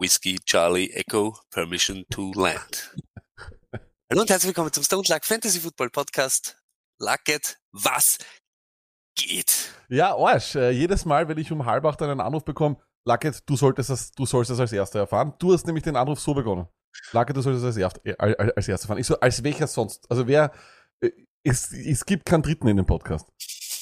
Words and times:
Whiskey 0.00 0.38
Charlie 0.46 0.90
Echo 0.94 1.36
Permission 1.50 2.06
to 2.08 2.32
Land. 2.32 2.96
Hallo 4.10 4.22
und 4.22 4.30
herzlich 4.30 4.48
willkommen 4.48 4.72
zum 4.72 4.82
Stone 4.82 5.02
Luck 5.06 5.26
Fantasy 5.26 5.60
Football 5.60 5.90
Podcast. 5.90 6.56
Lucket, 6.98 7.58
was 7.72 8.16
geht? 9.14 9.74
Ja, 9.90 10.16
Arsch. 10.16 10.54
Äh, 10.54 10.70
jedes 10.70 11.04
Mal, 11.04 11.28
wenn 11.28 11.36
ich 11.36 11.52
um 11.52 11.66
halb 11.66 11.84
acht 11.84 12.00
einen 12.00 12.18
Anruf 12.22 12.46
bekomme, 12.46 12.78
Lucket, 13.04 13.42
du 13.46 13.56
solltest 13.56 13.90
das, 13.90 14.10
du 14.12 14.24
sollst 14.24 14.50
das 14.50 14.58
als 14.58 14.72
Erster 14.72 15.00
erfahren. 15.00 15.34
Du 15.38 15.52
hast 15.52 15.66
nämlich 15.66 15.84
den 15.84 15.96
Anruf 15.96 16.18
so 16.18 16.32
begonnen. 16.32 16.66
Lucket, 17.12 17.36
du 17.36 17.42
solltest 17.42 17.66
das 17.66 17.76
als, 17.76 17.76
Erst, 17.76 18.06
äh, 18.06 18.16
als, 18.16 18.56
als 18.56 18.68
Erster 18.68 18.84
erfahren. 18.84 19.00
Ich 19.00 19.06
so, 19.06 19.20
als 19.20 19.44
welcher 19.44 19.66
sonst? 19.66 20.10
Also 20.10 20.26
wer, 20.26 20.50
äh, 21.02 21.10
es, 21.44 21.72
es 21.72 22.06
gibt 22.06 22.24
keinen 22.24 22.42
Dritten 22.42 22.68
in 22.68 22.78
dem 22.78 22.86
Podcast. 22.86 23.28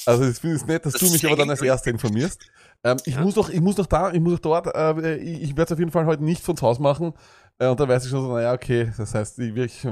Also 0.05 0.29
ich 0.29 0.39
finde 0.39 0.57
es 0.57 0.67
nett, 0.67 0.85
dass 0.85 0.95
Das 0.95 1.01
du 1.01 1.11
mich 1.13 1.25
aber 1.25 1.37
dann 1.37 1.51
als 1.51 1.63
Erster 1.63 1.91
informierst. 1.91 2.41
Ähm, 2.85 2.97
ich 3.05 3.15
Ja. 3.15 3.23
muss 3.23 3.35
doch, 3.35 3.49
ich 3.51 3.61
muss 3.61 3.77
doch 3.77 3.87
da, 3.87 4.13
ich 4.13 4.21
muss 4.21 4.41
doch 4.41 4.63
dort, 4.63 4.75
äh, 4.75 5.17
ich, 5.17 5.43
ich 5.43 5.49
werde 5.51 5.65
es 5.65 5.73
auf 5.73 5.79
jeden 5.79 5.91
Fall 5.91 6.07
heute 6.07 6.23
nicht 6.25 6.43
von 6.43 6.61
Haus 6.61 6.79
machen. 6.79 7.13
Äh, 7.59 7.69
und 7.69 7.81
da 7.81 7.89
weiß 7.89 8.05
ich 8.05 8.11
schon 8.11 8.23
so, 8.23 8.33
naja, 8.33 8.53
okay, 8.53 8.91
das 8.97 9.15
heißt, 9.15 9.39
ich, 9.41 9.57
ich, 9.57 9.89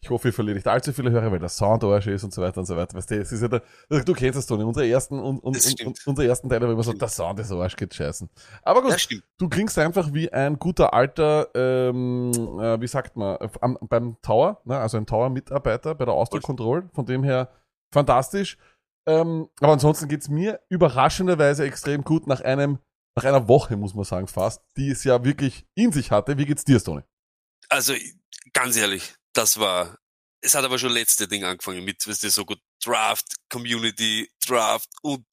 ich 0.00 0.10
hoffe, 0.10 0.28
ich 0.28 0.34
verliere 0.34 0.56
nicht 0.56 0.66
allzu 0.66 0.92
viele 0.92 1.10
Hörer, 1.10 1.30
weil 1.30 1.38
der 1.38 1.48
Sound 1.48 1.82
Arsch 1.84 2.08
ist 2.08 2.24
und 2.24 2.34
so 2.34 2.42
weiter 2.42 2.58
und 2.58 2.66
so 2.66 2.76
weiter. 2.76 2.96
Weißt 2.96 3.10
du, 3.10 3.20
es 3.20 3.30
ist 3.32 3.40
ja 3.40 3.48
der, 3.48 3.62
du 3.88 4.12
kennst 4.12 4.36
das, 4.36 4.46
Toni, 4.46 4.64
unsere 4.64 4.86
ersten, 4.86 5.18
und, 5.18 5.38
und, 5.38 5.54
und, 5.54 5.62
stimmt. 5.62 5.86
und, 5.86 6.06
unser 6.06 6.24
ersten 6.24 6.48
Teil 6.48 6.60
war 6.60 6.70
immer 6.70 6.82
so, 6.82 6.92
der 6.92 7.08
Sound 7.08 7.38
ist 7.38 7.52
Arsch, 7.52 7.76
geht 7.76 7.94
scheißen. 7.94 8.28
Aber 8.62 8.82
gut, 8.82 9.08
du 9.38 9.48
klingst 9.48 9.78
einfach 9.78 10.12
wie 10.12 10.30
ein 10.32 10.58
guter 10.58 10.92
alter, 10.92 11.48
ähm, 11.54 12.32
äh, 12.60 12.80
wie 12.80 12.88
sagt 12.88 13.16
man, 13.16 13.36
äh, 13.36 13.48
am, 13.60 13.78
beim 13.80 14.16
Tower, 14.20 14.60
ne? 14.64 14.76
also 14.76 14.96
ein 14.96 15.06
Tower-Mitarbeiter 15.06 15.94
bei 15.94 16.04
der 16.04 16.14
Austro 16.14 16.40
Control, 16.40 16.88
von 16.92 17.06
dem 17.06 17.22
her 17.22 17.48
fantastisch. 17.92 18.58
Ähm, 19.06 19.48
aber 19.60 19.72
ansonsten 19.72 20.08
geht's 20.08 20.28
mir 20.28 20.60
überraschenderweise 20.68 21.64
extrem 21.64 22.04
gut 22.04 22.26
nach 22.26 22.40
einem, 22.40 22.78
nach 23.16 23.24
einer 23.24 23.48
Woche, 23.48 23.76
muss 23.76 23.94
man 23.94 24.04
sagen, 24.04 24.26
fast, 24.26 24.62
die 24.76 24.90
es 24.90 25.04
ja 25.04 25.24
wirklich 25.24 25.66
in 25.74 25.92
sich 25.92 26.10
hatte. 26.10 26.38
Wie 26.38 26.46
geht's 26.46 26.64
dir, 26.64 26.82
Toni? 26.82 27.02
Also 27.68 27.94
ganz 28.52 28.76
ehrlich, 28.76 29.14
das 29.32 29.58
war. 29.58 29.98
Es 30.40 30.54
hat 30.54 30.64
aber 30.64 30.78
schon 30.78 30.92
letzte 30.92 31.26
Ding 31.26 31.42
angefangen 31.42 31.84
mit, 31.84 32.06
weißt 32.06 32.22
du, 32.22 32.28
so 32.28 32.44
gut 32.44 32.60
Draft, 32.84 33.24
Community, 33.50 34.28
Draft 34.46 34.90
und 35.00 35.24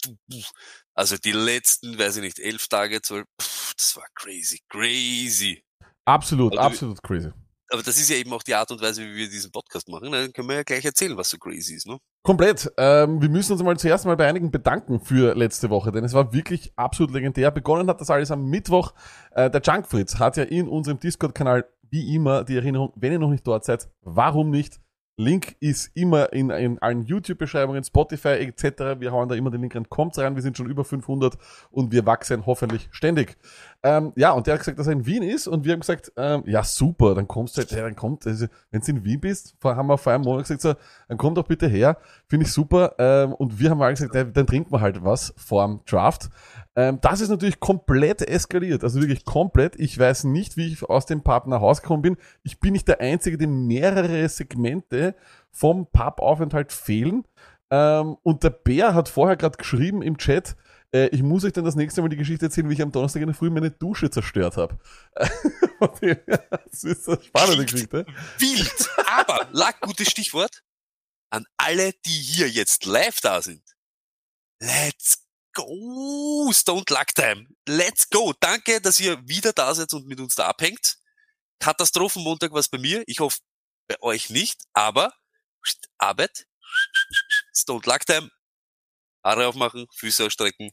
also 0.93 1.17
die 1.17 1.33
letzten, 1.33 1.99
weiß 1.99 2.15
ich 2.17 2.21
nicht, 2.21 2.39
elf 2.39 2.67
Tage, 2.69 3.01
zwölf, 3.01 3.25
pff, 3.41 3.73
das 3.75 3.97
war 3.97 4.05
crazy, 4.15 4.61
crazy. 4.69 5.61
Absolut, 6.05 6.57
Also, 6.57 6.61
absolut 6.61 7.03
crazy. 7.03 7.31
Aber 7.71 7.83
das 7.83 7.97
ist 7.97 8.09
ja 8.09 8.17
eben 8.17 8.33
auch 8.33 8.43
die 8.43 8.53
Art 8.53 8.69
und 8.71 8.81
Weise, 8.81 9.01
wie 9.01 9.15
wir 9.15 9.29
diesen 9.29 9.51
Podcast 9.51 9.87
machen. 9.87 10.11
Dann 10.11 10.33
können 10.33 10.49
wir 10.49 10.57
ja 10.57 10.63
gleich 10.63 10.83
erzählen, 10.83 11.15
was 11.15 11.29
so 11.29 11.37
crazy 11.37 11.75
ist, 11.75 11.87
ne? 11.87 11.97
Komplett. 12.23 12.71
Ähm, 12.77 13.21
wir 13.21 13.29
müssen 13.29 13.53
uns 13.53 13.63
mal 13.63 13.77
zuerst 13.77 14.05
mal 14.05 14.17
bei 14.17 14.27
einigen 14.27 14.51
bedanken 14.51 14.99
für 14.99 15.33
letzte 15.35 15.69
Woche, 15.69 15.91
denn 15.91 16.03
es 16.03 16.13
war 16.13 16.33
wirklich 16.33 16.73
absolut 16.75 17.13
legendär. 17.13 17.49
Begonnen 17.49 17.87
hat 17.87 18.01
das 18.01 18.09
alles 18.09 18.29
am 18.29 18.45
Mittwoch. 18.45 18.93
Äh, 19.31 19.49
der 19.49 19.61
Junkfritz 19.61 20.19
hat 20.19 20.37
ja 20.37 20.43
in 20.43 20.67
unserem 20.67 20.99
Discord-Kanal 20.99 21.65
wie 21.89 22.15
immer 22.15 22.43
die 22.43 22.55
Erinnerung, 22.55 22.93
wenn 22.95 23.11
ihr 23.11 23.19
noch 23.19 23.29
nicht 23.29 23.45
dort 23.45 23.65
seid, 23.65 23.89
warum 24.01 24.49
nicht? 24.49 24.79
Link 25.17 25.55
ist 25.59 25.91
immer 25.95 26.33
in, 26.33 26.49
in 26.49 26.79
allen 26.79 27.03
YouTube-Beschreibungen, 27.03 27.83
Spotify 27.83 28.39
etc. 28.39 28.99
Wir 28.99 29.11
hauen 29.11 29.29
da 29.29 29.35
immer 29.35 29.51
den 29.51 29.61
Link 29.61 29.75
rein. 29.75 29.87
Kommt 29.89 30.17
rein, 30.17 30.35
wir 30.35 30.41
sind 30.41 30.57
schon 30.57 30.69
über 30.69 30.83
500 30.83 31.37
und 31.69 31.91
wir 31.91 32.05
wachsen 32.05 32.45
hoffentlich 32.45 32.87
ständig. 32.91 33.37
Ähm, 33.83 34.13
ja, 34.15 34.31
und 34.31 34.45
der 34.45 34.53
hat 34.53 34.59
gesagt, 34.59 34.77
dass 34.77 34.85
er 34.85 34.93
in 34.93 35.07
Wien 35.07 35.23
ist 35.23 35.47
und 35.47 35.65
wir 35.65 35.73
haben 35.73 35.79
gesagt, 35.79 36.11
ähm, 36.15 36.43
ja 36.45 36.63
super, 36.63 37.15
dann 37.15 37.27
kommst 37.27 37.57
du 37.57 37.61
halt, 37.61 37.71
ja, 37.71 37.81
dann 37.81 37.95
kommt, 37.95 38.27
also, 38.27 38.45
wenn 38.69 38.81
du 38.81 38.91
in 38.91 39.03
Wien 39.03 39.19
bist, 39.19 39.55
haben 39.63 39.87
wir 39.87 39.97
vor 39.97 40.13
einem 40.13 40.23
Monat 40.23 40.43
gesagt, 40.43 40.61
so, 40.61 40.75
dann 41.07 41.17
komm 41.17 41.33
doch 41.33 41.47
bitte 41.47 41.67
her, 41.67 41.97
finde 42.27 42.45
ich 42.45 42.51
super. 42.51 42.93
Ähm, 42.99 43.33
und 43.33 43.59
wir 43.59 43.71
haben 43.71 43.79
mal 43.79 43.91
gesagt, 43.91 44.13
ja, 44.13 44.23
dann 44.23 44.45
trinken 44.45 44.71
wir 44.71 44.81
halt 44.81 45.03
was 45.03 45.33
vorm 45.35 45.81
Draft. 45.87 46.29
Ähm, 46.75 46.99
das 47.01 47.21
ist 47.21 47.29
natürlich 47.29 47.59
komplett 47.59 48.21
eskaliert, 48.21 48.83
also 48.83 49.01
wirklich 49.01 49.25
komplett. 49.25 49.75
Ich 49.79 49.97
weiß 49.97 50.25
nicht, 50.25 50.57
wie 50.57 50.71
ich 50.71 50.83
aus 50.83 51.07
dem 51.07 51.23
Pub 51.23 51.47
nach 51.47 51.61
Hause 51.61 51.81
gekommen 51.81 52.03
bin. 52.03 52.17
Ich 52.43 52.59
bin 52.59 52.73
nicht 52.73 52.87
der 52.87 53.01
Einzige, 53.01 53.39
dem 53.39 53.65
mehrere 53.65 54.29
Segmente 54.29 55.15
vom 55.49 55.87
Pubaufenthalt 55.87 56.71
fehlen. 56.71 57.23
Ähm, 57.71 58.17
und 58.21 58.43
der 58.43 58.51
Bär 58.51 58.93
hat 58.93 59.09
vorher 59.09 59.37
gerade 59.37 59.57
geschrieben 59.57 60.03
im 60.03 60.17
Chat, 60.17 60.55
äh, 60.93 61.07
ich 61.07 61.23
muss 61.23 61.43
euch 61.43 61.53
dann 61.53 61.65
das 61.65 61.75
nächste 61.75 62.01
Mal 62.01 62.09
die 62.09 62.17
Geschichte 62.17 62.45
erzählen, 62.45 62.69
wie 62.69 62.73
ich 62.73 62.81
am 62.81 62.91
Donnerstag 62.91 63.21
in 63.21 63.27
der 63.27 63.35
Früh 63.35 63.49
meine 63.49 63.71
Dusche 63.71 64.09
zerstört 64.09 64.57
habe. 64.57 64.79
das 65.79 66.83
ist 66.83 67.07
eine 67.07 67.23
spannende 67.23 67.65
Geschichte. 67.65 68.05
Wild! 68.37 68.89
Aber, 69.05 69.47
lag 69.51 69.79
gutes 69.81 70.09
Stichwort, 70.09 70.63
an 71.29 71.45
alle, 71.57 71.93
die 72.05 72.09
hier 72.09 72.49
jetzt 72.49 72.85
live 72.85 73.21
da 73.21 73.41
sind. 73.41 73.63
Let's 74.59 75.25
go! 75.53 76.51
Stone 76.53 76.83
Luck 76.89 77.15
Time. 77.15 77.47
Let's 77.67 78.09
go! 78.09 78.33
Danke, 78.39 78.81
dass 78.81 78.99
ihr 78.99 79.27
wieder 79.27 79.53
da 79.53 79.73
seid 79.73 79.93
und 79.93 80.07
mit 80.07 80.19
uns 80.19 80.35
da 80.35 80.47
abhängt. 80.47 80.97
Katastrophenmontag 81.59 82.51
was 82.53 82.69
bei 82.69 82.77
mir. 82.77 83.03
Ich 83.07 83.19
hoffe, 83.19 83.39
bei 83.87 84.01
euch 84.01 84.29
nicht, 84.29 84.61
aber 84.73 85.13
Arbeit. 85.97 86.47
Stone 87.53 87.81
Luck 87.85 88.05
Time. 88.05 88.29
Haare 89.23 89.47
aufmachen, 89.47 89.87
Füße 89.95 90.25
ausstrecken. 90.25 90.71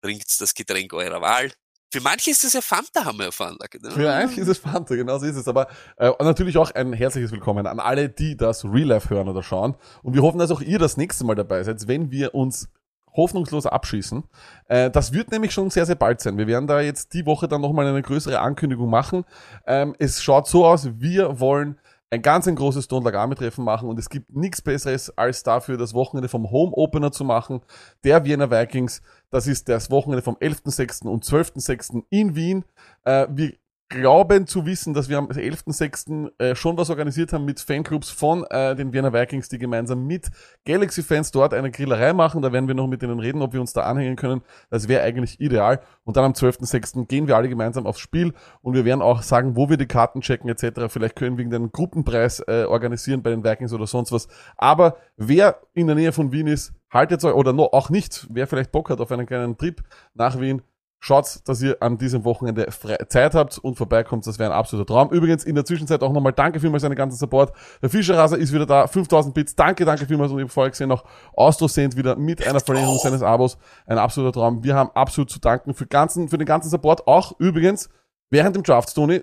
Trinkt 0.00 0.40
das 0.40 0.54
Getränk 0.54 0.92
eurer 0.92 1.20
Wahl. 1.20 1.50
Für 1.90 2.02
manche 2.02 2.30
ist 2.30 2.44
das 2.44 2.52
ja 2.52 2.60
Fanta, 2.60 3.06
haben 3.06 3.18
wir 3.18 3.26
erfahren. 3.26 3.56
Ne? 3.58 3.90
Für 3.90 4.12
eigentlich 4.12 4.38
ist 4.38 4.48
es 4.48 4.58
Fanta, 4.58 4.94
genau 4.94 5.18
so 5.18 5.24
ist 5.24 5.36
es. 5.36 5.48
Aber 5.48 5.68
äh, 5.96 6.10
natürlich 6.20 6.58
auch 6.58 6.70
ein 6.72 6.92
herzliches 6.92 7.32
Willkommen 7.32 7.66
an 7.66 7.80
alle, 7.80 8.10
die 8.10 8.36
das 8.36 8.64
Real 8.64 8.88
Life 8.88 9.08
hören 9.08 9.26
oder 9.28 9.42
schauen. 9.42 9.74
Und 10.02 10.14
wir 10.14 10.22
hoffen, 10.22 10.38
dass 10.38 10.50
auch 10.50 10.60
ihr 10.60 10.78
das 10.78 10.98
nächste 10.98 11.24
Mal 11.24 11.34
dabei 11.34 11.62
seid, 11.64 11.88
wenn 11.88 12.10
wir 12.10 12.34
uns 12.34 12.68
hoffnungslos 13.14 13.66
abschießen. 13.66 14.24
Äh, 14.68 14.90
das 14.90 15.12
wird 15.14 15.30
nämlich 15.30 15.52
schon 15.52 15.70
sehr, 15.70 15.86
sehr 15.86 15.94
bald 15.94 16.20
sein. 16.20 16.36
Wir 16.36 16.46
werden 16.46 16.66
da 16.66 16.80
jetzt 16.80 17.14
die 17.14 17.24
Woche 17.24 17.48
dann 17.48 17.62
nochmal 17.62 17.86
eine 17.86 18.02
größere 18.02 18.38
Ankündigung 18.38 18.90
machen. 18.90 19.24
Ähm, 19.66 19.96
es 19.98 20.22
schaut 20.22 20.46
so 20.46 20.66
aus, 20.66 21.00
wir 21.00 21.40
wollen 21.40 21.78
ein 22.10 22.22
ganz 22.22 22.48
ein 22.48 22.56
großes 22.56 22.86
Stone 22.86 23.04
Lagame 23.04 23.34
Treffen 23.34 23.64
machen 23.64 23.88
und 23.88 23.98
es 23.98 24.08
gibt 24.08 24.34
nichts 24.34 24.62
besseres 24.62 25.16
als 25.18 25.42
dafür 25.42 25.76
das 25.76 25.94
Wochenende 25.94 26.28
vom 26.28 26.50
Home 26.50 26.72
Opener 26.72 27.12
zu 27.12 27.24
machen, 27.24 27.60
der 28.04 28.24
Wiener 28.24 28.50
Vikings. 28.50 29.02
Das 29.30 29.46
ist 29.46 29.68
das 29.68 29.90
Wochenende 29.90 30.22
vom 30.22 30.36
11.6. 30.36 31.06
und 31.06 31.24
12.6. 31.24 32.04
in 32.08 32.34
Wien. 32.34 32.64
Äh, 33.04 33.26
wir 33.30 33.52
glauben 33.88 34.46
zu 34.46 34.66
wissen, 34.66 34.92
dass 34.92 35.08
wir 35.08 35.16
am 35.16 35.28
11.6. 35.28 36.30
Äh, 36.38 36.54
schon 36.54 36.76
was 36.76 36.90
organisiert 36.90 37.32
haben 37.32 37.44
mit 37.44 37.58
Fanclubs 37.60 38.10
von 38.10 38.44
äh, 38.50 38.76
den 38.76 38.92
Wiener 38.92 39.12
Vikings, 39.12 39.48
die 39.48 39.58
gemeinsam 39.58 40.06
mit 40.06 40.28
Galaxy-Fans 40.66 41.30
dort 41.30 41.54
eine 41.54 41.70
Grillerei 41.70 42.12
machen. 42.12 42.42
Da 42.42 42.52
werden 42.52 42.68
wir 42.68 42.74
noch 42.74 42.86
mit 42.86 43.00
denen 43.00 43.18
reden, 43.18 43.40
ob 43.40 43.54
wir 43.54 43.60
uns 43.60 43.72
da 43.72 43.82
anhängen 43.82 44.16
können. 44.16 44.42
Das 44.70 44.88
wäre 44.88 45.02
eigentlich 45.02 45.40
ideal. 45.40 45.80
Und 46.04 46.16
dann 46.16 46.24
am 46.24 46.32
12.6. 46.32 47.06
gehen 47.06 47.28
wir 47.28 47.36
alle 47.36 47.48
gemeinsam 47.48 47.86
aufs 47.86 48.00
Spiel 48.00 48.34
und 48.60 48.74
wir 48.74 48.84
werden 48.84 49.00
auch 49.00 49.22
sagen, 49.22 49.56
wo 49.56 49.70
wir 49.70 49.78
die 49.78 49.86
Karten 49.86 50.20
checken 50.20 50.50
etc. 50.50 50.88
Vielleicht 50.88 51.16
können 51.16 51.38
wir 51.38 51.44
irgendeinen 51.44 51.72
Gruppenpreis 51.72 52.40
äh, 52.40 52.64
organisieren 52.64 53.22
bei 53.22 53.30
den 53.30 53.42
Vikings 53.42 53.72
oder 53.72 53.86
sonst 53.86 54.12
was. 54.12 54.28
Aber 54.56 54.96
wer 55.16 55.60
in 55.72 55.86
der 55.86 55.96
Nähe 55.96 56.12
von 56.12 56.30
Wien 56.30 56.46
ist, 56.46 56.74
haltet 56.90 57.24
euch, 57.24 57.34
oder 57.34 57.52
noch 57.52 57.72
auch 57.72 57.90
nicht, 57.90 58.26
wer 58.30 58.46
vielleicht 58.46 58.72
Bock 58.72 58.90
hat 58.90 59.00
auf 59.00 59.12
einen 59.12 59.26
kleinen 59.26 59.56
Trip 59.56 59.82
nach 60.14 60.40
Wien, 60.40 60.62
Schaut, 61.00 61.48
dass 61.48 61.62
ihr 61.62 61.80
an 61.80 61.96
diesem 61.96 62.24
Wochenende 62.24 62.66
Zeit 63.08 63.34
habt 63.34 63.56
und 63.58 63.76
vorbeikommt. 63.76 64.26
Das 64.26 64.40
wäre 64.40 64.50
ein 64.50 64.56
absoluter 64.56 64.92
Traum. 64.92 65.10
Übrigens, 65.10 65.44
in 65.44 65.54
der 65.54 65.64
Zwischenzeit 65.64 66.02
auch 66.02 66.12
nochmal 66.12 66.32
danke 66.32 66.58
vielmals 66.58 66.82
an 66.82 66.90
den 66.90 66.96
ganzen 66.96 67.16
Support. 67.16 67.52
Der 67.80 67.88
Fischerraser 67.88 68.36
ist 68.36 68.52
wieder 68.52 68.66
da. 68.66 68.88
5000 68.88 69.32
Bits. 69.32 69.54
Danke, 69.54 69.84
danke 69.84 70.06
vielmals. 70.06 70.32
Und 70.32 70.38
ich 70.38 70.42
habe 70.42 70.52
vorher 70.52 70.70
gesehen, 70.70 70.90
auch 70.90 71.04
Austro 71.34 71.68
Saint 71.68 71.96
wieder 71.96 72.16
mit 72.16 72.44
einer 72.44 72.58
Verlängerung 72.58 72.98
seines 72.98 73.22
Abos. 73.22 73.58
Ein 73.86 73.98
absoluter 73.98 74.40
Traum. 74.40 74.64
Wir 74.64 74.74
haben 74.74 74.90
absolut 74.90 75.30
zu 75.30 75.38
danken 75.38 75.72
für, 75.72 75.86
ganzen, 75.86 76.28
für 76.28 76.36
den 76.36 76.46
ganzen 76.46 76.68
Support. 76.68 77.06
Auch 77.06 77.38
übrigens 77.38 77.88
während 78.30 78.56
dem 78.56 78.64
Draft, 78.64 78.92
Tony. 78.92 79.22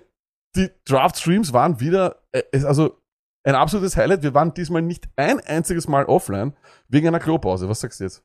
Die 0.56 0.70
Draft-Streams 0.86 1.52
waren 1.52 1.78
wieder, 1.78 2.22
äh, 2.32 2.42
also 2.64 3.02
ein 3.44 3.54
absolutes 3.54 3.98
Highlight. 3.98 4.22
Wir 4.22 4.32
waren 4.32 4.54
diesmal 4.54 4.80
nicht 4.80 5.08
ein 5.16 5.40
einziges 5.40 5.88
Mal 5.88 6.06
offline 6.06 6.56
wegen 6.88 7.06
einer 7.06 7.20
Klopause. 7.20 7.68
Was 7.68 7.80
sagst 7.80 8.00
du 8.00 8.04
jetzt? 8.04 8.24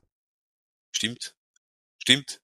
Stimmt. 0.93 1.35
Stimmt. 2.01 2.41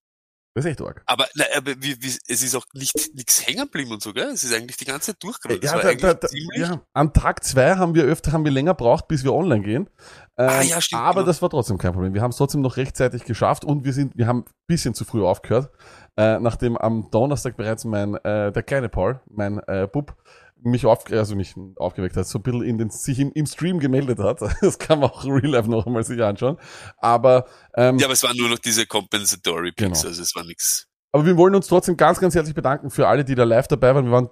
Das 0.57 0.65
ist 0.65 0.71
echt 0.71 0.81
arg. 0.81 1.04
Aber, 1.06 1.27
na, 1.36 1.44
aber 1.56 1.74
wie, 1.83 2.01
wie, 2.01 2.07
es 2.07 2.42
ist 2.42 2.56
auch 2.56 2.65
nicht 2.74 3.13
nichts 3.13 3.45
hängen 3.45 3.65
geblieben 3.65 3.92
und 3.92 4.01
so, 4.01 4.12
gell? 4.12 4.30
Es 4.30 4.44
ist 4.44 4.56
eigentlich 4.56 4.75
die 4.75 4.86
ganze 4.86 5.12
Zeit 5.12 5.21
durchgegangen. 5.21 5.62
Ja, 5.62 5.77
da, 5.77 5.94
da, 5.94 6.13
da, 6.15 6.27
ja, 6.56 6.81
an 6.94 7.13
Tag 7.13 7.44
zwei 7.44 7.75
haben 7.75 7.94
wir 7.94 8.06
öfter, 8.06 8.31
haben 8.31 8.44
wir 8.44 8.51
länger 8.51 8.74
braucht, 8.74 9.07
bis 9.07 9.24
wir 9.24 9.36
online 9.36 9.62
gehen. 9.62 9.88
Ähm, 10.36 10.50
Ah, 10.50 10.62
ja, 10.63 10.81
stimmt, 10.81 11.04
aber 11.04 11.19
genau. 11.19 11.27
das 11.27 11.44
war 11.44 11.51
trotzdem 11.51 11.77
kein 11.77 11.94
Problem. 11.94 12.15
Wir 12.15 12.24
haben 12.24 12.31
es 12.31 12.38
trotzdem 12.38 12.62
noch 12.62 12.75
rechtzeitig 12.77 13.24
geschafft 13.24 13.65
und 13.65 13.86
wir 13.86 13.94
sind, 13.94 14.18
wir 14.18 14.25
haben 14.25 14.45
ein 14.48 14.51
bisschen 14.65 14.95
zu 14.95 15.06
früh 15.06 15.24
aufgehört, 15.24 15.69
äh, 16.18 16.39
nachdem 16.39 16.75
am 16.75 17.12
Donnerstag 17.12 17.56
bereits 17.56 17.86
mein, 17.86 18.15
äh, 18.15 18.51
der 18.51 18.63
kleine 18.63 18.89
Paul, 18.89 19.21
mein 19.30 19.59
äh, 19.68 19.86
Bub, 19.86 20.15
mich 20.62 20.86
auf, 20.86 21.09
also 21.12 21.36
mich 21.36 21.56
aufgeweckt 21.75 22.18
hat, 22.18 22.27
so 22.27 22.39
ein 22.39 22.44
bisschen 22.44 22.63
in 22.63 22.77
den, 22.77 22.89
sich 22.89 23.19
im, 23.19 23.31
im 23.33 23.45
Stream 23.45 23.80
gemeldet 23.80 24.19
hat. 24.19 24.39
Das 24.62 24.80
kann 24.80 25.00
man 25.00 25.09
auch 25.09 25.25
Real 25.25 25.45
Life 25.48 25.69
noch 25.69 25.86
einmal 25.86 26.04
sich 26.04 26.21
anschauen. 26.21 26.57
Aber, 26.98 27.45
ähm, 27.75 27.98
Ja, 28.00 28.06
aber 28.07 28.13
es 28.13 28.24
waren 28.24 28.36
nur 28.38 28.50
noch 28.50 28.59
diese 28.59 28.86
Compensatory 28.86 29.71
Picks, 29.71 30.01
Genau. 30.01 30.09
also 30.09 30.21
es 30.21 30.36
war 30.36 30.44
nix. 30.44 30.88
Aber 31.12 31.25
wir 31.25 31.38
wollen 31.38 31.56
uns 31.56 31.68
trotzdem 31.68 31.98
ganz, 31.98 32.19
ganz 32.19 32.36
herzlich 32.36 32.56
bedanken 32.56 32.89
für 32.89 33.07
alle, 33.07 33.24
die 33.24 33.36
da 33.36 33.44
live 33.44 33.68
dabei 33.68 33.95
waren. 33.95 34.06
Wir 34.06 34.12
waren 34.12 34.30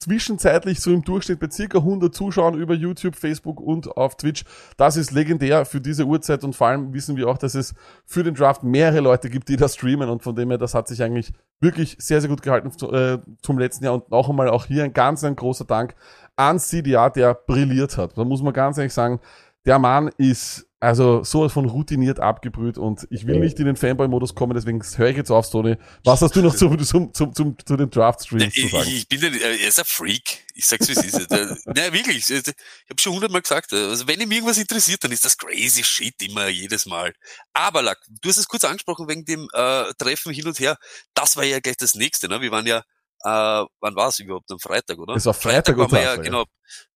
zwischenzeitlich 0.00 0.80
so 0.80 0.92
im 0.92 1.02
Durchschnitt 1.02 1.40
bei 1.40 1.48
circa 1.50 1.78
100 1.78 2.14
Zuschauern 2.14 2.54
über 2.54 2.74
YouTube, 2.74 3.16
Facebook 3.16 3.60
und 3.60 3.96
auf 3.96 4.16
Twitch. 4.16 4.44
Das 4.76 4.96
ist 4.96 5.12
legendär 5.12 5.64
für 5.64 5.80
diese 5.80 6.04
Uhrzeit 6.04 6.44
und 6.44 6.54
vor 6.54 6.66
allem 6.68 6.92
wissen 6.92 7.16
wir 7.16 7.28
auch, 7.28 7.38
dass 7.38 7.54
es 7.54 7.74
für 8.04 8.22
den 8.22 8.34
Draft 8.34 8.62
mehrere 8.62 9.00
Leute 9.00 9.30
gibt, 9.30 9.48
die 9.48 9.56
da 9.56 9.68
streamen 9.68 10.08
und 10.08 10.22
von 10.22 10.34
dem 10.36 10.50
her, 10.50 10.58
das 10.58 10.74
hat 10.74 10.88
sich 10.88 11.02
eigentlich 11.02 11.32
wirklich 11.60 11.96
sehr, 11.98 12.20
sehr 12.20 12.28
gut 12.28 12.42
gehalten 12.42 12.70
zu- 12.70 12.92
äh, 12.92 13.18
zum 13.40 13.58
letzten 13.58 13.84
Jahr 13.84 13.94
und 13.94 14.10
noch 14.10 14.28
einmal 14.28 14.48
auch 14.48 14.66
hier 14.66 14.84
ein 14.84 14.92
ganz, 14.92 15.24
ein 15.24 15.36
großer 15.36 15.64
Dank 15.64 15.94
an 16.36 16.58
CDA, 16.58 17.10
der 17.10 17.34
brilliert 17.34 17.96
hat. 17.96 18.18
Da 18.18 18.24
muss 18.24 18.42
man 18.42 18.52
ganz 18.52 18.76
ehrlich 18.76 18.92
sagen, 18.92 19.20
der 19.64 19.78
Mann 19.78 20.10
ist 20.18 20.66
also 20.80 21.24
sowas 21.24 21.50
von 21.50 21.64
routiniert 21.64 22.20
abgebrüht 22.20 22.76
und 22.76 23.06
ich 23.08 23.26
will 23.26 23.40
nicht 23.40 23.58
in 23.58 23.64
den 23.64 23.76
Fanboy-Modus 23.76 24.34
kommen, 24.34 24.52
deswegen 24.54 24.82
höre 24.96 25.08
ich 25.08 25.16
jetzt 25.16 25.30
auf, 25.30 25.48
Tony. 25.50 25.76
Was 26.04 26.20
hast 26.20 26.36
du 26.36 26.42
noch 26.42 26.54
zum, 26.54 26.78
zum, 26.84 27.14
zum, 27.14 27.34
zum, 27.34 27.56
zu 27.64 27.76
den 27.78 27.88
Draft-Streams 27.88 28.52
zu 28.52 28.60
Ich, 28.60 28.70
sagen? 28.70 28.84
ich, 28.88 28.94
ich 28.96 29.08
bin, 29.08 29.24
ein- 29.24 29.40
er 29.40 29.66
ist 29.66 29.78
ein 29.78 29.86
Freak. 29.86 30.44
Ich 30.54 30.66
sag's 30.66 30.86
wie 30.88 30.92
es 30.92 31.02
ist. 31.04 31.30
Der- 31.30 31.56
Nein, 31.64 31.90
wirklich. 31.94 32.28
Ich 32.28 32.36
habe 32.36 33.00
schon 33.00 33.14
hundertmal 33.14 33.40
gesagt, 33.40 33.72
also 33.72 34.06
wenn 34.06 34.20
ihm 34.20 34.30
irgendwas 34.30 34.58
interessiert, 34.58 35.02
dann 35.02 35.12
ist 35.12 35.24
das 35.24 35.38
crazy 35.38 35.82
shit 35.82 36.20
immer 36.22 36.48
jedes 36.48 36.84
Mal. 36.84 37.14
Aber 37.54 37.80
Lack, 37.80 37.98
du 38.20 38.28
hast 38.28 38.36
es 38.36 38.46
kurz 38.46 38.64
angesprochen 38.64 39.08
wegen 39.08 39.24
dem 39.24 39.48
äh, 39.54 39.84
Treffen 39.96 40.34
hin 40.34 40.46
und 40.46 40.60
her. 40.60 40.76
Das 41.14 41.38
war 41.38 41.44
ja 41.44 41.60
gleich 41.60 41.78
das 41.78 41.94
nächste. 41.94 42.28
Ne? 42.28 42.42
Wir 42.42 42.50
waren 42.50 42.66
ja, 42.66 42.82
äh, 43.24 43.64
wann 43.80 43.96
war 43.96 44.08
es 44.08 44.18
überhaupt? 44.20 44.50
Am 44.50 44.58
Freitag, 44.58 44.98
oder? 44.98 45.14
Es 45.14 45.26
war 45.26 45.34
Freitag 45.34 45.76
waren 45.76 45.86
und 45.86 45.92
wir 45.92 46.02
ja, 46.02 46.16
genau, 46.16 46.44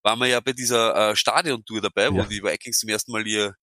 waren 0.02 0.18
wir 0.20 0.26
ja 0.28 0.40
bei 0.40 0.52
dieser 0.52 1.10
äh, 1.10 1.16
Stadiontour 1.16 1.80
dabei, 1.80 2.12
wo 2.12 2.18
Ja. 2.18 2.24
die 2.26 2.42
Vikings 2.42 2.78
zum 2.78 2.88
ersten 2.90 3.12
Mal 3.12 3.26
ihr 3.26 3.54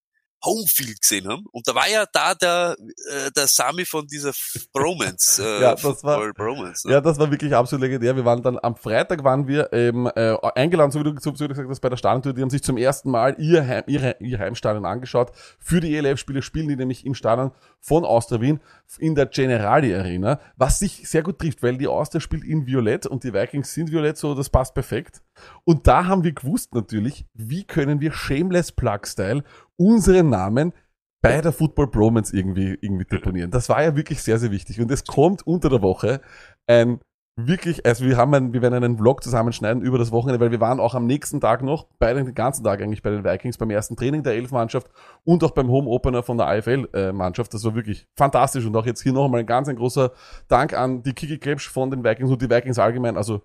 Homefield 0.45 1.01
gesehen 1.01 1.27
haben. 1.27 1.45
Und 1.51 1.68
da 1.68 1.75
war 1.75 1.89
ja 1.89 2.06
da 2.12 2.36
der, 2.36 2.75
äh, 3.09 3.31
der 3.31 3.47
Sami 3.47 3.83
von 3.86 4.06
dieser 4.07 4.31
Bromance. 4.74 5.42
Äh, 5.45 5.62
Ja, 5.62 5.75
das 5.75 6.03
war- 6.03 6.31
Bromance. 6.33 6.88
Ne? 6.88 6.94
Ja, 6.94 7.01
das 7.01 7.18
war 7.19 7.30
wirklich 7.31 7.53
absolut 7.53 7.81
legendär. 7.83 8.15
Wir 8.15 8.25
waren 8.25 8.42
dann 8.42 8.57
am 8.62 8.75
Freitag 8.75 9.24
waren 9.24 9.47
wir 9.47 9.71
ähm, 9.74 10.09
äh, 10.15 10.36
eingeladen, 10.56 10.92
so 10.92 11.00
wie 11.00 11.03
du, 11.03 11.15
so 11.19 11.33
wie 11.33 11.38
du 11.38 11.47
gesagt 11.50 11.69
hast, 11.69 11.80
bei 11.80 11.89
der 11.89 11.97
Stadiontour. 11.97 12.33
Die 12.33 12.42
haben 12.42 12.50
sich 12.50 12.63
zum 12.63 12.77
ersten 12.77 13.09
Mal 13.12 13.36
ihr, 13.39 13.65
Heim, 13.68 13.83
ihre, 13.88 14.15
ihr 14.19 14.39
Heimstadion 14.39 14.86
angeschaut. 14.86 15.31
Für 15.59 15.80
die 15.81 15.95
ELF-Spiele 15.95 16.42
spielen 16.42 16.68
die 16.68 16.75
nämlich 16.75 17.06
im 17.06 17.15
Stadion 17.15 17.51
von 17.81 18.06
Austria 18.06 18.41
Wien 18.41 18.59
in 19.00 19.15
der 19.15 19.25
Generali 19.27 19.94
Arena, 19.95 20.39
was 20.57 20.80
sich 20.80 21.07
sehr 21.09 21.24
gut 21.24 21.39
trifft, 21.39 21.63
weil 21.63 21.77
die 21.77 21.88
Austria 21.88 22.21
spielt 22.21 22.44
in 22.44 22.65
Violett 22.68 23.06
und 23.06 23.24
die 23.24 23.33
Vikings 23.33 23.74
sind 23.74 23.91
Violett, 23.91 24.18
so 24.18 24.36
das 24.36 24.50
passt 24.50 24.74
perfekt. 24.74 25.21
Und 25.63 25.87
da 25.87 26.05
haben 26.05 26.23
wir 26.23 26.33
gewusst 26.33 26.73
natürlich, 26.73 27.25
wie 27.33 27.63
können 27.63 28.01
wir 28.01 28.11
Shameless 28.11 28.71
Plug-Style 28.71 29.43
unseren 29.77 30.29
Namen 30.29 30.73
bei 31.21 31.41
der 31.41 31.51
Football 31.51 31.87
Bromance 31.87 32.35
irgendwie, 32.35 32.77
irgendwie 32.81 33.05
deponieren. 33.05 33.49
Das 33.49 33.67
war 33.67 33.81
ja 33.81 33.95
wirklich 33.95 34.21
sehr, 34.21 34.37
sehr 34.37 34.51
wichtig. 34.51 34.79
Und 34.79 34.91
es 34.91 35.03
kommt 35.05 35.45
unter 35.47 35.69
der 35.69 35.81
Woche 35.81 36.21
ein 36.67 36.99
wirklich, 37.37 37.85
also 37.85 38.05
wir 38.05 38.15
haben 38.15 38.33
einen, 38.33 38.53
wir 38.53 38.61
werden 38.61 38.75
einen 38.75 38.97
Vlog 38.97 39.23
zusammenschneiden 39.23 39.81
über 39.81 39.97
das 39.97 40.11
Wochenende, 40.11 40.39
weil 40.39 40.51
wir 40.51 40.61
waren 40.61 40.79
auch 40.79 40.95
am 40.95 41.05
nächsten 41.05 41.41
Tag 41.41 41.63
noch, 41.63 41.88
bei 41.99 42.13
den, 42.13 42.25
den 42.25 42.35
ganzen 42.35 42.63
Tag 42.63 42.81
eigentlich 42.81 43.01
bei 43.01 43.09
den 43.09 43.23
Vikings, 43.23 43.57
beim 43.57 43.69
ersten 43.69 43.95
Training 43.95 44.23
der 44.23 44.33
Elf-Mannschaft 44.33 44.89
und 45.23 45.43
auch 45.43 45.51
beim 45.51 45.67
Home 45.67 45.89
Opener 45.89 46.23
von 46.23 46.38
der 46.38 46.47
AFL-Mannschaft. 46.47 47.53
Das 47.53 47.63
war 47.65 47.75
wirklich 47.75 48.07
fantastisch 48.17 48.65
und 48.65 48.75
auch 48.75 48.85
jetzt 48.85 49.01
hier 49.01 49.11
noch 49.13 49.25
einmal 49.25 49.41
ein 49.41 49.45
ganz 49.45 49.67
ein 49.67 49.75
großer 49.75 50.11
Dank 50.47 50.73
an 50.73 51.03
die 51.03 51.13
Kiki 51.13 51.38
Krebs 51.38 51.65
von 51.65 51.91
den 51.91 52.03
Vikings 52.03 52.31
und 52.31 52.41
die 52.41 52.49
Vikings 52.49 52.79
allgemein. 52.79 53.17
Also, 53.17 53.41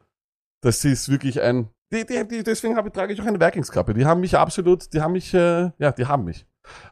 das 0.63 0.85
ist 0.85 1.09
wirklich 1.09 1.41
ein, 1.41 1.69
die, 1.93 2.07
die, 2.07 2.27
die, 2.27 2.43
deswegen 2.43 2.77
habe, 2.77 2.93
trage 2.93 3.13
ich 3.13 3.21
auch 3.21 3.27
eine 3.27 3.41
Vikings-Kappe. 3.41 3.95
Die 3.95 4.05
haben 4.05 4.21
mich 4.21 4.37
absolut, 4.37 4.93
die 4.93 5.01
haben 5.01 5.13
mich, 5.13 5.35
äh, 5.35 5.71
ja, 5.79 5.93
die 5.93 6.07
haben 6.07 6.25
mich. 6.25 6.47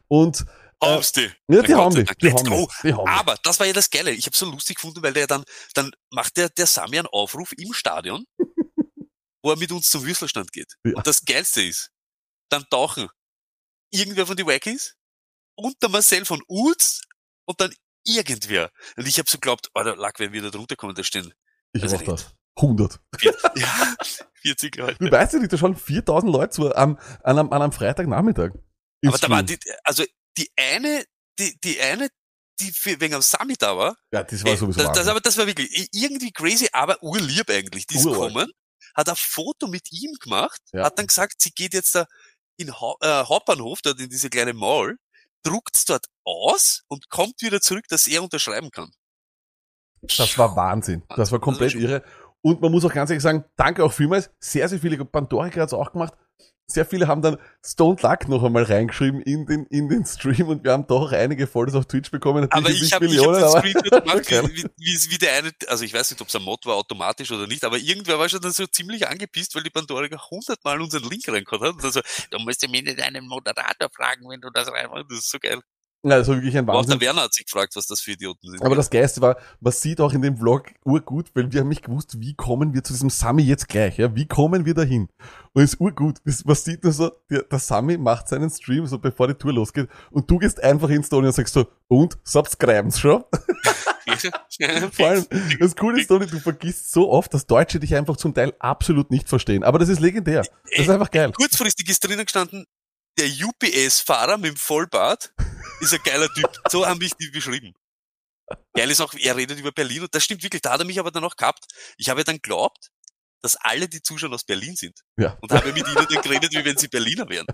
Und, 0.07 0.45
Haben's 0.81 1.11
die. 1.11 1.29
ja, 1.49 1.61
die 1.61 1.75
haben 1.75 1.93
die 1.93 2.05
Let's 2.21 2.43
haben 2.43 2.49
mich, 2.49 2.67
die 2.83 2.93
haben. 2.93 3.07
Aber 3.07 3.37
das 3.43 3.59
war 3.59 3.67
ja 3.67 3.73
das 3.73 3.89
Geile. 3.89 4.11
Ich 4.11 4.25
habe 4.25 4.35
so 4.35 4.45
lustig 4.45 4.75
gefunden, 4.75 5.03
weil 5.03 5.13
der 5.13 5.27
dann, 5.27 5.43
dann 5.73 5.91
macht 6.09 6.37
der, 6.37 6.49
der 6.49 6.65
Sami 6.65 6.97
einen 6.97 7.07
Aufruf 7.07 7.53
im 7.57 7.73
Stadion, 7.73 8.25
wo 9.43 9.51
er 9.51 9.57
mit 9.57 9.71
uns 9.71 9.89
zum 9.89 10.05
Würstelstand 10.05 10.51
geht. 10.51 10.75
Ja. 10.85 10.95
Und 10.95 11.07
das 11.07 11.23
Geilste 11.23 11.61
ist, 11.63 11.91
dann 12.49 12.65
tauchen 12.69 13.09
irgendwer 13.91 14.25
von 14.25 14.35
den 14.35 14.47
Vikings 14.47 14.95
und 15.55 15.81
der 15.81 15.89
Marcel 15.89 16.25
von 16.25 16.41
Uz 16.47 17.01
und 17.45 17.59
dann 17.59 17.73
irgendwer. 18.05 18.71
Und 18.95 19.07
ich 19.07 19.17
habe 19.19 19.29
so 19.29 19.37
geglaubt, 19.37 19.69
oh, 19.73 19.83
der 19.83 19.95
Lack, 19.95 20.19
wenn 20.19 20.31
wir 20.31 20.41
da 20.41 20.49
drunter 20.49 20.75
kommen, 20.75 20.95
da 20.95 21.03
stehen 21.03 21.33
Ich 21.73 21.83
Also 21.83 21.97
mach 21.97 22.03
das. 22.03 22.33
100. 22.55 22.99
vier, 23.17 23.35
ja, 23.55 23.95
40 24.41 24.75
Leute. 24.77 25.11
Weißt 25.11 25.33
ja 25.33 25.39
nicht, 25.39 25.51
da 25.53 25.57
schauen 25.57 25.75
4000 25.75 26.31
Leute 26.31 26.49
zu 26.51 26.75
am, 26.75 26.97
an, 27.23 27.39
einem, 27.39 27.51
an 27.51 27.61
einem 27.61 27.71
Freitagnachmittag. 27.71 28.51
Im 29.01 29.09
Aber 29.09 29.17
da 29.17 29.29
war 29.29 29.43
die, 29.43 29.57
also 29.83 30.03
die 30.37 30.49
eine, 30.57 31.03
die, 31.39 31.57
die 31.63 31.79
eine, 31.81 32.09
die 32.59 32.71
für, 32.71 32.99
wegen 32.99 33.13
am 33.13 33.21
Sami 33.21 33.55
da 33.57 33.77
war, 33.77 33.95
Ja, 34.11 34.23
das 34.23 34.43
war 34.43 34.51
Ey, 34.51 34.57
sowieso 34.57 34.79
das, 34.79 34.87
das, 34.87 34.97
Wahnsinn. 34.97 35.11
aber 35.11 35.21
das 35.21 35.37
war 35.37 35.47
wirklich 35.47 35.89
irgendwie 35.93 36.31
crazy, 36.31 36.67
aber 36.73 37.01
urlieb 37.01 37.49
eigentlich. 37.49 37.87
Die 37.87 37.95
ist 37.95 38.05
gekommen, 38.05 38.51
hat 38.95 39.07
ein 39.09 39.15
Foto 39.15 39.67
mit 39.67 39.91
ihm 39.91 40.13
gemacht, 40.21 40.61
Ja. 40.73 40.83
hat 40.85 40.99
dann 40.99 41.07
gesagt, 41.07 41.35
sie 41.41 41.51
geht 41.51 41.73
jetzt 41.73 41.95
da 41.95 42.05
in 42.57 42.73
ha 42.73 42.95
äh, 43.01 43.23
Hauptbahnhof, 43.25 43.81
dort 43.81 43.99
in 44.01 44.09
diese 44.09 44.29
kleine 44.29 44.53
Mall, 44.53 44.97
druckt's 45.43 45.85
dort 45.85 46.07
aus 46.25 46.83
und 46.89 47.09
kommt 47.09 47.41
wieder 47.41 47.61
zurück, 47.61 47.85
dass 47.87 48.07
er 48.07 48.21
unterschreiben 48.21 48.71
kann. 48.71 48.91
Das 50.01 50.37
war 50.37 50.55
Wahnsinn. 50.55 51.03
Das 51.15 51.31
war 51.31 51.39
komplett 51.39 51.73
irre. 51.75 52.03
Und 52.41 52.61
man 52.61 52.71
muss 52.71 52.85
auch 52.85 52.93
ganz 52.93 53.09
ehrlich 53.09 53.23
sagen, 53.23 53.43
danke 53.55 53.83
auch 53.83 53.91
vielmals. 53.91 54.29
Sehr, 54.39 54.67
sehr 54.69 54.79
viele, 54.79 55.03
Pandorica 55.03 55.61
hat's 55.61 55.73
auch 55.73 55.91
gemacht. 55.91 56.13
Sehr 56.71 56.85
viele 56.85 57.07
haben 57.07 57.23
dann 57.23 57.37
Stone 57.65 57.97
Luck 57.99 58.27
noch 58.27 58.43
einmal 58.43 58.61
reingeschrieben 58.61 59.23
in 59.23 59.47
den, 59.47 59.65
in 59.71 59.89
den 59.89 60.05
Stream 60.05 60.49
und 60.49 60.63
wir 60.63 60.71
haben 60.71 60.85
doch 60.85 61.11
einige 61.11 61.47
Follows 61.47 61.73
auf 61.73 61.87
Twitch 61.87 62.11
bekommen. 62.11 62.47
Aber 62.51 62.69
ich 62.69 62.93
habe 62.93 63.07
hab 63.07 63.11
den 63.11 63.19
Screenshot 63.19 64.03
gemacht, 64.03 64.29
wie, 64.53 64.65
wie, 64.77 65.11
wie, 65.11 65.17
der 65.17 65.33
eine, 65.33 65.51
also 65.67 65.83
ich 65.83 65.91
weiß 65.91 66.11
nicht, 66.11 66.21
ob 66.21 66.27
es 66.27 66.35
ein 66.35 66.43
Mod 66.43 66.63
war, 66.67 66.75
automatisch 66.75 67.31
oder 67.31 67.47
nicht, 67.47 67.63
aber 67.63 67.79
irgendwer 67.79 68.19
war 68.19 68.29
schon 68.29 68.41
dann 68.41 68.51
so 68.51 68.67
ziemlich 68.67 69.07
angepisst, 69.07 69.55
weil 69.55 69.63
die 69.63 69.71
Pandorica 69.71 70.21
hundertmal 70.29 70.79
unseren 70.79 71.09
Link 71.09 71.27
reingehauen 71.27 71.61
hat. 71.63 71.73
Und 71.73 71.83
dann 71.83 71.91
so, 71.91 72.01
du 72.29 72.37
musst 72.37 72.61
ja 72.61 72.69
nicht 72.69 73.01
einen 73.01 73.27
Moderator 73.27 73.89
fragen, 73.89 74.29
wenn 74.29 74.39
du 74.39 74.51
das 74.51 74.71
reinmachst. 74.71 75.09
Das 75.09 75.17
ist 75.17 75.31
so 75.31 75.39
geil. 75.39 75.59
Ja, 76.03 76.17
das 76.17 76.27
war 76.27 76.35
wirklich 76.35 76.57
ein 76.57 76.67
Auch 76.69 76.75
Wahnsinn. 76.75 76.99
der 76.99 77.07
Werner 77.07 77.23
hat 77.23 77.33
sich 77.33 77.45
gefragt, 77.45 77.75
was 77.75 77.85
das 77.87 77.99
für 77.99 78.11
Idioten 78.11 78.49
sind. 78.49 78.63
Aber 78.63 78.75
das 78.75 78.89
Geiste 78.89 79.19
war, 79.21 79.37
man 79.59 79.73
sieht 79.73 79.99
auch 79.99 80.13
in 80.13 80.21
dem 80.21 80.37
Vlog 80.37 80.71
urgut, 80.85 81.29
weil 81.33 81.51
wir 81.51 81.59
haben 81.59 81.67
nicht 81.67 81.83
gewusst, 81.83 82.19
wie 82.19 82.35
kommen 82.35 82.73
wir 82.73 82.83
zu 82.83 82.93
diesem 82.93 83.09
Sami 83.09 83.43
jetzt 83.43 83.67
gleich, 83.67 83.97
ja? 83.97 84.15
Wie 84.15 84.25
kommen 84.25 84.65
wir 84.65 84.73
dahin? 84.73 85.09
Und 85.53 85.63
es 85.63 85.73
ist 85.73 85.81
urgut. 85.81 86.19
Das, 86.23 86.45
man 86.45 86.55
sieht 86.55 86.83
nur 86.83 86.93
so, 86.93 87.11
der, 87.29 87.43
der 87.43 87.59
Sami 87.59 87.97
macht 87.97 88.29
seinen 88.29 88.49
Stream 88.49 88.85
so 88.85 88.97
bevor 88.97 89.27
die 89.27 89.33
Tour 89.33 89.51
losgeht 89.51 89.89
und 90.11 90.29
du 90.31 90.37
gehst 90.37 90.63
einfach 90.63 90.89
ins 90.89 91.07
Story 91.07 91.27
und 91.27 91.33
sagst 91.33 91.53
so, 91.53 91.67
und, 91.87 92.17
subscriben 92.23 92.91
schon? 92.91 93.23
Vor 94.91 95.07
allem, 95.07 95.25
das 95.59 95.75
Coole 95.75 96.01
ist, 96.01 96.07
Toni, 96.07 96.25
du 96.25 96.39
vergisst 96.39 96.91
so 96.91 97.09
oft, 97.09 97.33
dass 97.33 97.45
Deutsche 97.45 97.79
dich 97.79 97.95
einfach 97.95 98.17
zum 98.17 98.33
Teil 98.33 98.53
absolut 98.59 99.11
nicht 99.11 99.29
verstehen. 99.29 99.63
Aber 99.63 99.79
das 99.79 99.89
ist 99.89 99.99
legendär. 99.99 100.43
Das 100.71 100.79
ist 100.79 100.89
einfach 100.89 101.11
geil. 101.11 101.31
kurzfristig 101.31 101.89
ist 101.89 102.03
drinnen 102.03 102.25
gestanden, 102.25 102.65
der 103.19 103.27
UPS-Fahrer 103.27 104.37
mit 104.37 104.51
dem 104.51 104.55
Vollbart 104.55 105.33
ist 105.81 105.93
ein 105.93 106.01
geiler 106.03 106.27
Typ. 106.33 106.49
So 106.69 106.85
haben 106.85 106.97
mich 106.99 107.13
die 107.15 107.29
beschrieben. 107.29 107.73
Geil 108.73 108.89
ist 108.89 108.99
auch, 109.01 109.13
er 109.13 109.35
redet 109.35 109.59
über 109.59 109.71
Berlin 109.71 110.01
und 110.03 110.15
das 110.15 110.23
stimmt 110.23 110.41
wirklich, 110.43 110.61
da 110.61 110.71
hat 110.71 110.79
er 110.79 110.85
mich 110.85 110.99
aber 110.99 111.11
dann 111.11 111.23
auch 111.23 111.35
gehabt. 111.35 111.65
Ich 111.97 112.09
habe 112.09 112.21
ja 112.21 112.23
dann 112.23 112.37
geglaubt, 112.37 112.89
dass 113.41 113.55
alle 113.57 113.87
die 113.87 114.01
Zuschauer 114.01 114.33
aus 114.33 114.43
Berlin 114.43 114.75
sind 114.75 114.99
Ja. 115.17 115.37
und 115.41 115.51
habe 115.51 115.71
mit 115.71 115.85
ihnen 115.87 115.95
dann 115.95 116.21
geredet, 116.21 116.51
wie 116.53 116.65
wenn 116.65 116.77
sie 116.77 116.87
Berliner 116.87 117.29
wären. 117.29 117.45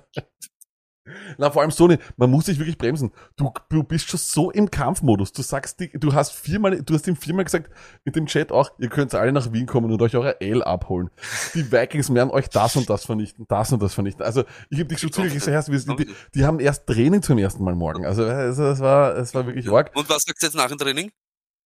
Na, 1.38 1.52
vor 1.52 1.62
allem 1.62 1.72
Sony, 1.72 1.98
man 2.18 2.32
muss 2.32 2.46
dich 2.46 2.58
wirklich 2.58 2.78
bremsen. 2.78 3.12
Du, 3.36 3.52
du 3.70 3.84
bist 3.84 4.10
schon 4.10 4.20
so 4.20 4.50
im 4.52 4.72
Kampfmodus. 4.72 5.32
Du 5.32 5.44
sagst, 5.44 5.80
du 5.94 6.14
hast 6.14 6.32
viermal, 6.32 6.82
du 6.82 6.94
hast 6.94 7.08
ihm 7.08 7.16
viermal 7.16 7.46
gesagt, 7.46 7.70
mit 8.04 8.16
dem 8.16 8.26
Chat 8.26 8.52
auch, 8.52 8.72
ihr 8.80 8.90
könnt 8.90 9.14
alle 9.14 9.32
nach 9.32 9.54
Wien 9.54 9.68
kommen 9.68 9.92
und 9.92 10.02
euch 10.02 10.16
eure 10.16 10.42
L 10.42 10.64
abholen. 10.64 11.10
Die 11.54 11.72
Vikings 11.72 12.14
werden 12.14 12.32
euch 12.32 12.50
das 12.50 12.76
und 12.76 12.90
das 12.90 13.06
vernichten, 13.06 13.46
das 13.48 13.72
und 13.72 13.82
das 13.82 13.94
vernichten. 13.94 14.26
Also, 14.26 14.44
ich 14.70 14.80
habe 14.80 14.90
dich 14.90 15.00
schon 15.00 15.12
zugegeben, 15.12 15.40
gesagt, 15.40 15.70
die, 15.70 16.10
die 16.34 16.46
haben 16.46 16.60
erst 16.60 16.88
Training 16.88 17.22
zum 17.22 17.38
ersten 17.38 17.64
Mal 17.64 17.76
morgen. 17.76 18.06
Also, 18.06 18.26
also 18.26 18.64
das 18.64 18.80
war, 18.80 19.16
es 19.16 19.34
war 19.36 19.46
wirklich 19.46 19.70
arg. 19.70 19.92
Und 19.96 20.10
was 20.10 20.24
sagt 20.24 20.42
jetzt 20.42 20.56
nach 20.56 20.70
dem 20.70 20.78
Training? 20.78 21.12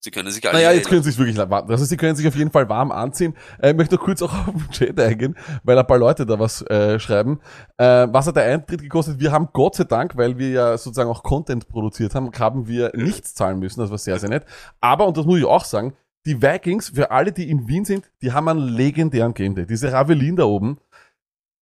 Sie 0.02 0.12
können 0.12 0.32
sich 0.32 0.42
Naja, 0.42 0.72
jetzt 0.72 0.88
können 0.88 1.04
sie 1.04 1.12
sich 1.12 1.20
wirklich 1.20 1.38
warm. 1.38 1.70
Also 1.70 1.84
sie 1.84 1.98
können 1.98 2.16
sich 2.16 2.26
auf 2.26 2.36
jeden 2.36 2.52
Fall 2.52 2.70
warm 2.70 2.92
anziehen. 2.92 3.36
Äh, 3.62 3.72
ich 3.72 3.76
möchte 3.76 3.96
noch 3.96 4.02
kurz 4.02 4.22
auch 4.22 4.34
auf 4.48 4.54
den 4.54 4.72
Chat 4.72 5.00
eingehen, 5.00 5.36
weil 5.64 5.78
ein 5.78 5.86
paar 5.86 5.98
Leute 5.98 6.26
da 6.26 6.40
was 6.40 6.62
äh, 6.62 7.00
schreiben. 7.00 7.42
Äh, 7.78 8.08
was 8.10 8.28
hat 8.28 8.38
der 8.38 8.46
Eintritt 8.46 8.82
gekostet? 8.82 9.20
Wir 9.20 9.34
haben 9.34 9.50
Gott 9.52 9.76
sei 9.76 9.84
Dank, 9.84 10.16
weil 10.16 10.38
wir 10.38 10.50
ja 10.50 10.78
sozusagen 10.78 11.10
auch 11.10 11.22
Content 11.22 11.68
produziert 11.68 12.16
haben, 12.16 12.32
haben 12.40 12.68
wir 12.68 12.92
nichts 12.96 13.34
zahlen 13.34 13.60
müssen. 13.60 13.82
Das 13.82 13.92
war 13.92 13.98
sehr, 13.98 14.18
sehr 14.20 14.30
nett. 14.30 14.46
Aber, 14.80 15.06
und 15.06 15.18
das 15.18 15.26
muss 15.26 15.40
ich 15.40 15.46
auch 15.46 15.66
sagen, 15.66 15.94
die 16.26 16.42
Vikings, 16.42 16.90
für 16.90 17.12
alle, 17.12 17.34
die 17.34 17.50
in 17.50 17.68
Wien 17.68 17.84
sind, 17.84 18.10
die 18.22 18.32
haben 18.32 18.48
einen 18.48 18.68
legendären 18.70 19.34
Game 19.34 19.56
Day. 19.56 19.66
Diese 19.66 19.92
Ravelin 19.92 20.38
da 20.38 20.46
oben. 20.46 20.80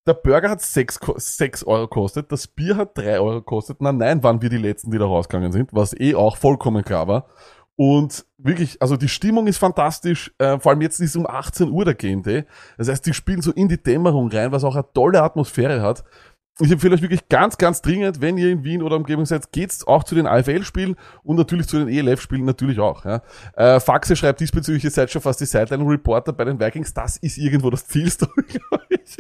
Der 0.06 0.14
Burger 0.14 0.50
hat 0.50 0.62
6, 0.62 1.00
6 1.18 1.64
Euro 1.66 1.82
gekostet, 1.82 2.32
das 2.32 2.48
Bier 2.48 2.78
hat 2.78 2.98
3 2.98 3.20
Euro 3.20 3.36
gekostet. 3.40 3.78
Na 3.82 3.92
nein, 3.92 4.24
waren 4.24 4.42
wir 4.42 4.50
die 4.50 4.58
Letzten, 4.58 4.90
die 4.90 4.98
da 4.98 5.06
rausgegangen 5.06 5.52
sind, 5.52 5.74
was 5.74 6.00
eh 6.00 6.16
auch 6.16 6.38
vollkommen 6.38 6.86
klar 6.86 7.10
war. 7.10 7.28
Und 7.78 8.26
wirklich, 8.40 8.82
also 8.82 8.98
die 8.98 9.08
Stimmung 9.08 9.46
ist 9.46 9.60
fantastisch, 9.60 10.34
äh, 10.40 10.60
vor 10.60 10.72
allem 10.72 10.82
jetzt 10.82 11.00
ist 11.00 11.16
um 11.16 11.28
18 11.28 11.70
Uhr 11.70 11.86
der 11.86 11.94
Day. 11.94 12.46
Das 12.76 12.90
heißt, 12.90 13.06
die 13.06 13.14
spielen 13.14 13.44
so 13.44 13.52
in 13.52 13.68
die 13.68 13.82
Dämmerung 13.82 14.30
rein, 14.32 14.52
was 14.52 14.64
auch 14.64 14.76
eine 14.76 14.92
tolle 14.94 15.22
Atmosphäre 15.22 15.82
hat. 15.82 16.04
Ich 16.60 16.72
empfehle 16.72 16.96
euch 16.96 17.04
wirklich 17.04 17.30
ganz, 17.30 17.56
ganz 17.60 17.84
dringend, 17.84 18.20
wenn 18.20 18.36
ihr 18.40 18.50
in 18.50 18.64
Wien 18.64 18.82
oder 18.82 18.96
Umgebung 18.96 19.28
seid, 19.28 19.52
geht's 19.52 19.86
auch 19.86 20.04
zu 20.04 20.16
den 20.16 20.26
AFL-Spielen 20.26 20.96
und 21.22 21.36
natürlich 21.36 21.68
zu 21.68 21.78
den 21.78 21.88
ELF-Spielen 21.88 22.46
natürlich 22.46 22.80
auch. 22.80 23.06
Ja. 23.06 23.22
Äh, 23.56 23.80
Faxe 23.80 24.16
schreibt 24.16 24.40
diesbezüglich, 24.40 24.84
ihr 24.84 24.90
seid 24.90 25.12
schon 25.12 25.22
fast 25.22 25.40
die 25.40 25.46
Sideline-Reporter 25.46 26.34
bei 26.34 26.46
den 26.46 26.60
Vikings. 26.60 26.96
Das 26.96 27.18
ist 27.18 27.38
irgendwo 27.38 27.70
das 27.70 27.88
Zielstory, 27.88 28.42
glaube 28.42 28.86
ich. 28.90 29.18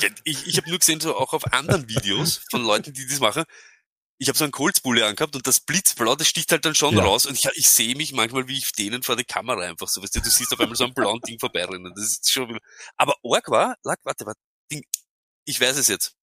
Ja, 0.00 0.08
ich 0.22 0.46
ich 0.46 0.56
habe 0.58 0.68
nur 0.68 0.78
gesehen, 0.78 1.00
so 1.00 1.16
auch 1.16 1.32
auf 1.32 1.52
anderen 1.52 1.88
Videos 1.88 2.40
von 2.50 2.62
Leuten, 2.62 2.92
die 2.92 3.06
das 3.08 3.18
machen. 3.18 3.42
Ich 4.18 4.28
habe 4.28 4.38
so 4.38 4.44
einen 4.44 4.52
Coltsbulle 4.52 5.04
angehabt 5.06 5.36
und 5.36 5.46
das 5.46 5.60
Blitzblau, 5.60 6.14
das 6.16 6.28
sticht 6.28 6.50
halt 6.50 6.64
dann 6.64 6.74
schon 6.74 6.94
Ja. 6.96 7.04
raus 7.04 7.26
und 7.26 7.34
ich, 7.34 7.46
ich 7.54 7.68
sehe 7.68 7.94
mich 7.94 8.12
manchmal, 8.12 8.48
wie 8.48 8.56
ich 8.56 8.72
denen 8.72 9.02
vor 9.02 9.14
der 9.16 9.24
Kamera 9.26 9.60
einfach 9.62 9.88
so, 9.88 10.02
weißt 10.02 10.16
du, 10.16 10.20
du 10.20 10.30
siehst 10.30 10.52
auf 10.52 10.60
einmal 10.60 10.76
so 10.76 10.84
ein 10.84 10.94
blaues 10.94 11.20
Ding 11.26 11.38
vorbeirennen. 11.38 11.92
Das 11.94 12.04
ist 12.04 12.30
schon, 12.30 12.58
aber 12.96 13.14
Org 13.22 13.50
war, 13.50 13.76
lag, 13.82 13.96
warte, 14.04 14.24
warte, 14.26 14.40
Ding, 14.72 14.82
ich 15.44 15.60
weiß 15.60 15.76
es 15.76 15.88
jetzt. 15.88 16.14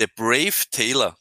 Der 0.00 0.06
Brave 0.16 0.54
Taylor 0.70 1.16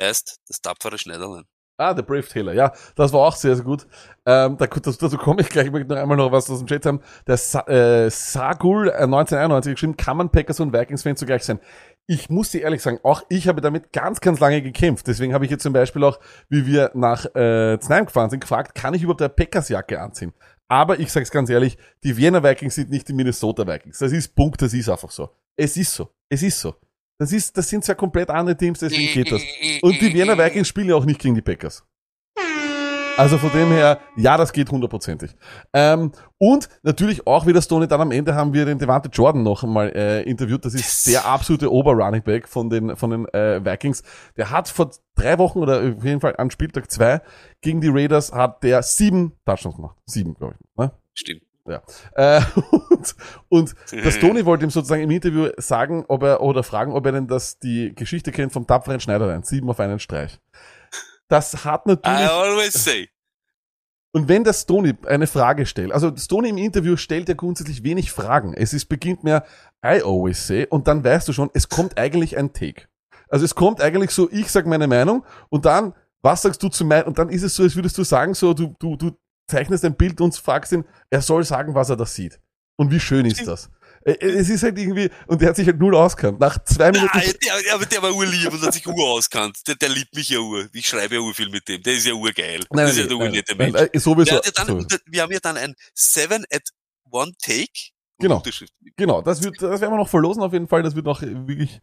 heißt 0.00 0.38
das 0.48 0.60
tapfere 0.60 0.98
Schneiderlein. 0.98 1.44
Ah, 1.76 1.92
der 1.92 2.02
Brave 2.02 2.26
Taylor, 2.28 2.52
ja, 2.52 2.72
das 2.94 3.12
war 3.12 3.22
auch 3.26 3.34
sehr, 3.34 3.56
sehr 3.56 3.64
gut. 3.64 3.82
Ähm, 4.24 4.56
da, 4.56 4.66
dazu, 4.68 4.92
dazu 4.92 5.18
komme 5.18 5.40
ich 5.42 5.48
gleich, 5.48 5.66
ich 5.66 5.72
möchte 5.72 5.88
noch 5.88 5.96
einmal 5.96 6.16
noch 6.16 6.30
was 6.30 6.48
aus 6.48 6.60
dem 6.60 6.68
Chat 6.68 6.86
haben. 6.86 7.02
Der 7.26 7.36
Sa 7.36 7.62
äh, 7.66 8.08
Sagul 8.10 8.88
äh, 8.90 8.92
1991 9.02 9.74
geschrieben, 9.74 9.96
kann 9.96 10.16
man 10.16 10.30
Packers 10.30 10.60
und 10.60 10.72
Vikings-Fan 10.72 11.16
zugleich 11.16 11.42
sein? 11.42 11.58
Ich 12.06 12.28
muss 12.28 12.50
dir 12.50 12.62
ehrlich 12.62 12.82
sagen, 12.82 12.98
auch 13.02 13.22
ich 13.30 13.48
habe 13.48 13.62
damit 13.62 13.92
ganz, 13.92 14.20
ganz 14.20 14.38
lange 14.38 14.60
gekämpft. 14.60 15.06
Deswegen 15.06 15.32
habe 15.32 15.46
ich 15.46 15.50
jetzt 15.50 15.62
zum 15.62 15.72
Beispiel 15.72 16.04
auch, 16.04 16.20
wie 16.50 16.66
wir 16.66 16.90
nach 16.94 17.24
äh, 17.34 17.78
Znaim 17.80 18.04
gefahren 18.06 18.28
sind, 18.28 18.40
gefragt, 18.40 18.74
kann 18.74 18.92
ich 18.92 19.02
überhaupt 19.02 19.22
eine 19.22 19.30
Packers-Jacke 19.30 20.00
anziehen? 20.00 20.34
Aber 20.68 20.98
ich 20.98 21.10
sag's 21.10 21.30
ganz 21.30 21.48
ehrlich, 21.48 21.78
die 22.02 22.16
Vienna 22.16 22.42
Vikings 22.42 22.74
sind 22.74 22.90
nicht 22.90 23.08
die 23.08 23.12
Minnesota 23.14 23.66
Vikings. 23.66 23.98
Das 23.98 24.12
ist 24.12 24.34
Punkt, 24.34 24.60
das 24.60 24.74
ist 24.74 24.88
einfach 24.88 25.10
so. 25.10 25.30
Es 25.56 25.76
ist 25.76 25.94
so. 25.94 26.10
Es 26.28 26.42
ist 26.42 26.60
so. 26.60 26.74
Das 27.18 27.32
ist, 27.32 27.56
das 27.56 27.68
sind 27.68 27.84
zwei 27.84 27.94
komplett 27.94 28.28
andere 28.28 28.56
Teams, 28.56 28.80
deswegen 28.80 29.12
geht 29.12 29.30
das. 29.30 29.42
Und 29.82 30.00
die 30.00 30.12
Vienna 30.12 30.36
Vikings 30.36 30.68
spielen 30.68 30.88
ja 30.88 30.96
auch 30.96 31.04
nicht 31.04 31.20
gegen 31.20 31.34
die 31.34 31.42
Packers. 31.42 31.84
Also 33.16 33.38
von 33.38 33.50
dem 33.52 33.68
her, 33.68 34.00
ja, 34.16 34.36
das 34.36 34.52
geht 34.52 34.70
hundertprozentig. 34.70 35.36
Ähm, 35.72 36.10
und 36.38 36.68
natürlich 36.82 37.26
auch 37.28 37.46
wieder 37.46 37.62
Stoney, 37.62 37.86
dann 37.86 38.00
am 38.00 38.10
Ende 38.10 38.34
haben 38.34 38.52
wir 38.52 38.64
den 38.64 38.78
Devante 38.78 39.08
Jordan 39.08 39.44
noch 39.44 39.62
einmal 39.62 39.90
äh, 39.94 40.22
interviewt. 40.22 40.64
Das 40.64 40.74
ist 40.74 41.06
Yes. 41.06 41.14
der 41.14 41.24
absolute 41.24 41.72
Ober-Running 41.72 42.22
Back 42.22 42.48
von 42.48 42.68
den, 42.70 42.96
von 42.96 43.10
den 43.10 43.28
äh, 43.28 43.64
Vikings. 43.64 44.02
Der 44.36 44.50
hat 44.50 44.68
vor 44.68 44.90
drei 45.14 45.38
Wochen 45.38 45.60
oder 45.60 45.78
auf 45.78 46.04
jeden 46.04 46.20
Fall 46.20 46.34
an 46.36 46.50
Spieltag 46.50 46.90
zwei 46.90 47.20
gegen 47.60 47.80
die 47.80 47.88
Raiders 47.88 48.32
hat 48.32 48.64
der 48.64 48.82
sieben 48.82 49.32
Touchdowns 49.46 49.76
gemacht. 49.76 49.96
Sieben, 50.06 50.34
glaube 50.34 50.56
ich. 50.58 50.66
Ne? 50.76 50.90
Stimmt. 51.14 51.42
Äh, 52.14 52.40
und, 52.90 53.14
und 53.48 53.74
das 54.04 54.18
Tony 54.18 54.44
wollte 54.44 54.64
ihm 54.64 54.70
sozusagen 54.70 55.02
im 55.02 55.10
Interview 55.10 55.48
sagen, 55.56 56.04
ob 56.08 56.24
er 56.24 56.40
oder 56.42 56.62
fragen, 56.64 56.92
ob 56.92 57.06
er 57.06 57.12
denn 57.12 57.28
das 57.28 57.58
die 57.60 57.94
Geschichte 57.94 58.32
kennt 58.32 58.52
vom 58.52 58.66
tapferen 58.66 59.00
Schneiderlein. 59.00 59.44
Sieben 59.44 59.70
auf 59.70 59.78
einen 59.80 59.98
Streich. 60.00 60.40
Das 61.28 61.64
hat 61.64 61.86
I 61.86 61.90
natürlich. 61.90 62.30
always 62.30 62.72
say. 62.72 63.08
Und 64.12 64.28
wenn 64.28 64.44
der 64.44 64.52
Stoney 64.52 64.94
eine 65.06 65.26
Frage 65.26 65.66
stellt, 65.66 65.90
also 65.90 66.14
Stoney 66.16 66.50
im 66.50 66.56
Interview 66.58 66.96
stellt 66.96 67.28
ja 67.28 67.34
grundsätzlich 67.34 67.82
wenig 67.82 68.12
Fragen. 68.12 68.54
Es 68.54 68.72
ist, 68.72 68.86
beginnt 68.86 69.24
mehr 69.24 69.44
I 69.84 70.02
always 70.02 70.46
say 70.46 70.66
und 70.68 70.86
dann 70.86 71.02
weißt 71.02 71.26
du 71.26 71.32
schon, 71.32 71.50
es 71.52 71.68
kommt 71.68 71.98
eigentlich 71.98 72.36
ein 72.36 72.52
Take. 72.52 72.86
Also 73.28 73.44
es 73.44 73.56
kommt 73.56 73.80
eigentlich 73.80 74.12
so, 74.12 74.30
ich 74.30 74.52
sag 74.52 74.66
meine 74.66 74.86
Meinung 74.86 75.24
und 75.48 75.64
dann, 75.64 75.94
was 76.22 76.42
sagst 76.42 76.62
du 76.62 76.68
zu 76.68 76.84
mein, 76.84 77.02
und 77.04 77.18
dann 77.18 77.28
ist 77.28 77.42
es 77.42 77.56
so, 77.56 77.64
als 77.64 77.74
würdest 77.74 77.98
du 77.98 78.04
sagen, 78.04 78.34
so, 78.34 78.54
du, 78.54 78.76
du, 78.78 78.94
du 78.94 79.18
zeichnest 79.48 79.84
ein 79.84 79.96
Bild 79.96 80.20
und 80.20 80.36
fragst 80.36 80.70
ihn, 80.70 80.84
er 81.10 81.20
soll 81.20 81.42
sagen, 81.42 81.74
was 81.74 81.90
er 81.90 81.96
da 81.96 82.06
sieht. 82.06 82.40
Und 82.76 82.92
wie 82.92 83.00
schön 83.00 83.26
ist 83.26 83.46
das? 83.46 83.68
Äh, 84.04 84.12
Es 84.20 84.48
ist 84.48 84.62
halt 84.62 84.78
irgendwie, 84.78 85.10
und 85.26 85.40
der 85.40 85.48
hat 85.50 85.56
sich 85.56 85.66
halt 85.66 85.78
null 85.78 85.94
auskannt. 85.96 86.40
Nach 86.40 86.62
zwei 86.64 86.90
Minuten, 86.92 87.10
Ah, 87.16 87.20
der, 87.20 87.74
aber 87.74 87.86
der 87.86 88.02
war 88.02 88.12
urlieb 88.14 88.52
und 88.52 88.62
hat 88.62 88.74
sich 88.74 88.86
ur 88.86 89.08
auskannt. 89.10 89.58
Der, 89.66 89.74
der 89.76 89.88
liebt 89.88 90.14
mich 90.14 90.28
ja 90.30 90.38
ur. 90.38 90.68
Ich 90.72 90.86
schreibe 90.88 91.14
ja 91.16 91.20
ur 91.20 91.34
viel 91.34 91.48
mit 91.48 91.66
dem. 91.68 91.82
Der 91.82 91.94
ist 91.94 92.06
ja 92.06 92.12
urgeil. 92.14 92.60
nein, 92.70 92.86
das 92.86 92.96
ist 92.96 92.98
ja 92.98 93.02
nein, 93.04 93.08
der 93.08 93.18
nein, 93.18 93.26
urnette 93.28 93.54
nein, 93.56 93.72
Mensch. 93.72 93.90
äh, 93.92 93.98
sowieso. 93.98 94.34
Ja 94.36 94.40
dann, 94.54 94.66
sowieso. 94.66 94.88
wir 95.06 95.22
haben 95.22 95.32
ja 95.32 95.38
dann 95.40 95.56
ein 95.56 95.74
Seven 95.94 96.44
at 96.52 96.62
One 97.10 97.32
Take. 97.40 97.92
Genau. 98.18 98.42
Genau, 98.96 99.22
das 99.22 99.42
wird, 99.42 99.60
das 99.60 99.80
werden 99.80 99.92
wir 99.92 99.96
noch 99.98 100.08
verlosen 100.08 100.42
auf 100.42 100.52
jeden 100.52 100.68
Fall. 100.68 100.82
Das 100.82 100.94
wird 100.94 101.04
noch 101.04 101.20
wirklich 101.20 101.80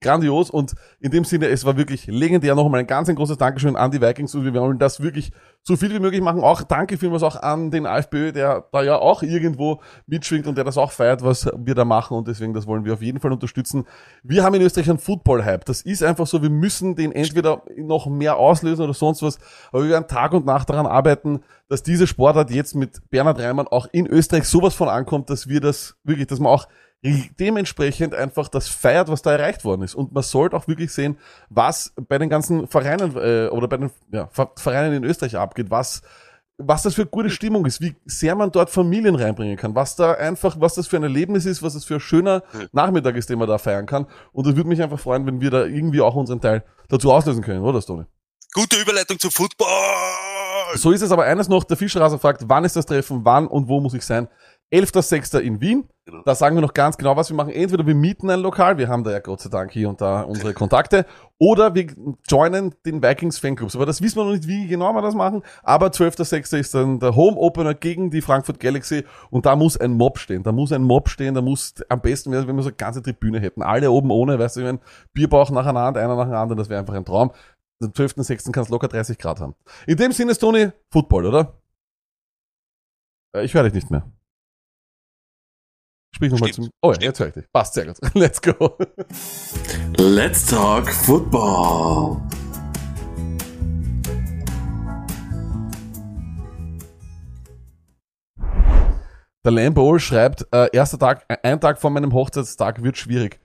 grandios 0.00 0.50
und 0.50 0.74
in 1.00 1.10
dem 1.10 1.24
Sinne, 1.24 1.48
es 1.48 1.64
war 1.64 1.76
wirklich 1.76 2.06
legendär. 2.06 2.54
Noch 2.54 2.66
einmal 2.66 2.80
ein 2.80 2.86
ganz 2.86 3.08
ein 3.08 3.16
großes 3.16 3.38
Dankeschön 3.38 3.74
an 3.76 3.90
die 3.90 4.00
Vikings 4.00 4.34
und 4.34 4.44
wir 4.44 4.54
wollen 4.54 4.78
das 4.78 5.00
wirklich 5.00 5.32
so 5.62 5.76
viel 5.76 5.92
wie 5.94 5.98
möglich 5.98 6.20
machen. 6.20 6.42
Auch 6.42 6.62
danke 6.62 6.98
vielmals 6.98 7.22
auch 7.22 7.36
an 7.36 7.70
den 7.70 7.86
AFPÖ, 7.86 8.32
der 8.32 8.66
da 8.70 8.82
ja 8.82 8.96
auch 8.96 9.22
irgendwo 9.22 9.80
mitschwingt 10.06 10.46
und 10.46 10.56
der 10.56 10.64
das 10.64 10.76
auch 10.76 10.92
feiert, 10.92 11.24
was 11.24 11.50
wir 11.56 11.74
da 11.74 11.86
machen 11.86 12.16
und 12.16 12.28
deswegen, 12.28 12.52
das 12.52 12.66
wollen 12.66 12.84
wir 12.84 12.92
auf 12.92 13.02
jeden 13.02 13.18
Fall 13.18 13.32
unterstützen. 13.32 13.84
Wir 14.22 14.44
haben 14.44 14.54
in 14.54 14.62
Österreich 14.62 14.90
einen 14.90 14.98
Football-Hype. 14.98 15.64
Das 15.64 15.80
ist 15.80 16.02
einfach 16.02 16.26
so, 16.26 16.42
wir 16.42 16.50
müssen 16.50 16.96
den 16.96 17.12
entweder 17.12 17.62
noch 17.76 18.06
mehr 18.06 18.36
auslösen 18.36 18.84
oder 18.84 18.94
sonst 18.94 19.22
was, 19.22 19.38
aber 19.72 19.84
wir 19.84 19.90
werden 19.90 20.06
Tag 20.06 20.34
und 20.34 20.44
Nacht 20.44 20.68
daran 20.68 20.86
arbeiten, 20.86 21.40
dass 21.68 21.82
diese 21.82 22.06
Sportart 22.06 22.50
jetzt 22.50 22.74
mit 22.74 23.08
Bernhard 23.10 23.40
Reimann 23.40 23.66
auch 23.66 23.86
in 23.90 24.06
Österreich 24.06 24.44
sowas 24.44 24.74
von 24.74 24.88
ankommt, 24.88 25.30
dass 25.30 25.48
wir 25.48 25.60
das 25.60 25.96
wirklich, 26.04 26.26
dass 26.26 26.40
man 26.40 26.52
auch 26.52 26.68
dementsprechend 27.38 28.14
einfach 28.14 28.48
das 28.48 28.68
feiert, 28.68 29.08
was 29.08 29.22
da 29.22 29.32
erreicht 29.32 29.64
worden 29.64 29.82
ist. 29.82 29.94
Und 29.94 30.12
man 30.12 30.22
sollte 30.22 30.56
auch 30.56 30.66
wirklich 30.68 30.92
sehen, 30.92 31.18
was 31.50 31.92
bei 32.08 32.18
den 32.18 32.30
ganzen 32.30 32.66
Vereinen 32.66 33.14
äh, 33.16 33.48
oder 33.48 33.68
bei 33.68 33.76
den 33.76 33.90
ja, 34.10 34.28
Ver- 34.32 34.52
Vereinen 34.56 34.94
in 34.94 35.04
Österreich 35.04 35.36
abgeht, 35.36 35.70
was 35.70 36.02
was 36.56 36.84
das 36.84 36.94
für 36.94 37.04
gute 37.04 37.30
Stimmung 37.30 37.66
ist, 37.66 37.80
wie 37.80 37.96
sehr 38.04 38.36
man 38.36 38.52
dort 38.52 38.70
Familien 38.70 39.16
reinbringen 39.16 39.56
kann, 39.56 39.74
was 39.74 39.96
da 39.96 40.12
einfach, 40.12 40.54
was 40.60 40.74
das 40.74 40.86
für 40.86 40.96
ein 40.96 41.02
Erlebnis 41.02 41.46
ist, 41.46 41.64
was 41.64 41.74
das 41.74 41.84
für 41.84 41.94
ein 41.94 42.00
schöner 42.00 42.44
Nachmittag 42.70 43.16
ist, 43.16 43.28
den 43.28 43.40
man 43.40 43.48
da 43.48 43.58
feiern 43.58 43.86
kann. 43.86 44.06
Und 44.32 44.46
es 44.46 44.54
würde 44.54 44.68
mich 44.68 44.80
einfach 44.80 45.00
freuen, 45.00 45.26
wenn 45.26 45.40
wir 45.40 45.50
da 45.50 45.64
irgendwie 45.64 46.00
auch 46.00 46.14
unseren 46.14 46.40
Teil 46.40 46.62
dazu 46.88 47.12
auslösen 47.12 47.42
können, 47.42 47.62
oder 47.62 47.82
Stone? 47.82 48.06
Gute 48.52 48.80
Überleitung 48.80 49.18
zum 49.18 49.32
Football. 49.32 49.66
So 50.76 50.92
ist 50.92 51.02
es 51.02 51.10
aber 51.10 51.24
eines 51.24 51.48
noch, 51.48 51.64
der 51.64 51.76
Fischerraser 51.76 52.20
fragt, 52.20 52.44
wann 52.46 52.64
ist 52.64 52.76
das 52.76 52.86
Treffen, 52.86 53.24
wann 53.24 53.48
und 53.48 53.66
wo 53.66 53.80
muss 53.80 53.94
ich 53.94 54.04
sein? 54.04 54.28
11.06. 54.74 55.38
in 55.38 55.60
Wien. 55.60 55.88
Genau. 56.04 56.22
Da 56.24 56.34
sagen 56.34 56.56
wir 56.56 56.60
noch 56.60 56.74
ganz 56.74 56.98
genau, 56.98 57.16
was 57.16 57.30
wir 57.30 57.36
machen. 57.36 57.52
Entweder 57.52 57.86
wir 57.86 57.94
mieten 57.94 58.28
ein 58.28 58.40
Lokal, 58.40 58.76
wir 58.76 58.88
haben 58.88 59.04
da 59.04 59.12
ja 59.12 59.20
Gott 59.20 59.40
sei 59.40 59.48
Dank 59.48 59.70
hier 59.70 59.88
und 59.88 60.00
da 60.00 60.22
unsere 60.22 60.52
Kontakte, 60.54 61.06
oder 61.38 61.74
wir 61.76 61.86
joinen 62.28 62.74
den 62.84 63.00
Vikings 63.00 63.38
Fanclubs. 63.38 63.76
Aber 63.76 63.86
das 63.86 64.02
wissen 64.02 64.16
wir 64.16 64.24
noch 64.24 64.32
nicht, 64.32 64.48
wie 64.48 64.66
genau 64.66 64.92
wir 64.92 65.00
das 65.00 65.14
machen. 65.14 65.42
Aber 65.62 65.86
12.06. 65.86 66.58
ist 66.58 66.74
dann 66.74 66.98
der 66.98 67.14
Home 67.14 67.36
Opener 67.36 67.74
gegen 67.74 68.10
die 68.10 68.20
Frankfurt 68.20 68.58
Galaxy 68.58 69.04
und 69.30 69.46
da 69.46 69.54
muss 69.54 69.76
ein 69.76 69.92
Mob 69.92 70.18
stehen. 70.18 70.42
Da 70.42 70.50
muss 70.50 70.72
ein 70.72 70.82
Mob 70.82 71.08
stehen, 71.08 71.34
da 71.34 71.40
muss 71.40 71.74
am 71.88 72.00
besten 72.00 72.32
wäre, 72.32 72.48
wenn 72.48 72.56
wir 72.56 72.62
so 72.62 72.70
eine 72.70 72.76
ganze 72.76 73.00
Tribüne 73.00 73.38
hätten. 73.38 73.62
Alle 73.62 73.92
oben 73.92 74.10
ohne, 74.10 74.38
weißt 74.38 74.56
du, 74.56 74.62
mein, 74.62 74.80
Bierbauch 75.12 75.50
nacheinander, 75.50 76.00
einer 76.00 76.16
nach 76.16 76.26
dem 76.26 76.34
anderen, 76.34 76.58
das 76.58 76.68
wäre 76.68 76.80
einfach 76.80 76.94
ein 76.94 77.04
Traum. 77.04 77.30
Am 77.80 77.90
12.06. 77.90 78.50
kann 78.50 78.64
es 78.64 78.70
locker 78.70 78.88
30 78.88 79.18
Grad 79.18 79.40
haben. 79.40 79.54
In 79.86 79.96
dem 79.96 80.10
Sinne 80.10 80.32
ist 80.32 80.38
Toni 80.38 80.70
Football, 80.90 81.26
oder? 81.26 81.60
Äh, 83.36 83.44
Ich 83.44 83.54
höre 83.54 83.64
dich 83.64 83.74
nicht 83.74 83.90
mehr. 83.90 84.04
Sprich 86.14 86.30
nochmal 86.30 86.52
zum. 86.52 86.70
Oh 86.80 86.90
ja, 86.90 86.94
Stimmt. 86.94 87.02
jetzt 87.02 87.18
höre 87.20 87.26
ich 87.26 87.34
dich. 87.34 87.52
Passt 87.52 87.74
sehr 87.74 87.86
gut. 87.86 87.96
Let's 88.14 88.40
go. 88.40 88.78
Let's 89.98 90.46
talk 90.46 90.88
football. 90.88 92.20
Der 99.44 99.52
Lambo 99.52 99.98
schreibt, 99.98 100.46
äh, 100.52 100.68
erster 100.72 101.00
Tag, 101.00 101.24
äh, 101.28 101.36
ein 101.42 101.60
Tag 101.60 101.80
vor 101.80 101.90
meinem 101.90 102.12
Hochzeitstag 102.12 102.82
wird 102.84 102.96
schwierig. 102.96 103.40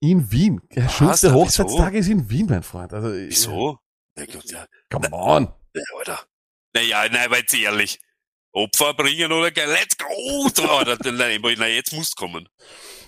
In 0.00 0.32
Wien. 0.32 0.60
Der 0.74 0.88
schönste 0.88 1.32
Hochzeitstag 1.32 1.94
ist 1.94 2.08
in 2.08 2.28
Wien, 2.28 2.46
mein 2.50 2.64
Freund. 2.64 2.92
Also, 2.92 3.12
Wieso? 3.12 3.78
Na 4.16 4.24
ja. 4.24 4.66
Come 4.90 5.08
on. 5.12 5.48
Ja, 5.72 5.82
Alter. 5.98 6.20
Naja, 6.74 7.04
nein, 7.12 7.26
aber 7.26 7.38
jetzt 7.38 7.54
ehrlich. 7.54 8.00
Opfer 8.58 8.94
bringen 8.94 9.30
oder. 9.32 9.50
Let's 9.54 9.96
go! 9.96 10.48
Nein, 11.12 11.74
jetzt 11.74 11.92
musst 11.92 12.16
kommen. 12.16 12.48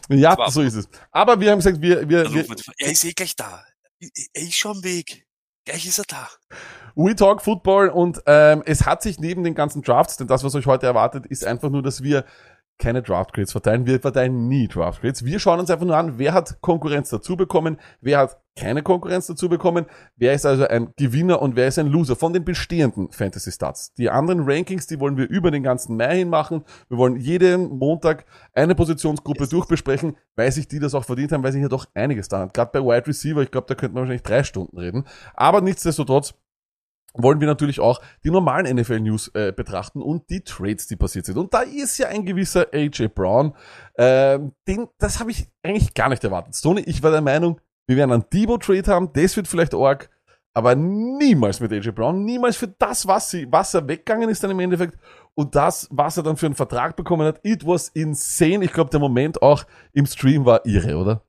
Ja, 0.09 0.37
war- 0.37 0.51
so 0.51 0.63
ist 0.63 0.75
es. 0.75 0.89
Aber 1.11 1.41
wir 1.41 1.51
haben 1.51 1.59
gesagt, 1.59 1.81
wir, 1.81 2.09
wir, 2.09 2.33
wir- 2.33 2.47
Er 2.79 2.91
ist 2.93 3.05
eh 3.05 3.13
gleich 3.13 3.37
da. 3.37 3.65
Er 4.01 4.43
ist 4.43 4.55
schon 4.57 4.77
am 4.79 4.85
Weg. 4.85 5.27
Gleich 5.65 5.87
ist 5.87 5.99
er 5.99 6.05
da. 6.09 6.29
We 6.97 7.15
Talk 7.15 7.43
Football 7.43 7.91
und 7.91 8.21
ähm, 8.27 8.63
es 8.67 8.85
hat 8.87 9.03
sich 9.03 9.19
neben 9.21 9.45
den 9.45 9.55
ganzen 9.55 9.83
Drafts, 9.83 10.17
denn 10.17 10.27
das, 10.27 10.43
was 10.43 10.55
euch 10.55 10.67
heute 10.67 10.87
erwartet, 10.87 11.27
ist 11.27 11.45
einfach 11.45 11.71
nur, 11.71 11.83
dass 11.83 12.03
wir 12.03 12.25
keine 12.81 13.03
Draft 13.03 13.33
Grades 13.33 13.53
verteilen. 13.53 13.87
Wir 13.87 14.01
verteilen 14.01 14.49
nie 14.49 14.67
Draft 14.67 15.03
Grades. 15.03 15.25
Wir 15.25 15.39
schauen 15.39 15.61
uns 15.61 15.71
einfach 15.71 15.87
nur 15.87 15.97
an, 15.97 16.19
wer 16.19 16.33
hat 16.33 16.61
Konkurrenz 16.61 17.11
dazu 17.11 17.37
bekommen, 17.37 17.79
wer 18.01 18.19
hat 18.19 18.41
keine 18.57 18.83
Konkurrenz 18.83 19.27
dazu 19.27 19.49
bekommen, 19.49 19.87
wer 20.17 20.33
ist 20.33 20.45
also 20.45 20.67
ein 20.67 20.93
Gewinner 20.97 21.41
und 21.41 21.57
wer 21.57 21.69
ist 21.69 21.79
ein 21.79 21.87
Loser 21.87 22.17
von 22.17 22.33
den 22.33 22.45
bestehenden 22.45 23.11
Fantasy 23.13 23.53
Stats. 23.53 23.95
Die 23.95 24.11
anderen 24.11 24.43
Rankings, 24.45 24.87
die 24.87 24.99
wollen 24.99 25.17
wir 25.17 25.29
über 25.29 25.51
den 25.51 25.63
ganzen 25.63 25.97
Mai 25.97 26.19
hin 26.19 26.29
machen. 26.29 26.65
Wir 26.89 26.99
wollen 26.99 27.17
jeden 27.17 27.69
Montag 27.69 28.25
eine 28.53 28.75
Positionsgruppe 28.75 29.47
durchbesprechen, 29.47 30.17
weil 30.35 30.51
sich 30.51 30.67
die 30.67 30.81
das 30.81 30.95
auch 30.95 31.05
verdient 31.05 31.33
haben, 31.33 31.45
weil 31.45 31.53
sich 31.53 31.63
ja 31.63 31.69
doch 31.69 31.87
einiges 31.95 32.29
da 32.29 32.41
hat. 32.41 32.55
Gerade 32.55 32.71
bei 32.73 32.81
Wide 32.81 33.07
Receiver, 33.07 33.43
ich 33.43 33.51
glaube, 33.51 33.67
da 33.69 33.75
könnte 33.75 33.95
man 33.95 34.03
wahrscheinlich 34.03 34.23
drei 34.23 34.43
Stunden 34.43 34.79
reden. 34.79 35.05
Aber 35.35 35.61
nichtsdestotrotz, 35.61 36.35
wollen 37.15 37.41
wir 37.41 37.47
natürlich 37.47 37.81
auch 37.81 38.01
die 38.25 38.31
normalen 38.31 38.77
NFL-News 38.77 39.29
äh, 39.35 39.53
betrachten 39.53 40.03
und 40.03 40.29
die 40.31 40.43
Trades, 40.43 40.87
die 40.87 40.97
passiert 40.97 41.27
sind. 41.27 41.39
Und 41.39 41.53
da 41.53 41.63
ist 41.63 41.99
ja 41.99 42.09
ein 42.09 42.25
gewisser 42.25 42.69
AJ 42.73 43.09
Brown, 43.09 43.55
ähm, 43.97 44.53
den, 44.67 44.89
das 44.99 45.21
habe 45.21 45.31
ich 45.31 45.47
eigentlich 45.63 45.95
gar 45.95 46.09
nicht 46.09 46.23
erwartet. 46.23 46.55
Stoney, 46.55 46.83
ich 46.83 47.03
war 47.03 47.11
der 47.11 47.21
Meinung, 47.21 47.61
wir 47.87 47.97
werden 47.97 48.13
einen 48.13 48.25
Debo-Trade 48.33 48.87
haben, 48.93 49.13
das 49.13 49.37
wird 49.37 49.49
vielleicht 49.49 49.75
arg, 49.75 50.09
aber 50.53 50.75
niemals 50.75 51.61
mit 51.61 51.73
AJ 51.73 51.93
Brown, 51.93 52.25
niemals 52.25 52.57
für 52.57 52.69
das, 52.69 53.07
was, 53.07 53.31
sie, 53.31 53.47
was 53.51 53.75
er 53.75 53.87
weggegangen 53.87 54.29
ist 54.29 54.43
dann 54.43 54.51
im 54.51 54.61
Endeffekt 54.61 54.97
und 55.35 55.55
das, 55.55 55.89
was 55.91 56.17
er 56.17 56.23
dann 56.23 56.37
für 56.37 56.47
einen 56.47 56.55
Vertrag 56.55 56.97
bekommen 56.97 57.27
hat. 57.27 57.41
It 57.45 57.67
was 57.67 57.89
insane. 57.89 58.65
Ich 58.65 58.73
glaube, 58.73 58.91
der 58.91 59.01
Moment 59.01 59.43
auch 59.43 59.65
im 59.93 60.07
Stream 60.07 60.45
war 60.45 60.65
irre, 60.67 60.97
oder? 60.97 61.25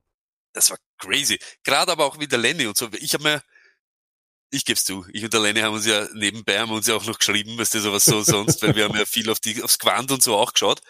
Das 0.52 0.70
war 0.70 0.78
crazy. 0.98 1.38
Gerade 1.64 1.92
aber 1.92 2.04
auch 2.04 2.18
wie 2.20 2.26
der 2.26 2.38
Lenny 2.38 2.66
und 2.66 2.76
so. 2.76 2.88
Ich 2.98 3.14
habe 3.14 3.24
mir, 3.24 3.42
ich 4.52 4.64
geb's 4.64 4.84
zu, 4.84 5.04
ich 5.12 5.24
und 5.24 5.32
der 5.32 5.40
Lenny 5.40 5.60
haben 5.60 5.74
uns 5.74 5.86
ja 5.86 6.06
nebenbei 6.14 6.58
haben 6.60 6.70
uns 6.72 6.86
ja 6.86 6.94
auch 6.94 7.04
noch 7.04 7.18
geschrieben, 7.18 7.56
weißt 7.58 7.74
du, 7.74 7.80
sowas 7.80 8.04
so 8.04 8.22
sonst, 8.22 8.62
weil 8.62 8.74
wir 8.76 8.84
haben 8.84 8.96
ja 8.96 9.06
viel 9.06 9.28
auf 9.30 9.40
die, 9.40 9.62
aufs 9.62 9.78
Quant 9.78 10.10
und 10.10 10.22
so 10.22 10.36
auch 10.36 10.52
geschaut. 10.52 10.80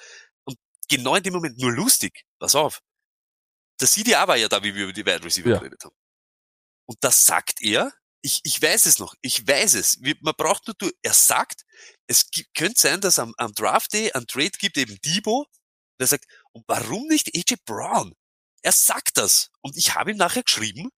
Und 0.44 0.58
genau 0.88 1.14
in 1.16 1.22
dem 1.22 1.32
Moment 1.34 1.58
nur 1.58 1.72
lustig. 1.72 2.24
Pass 2.38 2.54
auf. 2.54 2.80
Der 3.80 3.88
CDA 3.88 4.26
war 4.28 4.36
ja 4.36 4.48
da, 4.48 4.62
wie 4.62 4.74
wir 4.74 4.84
über 4.84 4.92
die 4.92 5.06
Wide 5.06 5.24
Receiver 5.24 5.50
Ja. 5.50 5.58
geredet 5.58 5.84
haben. 5.84 5.94
Und 6.86 6.98
das 7.02 7.24
sagt 7.24 7.62
er, 7.62 7.92
ich, 8.24 8.40
ich 8.44 8.60
weiß 8.62 8.86
es 8.86 8.98
noch, 8.98 9.14
ich 9.20 9.46
weiß 9.46 9.74
es. 9.74 9.98
Man 10.20 10.34
braucht 10.36 10.66
nur, 10.66 10.74
du- 10.78 10.90
er 11.02 11.12
sagt, 11.14 11.62
es 12.06 12.30
gibt, 12.30 12.54
könnte 12.54 12.80
sein, 12.80 13.00
dass 13.00 13.18
am, 13.18 13.34
am 13.36 13.52
Draft 13.54 13.92
Day 13.92 14.12
ein 14.12 14.26
Trade 14.26 14.50
gibt, 14.58 14.76
eben 14.76 14.98
Debo, 15.04 15.46
der 15.98 16.06
sagt, 16.06 16.26
und 16.52 16.64
warum 16.68 17.06
nicht 17.08 17.34
AJ 17.34 17.56
Brown? 17.64 18.14
Er 18.62 18.72
sagt 18.72 19.16
das. 19.18 19.50
Und 19.60 19.76
ich 19.76 19.94
habe 19.94 20.12
ihm 20.12 20.16
nachher 20.16 20.42
geschrieben, 20.44 20.90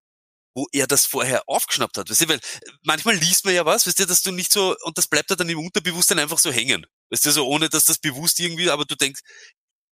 wo 0.55 0.67
er 0.73 0.87
das 0.87 1.07
vorher 1.07 1.43
aufgeschnappt 1.49 1.99
hat. 1.99 2.11
Weißt 2.11 2.23
du, 2.23 2.29
weil 2.29 2.39
äh, 2.39 2.71
manchmal 2.83 3.17
liest 3.17 3.45
man 3.45 3.55
ja 3.55 3.67
was, 3.67 3.87
weißt 3.87 3.99
du, 3.99 4.07
dass 4.07 4.23
du 4.23 4.33
nicht 4.33 4.53
so, 4.53 4.77
und 4.85 4.97
das 4.99 5.09
bleibt 5.09 5.31
da 5.31 5.35
dann 5.35 5.49
im 5.49 5.59
Unterbewusstsein 5.59 6.19
einfach 6.19 6.39
so 6.39 6.51
hängen. 6.53 6.87
Weißt 7.11 7.27
du, 7.27 7.33
so 7.33 7.47
ohne 7.47 7.69
dass 7.69 7.85
das 7.87 7.99
bewusst 7.99 8.41
irgendwie, 8.41 8.71
aber 8.71 8.85
du 8.85 8.95
denkst, 8.95 9.21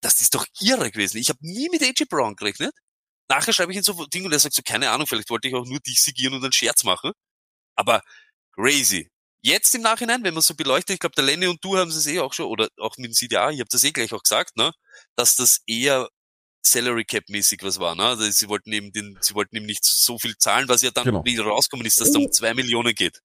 das 0.03 0.21
ist 0.21 0.35
doch 0.35 0.47
irre 0.61 0.91
gewesen. 0.91 1.19
Ich 1.19 1.29
habe 1.29 1.39
nie 1.43 1.69
mit 1.71 1.83
AJ 1.83 2.07
Brown 2.09 2.37
gerechnet. 2.37 2.75
Nachher 3.29 3.53
schreibe 3.53 3.73
ich 3.73 3.79
ihn 3.79 3.85
so 3.85 4.07
Ding 4.07 4.25
und 4.25 4.33
er 4.33 4.39
sagt 4.39 4.55
so, 4.55 4.63
keine 4.65 4.91
Ahnung, 4.91 5.07
vielleicht 5.07 5.31
wollte 5.31 5.49
ich 5.49 5.55
auch 5.55 5.65
nur 5.65 5.81
dich 5.81 6.01
sigieren 6.03 6.35
und 6.35 6.45
einen 6.45 6.53
Scherz 6.53 6.85
machen. 6.85 7.13
Aber 7.77 8.03
crazy. 8.55 9.09
Jetzt 9.43 9.75
im 9.75 9.83
Nachhinein, 9.83 10.25
wenn 10.25 10.35
man 10.35 10.43
so 10.43 10.55
beleuchtet, 10.55 10.95
ich 10.95 11.01
glaube, 11.01 11.15
der 11.17 11.25
Lenny 11.25 11.47
und 11.49 11.65
du 11.65 11.77
haben 11.77 11.91
es 11.91 12.07
eh 12.07 12.21
auch 12.21 12.33
schon, 12.33 12.47
oder 12.47 12.69
auch 12.79 12.97
mit 12.99 13.07
dem 13.11 13.15
CDA, 13.15 13.51
ich 13.51 13.61
habe 13.61 13.69
das 13.71 13.85
eh 13.85 13.93
gleich 13.93 14.13
auch 14.13 14.23
gesagt, 14.23 14.57
ne, 14.57 14.73
dass 15.17 15.37
das 15.37 15.61
eher 15.67 16.09
Salary 16.65 17.05
Cap 17.05 17.25
mäßig 17.29 17.63
was 17.63 17.79
war, 17.81 17.95
ne? 17.95 18.05
Also 18.05 18.23
sie 18.31 18.49
wollten 18.49 18.73
eben 18.73 18.93
den, 18.93 19.19
sie 19.21 19.35
wollten 19.35 19.57
ihm 19.57 19.67
nicht 19.67 19.85
so 19.85 20.19
viel 20.19 20.37
zahlen, 20.39 20.69
was 20.69 20.83
ja 20.83 20.91
dann 20.93 21.05
Genau. 21.05 21.25
wieder 21.25 21.45
rauskommen 21.45 21.85
ist, 21.87 22.01
dass 22.01 22.09
es 22.09 22.15
da 22.15 22.21
um 22.21 22.31
zwei 22.33 22.55
Millionen 22.55 22.95
geht. 22.95 23.21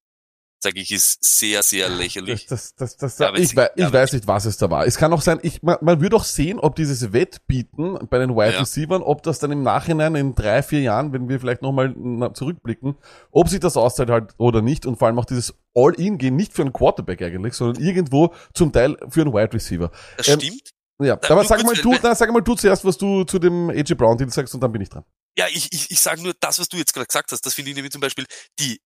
Sage 0.60 0.80
ich, 0.82 0.90
ist 0.90 1.24
sehr, 1.24 1.62
sehr 1.62 1.88
lächerlich. 1.88 2.48
Das, 2.48 2.74
das, 2.74 2.98
das, 2.98 3.16
das, 3.16 3.20
Ja, 3.20 3.36
ich, 3.36 3.50
sie- 3.50 3.56
wei- 3.58 3.70
ich 3.76 3.84
ja, 3.84 3.94
weiß 3.94 4.14
nicht, 4.14 4.26
was 4.26 4.46
es 4.46 4.58
da 4.58 4.72
war. 4.72 4.88
Es 4.88 4.98
kann 4.98 5.14
auch 5.14 5.22
sein, 5.22 5.38
ich, 5.44 5.62
man, 5.62 5.78
man 5.82 6.02
würde 6.02 6.16
auch 6.16 6.24
sehen, 6.24 6.60
ob 6.60 6.76
dieses 6.76 7.14
Wettbieten 7.14 8.00
bei 8.10 8.18
den 8.18 8.32
Wide 8.32 8.54
Ja. 8.54 8.60
Receivers, 8.62 9.04
ob 9.04 9.22
das 9.22 9.38
dann 9.38 9.52
im 9.52 9.62
Nachhinein 9.62 10.16
in 10.16 10.34
drei, 10.34 10.64
vier 10.64 10.82
Jahren, 10.82 11.14
wenn 11.14 11.30
wir 11.30 11.40
vielleicht 11.40 11.62
nochmal 11.62 11.94
zurückblicken, 12.34 12.96
ob 13.30 13.50
sich 13.50 13.60
das 13.60 13.78
auszahlt 13.78 14.10
halt 14.10 14.32
oder 14.40 14.64
nicht 14.64 14.88
und 14.88 14.98
vor 14.98 15.08
allem 15.08 15.20
auch 15.20 15.26
dieses 15.26 15.54
All-In-Gehen 15.76 16.36
nicht 16.36 16.54
für 16.54 16.64
einen 16.64 16.74
Quarterback 16.74 17.22
eigentlich, 17.22 17.54
sondern 17.54 17.84
irgendwo 17.84 18.34
zum 18.56 18.74
Teil 18.74 18.98
für 19.10 19.22
einen 19.22 19.34
Wide 19.34 19.54
Receiver. 19.54 19.92
Das 20.18 20.28
ähm, 20.28 20.40
stimmt. 20.42 20.72
Ja, 21.00 21.16
Da- 21.16 21.30
aber 21.30 21.44
sag 21.46 21.64
mal 21.64 21.76
du, 21.76 21.96
na, 22.02 22.16
sag 22.16 22.32
mal 22.32 22.42
du 22.42 22.56
zuerst, 22.56 22.84
was 22.84 22.98
du 22.98 23.24
zu 23.24 23.38
dem 23.40 23.70
AJ 23.70 23.94
Brown 23.96 24.18
Deal 24.18 24.30
sagst 24.32 24.54
und 24.56 24.62
dann 24.62 24.72
bin 24.72 24.82
ich 24.82 24.90
dran. 24.90 25.04
Ja, 25.38 25.48
ich, 25.48 25.72
ich, 25.72 25.92
ich 25.92 26.00
sage 26.00 26.24
nur, 26.24 26.34
das, 26.40 26.58
was 26.60 26.68
du 26.70 26.78
jetzt 26.78 26.94
gerade 26.94 27.06
gesagt 27.06 27.32
hast, 27.32 27.46
das 27.46 27.54
finde 27.54 27.70
ich 27.70 27.76
nämlich 27.76 27.92
zum 27.92 28.02
Beispiel, 28.02 28.26
die 28.60 28.82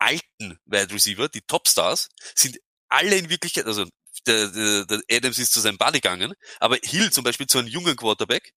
alten 0.00 0.58
Wide 0.64 0.92
Receiver, 0.92 1.28
die 1.28 1.42
Topstars, 1.42 2.08
sind 2.34 2.58
alle 2.88 3.16
in 3.16 3.30
Wirklichkeit, 3.30 3.66
also 3.66 3.86
der, 4.26 4.48
der, 4.48 4.84
der 4.86 5.00
Adams 5.10 5.38
ist 5.38 5.52
zu 5.52 5.60
seinem 5.60 5.78
Buddy 5.78 6.00
gegangen, 6.00 6.32
aber 6.58 6.76
Hill 6.82 7.12
zum 7.12 7.22
Beispiel 7.22 7.46
zu 7.46 7.58
einem 7.58 7.68
jungen 7.68 7.94
Quarterback. 7.96 8.52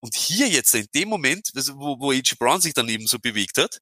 Und 0.00 0.14
hier 0.16 0.48
jetzt 0.48 0.74
in 0.74 0.86
dem 0.94 1.08
Moment, 1.08 1.50
wo, 1.74 1.98
wo 1.98 2.10
A.G. 2.10 2.34
Brown 2.38 2.60
sich 2.60 2.74
dann 2.74 2.88
eben 2.88 3.06
so 3.06 3.18
bewegt 3.18 3.58
hat, 3.58 3.78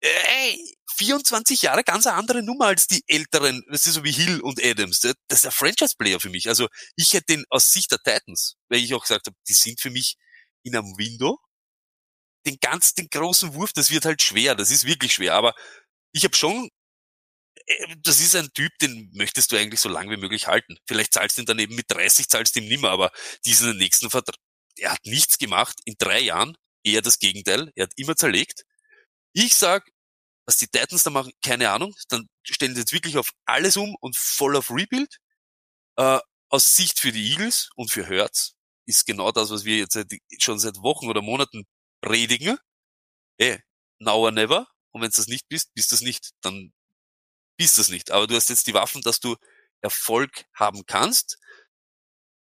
ey, 0.00 0.76
24 0.96 1.62
Jahre 1.62 1.84
ganz 1.84 2.06
eine 2.06 2.16
andere 2.16 2.42
Nummer 2.42 2.66
als 2.66 2.86
die 2.86 3.02
älteren, 3.06 3.62
das 3.70 3.86
ist 3.86 3.94
so 3.94 4.04
wie 4.04 4.12
Hill 4.12 4.40
und 4.40 4.62
Adams. 4.62 5.00
Das 5.00 5.14
ist 5.30 5.46
ein 5.46 5.52
Franchise-Player 5.52 6.20
für 6.20 6.30
mich. 6.30 6.48
Also 6.48 6.68
ich 6.96 7.12
hätte 7.12 7.36
den 7.36 7.44
aus 7.50 7.72
Sicht 7.72 7.90
der 7.90 7.98
Titans, 7.98 8.56
weil 8.68 8.80
ich 8.80 8.94
auch 8.94 9.02
gesagt 9.02 9.26
habe, 9.26 9.36
die 9.48 9.54
sind 9.54 9.80
für 9.80 9.90
mich 9.90 10.16
in 10.62 10.76
einem 10.76 10.96
Window. 10.98 11.38
Den 12.46 12.58
ganz, 12.60 12.94
den 12.94 13.08
großen 13.08 13.54
Wurf, 13.54 13.72
das 13.72 13.90
wird 13.90 14.04
halt 14.06 14.22
schwer, 14.22 14.54
das 14.54 14.70
ist 14.70 14.86
wirklich 14.86 15.14
schwer. 15.14 15.34
Aber 15.34 15.54
ich 16.12 16.24
habe 16.24 16.36
schon, 16.36 16.70
äh, 17.66 17.96
das 18.02 18.20
ist 18.20 18.36
ein 18.36 18.50
Typ, 18.54 18.72
den 18.80 19.10
möchtest 19.14 19.52
du 19.52 19.56
eigentlich 19.56 19.80
so 19.80 19.88
lange 19.88 20.10
wie 20.16 20.20
möglich 20.20 20.46
halten. 20.46 20.76
Vielleicht 20.86 21.12
zahlst 21.12 21.36
du 21.36 21.42
ihn 21.42 21.46
dann 21.46 21.58
eben 21.58 21.74
mit 21.74 21.86
30, 21.88 22.28
zahlst 22.28 22.56
du 22.56 22.60
ihm 22.60 22.68
nimmer, 22.68 22.90
aber 22.90 23.10
diesen 23.44 23.76
nächsten 23.76 24.10
Vertrag, 24.10 24.36
er 24.76 24.92
hat 24.92 25.04
nichts 25.04 25.38
gemacht 25.38 25.78
in 25.84 25.94
drei 25.98 26.20
Jahren, 26.20 26.56
eher 26.82 27.02
das 27.02 27.18
Gegenteil, 27.18 27.70
er 27.74 27.84
hat 27.84 27.92
immer 27.96 28.16
zerlegt. 28.16 28.64
Ich 29.32 29.54
sag, 29.56 29.88
was 30.46 30.56
die 30.56 30.66
Titans 30.68 31.02
da 31.04 31.10
machen, 31.10 31.32
keine 31.44 31.70
Ahnung, 31.70 31.94
dann 32.08 32.28
stellen 32.44 32.74
sie 32.74 32.80
jetzt 32.80 32.92
wirklich 32.92 33.16
auf 33.18 33.30
alles 33.46 33.76
um 33.76 33.96
und 34.00 34.16
voll 34.16 34.56
auf 34.56 34.70
Rebuild. 34.70 35.18
Äh, 35.96 36.18
aus 36.48 36.76
Sicht 36.76 36.98
für 36.98 37.12
die 37.12 37.30
Eagles 37.30 37.70
und 37.76 37.90
für 37.90 38.06
Hertz 38.06 38.54
ist 38.86 39.06
genau 39.06 39.30
das, 39.32 39.50
was 39.50 39.64
wir 39.64 39.78
jetzt 39.78 39.94
seit, 39.94 40.12
schon 40.40 40.58
seit 40.58 40.78
Wochen 40.78 41.08
oder 41.08 41.22
Monaten 41.22 41.64
predigen. 42.00 42.58
Ey, 43.38 43.60
now 44.00 44.16
or 44.16 44.32
never. 44.32 44.66
Und 44.92 45.02
wenn 45.02 45.10
du 45.10 45.16
das 45.16 45.28
nicht 45.28 45.48
bist, 45.48 45.72
bist 45.74 45.92
du 45.92 45.94
das 45.96 46.02
nicht. 46.02 46.30
Dann 46.42 46.72
bist 47.56 47.76
du 47.76 47.82
das 47.82 47.90
nicht. 47.90 48.10
Aber 48.10 48.26
du 48.26 48.34
hast 48.34 48.48
jetzt 48.50 48.66
die 48.66 48.74
Waffen, 48.74 49.02
dass 49.02 49.20
du 49.20 49.36
Erfolg 49.80 50.46
haben 50.54 50.84
kannst. 50.86 51.38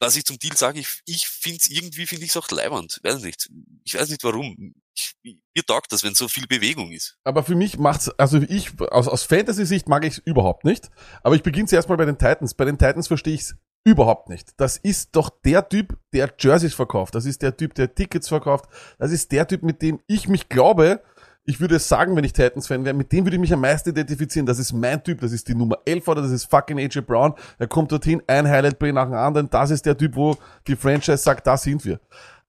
Was 0.00 0.16
ich 0.16 0.24
zum 0.24 0.38
Deal 0.38 0.56
sage, 0.56 0.80
ich, 0.80 1.00
ich 1.06 1.28
finde 1.28 1.58
es 1.58 1.68
irgendwie, 1.68 2.06
finde 2.06 2.24
ich 2.24 2.30
es 2.30 2.36
auch 2.36 2.48
leibernd. 2.50 3.00
Weiß 3.02 3.20
nicht. 3.22 3.48
Ich 3.84 3.94
weiß 3.94 4.10
nicht 4.10 4.22
warum. 4.22 4.74
Ich, 5.22 5.38
mir 5.54 5.64
taugt 5.64 5.92
das, 5.92 6.02
wenn 6.02 6.14
so 6.14 6.28
viel 6.28 6.46
Bewegung 6.46 6.90
ist. 6.90 7.18
Aber 7.24 7.44
für 7.44 7.54
mich 7.54 7.78
macht's, 7.78 8.08
also 8.18 8.38
ich, 8.38 8.80
aus, 8.80 9.06
aus 9.06 9.22
Fantasy-Sicht 9.22 9.88
mag 9.88 10.04
ich's 10.04 10.18
überhaupt 10.18 10.64
nicht. 10.64 10.90
Aber 11.22 11.36
ich 11.36 11.42
beginne 11.42 11.68
zuerst 11.68 11.88
mal 11.88 11.96
bei 11.96 12.04
den 12.04 12.18
Titans. 12.18 12.54
Bei 12.54 12.64
den 12.64 12.78
Titans 12.78 13.06
verstehe 13.06 13.34
ich's 13.34 13.56
überhaupt 13.84 14.28
nicht. 14.28 14.52
Das 14.56 14.76
ist 14.76 15.14
doch 15.14 15.30
der 15.44 15.68
Typ, 15.68 15.96
der 16.12 16.32
Jerseys 16.38 16.74
verkauft. 16.74 17.14
Das 17.14 17.26
ist 17.26 17.42
der 17.42 17.56
Typ, 17.56 17.74
der 17.74 17.94
Tickets 17.94 18.28
verkauft. 18.28 18.66
Das 18.98 19.12
ist 19.12 19.30
der 19.32 19.46
Typ, 19.46 19.62
mit 19.62 19.82
dem 19.82 20.00
ich 20.06 20.28
mich 20.28 20.48
glaube, 20.48 21.02
ich 21.44 21.60
würde 21.60 21.76
es 21.76 21.88
sagen, 21.88 22.14
wenn 22.14 22.24
ich 22.24 22.34
Titans-Fan 22.34 22.84
wäre, 22.84 22.94
mit 22.94 23.10
dem 23.10 23.24
würde 23.24 23.36
ich 23.36 23.40
mich 23.40 23.54
am 23.54 23.62
meisten 23.62 23.88
identifizieren. 23.88 24.44
Das 24.44 24.58
ist 24.58 24.74
mein 24.74 25.02
Typ, 25.02 25.22
das 25.22 25.32
ist 25.32 25.48
die 25.48 25.54
Nummer 25.54 25.78
11 25.86 26.06
oder 26.06 26.20
das 26.20 26.30
ist 26.30 26.50
fucking 26.50 26.78
AJ 26.78 27.00
Brown. 27.00 27.34
Er 27.58 27.68
kommt 27.68 27.90
dorthin, 27.90 28.22
ein 28.26 28.46
Highlight-Play 28.46 28.92
nach 28.92 29.06
dem 29.06 29.14
anderen. 29.14 29.48
Das 29.48 29.70
ist 29.70 29.86
der 29.86 29.96
Typ, 29.96 30.14
wo 30.14 30.36
die 30.66 30.76
Franchise 30.76 31.16
sagt, 31.16 31.46
da 31.46 31.56
sind 31.56 31.86
wir. 31.86 32.00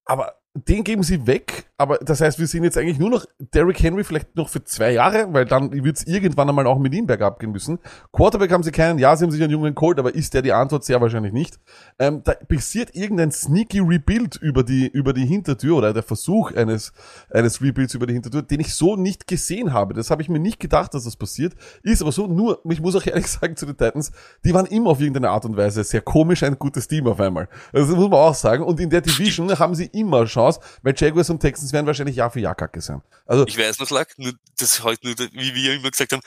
Aber 0.04 0.34
den 0.52 0.84
geben 0.84 1.02
sie 1.02 1.26
weg, 1.26 1.69
aber 1.80 1.96
das 1.96 2.20
heißt, 2.20 2.38
wir 2.38 2.46
sehen 2.46 2.62
jetzt 2.62 2.76
eigentlich 2.76 2.98
nur 2.98 3.08
noch 3.08 3.24
Derrick 3.38 3.82
Henry 3.82 4.04
vielleicht 4.04 4.36
noch 4.36 4.50
für 4.50 4.62
zwei 4.62 4.92
Jahre, 4.92 5.32
weil 5.32 5.46
dann 5.46 5.72
wird's 5.72 6.02
irgendwann 6.02 6.46
einmal 6.46 6.66
auch 6.66 6.78
mit 6.78 6.92
ihm 6.92 7.06
bergab 7.06 7.38
gehen 7.38 7.52
müssen. 7.52 7.78
Quarterback 8.12 8.52
haben 8.52 8.62
sie 8.62 8.70
keinen, 8.70 8.98
ja, 8.98 9.16
sie 9.16 9.24
haben 9.24 9.30
sich 9.30 9.42
einen 9.42 9.52
jungen 9.52 9.74
Colt, 9.74 9.98
aber 9.98 10.14
ist 10.14 10.34
der 10.34 10.42
die 10.42 10.52
Antwort? 10.52 10.84
Sehr 10.84 11.00
wahrscheinlich 11.00 11.32
nicht. 11.32 11.58
Ähm, 11.98 12.20
da 12.22 12.34
passiert 12.34 12.94
irgendein 12.94 13.32
sneaky 13.32 13.78
Rebuild 13.78 14.36
über 14.36 14.62
die, 14.62 14.88
über 14.88 15.14
die 15.14 15.24
Hintertür 15.24 15.78
oder 15.78 15.94
der 15.94 16.02
Versuch 16.02 16.52
eines, 16.52 16.92
eines 17.30 17.62
Rebuilds 17.62 17.94
über 17.94 18.06
die 18.06 18.12
Hintertür, 18.12 18.42
den 18.42 18.60
ich 18.60 18.74
so 18.74 18.96
nicht 18.96 19.26
gesehen 19.26 19.72
habe. 19.72 19.94
Das 19.94 20.10
habe 20.10 20.20
ich 20.20 20.28
mir 20.28 20.38
nicht 20.38 20.60
gedacht, 20.60 20.92
dass 20.92 21.04
das 21.04 21.16
passiert. 21.16 21.54
Ist 21.82 22.02
aber 22.02 22.12
so, 22.12 22.26
nur, 22.26 22.60
ich 22.68 22.82
muss 22.82 22.94
auch 22.94 23.06
ehrlich 23.06 23.26
sagen 23.28 23.56
zu 23.56 23.64
den 23.64 23.78
Titans, 23.78 24.12
die 24.44 24.52
waren 24.52 24.66
immer 24.66 24.90
auf 24.90 25.00
irgendeine 25.00 25.30
Art 25.30 25.46
und 25.46 25.56
Weise 25.56 25.82
sehr 25.82 26.02
komisch 26.02 26.42
ein 26.42 26.58
gutes 26.58 26.88
Team 26.88 27.06
auf 27.06 27.20
einmal. 27.20 27.48
Das 27.72 27.88
muss 27.88 28.10
man 28.10 28.20
auch 28.20 28.34
sagen. 28.34 28.64
Und 28.64 28.78
in 28.80 28.90
der 28.90 29.00
Division 29.00 29.58
haben 29.58 29.74
sie 29.74 29.86
immer 29.86 30.26
Chance, 30.26 30.60
weil 30.82 30.92
Jaguars 30.94 31.30
und 31.30 31.40
Texans 31.40 31.69
werden 31.72 31.86
wahrscheinlich 31.86 32.16
Jahr 32.16 32.30
für 32.30 32.40
Jahr 32.40 32.54
kacke 32.54 32.80
sein. 32.80 33.02
Also, 33.26 33.46
Ich 33.46 33.58
weiß 33.58 33.78
noch, 33.78 33.90
Lack, 33.90 34.18
nur, 34.18 34.32
das 34.58 34.82
halt 34.82 35.02
nur, 35.04 35.14
wie 35.18 35.54
wir 35.54 35.74
immer 35.74 35.90
gesagt 35.90 36.12
haben, 36.12 36.22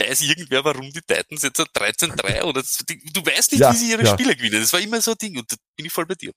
weiß 0.00 0.22
irgendwer, 0.22 0.64
warum 0.64 0.90
die 0.90 1.00
Titans 1.02 1.42
jetzt 1.42 1.60
13-3 1.60 2.42
oder 2.42 2.62
du 2.62 3.26
weißt 3.26 3.52
nicht, 3.52 3.60
Ja, 3.60 3.72
wie 3.72 3.76
sie 3.76 3.90
ihre 3.90 4.04
ja. 4.04 4.12
Spiele 4.12 4.34
gewinnen. 4.34 4.60
Das 4.60 4.72
war 4.72 4.80
immer 4.80 5.00
so 5.00 5.12
ein 5.12 5.18
Ding 5.18 5.38
und 5.38 5.50
da 5.50 5.56
bin 5.76 5.86
ich 5.86 5.92
voll 5.92 6.06
bei 6.06 6.14
dir. 6.14 6.32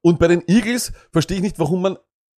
und 0.00 0.18
bei 0.18 0.28
den 0.28 0.46
Eagles 0.48 0.92
verstehe 1.12 1.38
ich 1.38 1.42
nicht, 1.42 1.58
warum 1.58 1.82
man 1.82 1.96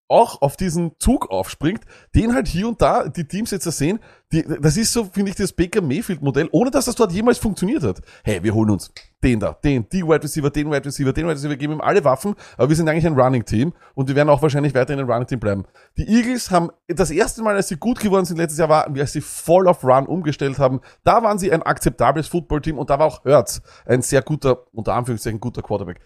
auch 0.09 0.43
auf 0.43 0.57
diesen 0.57 0.93
Zug 0.99 1.31
aufspringt, 1.31 1.83
den 2.15 2.35
halt 2.35 2.49
hier 2.49 2.69
und 2.69 2.83
da 2.83 3.09
die 3.09 3.27
Teams 3.27 3.51
jetzt 3.51 3.65
sehen, 3.65 3.99
die, 4.31 4.45
das 4.61 4.77
ist 4.77 4.93
so, 4.93 5.05
finde 5.05 5.31
ich, 5.31 5.37
das 5.37 5.53
Baker 5.53 5.81
Mayfield 5.83 6.23
Modell, 6.23 6.49
ohne 6.53 6.71
dass 6.71 6.87
das 6.87 6.95
dort 6.95 7.13
jemals 7.13 7.39
funktioniert 7.39 7.83
hat. 7.83 8.01
Hey, 8.25 8.43
wir 8.43 8.55
holen 8.55 8.71
uns 8.71 8.93
den 9.23 9.39
da, 9.39 9.53
den, 9.65 9.89
die 9.91 10.03
Wide 10.03 10.23
Receiver, 10.23 10.51
den 10.51 10.71
Wide 10.71 10.85
Receiver, 10.85 11.13
den 11.13 11.27
Wide 11.27 11.37
Receiver, 11.37 11.57
geben 11.57 11.75
ihm 11.75 11.81
alle 11.81 12.05
Waffen, 12.05 12.35
aber 12.57 12.69
wir 12.69 12.77
sind 12.77 12.89
eigentlich 12.89 13.07
ein 13.07 13.19
Running 13.19 13.45
Team 13.45 13.73
und 13.95 14.09
wir 14.09 14.17
werden 14.17 14.29
auch 14.29 14.43
wahrscheinlich 14.43 14.75
weiter 14.75 14.95
in 14.95 15.01
ein 15.01 15.11
Running 15.11 15.27
Team 15.27 15.39
bleiben. 15.39 15.65
Die 15.97 16.09
Eagles 16.09 16.51
haben 16.51 16.71
das 16.89 17.11
erste 17.11 17.43
Mal, 17.43 17.55
als 17.55 17.69
sie 17.69 17.77
gut 17.77 18.01
geworden 18.01 18.25
sind 18.25 18.39
letztes 18.39 18.59
Jahr 18.59 18.69
war, 18.69 18.89
als 18.89 19.13
sie 19.13 19.21
voll 19.21 19.69
auf 19.69 19.85
Run 19.85 20.07
umgestellt 20.07 20.59
haben, 20.59 20.81
da 21.05 21.23
waren 21.23 21.39
sie 21.39 21.53
ein 21.53 21.63
akzeptables 21.63 22.29
Football-Team 22.29 22.79
und 22.79 22.91
da 22.91 22.99
war 22.99 23.07
auch 23.07 23.25
Hurts 23.25 23.63
ein 23.87 24.03
sehr 24.03 24.23
guter, 24.23 24.67
unter 24.73 24.95
Anführungszeichen 24.95 25.41
guter 25.41 25.63
Quarterback 25.63 26.01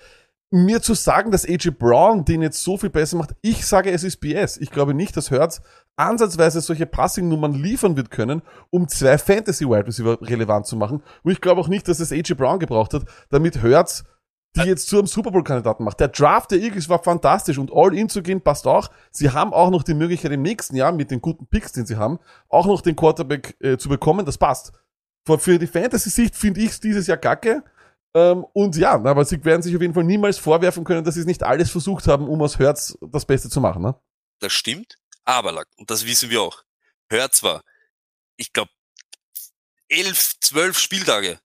mir 0.50 0.80
zu 0.80 0.94
sagen, 0.94 1.30
dass 1.30 1.44
AJ 1.44 1.70
Brown 1.78 2.24
den 2.24 2.42
jetzt 2.42 2.62
so 2.62 2.76
viel 2.78 2.90
besser 2.90 3.16
macht, 3.16 3.34
ich 3.42 3.66
sage, 3.66 3.90
es 3.90 4.04
ist 4.04 4.18
BS. 4.18 4.56
Ich 4.58 4.70
glaube 4.70 4.94
nicht, 4.94 5.16
dass 5.16 5.30
Hertz 5.30 5.60
ansatzweise 5.96 6.60
solche 6.60 6.86
Passing-Nummern 6.86 7.54
liefern 7.54 7.96
wird 7.96 8.10
können, 8.10 8.42
um 8.70 8.86
zwei 8.88 9.18
Fantasy-Wide 9.18 9.86
Receiver 9.86 10.20
relevant 10.22 10.66
zu 10.66 10.76
machen. 10.76 11.02
Und 11.22 11.32
ich 11.32 11.40
glaube 11.40 11.60
auch 11.60 11.68
nicht, 11.68 11.88
dass 11.88 12.00
es 12.00 12.12
AJ 12.12 12.34
Brown 12.34 12.58
gebraucht 12.58 12.94
hat, 12.94 13.04
damit 13.30 13.62
Hertz 13.62 14.04
die 14.56 14.68
jetzt 14.68 14.88
zu 14.88 14.98
einem 14.98 15.06
Super 15.06 15.30
Bowl-Kandidaten 15.30 15.84
macht. 15.84 16.00
Der 16.00 16.08
Draft 16.08 16.50
der 16.50 16.58
Eagles 16.58 16.88
war 16.88 17.02
fantastisch 17.02 17.58
und 17.58 17.70
All-In 17.72 18.08
zu 18.08 18.22
gehen 18.22 18.40
passt 18.40 18.66
auch. 18.66 18.88
Sie 19.10 19.30
haben 19.30 19.52
auch 19.52 19.70
noch 19.70 19.82
die 19.82 19.94
Möglichkeit 19.94 20.32
im 20.32 20.42
nächsten 20.42 20.76
Jahr 20.76 20.92
mit 20.92 21.10
den 21.10 21.20
guten 21.20 21.46
Picks, 21.46 21.72
den 21.72 21.86
sie 21.86 21.96
haben, 21.96 22.18
auch 22.48 22.66
noch 22.66 22.80
den 22.80 22.96
Quarterback 22.96 23.56
äh, 23.60 23.76
zu 23.76 23.88
bekommen. 23.88 24.24
Das 24.24 24.38
passt. 24.38 24.72
Für 25.26 25.58
die 25.58 25.66
Fantasy-Sicht 25.66 26.36
finde 26.36 26.60
ich 26.60 26.70
es 26.70 26.80
dieses 26.80 27.06
Jahr 27.06 27.18
kacke. 27.18 27.64
Ähm, 28.16 28.46
und 28.54 28.76
ja, 28.76 28.92
aber 28.92 29.26
sie 29.26 29.44
werden 29.44 29.60
sich 29.60 29.76
auf 29.76 29.82
jeden 29.82 29.92
Fall 29.92 30.04
niemals 30.04 30.38
vorwerfen 30.38 30.84
können, 30.84 31.04
dass 31.04 31.16
sie 31.16 31.20
es 31.20 31.26
nicht 31.26 31.42
alles 31.42 31.70
versucht 31.70 32.08
haben, 32.08 32.26
um 32.26 32.40
aus 32.40 32.58
Herz 32.58 32.96
das 33.02 33.26
Beste 33.26 33.50
zu 33.50 33.60
machen. 33.60 33.82
Ne? 33.82 33.94
Das 34.38 34.54
stimmt, 34.54 34.96
aber, 35.26 35.64
und 35.76 35.90
das 35.90 36.06
wissen 36.06 36.30
wir 36.30 36.40
auch, 36.40 36.62
Hertz 37.10 37.42
war, 37.42 37.62
ich 38.38 38.54
glaube, 38.54 38.70
elf, 39.88 40.32
zwölf 40.40 40.78
Spieltage, 40.78 41.38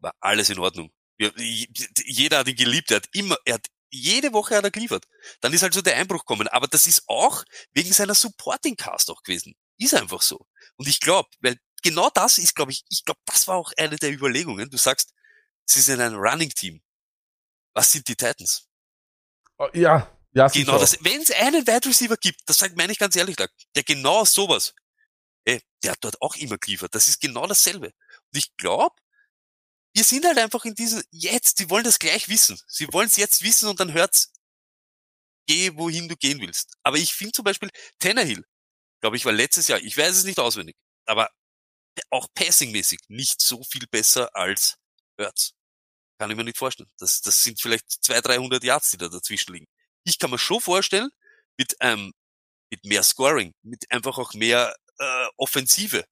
war 0.00 0.12
alles 0.18 0.50
in 0.50 0.58
Ordnung. 0.58 0.90
Jeder 1.16 2.38
hat 2.38 2.48
ihn 2.48 2.56
geliebt, 2.56 2.90
er 2.90 2.96
hat 2.96 3.08
immer, 3.12 3.36
er 3.44 3.54
hat 3.54 3.66
jede 3.92 4.32
Woche 4.32 4.56
hat 4.56 4.64
er 4.64 4.70
geliefert. 4.72 5.06
Dann 5.40 5.52
ist 5.52 5.62
halt 5.62 5.74
so 5.74 5.82
der 5.82 5.96
Einbruch 5.96 6.20
gekommen. 6.20 6.48
Aber 6.48 6.68
das 6.68 6.86
ist 6.86 7.02
auch 7.08 7.44
wegen 7.72 7.92
seiner 7.92 8.14
Supporting 8.14 8.76
Cast 8.76 9.10
auch 9.10 9.22
gewesen. 9.22 9.54
Ist 9.78 9.94
einfach 9.94 10.22
so. 10.22 10.46
Und 10.76 10.86
ich 10.86 11.00
glaube, 11.00 11.28
weil 11.40 11.56
genau 11.82 12.08
das 12.14 12.38
ist, 12.38 12.54
glaube 12.54 12.70
ich, 12.70 12.84
ich 12.88 13.04
glaube, 13.04 13.20
das 13.26 13.48
war 13.48 13.56
auch 13.56 13.72
eine 13.76 13.96
der 13.96 14.12
Überlegungen. 14.12 14.70
Du 14.70 14.76
sagst, 14.76 15.12
Sie 15.70 15.80
sind 15.80 16.00
ein 16.00 16.16
Running 16.16 16.50
Team. 16.50 16.82
Was 17.74 17.92
sind 17.92 18.08
die 18.08 18.16
Titans? 18.16 18.68
Oh, 19.56 19.68
ja, 19.72 20.10
ja, 20.32 20.48
genau 20.48 20.78
das. 20.78 20.98
Wenn 21.04 21.22
es 21.22 21.30
einen 21.30 21.64
Wide 21.64 21.88
Receiver 21.88 22.16
gibt, 22.16 22.40
das 22.46 22.58
sagt 22.58 22.76
meine 22.76 22.92
ich 22.92 22.98
ganz 22.98 23.14
ehrlich, 23.14 23.36
der 23.36 23.82
genau 23.84 24.24
sowas, 24.24 24.74
ey, 25.44 25.62
der 25.84 25.92
hat 25.92 25.98
dort 26.00 26.20
auch 26.22 26.34
immer 26.34 26.58
geliefert. 26.58 26.92
Das 26.94 27.06
ist 27.06 27.20
genau 27.20 27.46
dasselbe. 27.46 27.86
Und 27.86 28.36
ich 28.36 28.56
glaube, 28.56 28.96
wir 29.94 30.02
sind 30.02 30.24
halt 30.24 30.38
einfach 30.38 30.64
in 30.64 30.74
diesem, 30.74 31.04
jetzt, 31.10 31.58
sie 31.58 31.70
wollen 31.70 31.84
das 31.84 32.00
gleich 32.00 32.28
wissen. 32.28 32.60
Sie 32.66 32.92
wollen 32.92 33.06
es 33.06 33.16
jetzt 33.16 33.42
wissen 33.42 33.68
und 33.68 33.78
dann 33.78 33.92
hört's, 33.92 34.32
geh, 35.46 35.70
wohin 35.76 36.08
du 36.08 36.16
gehen 36.16 36.40
willst. 36.40 36.74
Aber 36.82 36.96
ich 36.96 37.14
finde 37.14 37.32
zum 37.32 37.44
Beispiel 37.44 37.70
Tannehill, 38.00 38.44
glaube 39.00 39.16
ich, 39.16 39.24
war 39.24 39.32
letztes 39.32 39.68
Jahr, 39.68 39.80
ich 39.80 39.96
weiß 39.96 40.16
es 40.16 40.24
nicht 40.24 40.40
auswendig, 40.40 40.76
aber 41.06 41.30
auch 42.10 42.26
passingmäßig 42.34 43.00
nicht 43.08 43.40
so 43.40 43.62
viel 43.62 43.86
besser 43.88 44.34
als 44.34 44.76
Hurts. 45.16 45.54
Kann 46.20 46.30
ich 46.30 46.36
mir 46.36 46.44
nicht 46.44 46.58
vorstellen. 46.58 46.90
Das, 46.98 47.22
das 47.22 47.42
sind 47.42 47.58
vielleicht 47.58 47.90
200, 48.04 48.26
300 48.26 48.62
Yards, 48.62 48.90
die 48.90 48.98
da 48.98 49.08
dazwischen 49.08 49.54
liegen. 49.54 49.66
Ich 50.04 50.18
kann 50.18 50.30
mir 50.30 50.38
schon 50.38 50.60
vorstellen, 50.60 51.08
mit, 51.56 51.74
ähm, 51.80 52.12
mit 52.70 52.84
mehr 52.84 53.02
Scoring, 53.02 53.54
mit 53.62 53.90
einfach 53.90 54.18
auch 54.18 54.34
mehr 54.34 54.76
äh, 54.98 55.26
Offensive, 55.38 56.04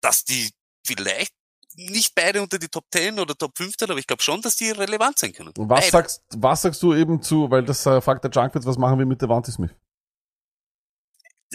dass 0.00 0.24
die 0.24 0.50
vielleicht 0.84 1.32
nicht 1.76 2.12
beide 2.16 2.42
unter 2.42 2.58
die 2.58 2.66
Top 2.66 2.86
10 2.90 3.20
oder 3.20 3.36
Top 3.38 3.56
15, 3.56 3.88
aber 3.88 4.00
ich 4.00 4.06
glaube 4.08 4.24
schon, 4.24 4.42
dass 4.42 4.56
die 4.56 4.72
relevant 4.72 5.16
sein 5.16 5.32
können. 5.32 5.52
Und 5.56 5.68
was 5.68 5.82
beide. 5.82 5.92
sagst, 5.92 6.24
was 6.30 6.62
sagst 6.62 6.82
du 6.82 6.92
eben 6.92 7.22
zu, 7.22 7.48
weil 7.48 7.64
das 7.64 7.86
äh, 7.86 8.00
fragt 8.00 8.24
der 8.24 8.32
Junkwitz, 8.32 8.66
was 8.66 8.78
machen 8.78 8.98
wir 8.98 9.06
mit 9.06 9.20
der 9.20 9.28
Devontae 9.28 9.52
Smith? 9.52 9.70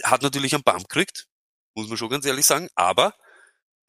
Hat 0.02 0.22
natürlich 0.22 0.54
einen 0.54 0.64
Bump 0.64 0.88
gekriegt, 0.88 1.28
muss 1.74 1.88
man 1.88 1.98
schon 1.98 2.08
ganz 2.08 2.24
ehrlich 2.24 2.46
sagen, 2.46 2.70
aber 2.74 3.14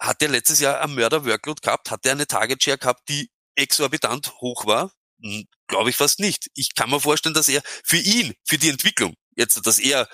hat 0.03 0.21
er 0.21 0.27
letztes 0.27 0.59
Jahr 0.59 0.81
ein 0.81 0.93
Mörder-Workload 0.95 1.61
gehabt? 1.61 1.89
Hat 1.89 2.05
er 2.05 2.11
eine 2.11 2.27
Target-Share 2.27 2.77
gehabt, 2.77 3.07
die 3.07 3.31
exorbitant 3.55 4.33
hoch 4.41 4.65
war? 4.65 4.91
Hm, 5.21 5.45
Glaube 5.67 5.89
ich 5.89 5.95
fast 5.95 6.19
nicht. 6.19 6.49
Ich 6.55 6.75
kann 6.75 6.89
mir 6.89 6.99
vorstellen, 6.99 7.33
dass 7.33 7.47
er 7.47 7.61
für 7.85 7.97
ihn, 7.97 8.33
für 8.45 8.57
die 8.57 8.69
Entwicklung, 8.69 9.15
jetzt, 9.35 9.65
dass 9.65 9.79
er, 9.79 10.09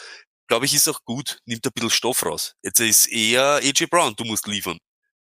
glaube 0.47 0.65
ich, 0.67 0.75
ist 0.75 0.87
auch 0.87 1.03
gut, 1.05 1.39
nimmt 1.45 1.65
ein 1.65 1.71
bisschen 1.73 1.89
Stoff 1.89 2.23
raus. 2.23 2.53
Jetzt 2.61 2.79
ist 2.79 3.07
eher 3.07 3.55
AJ 3.63 3.87
Brown, 3.87 4.15
du 4.15 4.25
musst 4.25 4.45
liefern. 4.45 4.77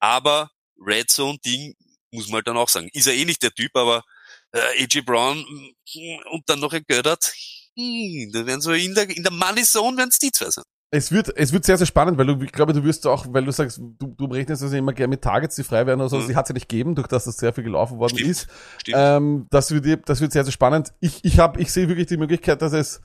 Aber 0.01 0.51
Red 0.79 1.11
Zone 1.11 1.39
Ding, 1.45 1.75
muss 2.11 2.29
man 2.29 2.37
halt 2.37 2.49
dann 2.49 2.57
auch 2.57 2.71
sagen, 2.71 2.89
ist 2.93 3.07
er 3.07 3.15
eh 3.15 3.27
nicht 3.27 3.43
der 3.43 3.53
Typ, 3.53 3.77
aber 3.77 4.05
äh, 4.53 4.83
AJ 4.83 5.03
Brown 5.03 5.37
hm, 5.37 6.21
und 6.31 6.49
dann 6.49 6.61
noch 6.61 6.73
ein 6.73 6.85
Göttert, 6.89 7.31
hm, 7.77 8.31
da 8.33 8.47
werden 8.47 8.63
so 8.63 8.73
in 8.73 8.95
der, 8.95 9.09
in 9.11 9.23
der 9.23 9.33
Money 9.33 9.65
Zone 9.65 9.99
werden 9.99 10.11
es 10.11 10.19
die 10.19 10.33
zwei 10.33 10.51
sein. 10.51 10.65
Es 10.93 11.11
wird, 11.11 11.37
es 11.37 11.53
wird 11.53 11.65
sehr, 11.65 11.77
sehr 11.77 11.87
spannend, 11.87 12.17
weil 12.17 12.27
du, 12.27 12.41
ich 12.43 12.53
glaube, 12.53 12.73
du 12.73 12.85
wirst 12.85 13.07
auch, 13.07 13.27
weil 13.31 13.45
du 13.45 13.51
sagst, 13.51 13.81
du, 13.99 14.15
du 14.17 14.27
rechnest 14.27 14.63
also 14.63 14.77
immer 14.77 14.93
gerne 14.93 15.09
mit 15.09 15.23
Targets, 15.23 15.57
die 15.57 15.65
frei 15.65 15.85
werden 15.85 16.01
oder 16.01 16.09
so, 16.09 16.19
mhm. 16.19 16.29
die 16.29 16.37
hat 16.37 16.45
es 16.45 16.51
ja 16.51 16.55
nicht 16.55 16.69
gegeben, 16.69 16.95
durch 16.95 17.09
das 17.09 17.25
das 17.25 17.39
sehr 17.39 17.53
viel 17.53 17.65
gelaufen 17.65 17.99
worden 17.99 18.17
Stimmt. 18.17 18.31
ist. 18.31 18.49
Stimmt. 18.79 18.97
Ähm, 18.99 19.47
das 19.51 19.71
wird, 19.73 20.09
das 20.09 20.21
wird 20.21 20.33
sehr, 20.33 20.45
sehr 20.45 20.53
spannend. 20.53 20.93
Ich, 21.01 21.25
ich 21.25 21.41
habe, 21.41 21.61
ich 21.61 21.73
sehe 21.73 21.89
wirklich 21.89 22.07
die 22.07 22.17
Möglichkeit, 22.17 22.63
dass 22.63 22.73
es 22.73 23.01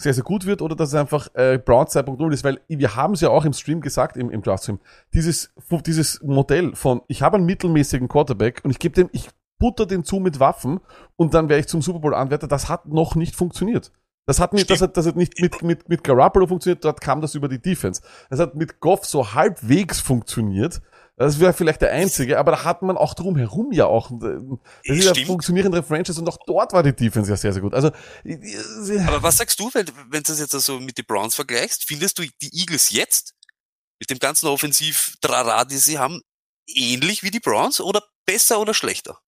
sehr, 0.00 0.12
sehr 0.12 0.24
gut 0.24 0.44
wird 0.44 0.60
oder 0.60 0.76
dass 0.76 0.90
es 0.90 0.94
einfach 0.94 1.28
äh, 1.34 1.58
Brown 1.58 1.86
2.0 1.86 2.32
ist, 2.32 2.44
weil 2.44 2.60
wir 2.68 2.96
haben 2.96 3.14
es 3.14 3.20
ja 3.20 3.30
auch 3.30 3.44
im 3.44 3.52
Stream 3.52 3.80
gesagt, 3.80 4.16
im, 4.16 4.30
im 4.30 4.42
Draft-Stream, 4.42 4.80
dieses, 5.14 5.54
dieses 5.86 6.20
Modell 6.22 6.74
von, 6.74 7.02
ich 7.08 7.22
habe 7.22 7.36
einen 7.36 7.46
mittelmäßigen 7.46 8.08
Quarterback 8.08 8.60
und 8.64 8.70
ich 8.70 8.78
gebe 8.78 8.94
dem, 8.94 9.08
ich 9.12 9.28
butter 9.58 9.86
den 9.86 10.04
zu 10.04 10.16
mit 10.16 10.40
Waffen 10.40 10.80
und 11.16 11.32
dann 11.32 11.48
wäre 11.48 11.60
ich 11.60 11.68
zum 11.68 11.80
Super 11.80 12.00
Bowl-Anwärter, 12.00 12.48
das 12.48 12.68
hat 12.68 12.86
noch 12.86 13.14
nicht 13.14 13.36
funktioniert. 13.36 13.92
Das 14.26 14.40
hat 14.40 14.54
nicht, 14.54 14.70
das 14.70 14.80
hat, 14.80 14.96
das 14.96 15.06
hat 15.06 15.16
nicht 15.16 15.38
mit, 15.40 15.62
mit, 15.62 15.88
mit 15.88 16.02
Garoppolo 16.02 16.46
funktioniert, 16.46 16.84
dort 16.84 17.00
kam 17.00 17.20
das 17.20 17.34
über 17.34 17.48
die 17.48 17.60
Defense. 17.60 18.00
Das 18.30 18.40
hat 18.40 18.54
mit 18.54 18.80
Goff 18.80 19.04
so 19.04 19.34
halbwegs 19.34 20.00
funktioniert. 20.00 20.80
Das 21.16 21.38
wäre 21.38 21.52
vielleicht 21.52 21.80
der 21.82 21.92
einzige, 21.92 22.38
aber 22.38 22.52
da 22.52 22.64
hat 22.64 22.82
man 22.82 22.96
auch 22.96 23.14
drumherum 23.14 23.70
ja 23.70 23.86
auch, 23.86 24.10
äh, 24.10 24.40
das 24.86 24.96
ist 24.96 25.16
ja 25.16 25.24
funktionierende 25.26 25.82
Franchise 25.82 26.20
und 26.20 26.28
auch 26.28 26.38
dort 26.44 26.72
war 26.72 26.82
die 26.82 26.94
Defense 26.94 27.30
ja 27.30 27.36
sehr, 27.36 27.52
sehr 27.52 27.62
gut. 27.62 27.72
Also, 27.72 27.88
aber 29.06 29.22
was 29.22 29.36
sagst 29.36 29.60
du, 29.60 29.70
wenn, 29.74 29.86
wenn 30.10 30.22
du 30.22 30.32
das 30.32 30.40
jetzt 30.40 30.54
also 30.54 30.80
mit 30.80 30.98
den 30.98 31.04
Browns 31.04 31.36
vergleichst? 31.36 31.84
Findest 31.84 32.18
du 32.18 32.24
die 32.42 32.50
Eagles 32.52 32.90
jetzt 32.90 33.34
mit 34.00 34.10
dem 34.10 34.18
ganzen 34.18 34.46
Offensiv-Trara, 34.46 35.66
die 35.66 35.76
sie 35.76 35.98
haben, 35.98 36.20
ähnlich 36.66 37.22
wie 37.22 37.30
die 37.30 37.40
Browns 37.40 37.80
oder 37.80 38.02
besser 38.26 38.58
oder 38.58 38.74
schlechter? 38.74 39.20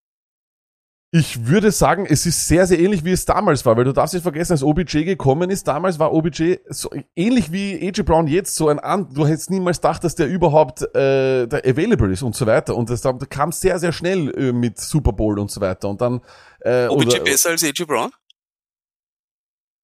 Ich 1.19 1.47
würde 1.47 1.71
sagen, 1.71 2.05
es 2.05 2.27
ist 2.27 2.47
sehr, 2.47 2.67
sehr 2.67 2.79
ähnlich, 2.79 3.03
wie 3.03 3.13
es 3.13 3.25
damals 3.25 3.65
war, 3.65 3.75
weil 3.75 3.85
du 3.85 3.95
darfst 3.95 4.13
nicht 4.13 4.23
vergessen, 4.23 4.53
als 4.53 4.63
OBJ 4.63 5.05
gekommen 5.05 5.49
ist, 5.49 5.67
damals 5.67 5.99
war 5.99 6.13
OBJ 6.13 6.57
so 6.69 6.91
ähnlich 7.15 7.51
wie 7.53 7.75
AJ 7.89 8.03
Brown 8.03 8.27
jetzt 8.27 8.55
so 8.55 8.69
ein 8.69 8.79
an, 8.79 9.09
du 9.15 9.27
hättest 9.27 9.49
niemals 9.49 9.79
gedacht, 9.79 10.05
dass 10.05 10.15
der 10.15 10.27
überhaupt 10.29 10.83
äh, 10.95 11.47
der 11.47 11.65
available 11.65 12.13
ist 12.13 12.23
und 12.23 12.37
so 12.37 12.45
weiter. 12.45 12.77
Und 12.77 12.91
das 12.91 13.01
da 13.01 13.15
kam 13.15 13.51
sehr, 13.51 13.79
sehr 13.79 13.93
schnell 13.93 14.29
äh, 14.37 14.53
mit 14.53 14.79
Super 14.79 15.15
Bowl 15.15 15.39
und 15.39 15.51
so 15.51 15.63
weiter. 15.63 15.89
Und 15.89 16.03
dann 16.03 16.21
äh, 16.61 16.87
OBJ 16.87 17.07
oder, 17.07 17.25
besser 17.25 17.49
als 17.49 17.65
AJ 17.65 17.85
Brown? 17.87 18.11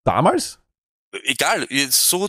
Damals? 0.05 0.62
Egal, 1.25 1.67
so 1.91 2.29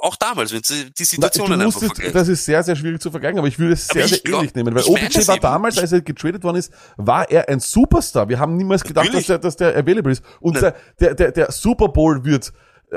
auch 0.00 0.16
damals, 0.16 0.52
wenn 0.52 0.62
sie 0.62 0.90
die 0.90 1.04
Situationen 1.04 1.58
Na, 1.58 1.66
einfach 1.66 1.80
vergleichen. 1.80 2.12
Das 2.12 2.28
ist 2.28 2.44
sehr, 2.44 2.62
sehr 2.62 2.76
schwierig 2.76 3.00
zu 3.00 3.10
vergleichen, 3.10 3.38
aber 3.38 3.48
ich 3.48 3.58
würde 3.58 3.74
es 3.74 3.86
sehr, 3.86 4.08
sehr 4.08 4.18
glaub, 4.18 4.40
ähnlich 4.40 4.54
nehmen, 4.54 4.74
weil 4.74 4.84
OBJ 4.84 5.26
war 5.26 5.38
damals, 5.38 5.78
als 5.78 5.92
er 5.92 6.00
getradet 6.00 6.42
worden 6.42 6.56
ist, 6.56 6.72
war 6.96 7.30
er 7.30 7.48
ein 7.48 7.60
Superstar. 7.60 8.28
Wir 8.28 8.38
haben 8.38 8.56
niemals 8.56 8.82
gedacht, 8.82 9.12
dass 9.12 9.26
der, 9.26 9.38
dass 9.38 9.56
der 9.56 9.76
available 9.76 10.12
ist. 10.12 10.22
Und 10.40 10.60
der, 10.60 10.74
der, 11.00 11.14
der, 11.14 11.32
der 11.32 11.52
Super 11.52 11.88
Bowl 11.88 12.24
wird, 12.24 12.52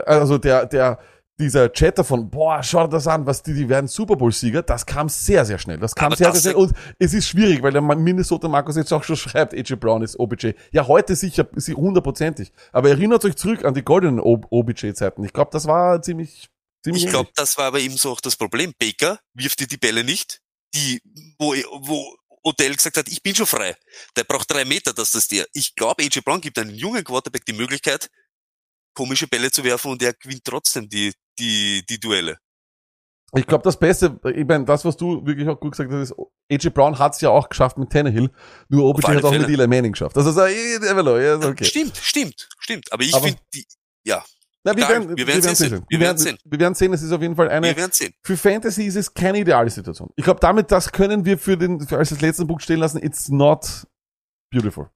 also 0.05 0.37
der, 0.37 0.65
der, 0.65 0.99
dieser 1.41 1.69
Chatter 1.69 2.03
von, 2.03 2.29
boah, 2.29 2.63
schau 2.63 2.85
dir 2.85 2.91
das 2.91 3.07
an, 3.07 3.25
was 3.25 3.43
die, 3.43 3.53
die 3.53 3.67
werden 3.67 3.87
Super 3.87 4.15
Bowl-Sieger, 4.15 4.63
das 4.63 4.85
kam 4.85 5.09
sehr, 5.09 5.45
sehr 5.45 5.57
schnell. 5.59 5.77
Das 5.77 5.95
kam 5.95 6.07
Aber 6.07 6.15
sehr, 6.15 6.33
sehr 6.33 6.51
schnell. 6.53 6.63
Und 6.63 6.73
es 6.99 7.13
ist 7.13 7.27
schwierig, 7.27 7.61
weil 7.61 7.73
der 7.73 7.81
Minnesota 7.81 8.47
Markus 8.47 8.75
jetzt 8.75 8.93
auch 8.93 9.03
schon 9.03 9.17
schreibt, 9.17 9.53
AJ 9.53 9.75
Brown 9.75 10.01
ist 10.01 10.17
OBJ. 10.19 10.51
Ja, 10.71 10.87
heute 10.87 11.15
sicher, 11.15 11.47
hundertprozentig. 11.75 12.51
Aber 12.71 12.89
erinnert 12.89 13.25
euch 13.25 13.35
zurück 13.35 13.65
an 13.65 13.73
die 13.73 13.83
goldenen 13.83 14.19
OBJ-Zeiten. 14.19 15.23
Ich 15.23 15.33
glaube, 15.33 15.51
das 15.51 15.65
war 15.65 16.01
ziemlich, 16.01 16.49
ziemlich. 16.83 17.05
Ich 17.05 17.09
glaube, 17.09 17.29
das 17.35 17.57
war 17.57 17.65
aber 17.65 17.79
eben 17.79 17.97
so 17.97 18.11
auch 18.11 18.21
das 18.21 18.35
Problem. 18.35 18.73
Baker 18.79 19.19
wirft 19.33 19.59
dir 19.59 19.67
die 19.67 19.77
Bälle 19.77 20.03
nicht, 20.03 20.39
die, 20.73 21.01
wo, 21.37 21.53
wo 21.81 22.15
Odell 22.43 22.75
gesagt 22.75 22.97
hat, 22.97 23.07
ich 23.07 23.21
bin 23.21 23.35
schon 23.35 23.45
frei. 23.45 23.75
Der 24.15 24.23
braucht 24.23 24.51
drei 24.51 24.65
Meter, 24.65 24.93
dass 24.93 25.11
das 25.11 25.27
der. 25.27 25.45
Ich 25.53 25.75
glaube, 25.75 26.03
AJ 26.03 26.21
Brown 26.21 26.41
gibt 26.41 26.57
einem 26.57 26.73
jungen 26.73 27.03
Quarterback 27.03 27.45
die 27.45 27.53
Möglichkeit, 27.53 28.09
komische 28.93 29.27
Bälle 29.27 29.51
zu 29.51 29.63
werfen 29.63 29.91
und 29.91 30.01
er 30.03 30.13
gewinnt 30.13 30.43
trotzdem 30.43 30.87
die, 30.89 31.13
die, 31.39 31.83
die 31.87 31.99
Duelle. 31.99 32.37
Ich 33.33 33.47
glaube, 33.47 33.63
das 33.63 33.79
Beste, 33.79 34.19
ich 34.35 34.45
meine, 34.45 34.65
das, 34.65 34.83
was 34.83 34.97
du 34.97 35.25
wirklich 35.25 35.47
auch 35.47 35.57
gut 35.57 35.71
gesagt 35.71 35.89
hast, 35.91 36.11
ist, 36.11 36.15
AJ 36.51 36.69
Brown 36.71 36.99
hat 36.99 37.15
es 37.15 37.21
ja 37.21 37.29
auch 37.29 37.47
geschafft 37.47 37.77
mit 37.77 37.89
Tannehill, 37.89 38.29
nur 38.67 38.83
OBJ 38.85 39.07
hat 39.07 39.23
auch 39.23 39.31
mit 39.31 39.47
Eli 39.47 39.67
Manning 39.67 39.93
geschafft. 39.93 40.17
Also, 40.17 40.31
so, 40.33 40.45
ja, 40.45 41.35
okay. 41.37 41.63
Stimmt, 41.63 41.95
stimmt, 41.95 42.49
stimmt. 42.59 42.91
Aber 42.91 43.03
ich 43.03 43.15
finde, 43.15 43.39
die, 43.53 43.65
ja. 44.03 44.21
Na, 44.63 44.75
wir 44.75 44.87
werden, 44.87 45.17
wir 45.17 45.25
werden 45.25 45.41
sehen. 45.55 45.71
Wir 45.71 45.81
Wir 45.87 45.99
werden 46.01 46.17
sehen. 46.17 46.37
sehen. 46.37 46.51
Wir 46.51 46.59
werden 46.59 46.75
sehen, 46.75 46.93
es 46.93 47.01
ist 47.01 47.11
auf 47.13 47.21
jeden 47.21 47.35
Fall 47.35 47.49
eine, 47.49 47.67
Wir 47.67 47.77
werden 47.77 47.91
sehen. 47.93 48.13
für 48.21 48.35
Fantasy 48.35 48.83
ist 48.83 48.95
es 48.95 49.13
keine 49.13 49.39
ideale 49.39 49.69
Situation. 49.69 50.09
Ich 50.17 50.25
glaube, 50.25 50.41
damit, 50.41 50.69
das 50.71 50.91
können 50.91 51.23
wir 51.23 51.37
für 51.39 51.57
den, 51.57 51.87
für 51.87 51.97
als 51.97 52.09
das 52.09 52.19
letzten 52.21 52.47
Punkt 52.47 52.61
stehen 52.63 52.79
lassen. 52.79 53.01
It's 53.01 53.29
not 53.29 53.87
beautiful. 54.51 54.89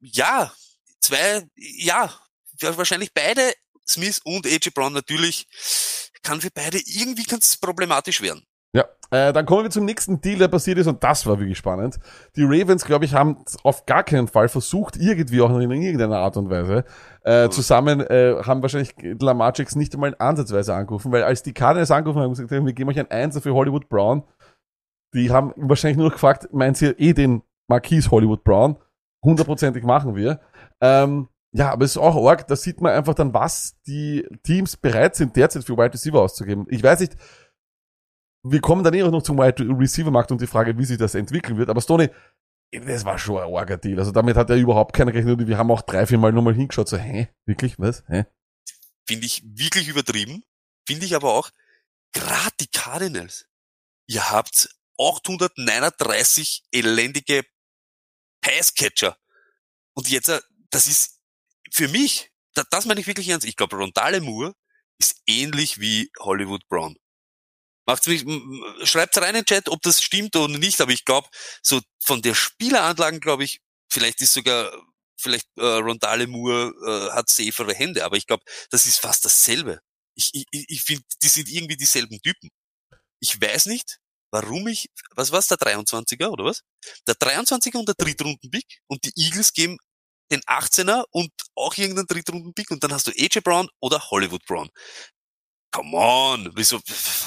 Ja, 0.00 0.50
zwei, 1.00 1.46
ja, 1.56 2.10
ja, 2.60 2.76
wahrscheinlich 2.76 3.12
beide, 3.12 3.52
Smith 3.86 4.20
und 4.24 4.46
AJ 4.46 4.70
Brown 4.74 4.92
natürlich, 4.92 5.46
kann 6.22 6.40
für 6.40 6.50
beide, 6.50 6.78
irgendwie 6.78 7.24
es 7.30 7.56
problematisch 7.56 8.22
werden. 8.22 8.44
Ja, 8.74 8.86
äh, 9.12 9.32
dann 9.32 9.46
kommen 9.46 9.62
wir 9.62 9.70
zum 9.70 9.84
nächsten 9.84 10.20
Deal, 10.20 10.38
der 10.38 10.48
passiert 10.48 10.78
ist 10.78 10.88
und 10.88 11.04
das 11.04 11.24
war 11.26 11.38
wirklich 11.38 11.56
spannend. 11.56 12.00
Die 12.34 12.42
Ravens, 12.42 12.84
glaube 12.84 13.04
ich, 13.04 13.14
haben 13.14 13.44
auf 13.62 13.86
gar 13.86 14.02
keinen 14.02 14.26
Fall 14.26 14.48
versucht, 14.48 14.96
irgendwie 14.96 15.40
auch 15.40 15.48
noch 15.48 15.60
in 15.60 15.70
irgendeiner 15.70 16.18
Art 16.18 16.36
und 16.36 16.50
Weise 16.50 16.84
äh, 17.22 17.48
zusammen, 17.50 18.00
äh, 18.00 18.42
haben 18.42 18.62
wahrscheinlich 18.62 18.92
Lamar 19.20 19.52
Jackson 19.54 19.78
nicht 19.78 19.94
einmal 19.94 20.16
ansatzweise 20.18 20.74
angerufen, 20.74 21.12
weil 21.12 21.22
als 21.22 21.44
die 21.44 21.52
Cardinals 21.52 21.92
angerufen 21.92 22.18
haben, 22.18 22.24
haben 22.24 22.32
gesagt, 22.32 22.50
wir 22.50 22.72
geben 22.72 22.90
euch 22.90 22.98
ein 22.98 23.10
Einser 23.12 23.40
für 23.40 23.54
Hollywood 23.54 23.88
Brown, 23.88 24.24
die 25.14 25.30
haben 25.30 25.52
wahrscheinlich 25.56 25.96
nur 25.96 26.06
noch 26.06 26.14
gefragt, 26.14 26.48
meint 26.52 26.82
ihr 26.82 26.98
eh 26.98 27.12
den 27.12 27.42
Marquise 27.68 28.10
Hollywood 28.10 28.42
Brown? 28.42 28.76
Hundertprozentig 29.22 29.84
machen 29.84 30.16
wir. 30.16 30.40
Ähm, 30.80 31.28
ja, 31.56 31.70
aber 31.70 31.84
es 31.84 31.92
ist 31.92 31.98
auch 31.98 32.16
arg, 32.26 32.48
da 32.48 32.56
sieht 32.56 32.80
man 32.80 32.92
einfach 32.92 33.14
dann, 33.14 33.32
was 33.32 33.80
die 33.86 34.26
Teams 34.42 34.76
bereit 34.76 35.14
sind, 35.14 35.36
derzeit 35.36 35.64
für 35.64 35.76
Wide 35.76 35.94
Receiver 35.94 36.20
auszugeben. 36.20 36.66
Ich 36.68 36.82
weiß 36.82 36.98
nicht, 36.98 37.14
wir 38.42 38.60
kommen 38.60 38.82
dann 38.82 38.92
eh 38.92 39.04
auch 39.04 39.12
noch 39.12 39.22
zum 39.22 39.38
Wide 39.38 39.64
Receiver 39.78 40.10
Markt 40.10 40.32
und 40.32 40.40
die 40.40 40.48
Frage, 40.48 40.76
wie 40.76 40.84
sich 40.84 40.98
das 40.98 41.14
entwickeln 41.14 41.56
wird. 41.56 41.68
Aber 41.68 41.80
Stoney, 41.80 42.10
das 42.72 43.04
war 43.04 43.18
schon 43.20 43.40
ein 43.40 43.54
arger 43.54 43.76
Deal. 43.76 44.00
Also 44.00 44.10
damit 44.10 44.36
hat 44.36 44.50
er 44.50 44.56
überhaupt 44.56 44.96
keiner 44.96 45.12
gerechnet. 45.12 45.46
Wir 45.46 45.56
haben 45.56 45.70
auch 45.70 45.82
drei, 45.82 46.06
vier 46.06 46.18
Mal 46.18 46.32
nochmal 46.32 46.54
hingeschaut, 46.54 46.88
so, 46.88 46.96
hä? 46.96 47.28
Wirklich? 47.46 47.78
Was? 47.78 48.02
Hä? 48.08 48.24
Finde 49.06 49.26
ich 49.26 49.44
wirklich 49.44 49.86
übertrieben. 49.86 50.42
Finde 50.88 51.06
ich 51.06 51.14
aber 51.14 51.34
auch, 51.34 51.50
gerade 52.12 52.54
die 52.58 52.66
Cardinals, 52.66 53.46
ihr 54.08 54.28
habt 54.28 54.74
839 54.98 56.64
elendige 56.72 57.44
Passcatcher. 58.40 59.16
Und 59.94 60.10
jetzt, 60.10 60.28
äh, 60.28 60.40
das 60.70 60.88
ist 60.88 61.13
für 61.72 61.88
mich, 61.88 62.30
das, 62.54 62.66
das 62.70 62.84
meine 62.86 63.00
ich 63.00 63.06
wirklich 63.06 63.28
ernst. 63.28 63.46
Ich 63.46 63.56
glaube, 63.56 63.76
Rondale 63.76 64.20
Moore 64.20 64.54
ist 64.98 65.16
ähnlich 65.26 65.80
wie 65.80 66.10
Hollywood 66.20 66.66
Brown. 66.68 66.96
Macht's 67.86 68.06
mich, 68.06 68.24
schreibt's 68.88 69.18
rein 69.18 69.30
in 69.30 69.42
den 69.42 69.44
Chat, 69.44 69.68
ob 69.68 69.82
das 69.82 70.02
stimmt 70.02 70.34
oder 70.36 70.56
nicht, 70.58 70.80
aber 70.80 70.92
ich 70.92 71.04
glaube, 71.04 71.28
so 71.62 71.80
von 72.02 72.22
der 72.22 72.34
Spieleranlagen, 72.34 73.20
glaube 73.20 73.44
ich, 73.44 73.60
vielleicht 73.90 74.22
ist 74.22 74.32
sogar, 74.32 74.72
vielleicht 75.18 75.46
äh, 75.56 75.64
Rondale 75.64 76.26
Moore 76.26 76.72
äh, 76.86 77.12
hat 77.12 77.28
safere 77.28 77.74
Hände, 77.74 78.04
aber 78.04 78.16
ich 78.16 78.26
glaube, 78.26 78.42
das 78.70 78.86
ist 78.86 78.98
fast 79.00 79.24
dasselbe. 79.24 79.80
Ich, 80.14 80.30
ich, 80.32 80.46
ich 80.50 80.82
finde, 80.82 81.04
die 81.22 81.28
sind 81.28 81.48
irgendwie 81.48 81.76
dieselben 81.76 82.20
Typen. 82.22 82.48
Ich 83.20 83.40
weiß 83.40 83.66
nicht, 83.66 83.98
warum 84.30 84.66
ich, 84.68 84.88
was 85.14 85.32
war's, 85.32 85.48
der 85.48 85.58
23er 85.58 86.28
oder 86.28 86.44
was? 86.44 86.62
Der 87.06 87.14
23er 87.14 87.76
und 87.78 87.88
der 87.88 87.94
Drittrunden-Pick 87.96 88.80
und 88.86 89.04
die 89.04 89.12
Eagles 89.16 89.52
geben 89.52 89.78
den 90.30 90.40
18er 90.40 91.04
und 91.10 91.30
auch 91.54 91.76
irgendeinen 91.76 92.06
Drittrunden-Pick 92.06 92.70
und 92.70 92.82
dann 92.82 92.92
hast 92.92 93.06
du 93.06 93.10
AJ 93.10 93.40
Brown 93.42 93.68
oder 93.80 94.10
Hollywood 94.10 94.44
Brown. 94.46 94.68
Come 95.72 95.96
on, 95.96 96.52
wieso, 96.54 96.78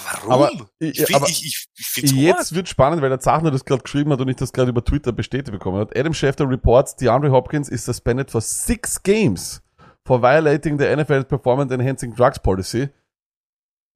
warum? 0.06 0.32
Aber- 0.32 0.70
ich 0.80 1.04
find, 1.04 1.16
aber 1.16 1.28
ich, 1.28 1.46
ich, 1.46 1.68
find's 1.86 2.14
Jetzt 2.14 2.56
wird 2.56 2.70
spannend, 2.70 3.02
weil 3.02 3.10
der 3.10 3.20
Zachner 3.20 3.52
das 3.52 3.66
gerade 3.66 3.84
geschrieben 3.84 4.14
hat 4.14 4.22
und 4.22 4.30
ich 4.30 4.38
das 4.38 4.54
gerade 4.54 4.70
über 4.70 4.84
Twitter 4.84 5.12
bestätigt 5.12 5.52
bekommen 5.52 5.80
hat. 5.80 5.98
Adam 5.98 6.14
Schefter 6.14 6.50
reports, 6.50 6.96
DeAndre 6.96 7.32
Hopkins 7.32 7.68
is 7.68 7.84
suspended 7.84 8.32
for 8.32 8.40
six 8.40 9.04
games 9.04 9.62
for 10.06 10.22
violating 10.22 10.80
the 10.80 10.86
NFL 10.86 11.26
Performance 11.26 11.74
Enhancing 11.74 12.16
Drugs 12.16 12.40
Policy. 12.40 12.88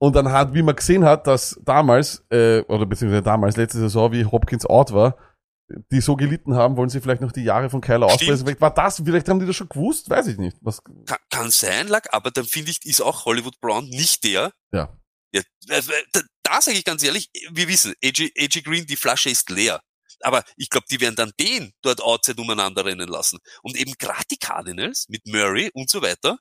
Und 0.02 0.16
dann 0.16 0.32
hat, 0.32 0.54
wie 0.54 0.64
man 0.64 0.76
gesehen 0.76 1.06
hat, 1.06 1.28
dass 1.28 1.58
damals, 1.64 2.26
äh, 2.30 2.62
oder 2.64 2.86
beziehungsweise 2.86 3.22
damals, 3.24 3.56
letzte 3.56 3.78
Saison, 3.78 4.12
wie 4.12 4.26
Hopkins 4.26 4.66
out 4.66 4.92
war, 4.92 5.16
die 5.92 6.02
so 6.02 6.16
gelitten 6.16 6.56
haben, 6.56 6.78
wollen 6.78 6.90
sie 6.90 7.02
vielleicht 7.02 7.22
noch 7.22 7.32
die 7.32 7.44
Jahre 7.44 7.70
von 7.70 7.82
auspreisen. 7.84 8.46
Vielleicht 8.46 8.62
war 8.62 8.74
das, 8.74 9.02
vielleicht 9.04 9.30
haben 9.30 9.40
die 9.40 9.46
das 9.46 9.56
schon 9.56 9.70
gewusst, 9.70 10.10
weiß 10.10 10.28
ich 10.28 10.38
nicht. 10.38 10.58
Was, 10.62 10.84
Kann, 10.84 11.18
kann 11.30 11.52
sein, 11.52 11.88
lag, 11.88 12.06
aber 12.12 12.32
dann 12.32 12.46
finde 12.46 12.72
ich, 12.72 12.86
ist 12.86 13.02
auch 13.02 13.26
Hollywood 13.26 13.60
Brown 13.60 13.88
nicht 13.90 14.24
der. 14.24 14.52
ja. 14.72 14.98
Ja, 15.34 15.42
äh, 15.70 15.82
da, 16.12 16.22
da 16.44 16.62
sage 16.62 16.78
ich 16.78 16.84
ganz 16.84 17.04
ehrlich, 17.04 17.30
wir 17.52 17.68
wissen, 17.70 17.94
AJ, 18.04 18.34
AJ 18.38 18.64
Green, 18.64 18.86
die 18.86 18.98
Flasche 18.98 19.30
ist 19.30 19.50
leer. 19.50 19.82
Aber 20.24 20.44
ich 20.56 20.70
glaube, 20.70 20.86
die 20.92 21.00
werden 21.00 21.16
dann 21.16 21.32
den 21.40 21.72
dort 21.82 22.02
outside 22.02 22.40
umeinander 22.42 22.86
rennen 22.86 23.08
lassen. 23.08 23.40
Und 23.64 23.76
eben 23.76 23.94
gerade 23.98 24.26
die 24.30 24.38
Cardinals 24.38 25.08
mit 25.10 25.26
Murray 25.26 25.72
und 25.74 25.90
so 25.90 26.02
weiter, 26.02 26.38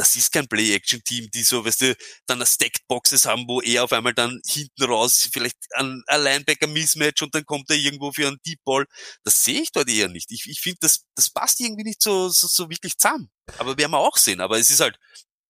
das 0.00 0.16
ist 0.16 0.32
kein 0.32 0.48
Play-Action-Team, 0.48 1.30
die 1.30 1.42
so, 1.42 1.62
weißt 1.62 1.82
du, 1.82 1.94
dann 2.26 2.44
Stacked 2.46 2.88
Boxes 2.88 3.26
haben, 3.26 3.46
wo 3.46 3.60
er 3.60 3.84
auf 3.84 3.92
einmal 3.92 4.14
dann 4.14 4.40
hinten 4.46 4.84
raus 4.84 5.28
vielleicht 5.30 5.58
ein, 5.74 6.02
ein 6.06 6.22
Linebacker-Mismatch 6.22 7.20
und 7.20 7.34
dann 7.34 7.44
kommt 7.44 7.68
er 7.68 7.76
irgendwo 7.76 8.10
für 8.10 8.26
einen 8.26 8.38
Deep 8.46 8.60
Ball. 8.64 8.86
Das 9.24 9.44
sehe 9.44 9.60
ich 9.60 9.72
dort 9.72 9.90
eher 9.90 10.08
nicht. 10.08 10.32
Ich, 10.32 10.48
ich 10.48 10.62
finde, 10.62 10.78
das, 10.80 11.04
das 11.14 11.28
passt 11.28 11.60
irgendwie 11.60 11.84
nicht 11.84 12.00
so, 12.00 12.30
so, 12.30 12.46
so 12.46 12.70
wirklich 12.70 12.96
zusammen. 12.96 13.30
Aber 13.58 13.76
werden 13.76 13.92
wir 13.92 13.98
auch 13.98 14.16
sehen. 14.16 14.40
Aber 14.40 14.58
es 14.58 14.70
ist 14.70 14.80
halt, 14.80 14.98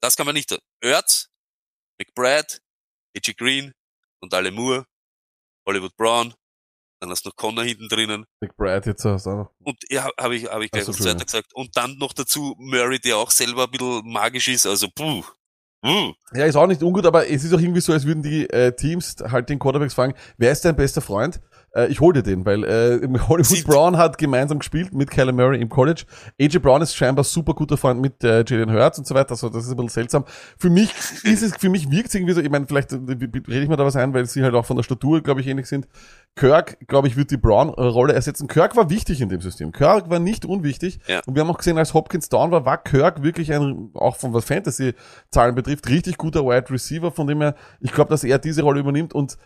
das 0.01 0.17
kann 0.17 0.27
man 0.27 0.35
nicht. 0.35 0.53
Ertz, 0.81 1.29
McBride, 2.01 2.59
AJ 3.17 3.35
Green 3.35 3.73
und 4.19 4.35
alle 4.35 4.51
Moore, 4.51 4.85
Hollywood 5.65 5.97
Brown, 5.97 6.35
dann 7.01 7.11
hast 7.11 7.25
du 7.25 7.31
noch 7.31 7.37
Connor 7.37 7.65
hinten 7.65 7.89
drinnen 7.89 8.27
McBride 8.41 8.91
jetzt 8.91 9.05
hast 9.05 9.27
du 9.27 9.31
auch 9.31 9.37
noch. 9.37 9.51
und 9.65 9.77
ja, 9.91 10.09
habe 10.19 10.37
ich, 10.37 10.51
habe 10.51 10.65
ich 10.65 10.71
gleich 10.71 10.85
Ach 10.89 10.93
so, 10.93 11.05
noch 11.05 11.11
weiter 11.11 11.25
gesagt. 11.25 11.55
Und 11.55 11.77
dann 11.77 11.97
noch 11.99 12.13
dazu 12.13 12.55
Murray, 12.59 12.99
der 13.01 13.17
auch 13.17 13.31
selber 13.31 13.65
ein 13.65 13.71
bisschen 13.71 14.11
magisch 14.11 14.49
ist, 14.49 14.67
also 14.67 14.89
puh. 14.95 15.25
Puh. 15.83 16.13
Ja, 16.35 16.45
ist 16.45 16.57
auch 16.57 16.67
nicht 16.67 16.83
ungut, 16.83 17.07
aber 17.07 17.27
es 17.29 17.43
ist 17.43 17.55
auch 17.55 17.61
irgendwie 17.61 17.81
so, 17.81 17.95
als 17.95 18.05
würden 18.05 18.23
die 18.23 18.49
äh, 18.51 18.77
Teams 18.77 19.17
halt 19.23 19.49
den 19.49 19.59
Quarterbacks 19.59 19.95
fragen, 19.95 20.15
wer 20.37 20.53
ist 20.53 20.63
dein 20.65 20.77
bester 20.77 21.01
Freund? 21.01 21.41
Äh, 21.75 21.87
ich 21.89 22.01
hol 22.01 22.13
dir 22.13 22.23
den, 22.23 22.45
weil 22.45 22.65
äh, 22.65 23.01
Hollywood 23.29 23.47
Sie- 23.47 23.63
Brown 23.63 23.97
hat 23.97 24.19
gemeinsam 24.19 24.59
gespielt 24.59 24.93
mit 24.93 25.11
Kyler 25.11 25.33
Murray 25.33 25.61
im 25.61 25.69
College. 25.69 26.03
AJ 26.41 26.59
Brown 26.59 26.83
ist 26.83 26.95
scheinbar 26.97 27.25
super 27.25 27.55
guter 27.55 27.77
Freund 27.77 28.01
mit 28.01 28.25
äh, 28.25 28.45
Jalen 28.47 28.73
Hurts 28.73 28.99
und 28.99 29.07
so 29.07 29.15
weiter, 29.15 29.31
also 29.33 29.49
das 29.49 29.65
ist 29.65 29.71
ein 29.71 29.77
bisschen 29.77 29.89
seltsam. 29.89 30.25
Für 30.59 30.71
mich 30.71 30.91
ist 31.25 31.43
es, 31.43 31.57
für 31.57 31.69
mich 31.69 31.91
wirkt 31.91 32.09
es 32.09 32.15
irgendwie 32.17 32.33
so, 32.35 32.41
ich 32.41 32.51
meine, 32.51 32.67
vielleicht 32.67 32.93
äh, 32.93 32.97
rede 32.97 33.63
ich 33.63 33.69
mir 33.69 33.77
da 33.77 33.85
was 33.85 33.97
ein, 33.97 34.13
weil 34.15 34.27
sie 34.27 34.43
halt 34.43 34.55
auch 34.55 34.65
von 34.65 34.77
der 34.77 34.83
Statur, 34.83 35.21
glaube 35.23 35.41
ich, 35.41 35.47
ähnlich 35.47 35.67
sind. 35.67 35.87
Kirk, 36.37 36.79
glaube 36.87 37.09
ich, 37.09 37.17
wird 37.17 37.31
die 37.31 37.37
Brown-Rolle 37.37 38.13
ersetzen. 38.15 38.47
Kirk 38.49 38.77
war 38.77 38.89
wichtig 38.91 39.21
in 39.21 39.29
dem 39.29 39.41
System. 39.41 39.73
Kirk 39.73 40.09
war 40.11 40.19
nicht 40.21 40.45
unwichtig. 40.45 41.01
Ja. 41.09 41.21
Und 41.27 41.35
wir 41.35 41.43
haben 41.43 41.51
auch 41.51 41.59
gesehen, 41.59 41.77
als 41.79 41.93
Hopkins 41.95 42.29
down 42.29 42.51
war, 42.51 42.65
war 42.65 42.79
Kirk 42.83 43.23
wirklich 43.23 43.53
ein, 43.53 43.91
auch 43.95 44.17
von 44.17 44.33
was 44.33 44.45
Fantasy-Zahlen 44.45 45.55
betrifft, 45.55 45.89
richtig 45.89 46.17
guter 46.19 46.45
Wide 46.45 46.71
Receiver, 46.71 47.11
von 47.11 47.27
dem 47.27 47.41
er, 47.43 47.55
ich 47.81 47.93
glaube, 47.93 48.11
dass 48.11 48.25
er 48.25 48.39
diese 48.39 48.63
Rolle 48.63 48.81
übernimmt 48.81 49.13
und 49.15 49.37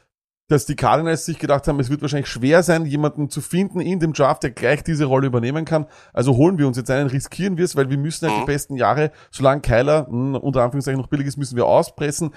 dass 0.49 0.67
die 0.67 0.77
Cardinals 0.77 1.25
sich 1.25 1.39
gedacht 1.39 1.67
haben, 1.69 1.81
es 1.81 1.89
wird 1.91 2.03
wahrscheinlich 2.03 2.29
schwer 2.29 2.63
sein, 2.63 2.85
jemanden 2.85 3.31
zu 3.31 3.41
finden 3.41 3.81
in 3.81 3.99
dem 4.01 4.13
Draft, 4.13 4.43
der 4.43 4.51
gleich 4.51 4.85
diese 4.85 5.07
Rolle 5.07 5.27
übernehmen 5.27 5.65
kann. 5.65 5.87
Also 6.13 6.37
holen 6.37 6.59
wir 6.59 6.67
uns 6.67 6.77
jetzt 6.77 6.91
einen, 6.91 7.09
riskieren 7.09 7.57
wir 7.57 7.65
es, 7.65 7.77
weil 7.77 7.89
wir 7.89 7.97
müssen 7.99 8.27
halt 8.29 8.37
die 8.37 8.43
Mhm. 8.43 8.47
besten 8.47 8.77
Jahre, 8.77 9.11
solange 9.31 9.63
Kyler 9.63 10.07
mh, 10.11 10.39
unter 10.39 10.63
Anführungszeichen 10.63 11.01
noch 11.01 11.09
billig 11.09 11.27
ist, 11.27 11.37
müssen 11.39 11.57
wir 11.57 11.65
auspressen 11.67 12.31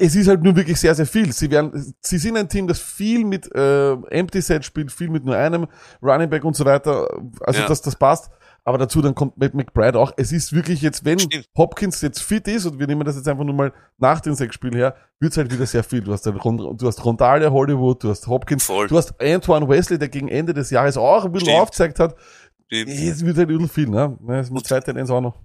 es 0.00 0.14
ist 0.14 0.28
halt 0.28 0.44
nur 0.44 0.54
wirklich 0.54 0.78
sehr, 0.78 0.94
sehr 0.94 1.06
viel. 1.06 1.32
Sie 1.32 1.50
werden, 1.50 1.92
sie 2.00 2.18
sind 2.18 2.36
ein 2.36 2.48
Team, 2.48 2.68
das 2.68 2.78
viel 2.78 3.24
mit 3.24 3.52
äh, 3.52 3.94
Empty 3.94 4.40
Set 4.40 4.64
spielt, 4.64 4.92
viel 4.92 5.10
mit 5.10 5.24
nur 5.24 5.34
einem 5.36 5.66
Running 6.00 6.30
Back 6.30 6.44
und 6.44 6.54
so 6.54 6.64
weiter. 6.64 7.08
Also 7.40 7.62
Ja. 7.62 7.66
dass 7.66 7.82
das 7.82 7.96
passt. 7.96 8.30
Aber 8.68 8.76
dazu 8.76 9.00
dann 9.00 9.14
kommt 9.14 9.38
Matt 9.38 9.54
McBride 9.54 9.98
auch. 9.98 10.12
Es 10.18 10.30
ist 10.30 10.52
wirklich 10.52 10.82
jetzt, 10.82 11.02
wenn 11.06 11.18
Stimmt. 11.18 11.46
Hopkins 11.56 12.02
jetzt 12.02 12.20
fit 12.20 12.46
ist 12.48 12.66
und 12.66 12.78
wir 12.78 12.86
nehmen 12.86 13.02
das 13.02 13.16
jetzt 13.16 13.26
einfach 13.26 13.44
nur 13.44 13.54
mal 13.54 13.72
nach 13.96 14.20
den 14.20 14.34
sechs 14.34 14.54
Spielen 14.56 14.74
her, 14.74 14.94
wird's 15.20 15.38
halt 15.38 15.50
wieder 15.50 15.64
sehr 15.64 15.82
viel. 15.82 16.02
Du 16.02 16.12
hast, 16.12 16.26
halt 16.26 16.36
Rond- 16.44 16.78
du 16.78 16.86
hast 16.86 17.02
Rondale 17.02 17.50
Hollywood, 17.50 18.04
du 18.04 18.10
hast 18.10 18.26
Hopkins, 18.26 18.64
Voll. 18.64 18.86
du 18.88 18.98
hast 18.98 19.18
Antoine 19.22 19.66
Wesley, 19.66 19.98
der 19.98 20.10
gegen 20.10 20.28
Ende 20.28 20.52
des 20.52 20.68
Jahres 20.68 20.98
auch 20.98 21.24
ein 21.24 21.32
bisschen 21.32 21.48
Stimmt. 21.48 21.62
aufgezeigt 21.62 21.98
hat. 21.98 22.14
Stimmt. 22.66 22.90
Es 22.90 23.24
wird 23.24 23.38
halt 23.38 23.48
übel 23.48 23.68
viel, 23.68 23.88
ne? 23.88 24.18
Es 24.38 24.50
muss 24.50 24.64
zweite 24.64 24.90
Ends 24.90 25.10
auch 25.10 25.22
noch. 25.22 25.40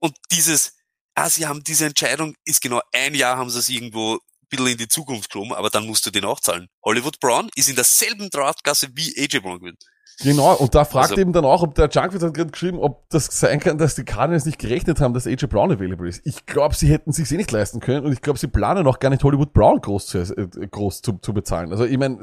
Und 0.00 0.12
dieses, 0.30 0.76
ah, 1.14 1.30
sie 1.30 1.46
haben 1.46 1.64
diese 1.64 1.86
Entscheidung, 1.86 2.34
ist 2.44 2.60
genau 2.60 2.82
ein 2.92 3.14
Jahr 3.14 3.38
haben 3.38 3.48
sie 3.48 3.60
es 3.60 3.70
irgendwo 3.70 4.16
ein 4.16 4.18
bisschen 4.50 4.66
in 4.66 4.76
die 4.76 4.88
Zukunft 4.88 5.30
geschoben, 5.30 5.54
aber 5.54 5.70
dann 5.70 5.86
musst 5.86 6.04
du 6.04 6.10
den 6.10 6.26
auch 6.26 6.40
zahlen. 6.40 6.68
Hollywood 6.84 7.18
Brown 7.18 7.48
ist 7.56 7.70
in 7.70 7.76
derselben 7.76 8.28
Draftklasse 8.28 8.88
wie 8.94 9.14
AJ 9.18 9.40
Brown 9.40 9.58
gewesen. 9.58 9.78
Genau, 10.22 10.54
und 10.54 10.74
da 10.74 10.84
fragt 10.84 11.10
Also- 11.10 11.20
eben 11.20 11.32
dann 11.32 11.44
auch, 11.44 11.62
ob 11.62 11.74
der 11.76 11.88
Junkwitz 11.88 12.22
hat 12.22 12.34
gerade 12.34 12.50
geschrieben, 12.50 12.78
ob 12.80 13.08
das 13.10 13.26
sein 13.26 13.60
kann, 13.60 13.78
dass 13.78 13.94
die 13.94 14.04
Cardinals 14.04 14.46
nicht 14.46 14.58
gerechnet 14.58 15.00
haben, 15.00 15.14
dass 15.14 15.26
AJ 15.26 15.46
Brown 15.46 15.70
available 15.70 16.08
ist. 16.08 16.20
Ich 16.24 16.44
glaube, 16.44 16.74
sie 16.74 16.88
hätten 16.88 17.12
sich 17.12 17.30
eh 17.30 17.36
nicht 17.36 17.52
leisten 17.52 17.78
können 17.80 18.04
und 18.04 18.12
ich 18.12 18.20
glaube, 18.20 18.38
sie 18.38 18.48
planen 18.48 18.86
auch 18.86 18.98
gar 18.98 19.10
nicht 19.10 19.22
Hollywood 19.22 19.52
Brown 19.52 19.80
groß 19.80 20.06
zu, 20.06 20.18
äh, 20.18 20.48
groß 20.70 21.02
zu, 21.02 21.12
zu 21.22 21.32
bezahlen. 21.32 21.70
Also 21.70 21.84
ich 21.84 21.96
meine, 21.98 22.18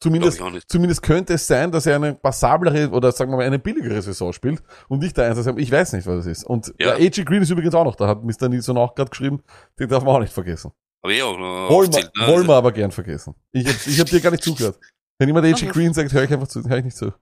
zumindest, 0.00 0.40
ich 0.40 0.66
zumindest 0.66 1.02
könnte 1.02 1.34
es 1.34 1.46
sein, 1.46 1.70
dass 1.72 1.84
er 1.84 1.96
eine 1.96 2.14
passablere 2.14 2.88
oder 2.90 3.12
sagen 3.12 3.30
wir 3.32 3.36
mal 3.36 3.44
eine 3.46 3.58
billigere 3.58 4.00
Saison 4.00 4.32
spielt 4.32 4.62
und 4.88 5.00
nicht 5.00 5.16
der 5.18 5.26
Einsatz 5.26 5.46
haben. 5.46 5.58
Ich 5.58 5.70
weiß 5.70 5.92
nicht, 5.92 6.06
was 6.06 6.20
es 6.24 6.38
ist. 6.38 6.44
Und 6.44 6.72
Ja. 6.78 6.94
AJ 6.94 7.24
Green 7.24 7.42
ist 7.42 7.50
übrigens 7.50 7.74
auch 7.74 7.84
noch, 7.84 7.96
da 7.96 8.06
hat 8.08 8.24
Mr. 8.24 8.48
Nilsson 8.48 8.78
auch 8.78 8.94
gerade 8.94 9.10
geschrieben, 9.10 9.42
den 9.78 9.88
darf 9.90 10.02
man 10.04 10.14
auch 10.16 10.20
nicht 10.20 10.32
vergessen. 10.32 10.72
Aber 11.02 11.12
ja, 11.12 11.24
auch 11.24 11.38
noch 11.38 11.68
Wollen 11.70 11.92
wir, 11.92 12.00
ne? 12.02 12.32
wollen 12.32 12.48
wir 12.48 12.54
aber 12.54 12.72
gern 12.72 12.90
vergessen. 12.92 13.34
Ich 13.52 13.66
hab, 13.66 13.86
ich 13.86 14.00
hab 14.00 14.06
dir 14.06 14.20
gar 14.20 14.30
nicht 14.30 14.42
zugehört. 14.42 14.78
Wenn 15.18 15.28
jemand 15.28 15.46
AJ 15.46 15.54
Okay. 15.54 15.66
Green 15.68 15.94
sagt, 15.94 16.12
höre 16.12 16.24
ich 16.24 16.32
einfach 16.32 16.48
zu, 16.48 16.62
höre 16.68 16.78
ich 16.78 16.84
nicht 16.84 16.96
zu. 16.96 17.12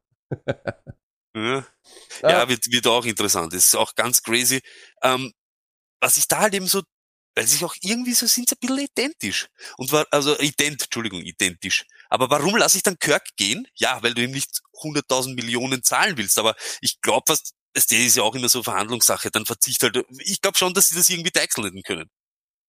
Ja, 1.36 1.66
Ah. 2.22 2.30
ja 2.30 2.48
wird, 2.48 2.66
wird 2.70 2.86
auch 2.86 3.04
interessant. 3.04 3.52
Das 3.52 3.66
ist 3.66 3.74
auch 3.74 3.94
ganz 3.94 4.22
crazy. 4.22 4.60
Ähm, 5.02 5.32
was 6.00 6.16
ich 6.18 6.28
da 6.28 6.40
halt 6.40 6.54
eben 6.54 6.66
so, 6.68 6.82
weil 7.36 7.46
sich 7.46 7.64
auch 7.64 7.74
irgendwie 7.82 8.14
so 8.14 8.26
sind 8.26 8.48
sie 8.50 8.56
ein 8.56 8.60
bisschen 8.60 8.78
identisch. 8.86 9.48
Und 9.78 9.92
war, 9.92 10.06
also 10.12 10.38
ident, 10.40 10.82
Entschuldigung, 10.84 11.22
identisch. 11.22 11.84
Aber 12.10 12.30
warum 12.30 12.56
lasse 12.56 12.76
ich 12.78 12.84
dann 12.84 12.98
Kirk 12.98 13.24
gehen? 13.36 13.66
Ja, 13.76 14.02
weil 14.02 14.14
du 14.14 14.22
ihm 14.24 14.32
nicht 14.32 14.62
100.000 14.74 15.34
Millionen 15.34 15.82
zahlen 15.84 16.16
willst. 16.18 16.38
Aber 16.38 16.56
ich 16.82 17.00
glaube 17.02 17.24
fast, 17.28 17.54
das 17.74 17.86
ist 17.86 18.16
ja 18.16 18.24
auch 18.24 18.34
immer 18.36 18.48
so 18.50 18.62
Verhandlungssache. 18.62 19.30
Dann 19.30 19.46
verzicht 19.46 19.82
halt, 19.84 20.04
ich 20.20 20.40
glaube 20.42 20.58
schon, 20.58 20.74
dass 20.74 20.88
sie 20.90 20.96
das 20.96 21.10
irgendwie 21.10 21.32
deichseln 21.32 21.82
können. 21.84 22.10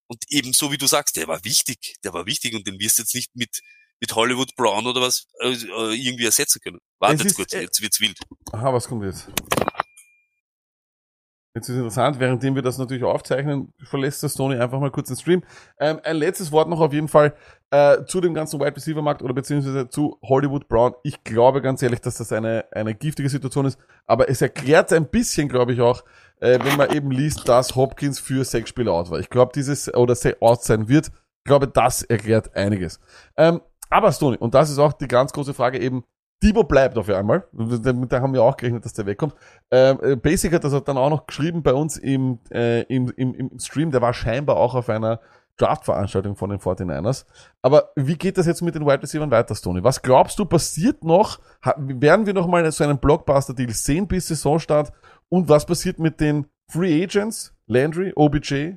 Und 0.08 0.24
eben 0.30 0.54
so 0.54 0.72
wie 0.72 0.78
du 0.78 0.88
sagst, 0.88 1.15
der 1.18 1.28
war 1.28 1.44
wichtig, 1.46 1.96
der 2.04 2.13
war 2.13 2.26
wichtig 2.26 2.54
und 2.56 2.68
den 2.68 2.80
wirst 2.80 2.98
du 3.00 3.04
jetzt 3.04 3.15
nicht 3.15 3.36
mit, 3.36 3.62
mit 4.00 4.16
Hollywood 4.16 4.56
Brown 4.56 4.86
oder 4.86 5.02
was 5.02 5.28
äh, 5.42 5.52
äh, 5.52 5.94
irgendwie 5.94 6.26
ersetzen 6.26 6.60
können. 6.62 6.80
Warte 7.00 7.16
Es 7.16 7.22
jetzt 7.22 7.32
ist, 7.32 7.38
kurz, 7.38 7.54
äh, 7.54 7.62
jetzt 7.62 7.82
wird's 7.82 8.00
wild. 8.00 8.20
Aha, 8.52 8.74
was 8.74 8.88
kommt 8.88 9.04
jetzt? 9.04 9.28
Jetzt 11.56 11.70
ist 11.70 11.78
interessant, 11.78 12.20
währenddem 12.20 12.54
wir 12.56 12.62
das 12.62 12.78
natürlich 12.78 13.06
aufzeichnen, 13.06 13.74
verlässt 13.86 14.22
der 14.22 14.28
Stoney 14.28 14.58
einfach 14.58 14.78
mal 14.82 14.92
kurz 14.92 15.08
den 15.08 15.16
Stream. 15.16 15.42
Ähm, 15.80 16.02
ein 16.04 16.18
letztes 16.18 16.52
Wort 16.52 16.68
noch 16.68 16.82
auf 16.82 16.92
jeden 16.92 17.08
Fall 17.08 17.34
äh, 17.72 18.04
zu 18.08 18.20
dem 18.20 18.34
ganzen 18.34 18.60
Wide 18.60 18.76
Receiver 18.76 19.02
Markt 19.02 19.22
oder 19.22 19.34
beziehungsweise 19.34 19.88
zu 19.88 20.20
Hollywood 20.22 20.68
Brown. 20.68 20.96
Ich 21.04 21.24
glaube 21.24 21.62
ganz 21.62 21.82
ehrlich, 21.82 22.02
dass 22.02 22.18
das 22.18 22.34
eine, 22.34 22.66
eine 22.74 22.94
giftige 22.94 23.30
Situation 23.30 23.66
ist, 23.66 23.80
aber 24.06 24.28
es 24.28 24.42
erklärt 24.42 24.92
ein 24.92 25.08
bisschen, 25.10 25.48
glaube 25.48 25.72
ich 25.72 25.80
auch, 25.80 26.04
äh, 26.42 26.60
wenn 26.62 26.76
man 26.76 26.92
eben 26.94 27.10
liest, 27.10 27.48
dass 27.48 27.78
Hopkins 27.78 28.20
für 28.20 28.44
sechs 28.44 28.70
Spiele 28.70 28.92
out 28.92 29.10
war. 29.10 29.20
Ich 29.20 29.30
glaube, 29.30 29.54
dieses 29.56 29.94
oder 29.94 30.18
out 30.42 30.62
sein 30.62 30.90
wird. 30.90 31.08
Ich 31.08 31.48
glaube, 31.48 31.70
das 31.70 32.02
erklärt 32.04 32.54
einiges. 32.54 33.00
Ähm, 33.38 33.62
aber 33.89 34.12
Stoney, 34.12 34.38
und 34.38 34.54
das 34.54 34.69
ist 34.69 34.80
auch 34.80 34.93
die 34.93 35.08
ganz 35.08 35.34
große 35.34 35.54
Frage 35.54 35.80
eben, 35.80 36.04
Debo 36.43 36.63
bleibt 36.63 36.98
auf 36.98 37.10
einmal. 37.10 37.48
Da 37.54 38.21
haben 38.21 38.34
wir 38.34 38.43
auch 38.43 38.58
gerechnet, 38.58 38.84
dass 38.84 38.93
der 38.93 39.06
wegkommt. 39.06 39.36
Ähm, 39.71 40.00
äh, 40.02 40.15
Basic 40.15 40.54
hat 40.54 40.63
das 40.63 40.84
dann 40.84 40.98
auch 40.98 41.10
noch 41.10 41.28
geschrieben 41.28 41.63
bei 41.63 41.74
uns 41.74 41.98
im, 41.98 42.39
äh, 42.52 42.82
im, 42.84 43.12
im, 43.15 43.34
im 43.34 43.60
Stream. 43.60 43.91
Der 43.91 44.02
war 44.02 44.13
scheinbar 44.13 44.58
auch 44.58 44.76
auf 44.76 44.89
einer 44.89 45.21
Draft-Veranstaltung 45.58 46.36
von 46.36 46.50
den 46.50 46.60
49ers. 46.60 47.26
Aber 47.62 47.91
wie 47.95 48.17
geht 48.17 48.38
das 48.38 48.45
jetzt 48.45 48.62
mit 48.62 48.76
den 48.76 48.86
Wide 48.86 49.02
Receivers 49.02 49.32
weiter, 49.32 49.56
Stoney? 49.56 49.84
Was 49.84 50.02
glaubst 50.02 50.38
du, 50.38 50.45
passiert 50.45 51.04
noch? 51.04 51.39
Werden 51.78 52.26
wir 52.26 52.34
noch 52.34 52.48
mal 52.48 52.69
so 52.71 52.84
einen 52.84 53.00
Blockbuster-Deal 53.00 53.69
sehen 53.69 54.08
bis 54.08 54.28
Saisonstart? 54.28 54.91
Und 55.30 55.48
was 55.48 55.65
passiert 55.65 56.00
mit 56.00 56.19
den 56.19 56.48
Free 56.69 57.04
Agents? 57.04 57.56
Landry, 57.67 58.12
OBJ? 58.15 58.74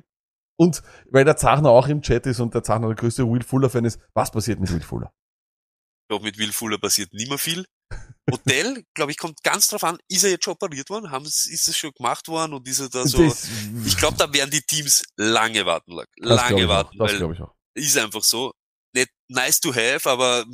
Und 0.59 0.83
weil 1.09 1.23
der 1.23 1.37
Zachner 1.37 1.69
auch 1.69 1.87
im 1.87 2.01
Chat 2.01 2.25
ist 2.25 2.39
und 2.41 2.53
der 2.53 2.63
Zachner 2.63 2.87
der 2.87 2.95
größte 2.97 3.25
Will 3.25 3.43
Fuller-Fan 3.43 3.85
ist, 3.85 3.99
was 4.13 4.29
passiert 4.29 4.59
mit 4.59 4.69
Will 4.71 4.81
Fuller? 4.81 5.13
Ich 6.03 6.07
glaube, 6.09 6.25
mit 6.25 6.37
Will 6.37 6.51
Fuller 6.51 6.77
passiert 6.77 7.13
nicht 7.13 7.29
mehr 7.29 7.37
viel. 7.37 7.65
Hotel, 8.29 8.83
glaube 8.93 9.11
ich, 9.11 9.17
kommt 9.17 9.41
ganz 9.43 9.69
drauf 9.69 9.83
an, 9.85 9.97
ist 10.09 10.23
er 10.25 10.31
jetzt 10.31 10.43
schon 10.43 10.53
operiert 10.53 10.89
worden? 10.89 11.11
Haben, 11.11 11.25
ist 11.25 11.45
es 11.67 11.77
schon 11.77 11.91
gemacht 11.93 12.27
worden? 12.27 12.53
Und 12.53 12.67
ist 12.67 12.79
er 12.81 12.89
da 12.89 13.07
so, 13.07 13.23
Das- 13.23 13.47
ich 13.85 13.95
glaube, 13.97 14.17
da 14.17 14.31
werden 14.33 14.51
die 14.51 14.61
Teams 14.61 15.03
lange 15.15 15.65
warten, 15.65 15.97
lange 16.17 16.59
ich 16.59 16.65
auch. 16.65 16.69
warten, 16.69 16.97
Das 16.97 17.15
glaube 17.15 17.33
ich 17.35 17.41
auch. 17.41 17.55
ist 17.75 17.97
einfach 17.97 18.23
so. 18.23 18.51
Nicht 18.93 19.09
nice 19.29 19.59
to 19.61 19.73
have, 19.73 20.09
aber 20.09 20.45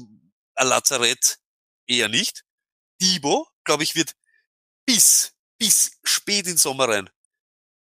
ein 0.55 0.67
Lazarett 0.67 1.37
eher 1.87 2.09
nicht. 2.09 2.43
Debo, 3.01 3.47
glaube 3.65 3.83
ich, 3.83 3.95
wird 3.95 4.11
bis, 4.85 5.33
bis 5.59 5.97
spät 6.03 6.45
in 6.47 6.57
Sommer 6.57 6.89
rein. 6.89 7.09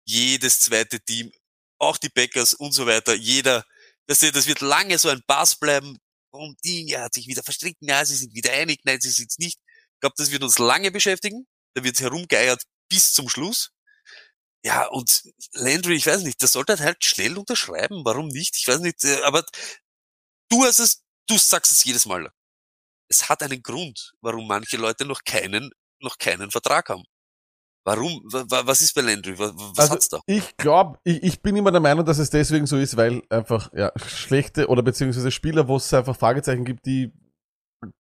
Jedes 0.07 0.61
zweite 0.61 1.01
Team, 1.01 1.31
auch 1.79 1.97
die 1.97 2.09
Packers 2.09 2.55
und 2.55 2.73
so 2.73 2.87
weiter, 2.87 3.15
jeder, 3.15 3.65
das, 4.07 4.21
das 4.21 4.47
wird 4.47 4.61
lange 4.61 4.99
so 4.99 5.09
ein 5.09 5.23
Pass 5.27 5.57
bleiben. 5.57 5.99
Und 6.31 6.59
die, 6.65 6.91
er 6.91 7.05
hat 7.05 7.15
sich 7.15 7.27
wieder 7.27 7.43
verstritten, 7.43 7.89
ja, 7.89 8.05
sie 8.05 8.17
sind 8.17 8.35
wieder 8.35 8.53
einig, 8.53 8.81
nein, 8.85 9.01
sie 9.01 9.11
sind's 9.11 9.39
nicht. 9.39 9.59
Ich 9.95 10.01
glaube, 10.01 10.15
das 10.19 10.31
wird 10.31 10.43
uns 10.43 10.59
lange 10.59 10.91
beschäftigen. 10.91 11.47
Da 11.75 11.85
wird 11.85 12.01
herumgeiert 12.01 12.63
bis 12.89 13.13
zum 13.13 13.29
Schluss. 13.29 13.71
Ja, 14.65 14.87
und 14.89 15.23
Landry, 15.53 15.95
ich 15.97 16.07
weiß 16.07 16.23
nicht, 16.23 16.43
das 16.43 16.53
sollte 16.53 16.79
halt 16.79 17.05
schnell 17.05 17.39
unterschreiben. 17.39 18.05
Warum 18.05 18.29
nicht? 18.29 18.57
Ich 18.57 18.67
weiß 18.67 18.81
nicht, 18.81 19.05
äh, 19.05 19.23
aber 19.23 19.45
du 20.51 20.65
hast 20.65 20.81
es, 20.81 21.03
du 21.27 21.39
sagst 21.39 21.73
es 21.73 21.85
jedes 21.85 22.07
Mal. 22.07 22.31
Es 23.09 23.29
hat 23.29 23.43
einen 23.43 23.63
Grund, 23.63 24.13
warum 24.21 24.47
manche 24.47 24.77
Leute 24.77 25.05
noch 25.05 25.23
keinen, 25.25 25.71
noch 26.01 26.19
keinen 26.19 26.51
Vertrag 26.51 26.89
haben. 26.91 27.05
Warum? 27.89 28.21
Wa- 28.25 28.45
wa- 28.49 28.63
Was 28.67 28.81
ist 28.83 28.95
bei 28.95 29.01
Landry? 29.01 29.39
Wa- 29.39 29.47
wa- 29.55 29.71
Was 29.75 29.79
Also, 29.79 29.93
hat's 29.95 30.09
da? 30.09 30.21
Ich 30.27 30.57
glaube, 30.57 30.99
ich, 31.05 31.23
ich 31.23 31.41
bin 31.43 31.57
immer 31.57 31.71
der 31.73 31.81
Meinung, 31.81 32.05
dass 32.05 32.19
es 32.19 32.29
deswegen 32.31 32.67
so 32.67 32.77
ist, 32.77 32.97
weil 32.97 33.23
einfach 33.31 33.73
ja 33.73 33.91
schlechte 33.97 34.69
oder 34.69 34.83
beziehungsweise 34.83 35.31
Spieler, 35.31 35.67
wo 35.69 35.77
es 35.77 35.93
einfach 35.95 36.17
Fragezeichen 36.17 36.65
gibt, 36.65 36.85
die 36.87 37.13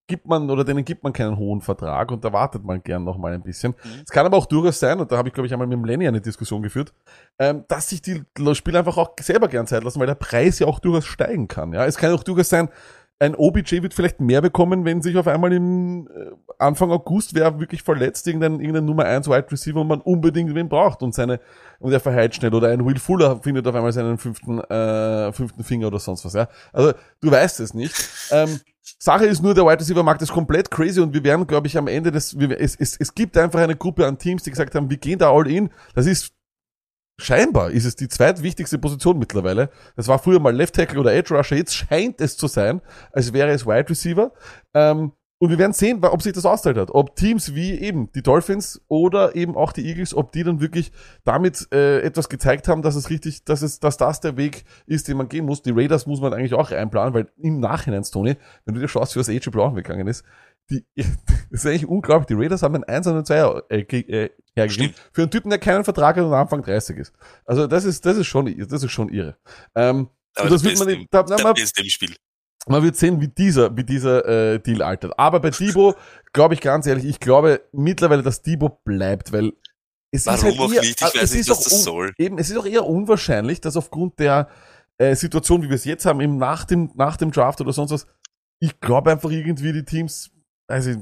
gibt 0.08 0.26
man 0.26 0.50
oder 0.50 0.64
denen 0.64 0.84
gibt 0.84 1.04
man 1.04 1.12
keinen 1.12 1.36
hohen 1.36 1.60
Vertrag 1.60 2.10
und 2.10 2.24
da 2.24 2.32
wartet 2.32 2.64
man 2.64 2.82
gern 2.82 3.04
noch 3.04 3.16
mal 3.16 3.32
ein 3.32 3.42
bisschen. 3.44 3.74
Mhm. 3.84 4.02
Es 4.04 4.10
kann 4.10 4.26
aber 4.26 4.36
auch 4.36 4.46
durchaus 4.46 4.80
sein, 4.80 4.98
und 4.98 5.12
da 5.12 5.16
habe 5.16 5.28
ich 5.28 5.34
glaube 5.34 5.46
ich 5.46 5.52
einmal 5.52 5.68
mit 5.68 5.78
dem 5.78 5.84
Lenny 5.84 6.08
eine 6.08 6.20
Diskussion 6.20 6.62
geführt, 6.62 6.92
ähm, 7.38 7.64
dass 7.68 7.88
sich 7.90 8.02
die 8.02 8.24
Spieler 8.54 8.80
einfach 8.80 8.96
auch 8.96 9.12
selber 9.20 9.46
gern 9.46 9.68
Zeit 9.68 9.84
lassen, 9.84 10.00
weil 10.00 10.08
der 10.08 10.16
Preis 10.16 10.58
ja 10.58 10.66
auch 10.66 10.80
durchaus 10.80 11.04
steigen 11.06 11.46
kann. 11.46 11.72
Ja, 11.72 11.86
es 11.86 11.96
kann 11.96 12.12
auch 12.12 12.24
durchaus 12.24 12.48
sein, 12.48 12.68
ein 13.20 13.34
OBJ 13.34 13.82
wird 13.82 13.94
vielleicht 13.94 14.20
mehr 14.20 14.40
bekommen, 14.40 14.84
wenn 14.84 15.02
sich 15.02 15.16
auf 15.16 15.26
einmal 15.26 15.52
im 15.52 16.08
äh, 16.08 16.30
Anfang 16.58 16.90
August 16.92 17.34
wer 17.34 17.58
wirklich 17.58 17.82
verletzt, 17.82 18.26
irgendein, 18.26 18.60
irgendein 18.60 18.84
Nummer 18.84 19.04
1 19.06 19.28
Wide 19.28 19.50
Receiver 19.50 19.80
und 19.80 19.88
man 19.88 20.00
unbedingt 20.00 20.54
wen 20.54 20.68
braucht 20.68 21.02
und 21.02 21.14
seine, 21.14 21.40
und 21.80 21.92
er 21.92 22.00
verheilt 22.00 22.34
schnell 22.34 22.54
oder 22.54 22.68
ein 22.68 22.84
Will 22.84 22.98
Fuller 22.98 23.40
findet 23.42 23.66
auf 23.66 23.74
einmal 23.74 23.92
seinen 23.92 24.18
fünften, 24.18 24.60
äh, 24.60 25.32
fünften 25.32 25.64
Finger 25.64 25.88
oder 25.88 25.98
sonst 25.98 26.24
was, 26.24 26.34
ja. 26.34 26.48
Also, 26.72 26.92
du 27.20 27.30
weißt 27.30 27.60
es 27.60 27.74
nicht. 27.74 27.94
Ähm, 28.30 28.60
Sache 28.98 29.26
ist 29.26 29.42
nur, 29.42 29.54
der 29.54 29.64
Wide 29.64 29.80
Receiver 29.80 30.02
Markt 30.02 30.22
ist 30.22 30.32
komplett 30.32 30.70
crazy 30.70 31.00
und 31.00 31.12
wir 31.12 31.22
werden, 31.24 31.46
glaube 31.46 31.66
ich, 31.66 31.76
am 31.76 31.88
Ende 31.88 32.12
des, 32.12 32.38
wir, 32.38 32.58
es, 32.58 32.76
es, 32.76 32.96
es 32.98 33.14
gibt 33.14 33.36
einfach 33.36 33.60
eine 33.60 33.76
Gruppe 33.76 34.06
an 34.06 34.18
Teams, 34.18 34.44
die 34.44 34.50
gesagt 34.50 34.74
haben, 34.74 34.90
wir 34.90 34.96
gehen 34.96 35.18
da 35.18 35.30
all 35.30 35.46
in. 35.48 35.70
Das 35.94 36.06
ist 36.06 36.32
scheinbar 37.18 37.70
ist 37.70 37.84
es 37.84 37.96
die 37.96 38.08
zweitwichtigste 38.08 38.78
Position 38.78 39.18
mittlerweile. 39.18 39.70
Das 39.96 40.08
war 40.08 40.18
früher 40.18 40.40
mal 40.40 40.54
Left 40.54 40.74
Tackle 40.74 41.00
oder 41.00 41.12
Edge 41.12 41.34
Rusher. 41.34 41.56
Jetzt 41.56 41.74
scheint 41.74 42.20
es 42.20 42.36
zu 42.36 42.46
sein, 42.46 42.80
als 43.12 43.32
wäre 43.32 43.50
es 43.50 43.66
Wide 43.66 43.90
Receiver. 43.90 44.32
Ähm, 44.74 45.12
und 45.40 45.50
wir 45.50 45.58
werden 45.58 45.72
sehen, 45.72 46.04
ob 46.04 46.20
sich 46.20 46.32
das 46.32 46.44
auszahlt 46.44 46.76
hat. 46.76 46.90
Ob 46.90 47.14
Teams 47.14 47.54
wie 47.54 47.78
eben 47.78 48.10
die 48.12 48.22
Dolphins 48.22 48.82
oder 48.88 49.36
eben 49.36 49.56
auch 49.56 49.72
die 49.72 49.86
Eagles, 49.86 50.12
ob 50.12 50.32
die 50.32 50.42
dann 50.42 50.60
wirklich 50.60 50.90
damit 51.22 51.68
äh, 51.72 52.00
etwas 52.00 52.28
gezeigt 52.28 52.66
haben, 52.66 52.82
dass 52.82 52.96
es 52.96 53.08
richtig, 53.08 53.44
dass 53.44 53.62
es, 53.62 53.78
dass 53.78 53.96
das 53.96 54.20
der 54.20 54.36
Weg 54.36 54.64
ist, 54.86 55.06
den 55.06 55.16
man 55.16 55.28
gehen 55.28 55.44
muss. 55.44 55.62
Die 55.62 55.70
Raiders 55.70 56.06
muss 56.06 56.20
man 56.20 56.32
eigentlich 56.32 56.54
auch 56.54 56.72
einplanen, 56.72 57.14
weil 57.14 57.28
im 57.36 57.60
Nachhinein, 57.60 58.02
Tony, 58.02 58.36
wenn 58.64 58.74
du 58.74 58.80
dir 58.80 58.88
schaust, 58.88 59.14
wie 59.14 59.20
was 59.20 59.28
AJ 59.28 59.50
Brown 59.50 59.76
weggegangen 59.76 60.08
ist, 60.08 60.24
die, 60.70 60.84
das 60.96 61.06
ist 61.50 61.66
eigentlich 61.66 61.86
unglaublich. 61.86 62.26
Die 62.26 62.34
Raiders 62.34 62.62
haben 62.62 62.74
einen 62.74 62.84
1 62.84 63.06
und 63.06 63.14
einen 63.14 63.24
2 63.24 63.62
äh, 63.70 63.80
äh, 63.80 64.30
hergegeben. 64.54 64.94
Für 65.12 65.22
einen 65.22 65.30
Typen, 65.30 65.50
der 65.50 65.58
keinen 65.58 65.84
Vertrag 65.84 66.16
hat 66.16 66.24
und 66.24 66.32
Anfang 66.34 66.62
30 66.62 66.96
ist. 66.98 67.12
Also 67.44 67.66
das 67.66 67.84
ist, 67.84 68.04
das 68.04 68.16
ist 68.16 68.26
schon, 68.26 68.46
das 68.68 68.82
ist 68.82 68.90
schon 68.92 69.08
irre. 69.08 69.36
Ähm, 69.74 70.08
Aber 70.36 70.50
das 70.50 70.62
wird 70.64 70.78
man, 70.78 70.88
nicht- 70.88 71.08
da, 71.10 71.22
Der 71.22 71.42
man, 71.42 71.54
im 71.56 71.88
Spiel. 71.88 72.14
man 72.66 72.82
wird 72.82 72.96
sehen, 72.96 73.20
wie 73.20 73.28
dieser, 73.28 73.76
wie 73.76 73.84
dieser 73.84 74.54
äh, 74.54 74.60
Deal 74.60 74.82
altert. 74.82 75.18
Aber 75.18 75.40
bei 75.40 75.50
Debo 75.50 75.94
glaube 76.32 76.54
ich 76.54 76.60
ganz 76.60 76.86
ehrlich, 76.86 77.04
ich 77.04 77.20
glaube 77.20 77.62
mittlerweile, 77.72 78.22
dass 78.22 78.42
Debo 78.42 78.80
bleibt, 78.84 79.32
weil 79.32 79.52
es 80.10 80.26
Warum 80.26 80.38
ist 80.38 80.44
halt 80.44 80.58
auch 80.58 80.72
eher, 80.72 80.80
nicht? 80.80 81.00
Ich 81.02 81.20
weiß 81.20 81.34
nicht, 81.34 81.50
was 81.50 81.64
das 81.64 81.84
soll. 81.84 82.14
Eben, 82.18 82.38
es 82.38 82.48
ist 82.50 82.56
auch 82.56 82.64
eher 82.66 82.86
unwahrscheinlich, 82.86 83.60
dass 83.60 83.76
aufgrund 83.76 84.18
der 84.18 84.48
äh, 84.96 85.14
Situation, 85.14 85.62
wie 85.62 85.68
wir 85.68 85.76
es 85.76 85.84
jetzt 85.84 86.06
haben, 86.06 86.20
eben 86.20 86.38
nach 86.38 86.64
dem, 86.64 86.90
nach 86.94 87.16
dem 87.16 87.30
Draft 87.30 87.60
oder 87.60 87.72
sonst 87.72 87.90
was, 87.92 88.06
ich 88.58 88.80
glaube 88.80 89.12
einfach 89.12 89.30
irgendwie 89.30 89.72
die 89.72 89.84
Teams, 89.84 90.30
also 90.68 90.92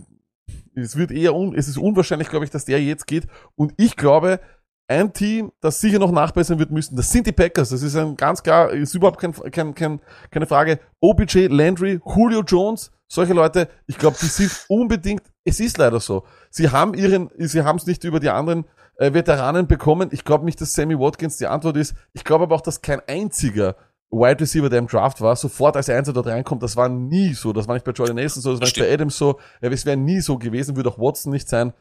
es 0.74 0.96
wird 0.96 1.10
eher 1.10 1.34
un, 1.34 1.54
es 1.54 1.68
ist 1.68 1.78
unwahrscheinlich, 1.78 2.28
glaube 2.28 2.44
ich, 2.44 2.50
dass 2.50 2.64
der 2.64 2.82
jetzt 2.82 3.06
geht. 3.06 3.26
Und 3.54 3.74
ich 3.76 3.96
glaube, 3.96 4.40
ein 4.88 5.12
Team, 5.12 5.52
das 5.60 5.80
sicher 5.80 5.98
noch 5.98 6.12
nachbessern 6.12 6.58
wird 6.58 6.70
müssen, 6.70 6.96
das 6.96 7.10
sind 7.10 7.26
die 7.26 7.32
Packers. 7.32 7.70
Das 7.70 7.82
ist 7.82 7.96
ein 7.96 8.16
ganz 8.16 8.42
klar, 8.42 8.70
ist 8.70 8.94
überhaupt 8.94 9.20
kein, 9.20 9.32
kein, 9.50 9.74
kein, 9.74 10.00
keine 10.30 10.46
Frage. 10.46 10.78
OBJ, 11.00 11.46
Landry, 11.46 12.00
Julio 12.04 12.42
Jones, 12.42 12.92
solche 13.08 13.32
Leute, 13.32 13.68
ich 13.86 13.98
glaube, 13.98 14.16
die 14.20 14.26
sind 14.26 14.52
unbedingt, 14.68 15.22
es 15.44 15.60
ist 15.60 15.78
leider 15.78 16.00
so. 16.00 16.24
Sie 16.50 16.70
haben 16.70 16.94
ihren, 16.94 17.30
sie 17.38 17.62
haben 17.62 17.76
es 17.76 17.86
nicht 17.86 18.04
über 18.04 18.20
die 18.20 18.30
anderen 18.30 18.64
äh, 18.96 19.12
Veteranen 19.12 19.66
bekommen. 19.66 20.10
Ich 20.12 20.24
glaube 20.24 20.44
nicht, 20.44 20.60
dass 20.60 20.72
Sammy 20.72 20.98
Watkins 20.98 21.36
die 21.36 21.46
Antwort 21.46 21.76
ist. 21.76 21.94
Ich 22.12 22.24
glaube 22.24 22.44
aber 22.44 22.54
auch, 22.54 22.60
dass 22.60 22.80
kein 22.80 23.00
einziger 23.08 23.76
Wide 24.10 24.40
Receiver, 24.40 24.68
der 24.68 24.78
im 24.78 24.86
Draft 24.86 25.20
war, 25.20 25.34
sofort 25.36 25.76
als 25.76 25.88
Einser 25.90 26.12
dort 26.12 26.26
reinkommt. 26.28 26.62
Das 26.62 26.76
war 26.76 26.88
nie 26.88 27.34
so. 27.34 27.52
Das 27.52 27.66
war 27.66 27.74
nicht 27.74 27.84
bei 27.84 27.92
Jordan 27.92 28.16
Nelson 28.16 28.42
so, 28.42 28.52
das 28.52 28.60
war 28.60 28.66
nicht 28.66 28.78
bei 28.78 28.92
Adams 28.92 29.18
so. 29.18 29.40
Ja, 29.60 29.68
es 29.70 29.84
wäre 29.84 29.96
nie 29.96 30.20
so 30.20 30.38
gewesen, 30.38 30.76
würde 30.76 30.90
auch 30.90 30.98
Watson 30.98 31.32
nicht 31.32 31.48
sein. 31.48 31.72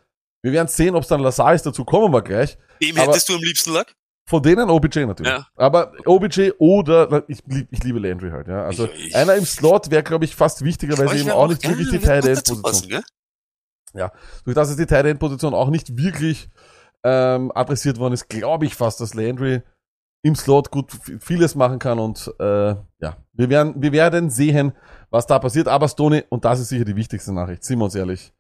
Wir 0.41 0.51
werden 0.51 0.67
sehen, 0.67 0.95
ob 0.95 1.03
es 1.03 1.07
dann 1.09 1.21
Lazar 1.21 1.53
ist, 1.53 1.65
dazu 1.65 1.85
kommen 1.85 2.13
wir 2.13 2.21
gleich. 2.21 2.57
Wem 2.79 2.97
Aber- 2.97 3.07
hättest 3.11 3.29
du 3.29 3.35
am 3.35 3.41
liebsten 3.41 3.71
Lack? 3.73 3.93
Von 4.27 4.41
denen 4.41 4.71
OBJ 4.71 5.05
natürlich. 5.05 5.31
Ja. 5.31 5.47
Aber 5.55 5.91
OBJ 6.05 6.53
oder, 6.57 7.23
ich, 7.27 7.43
lieb, 7.45 7.67
ich 7.69 7.83
liebe 7.83 7.99
Landry 7.99 8.31
halt, 8.31 8.47
ja. 8.47 8.63
Also 8.65 8.85
Ich- 8.85 9.07
ich- 9.09 9.15
einer 9.15 9.35
im 9.35 9.45
Slot 9.45 9.91
wäre, 9.91 10.01
glaube 10.01 10.25
ich, 10.25 10.35
fast 10.35 10.63
wichtiger, 10.63 10.97
weil 10.97 11.09
sie 11.09 11.19
eben 11.19 11.29
auch 11.31 11.47
nicht 11.47 11.63
wirklich 11.67 11.89
die 11.91 11.99
Tight 11.99 12.25
End 12.25 12.37
Position. 12.37 12.61
passen, 12.63 12.89
gell? 12.89 13.03
Durch 14.43 14.55
das 14.55 14.69
es 14.71 14.77
die 14.77 14.85
Tight 14.87 15.05
End 15.05 15.19
Position 15.19 15.53
auch 15.53 15.69
nicht 15.69 15.95
wirklich 15.95 16.49
ähm, 17.03 17.51
adressiert 17.53 17.99
worden 17.99 18.15
ist, 18.15 18.27
glaube 18.29 18.65
ich 18.65 18.73
fast, 18.73 18.99
dass 18.99 19.13
Landry 19.13 19.61
im 20.23 20.35
Slot 20.35 20.71
gut 20.71 20.91
vieles 21.19 21.55
machen 21.55 21.79
kann 21.79 21.99
und 21.99 22.33
äh, 22.39 22.69
ja, 22.99 23.17
wir 23.33 23.49
werden, 23.49 23.75
wir 23.81 23.91
werden 23.91 24.29
sehen, 24.29 24.73
was 25.11 25.27
da 25.27 25.37
passiert. 25.39 25.67
Aber 25.67 25.87
Stoney, 25.87 26.23
und 26.29 26.45
das 26.45 26.59
ist 26.59 26.69
sicher 26.69 26.85
die 26.85 26.95
wichtigste 26.95 27.33
Nachricht, 27.33 27.63
sind 27.63 27.77
wir 27.79 27.85
uns 27.85 27.95
ehrlich. 27.95 28.33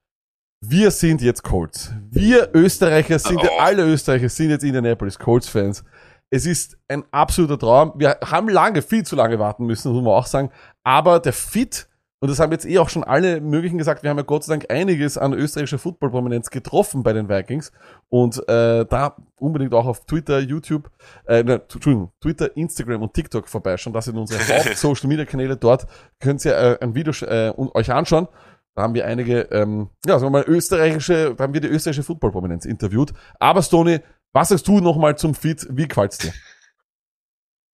Wir 0.61 0.89
sind 0.89 1.21
jetzt 1.21 1.43
Colts. 1.43 1.93
Wir 2.09 2.49
Österreicher 2.53 3.19
sind, 3.19 3.37
Oh. 3.37 3.59
alle 3.59 3.83
Österreicher 3.85 4.29
sind 4.29 4.49
jetzt 4.49 4.63
Indianapolis 4.63 5.19
Colts 5.19 5.47
Fans. 5.47 5.83
Es 6.31 6.47
ist 6.47 6.75
ein 6.87 7.03
absoluter 7.11 7.59
Traum. 7.59 7.93
Wir 7.97 8.17
haben 8.25 8.49
lange, 8.49 8.81
viel 8.81 9.03
zu 9.05 9.15
lange 9.15 9.37
warten 9.37 9.65
müssen, 9.67 9.91
muss 9.91 10.03
man 10.03 10.13
auch 10.13 10.25
sagen. 10.25 10.49
Aber 10.83 11.19
der 11.19 11.33
Fit, 11.33 11.87
und 12.25 12.31
das 12.31 12.39
haben 12.39 12.51
jetzt 12.51 12.65
eh 12.65 12.79
auch 12.79 12.89
schon 12.89 13.03
alle 13.03 13.39
möglichen 13.39 13.77
gesagt, 13.77 14.01
wir 14.01 14.09
haben 14.09 14.17
ja 14.17 14.23
Gott 14.23 14.43
sei 14.43 14.53
Dank 14.53 14.71
einiges 14.71 15.15
an 15.15 15.31
österreichischer 15.31 15.77
Football-Prominenz 15.77 16.49
getroffen 16.49 17.03
bei 17.03 17.13
den 17.13 17.29
Vikings. 17.29 17.71
Und 18.09 18.39
äh, 18.49 18.83
da 18.83 19.15
unbedingt 19.35 19.75
auch 19.75 19.85
auf 19.85 20.07
Twitter, 20.07 20.39
YouTube, 20.39 20.89
äh, 21.27 21.43
ne, 21.43 21.61
Entschuldigung, 21.71 22.11
Twitter, 22.21 22.57
Instagram 22.57 23.03
und 23.03 23.13
TikTok 23.13 23.47
vorbeischauen. 23.47 23.93
Das 23.93 24.05
sind 24.05 24.17
unsere 24.17 24.39
Haupt-Social-Media-Kanäle. 24.57 25.55
Dort 25.55 25.85
könnt 26.19 26.43
ihr 26.45 26.57
äh, 26.57 26.79
ein 26.81 26.95
Video 26.95 27.13
äh, 27.27 27.53
euch 27.55 27.91
anschauen. 27.91 28.27
Da 28.73 28.81
haben 28.81 28.95
wir 28.95 29.05
einige, 29.05 29.41
ähm, 29.51 29.91
ja, 30.07 30.17
sagen 30.17 30.33
wir 30.33 30.39
mal, 30.39 30.45
österreichische, 30.47 31.35
da 31.35 31.43
haben 31.43 31.53
wir 31.53 31.61
die 31.61 31.67
österreichische 31.67 32.01
Football-Prominenz 32.01 32.65
interviewt. 32.65 33.13
Aber 33.39 33.61
Stony, 33.61 33.99
was 34.33 34.49
sagst 34.49 34.67
du 34.67 34.79
nochmal 34.79 35.15
zum 35.15 35.35
Fit? 35.35 35.67
Wie 35.69 35.87
gefällt's 35.87 36.17
dir? 36.17 36.33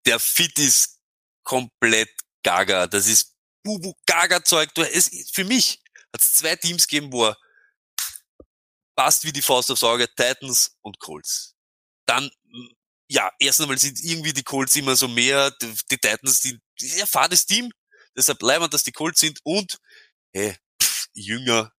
Der 0.05 0.19
Fit 0.19 0.59
ist 0.59 0.99
komplett 1.45 2.09
gaga. 2.43 2.87
Das 2.87 3.07
ist 3.07 3.31
Bubu-Gaga-Zeug. 3.63 4.73
Du, 4.73 4.83
es, 4.83 5.09
für 5.33 5.43
mich 5.43 5.81
hat 6.13 6.21
es 6.21 6.33
zwei 6.33 6.55
Teams 6.55 6.87
gegeben, 6.87 7.11
wo 7.11 7.25
er 7.25 7.37
passt 8.95 9.23
wie 9.23 9.31
die 9.31 9.41
Faust 9.41 9.71
aufs 9.71 9.83
Auge, 9.83 10.07
Titans 10.07 10.77
und 10.81 10.99
Colts. 10.99 11.55
Dann, 12.05 12.29
mm, 12.43 12.67
ja, 13.09 13.31
erst 13.39 13.61
einmal 13.61 13.77
sind 13.77 13.99
irgendwie 14.03 14.33
die 14.33 14.43
Colts 14.43 14.75
immer 14.75 14.95
so 14.95 15.07
mehr, 15.07 15.51
die, 15.51 15.73
die 15.89 15.97
Titans, 15.97 16.41
die, 16.41 16.59
ja, 16.79 17.05
fades 17.05 17.45
Team, 17.45 17.71
deshalb 18.15 18.39
bleiben, 18.39 18.69
dass 18.69 18.83
die 18.83 18.91
Colts 18.91 19.19
sind 19.19 19.39
und, 19.43 19.79
hey, 20.33 20.55
pff, 20.81 21.07
Jünger, 21.13 21.71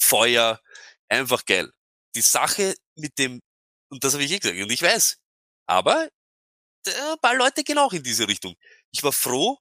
Feuer, 0.00 0.60
einfach 1.08 1.44
geil. 1.44 1.70
Die 2.14 2.22
Sache 2.22 2.74
mit 2.96 3.18
dem, 3.18 3.40
und 3.90 4.04
das 4.04 4.14
habe 4.14 4.24
ich 4.24 4.32
eh 4.32 4.38
gesagt, 4.38 4.58
und 4.60 4.70
ich 4.70 4.82
weiß, 4.82 5.18
aber 5.66 6.08
äh, 6.86 7.12
ein 7.12 7.18
paar 7.20 7.36
Leute 7.36 7.64
gehen 7.64 7.78
auch 7.78 7.92
in 7.92 8.02
diese 8.02 8.28
Richtung. 8.28 8.54
Ich 8.90 9.02
war 9.02 9.12
froh, 9.12 9.58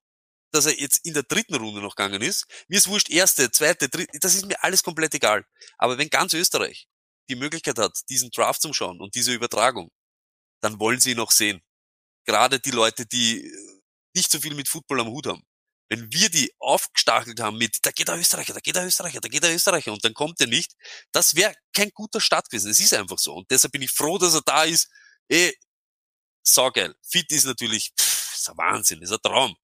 dass 0.52 0.66
er 0.66 0.80
jetzt 0.80 1.06
in 1.06 1.14
der 1.14 1.24
dritten 1.24 1.56
Runde 1.56 1.82
noch 1.82 1.95
gegangen 1.95 2.22
ist. 2.22 2.45
Mir 2.68 2.78
ist 2.78 2.88
wurscht, 2.88 3.10
erste, 3.10 3.52
zweite, 3.52 3.89
dritte, 3.89 4.20
das 4.20 4.36
ist 4.36 4.45
mir 4.45 4.64
alles 4.64 4.84
komplett 4.84 5.14
egal. 5.14 5.45
Aber 5.78 5.97
wenn 5.97 6.10
ganz 6.10 6.34
Österreich 6.34 6.88
die 7.30 7.36
Möglichkeit 7.36 7.78
hat, 7.78 7.97
diesen 8.10 8.30
Draft 8.32 8.62
zu 8.62 8.74
schauen 8.74 8.99
und 8.99 9.16
diese 9.16 9.34
Übertragung, 9.34 9.91
dann 10.62 10.80
wollen 10.80 10.99
sie 10.99 11.12
ihn 11.12 11.18
noch 11.18 11.32
sehen. 11.32 11.62
Gerade 12.26 12.60
die 12.60 12.72
Leute, 12.72 13.06
die 13.06 13.52
nicht 14.14 14.32
so 14.32 14.39
viel 14.39 14.54
mit 14.54 14.68
Football 14.68 15.02
am 15.02 15.08
Hut 15.08 15.28
haben. 15.28 15.43
Wenn 15.89 16.12
wir 16.14 16.30
die 16.30 16.54
aufgestachelt 16.60 17.39
haben 17.41 17.58
mit, 17.58 17.80
da 17.86 17.91
geht 17.91 18.08
der 18.08 18.18
Österreicher, 18.18 18.54
da 18.54 18.62
geht 18.62 18.76
der 18.76 18.86
Österreicher, 18.86 19.20
da 19.20 19.28
geht 19.28 19.43
der 19.43 19.54
Österreicher 19.54 19.91
und 19.91 20.06
dann 20.06 20.14
kommt 20.14 20.39
er 20.39 20.47
nicht, 20.47 20.74
das 21.12 21.36
wäre 21.36 21.54
kein 21.74 21.89
guter 21.93 22.22
Start 22.22 22.49
gewesen. 22.49 22.72
Es 22.72 22.80
ist 22.80 22.93
einfach 22.93 23.20
so. 23.20 23.34
Und 23.34 23.52
deshalb 23.52 23.74
bin 23.74 23.82
ich 23.82 23.91
froh, 23.91 24.18
dass 24.18 24.34
er 24.34 24.41
da 24.41 24.64
ist. 24.64 24.89
Eh, 25.30 25.52
saugeil. 26.43 26.95
Fit 27.02 27.32
ist 27.32 27.45
natürlich, 27.45 27.91
pff, 27.99 28.36
ist 28.36 28.49
ein 28.49 28.58
Wahnsinn, 28.58 29.02
ist 29.02 29.12
ein 29.12 29.20
Traum. 29.22 29.56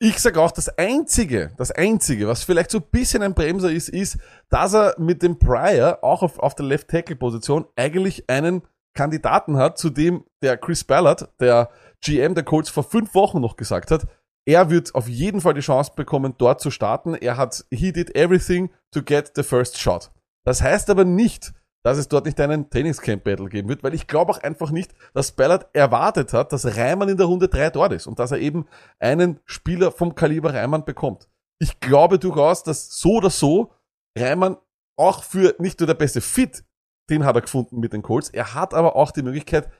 Ich 0.00 0.20
sag 0.20 0.36
auch, 0.36 0.52
das 0.52 0.68
Einzige, 0.78 1.50
das 1.56 1.72
Einzige, 1.72 2.28
was 2.28 2.44
vielleicht 2.44 2.70
so 2.70 2.78
ein 2.78 2.84
bisschen 2.90 3.22
ein 3.24 3.34
Bremser 3.34 3.72
ist, 3.72 3.88
ist, 3.88 4.18
dass 4.48 4.72
er 4.72 4.94
mit 4.96 5.22
dem 5.22 5.40
Pryor 5.40 5.98
auch 6.02 6.22
auf, 6.22 6.38
auf 6.38 6.54
der 6.54 6.66
Left-Tackle-Position 6.66 7.66
eigentlich 7.74 8.30
einen 8.30 8.62
Kandidaten 8.94 9.56
hat, 9.56 9.76
zu 9.76 9.90
dem 9.90 10.24
der 10.40 10.56
Chris 10.56 10.84
Ballard, 10.84 11.28
der 11.40 11.70
GM 12.00 12.36
der 12.36 12.44
Colts 12.44 12.70
vor 12.70 12.84
fünf 12.84 13.12
Wochen 13.14 13.40
noch 13.40 13.56
gesagt 13.56 13.90
hat, 13.90 14.06
er 14.46 14.70
wird 14.70 14.94
auf 14.94 15.08
jeden 15.08 15.40
Fall 15.40 15.54
die 15.54 15.60
Chance 15.60 15.92
bekommen, 15.96 16.34
dort 16.38 16.60
zu 16.60 16.70
starten. 16.70 17.14
Er 17.14 17.36
hat, 17.36 17.64
he 17.70 17.92
did 17.92 18.14
everything 18.14 18.70
to 18.92 19.02
get 19.02 19.32
the 19.34 19.42
first 19.42 19.78
shot. 19.78 20.12
Das 20.44 20.62
heißt 20.62 20.90
aber 20.90 21.04
nicht, 21.04 21.52
dass 21.84 21.98
es 21.98 22.08
dort 22.08 22.26
nicht 22.26 22.40
einen 22.40 22.70
Trainingscamp-Battle 22.70 23.48
geben 23.48 23.68
wird, 23.68 23.82
weil 23.82 23.94
ich 23.94 24.06
glaube 24.06 24.32
auch 24.32 24.38
einfach 24.38 24.70
nicht, 24.70 24.94
dass 25.14 25.32
Ballard 25.32 25.68
erwartet 25.74 26.32
hat, 26.32 26.52
dass 26.52 26.76
Reimann 26.76 27.08
in 27.08 27.16
der 27.16 27.26
Runde 27.26 27.48
3 27.48 27.70
dort 27.70 27.92
ist 27.92 28.06
und 28.06 28.18
dass 28.18 28.32
er 28.32 28.38
eben 28.38 28.66
einen 28.98 29.40
Spieler 29.44 29.92
vom 29.92 30.14
Kaliber 30.14 30.54
Reimann 30.54 30.84
bekommt. 30.84 31.28
Ich 31.60 31.80
glaube 31.80 32.18
durchaus, 32.18 32.62
dass 32.62 32.90
so 32.98 33.14
oder 33.14 33.30
so 33.30 33.72
Reimann 34.16 34.56
auch 34.96 35.22
für 35.22 35.54
nicht 35.58 35.80
nur 35.80 35.86
der 35.86 35.94
beste 35.94 36.20
Fit, 36.20 36.64
den 37.10 37.24
hat 37.24 37.36
er 37.36 37.42
gefunden 37.42 37.78
mit 37.78 37.92
den 37.92 38.02
Colts, 38.02 38.30
er 38.30 38.54
hat 38.54 38.74
aber 38.74 38.96
auch 38.96 39.12
die 39.12 39.22
Möglichkeit, 39.22 39.70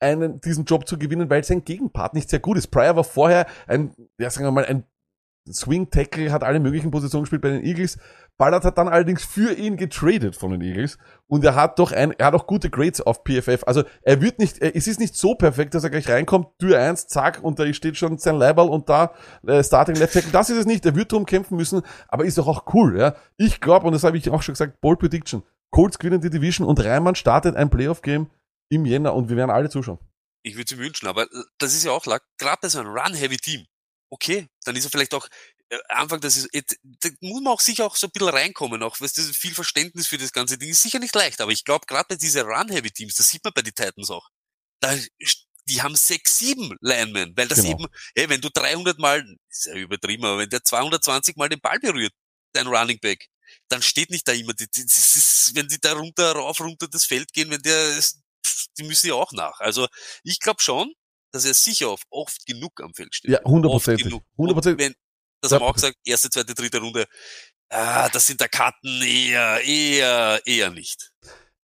einen, 0.00 0.40
diesen 0.40 0.64
Job 0.64 0.88
zu 0.88 0.98
gewinnen, 0.98 1.30
weil 1.30 1.44
sein 1.44 1.64
Gegenpart 1.64 2.14
nicht 2.14 2.28
sehr 2.28 2.40
gut 2.40 2.58
ist. 2.58 2.68
Pryor 2.68 2.96
war 2.96 3.04
vorher 3.04 3.46
ein, 3.68 3.94
ja, 4.18 4.30
sagen 4.30 4.46
wir 4.46 4.50
mal, 4.50 4.64
ein 4.64 4.84
Swing 5.50 5.90
Tackle, 5.90 6.30
hat 6.30 6.44
alle 6.44 6.60
möglichen 6.60 6.90
Positionen 6.90 7.24
gespielt 7.24 7.42
bei 7.42 7.50
den 7.50 7.64
Eagles. 7.64 7.98
Ballard 8.38 8.64
hat 8.64 8.78
dann 8.78 8.88
allerdings 8.88 9.24
für 9.24 9.52
ihn 9.52 9.76
getradet 9.76 10.36
von 10.36 10.52
den 10.52 10.60
Eagles 10.62 10.98
und 11.26 11.44
er 11.44 11.54
hat 11.54 11.78
doch 11.78 11.92
ein, 11.92 12.12
er 12.12 12.26
hat 12.26 12.34
auch 12.34 12.46
gute 12.46 12.70
Grades 12.70 13.00
auf 13.00 13.24
PFF. 13.24 13.64
Also 13.66 13.84
er 14.02 14.20
wird 14.22 14.38
nicht, 14.38 14.60
es 14.60 14.86
ist 14.86 15.00
nicht 15.00 15.14
so 15.14 15.34
perfekt, 15.34 15.74
dass 15.74 15.84
er 15.84 15.90
gleich 15.90 16.08
reinkommt, 16.08 16.48
Tür 16.58 16.78
eins, 16.78 17.06
zack, 17.08 17.42
und 17.42 17.58
da 17.58 17.72
steht 17.72 17.96
schon 17.96 18.18
sein 18.18 18.36
Leiberl 18.36 18.68
und 18.68 18.88
da 18.88 19.14
äh, 19.46 19.62
Starting 19.62 19.96
Left 19.96 20.14
Tackle. 20.14 20.32
Das 20.32 20.50
ist 20.50 20.58
es 20.58 20.66
nicht. 20.66 20.86
Er 20.86 20.96
wird 20.96 21.12
drum 21.12 21.26
kämpfen 21.26 21.56
müssen, 21.56 21.82
aber 22.08 22.24
ist 22.24 22.38
doch 22.38 22.48
auch 22.48 22.72
cool. 22.74 22.98
Ja, 22.98 23.14
ich 23.36 23.60
glaube 23.60 23.86
und 23.86 23.92
das 23.92 24.04
habe 24.04 24.16
ich 24.16 24.30
auch 24.30 24.42
schon 24.42 24.54
gesagt, 24.54 24.80
Ball 24.80 24.96
Prediction. 24.96 25.42
Colts 25.70 25.98
gewinnen 25.98 26.20
die 26.20 26.30
Division 26.30 26.66
und 26.66 26.82
Reimann 26.84 27.14
startet 27.14 27.56
ein 27.56 27.70
Playoff 27.70 28.02
Game 28.02 28.30
im 28.70 28.86
Jänner 28.86 29.14
und 29.14 29.28
wir 29.28 29.36
werden 29.36 29.50
alle 29.50 29.68
zuschauen. 29.68 29.98
Ich 30.42 30.56
würde 30.56 30.68
sie 30.68 30.78
wünschen, 30.78 31.06
aber 31.06 31.24
äh, 31.24 31.44
das 31.58 31.74
ist 31.74 31.84
ja 31.84 31.92
auch 31.92 32.04
gerade 32.04 32.58
bei 32.60 32.68
so 32.68 32.80
einem 32.80 32.90
Run-Heavy-Team. 32.90 33.66
Okay, 34.12 34.46
dann 34.64 34.76
ist 34.76 34.84
er 34.84 34.90
vielleicht 34.90 35.14
auch 35.14 35.26
äh, 35.70 35.78
Anfang, 35.88 36.20
das 36.20 36.36
ist, 36.36 36.76
da 36.82 37.08
muss 37.22 37.40
man 37.40 37.54
auch 37.54 37.60
sicher 37.60 37.86
auch 37.86 37.96
so 37.96 38.06
ein 38.06 38.10
bisschen 38.12 38.28
reinkommen, 38.28 38.82
auch 38.82 39.00
was 39.00 39.14
das 39.14 39.34
viel 39.34 39.54
Verständnis 39.54 40.06
für 40.06 40.18
das 40.18 40.32
ganze 40.32 40.58
Ding 40.58 40.68
ist 40.68 40.82
sicher 40.82 40.98
nicht 40.98 41.14
leicht, 41.14 41.40
aber 41.40 41.50
ich 41.50 41.64
glaube 41.64 41.86
gerade 41.86 42.04
bei 42.10 42.16
diese 42.16 42.42
Run-Heavy-Teams, 42.42 43.14
das 43.14 43.28
sieht 43.28 43.42
man 43.42 43.54
bei 43.54 43.62
den 43.62 43.74
Titans 43.74 44.10
auch, 44.10 44.28
da, 44.80 44.94
die 45.64 45.80
haben 45.80 45.96
sechs, 45.96 46.38
sieben 46.38 46.76
Linemen, 46.82 47.32
weil 47.36 47.48
das 47.48 47.62
Genau. 47.62 47.70
eben, 47.70 47.86
ey, 48.14 48.28
wenn 48.28 48.42
du 48.42 48.50
300 48.52 48.98
mal, 48.98 49.24
ist 49.48 49.64
ja 49.64 49.76
übertrieben, 49.76 50.26
aber 50.26 50.38
wenn 50.38 50.50
der 50.50 50.62
220 50.62 51.36
mal 51.36 51.48
den 51.48 51.60
Ball 51.60 51.78
berührt, 51.80 52.12
dein 52.52 52.66
Running 52.66 53.00
Back, 53.00 53.28
dann 53.68 53.80
steht 53.80 54.10
nicht 54.10 54.28
da 54.28 54.32
immer, 54.32 54.52
die, 54.52 54.68
die, 54.70 54.82
das 54.84 55.14
ist, 55.16 55.52
wenn 55.54 55.68
die 55.68 55.80
da 55.80 55.94
runter, 55.94 56.32
rauf, 56.32 56.60
runter 56.60 56.86
das 56.88 57.06
Feld 57.06 57.32
gehen, 57.32 57.50
wenn 57.50 57.62
der, 57.62 57.98
die 58.76 58.82
müssen 58.82 59.06
ja 59.06 59.14
auch 59.14 59.32
nach. 59.32 59.58
Also 59.60 59.88
ich 60.22 60.38
glaube 60.38 60.60
schon, 60.60 60.92
dass 61.32 61.44
er 61.44 61.54
sicher 61.54 61.90
oft, 61.90 62.04
oft 62.10 62.46
genug 62.46 62.80
am 62.82 62.94
Feld 62.94 63.14
steht. 63.14 63.30
Ja, 63.30 63.40
hundertprozentig. 63.44 64.12
Hundertprozentig. 64.36 64.94
Das 65.40 65.50
Ja. 65.50 65.56
haben 65.56 65.64
wir 65.64 65.68
auch 65.70 65.74
gesagt, 65.74 65.96
erste, 66.04 66.30
zweite, 66.30 66.54
dritte 66.54 66.78
Runde, 66.78 67.06
ah, 67.70 68.08
das 68.10 68.26
sind 68.26 68.40
der 68.40 68.48
Karten 68.48 69.02
eher, 69.02 69.60
eher, 69.64 70.40
eher 70.44 70.70
nicht. 70.70 71.10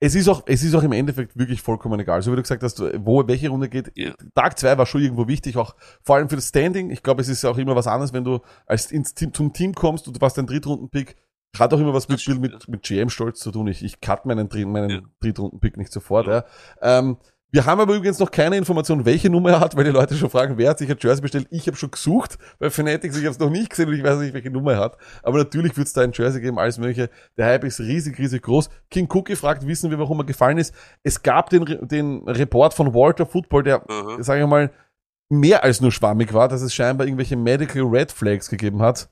Es 0.01 0.15
ist 0.15 0.29
auch, 0.29 0.43
es 0.47 0.63
ist 0.63 0.75
auch 0.75 0.83
im 0.85 0.93
Endeffekt 0.93 1.37
wirklich 1.37 1.61
vollkommen 1.61 1.99
egal. 1.99 2.23
So 2.23 2.31
wie 2.31 2.37
du 2.37 2.43
gesagt 2.43 2.63
hast, 2.63 2.79
wo, 2.81 3.27
welche 3.27 3.49
Runde 3.49 3.69
geht. 3.69 3.91
Ja. 3.97 4.15
Tag 4.35 4.57
zwei 4.59 4.79
war 4.79 4.87
schon 4.87 5.03
irgendwo 5.03 5.27
wichtig, 5.27 5.57
auch 5.57 5.75
vor 6.05 6.15
allem 6.17 6.29
für 6.29 6.37
das 6.37 6.49
Standing. 6.49 6.91
Ich 6.91 7.03
glaube, 7.03 7.21
es 7.21 7.29
ist 7.29 7.43
ja 7.43 7.51
auch 7.51 7.59
immer 7.59 7.75
was 7.75 7.89
anderes, 7.89 8.13
wenn 8.13 8.23
du 8.23 8.41
als 8.67 8.93
ins 8.93 9.15
Team, 9.15 9.35
zum 9.35 9.53
Team 9.53 9.75
kommst 9.75 10.07
und 10.07 10.17
du 10.17 10.21
warst 10.21 10.39
ein 10.39 10.47
Drittrunden-Pick. 10.47 11.17
Hat 11.59 11.75
auch 11.75 11.81
immer 11.81 11.95
was 11.95 12.09
mit, 12.09 12.25
mit, 12.41 12.69
mit 12.69 12.83
GM-Stolz 12.85 13.41
zu 13.41 13.51
tun. 13.51 13.67
Ich, 13.67 13.83
ich 13.83 14.01
cut 14.01 14.25
meinen, 14.25 14.49
meinen 14.71 14.91
Ja. 14.91 15.01
Drittrunden-Pick 15.21 15.77
nicht 15.77 15.93
sofort. 15.93 16.29
Ja. 16.29 16.45
Ähm, 16.81 17.17
wir 17.51 17.65
haben 17.65 17.81
aber 17.81 17.95
übrigens 17.95 18.19
noch 18.19 18.31
keine 18.31 18.57
Information, 18.57 19.07
welche 19.07 19.31
Nummer 19.31 19.51
er 19.51 19.61
hat, 19.61 19.75
weil 19.75 19.85
die 19.85 19.91
Leute 19.91 20.15
schon 20.15 20.29
fragen, 20.29 20.59
wer 20.59 20.71
hat 20.71 20.79
sich 20.79 20.91
ein 20.91 20.99
Jersey 21.01 21.23
bestellt. 21.23 21.47
Ich 21.51 21.67
habe 21.67 21.77
schon 21.77 21.91
gesucht 21.91 22.39
bei 22.59 22.69
Fanatics, 22.69 23.17
ich 23.17 23.25
habe 23.25 23.33
es 23.33 23.39
noch 23.39 23.49
nicht 23.49 23.71
gesehen 23.71 23.89
und 23.89 23.95
ich 23.95 24.05
weiß 24.05 24.19
nicht, 24.19 24.35
welche 24.35 24.51
Nummer 24.51 24.73
er 24.73 24.81
hat. 24.81 24.99
Aber 25.23 25.39
natürlich 25.39 25.75
wird 25.77 25.87
es 25.87 25.95
da 25.95 26.03
ein 26.03 26.13
Jersey 26.13 26.43
geben, 26.43 26.59
alles 26.59 26.77
mögliche. 26.79 27.09
Der 27.39 27.47
Hype 27.47 27.65
ist 27.65 27.81
riesig, 27.81 28.19
riesig 28.19 28.43
groß. 28.43 28.69
King 28.91 29.09
Cookie 29.11 29.35
fragt, 29.35 29.67
wissen 29.67 29.91
wir, 29.91 29.99
warum 29.99 30.21
er 30.21 30.25
gefallen 30.25 30.59
ist. 30.59 30.75
Es 31.03 31.23
gab 31.23 31.49
den, 31.49 31.65
den 31.89 32.29
Report 32.29 32.75
von 32.75 32.93
Walter 32.93 33.25
Football, 33.25 33.63
der, 33.63 33.89
Aha. 33.89 34.23
sage 34.23 34.43
ich 34.43 34.47
mal, 34.47 34.71
mehr 35.31 35.65
als 35.65 35.81
nur 35.81 35.93
schwammig 35.93 36.35
war, 36.35 36.49
dass 36.49 36.61
es 36.61 36.75
scheinbar 36.75 37.07
irgendwelche 37.07 37.37
Medical 37.37 37.85
Red 37.85 38.13
Flags 38.13 38.51
gegeben 38.51 38.83
hat. 38.83 39.09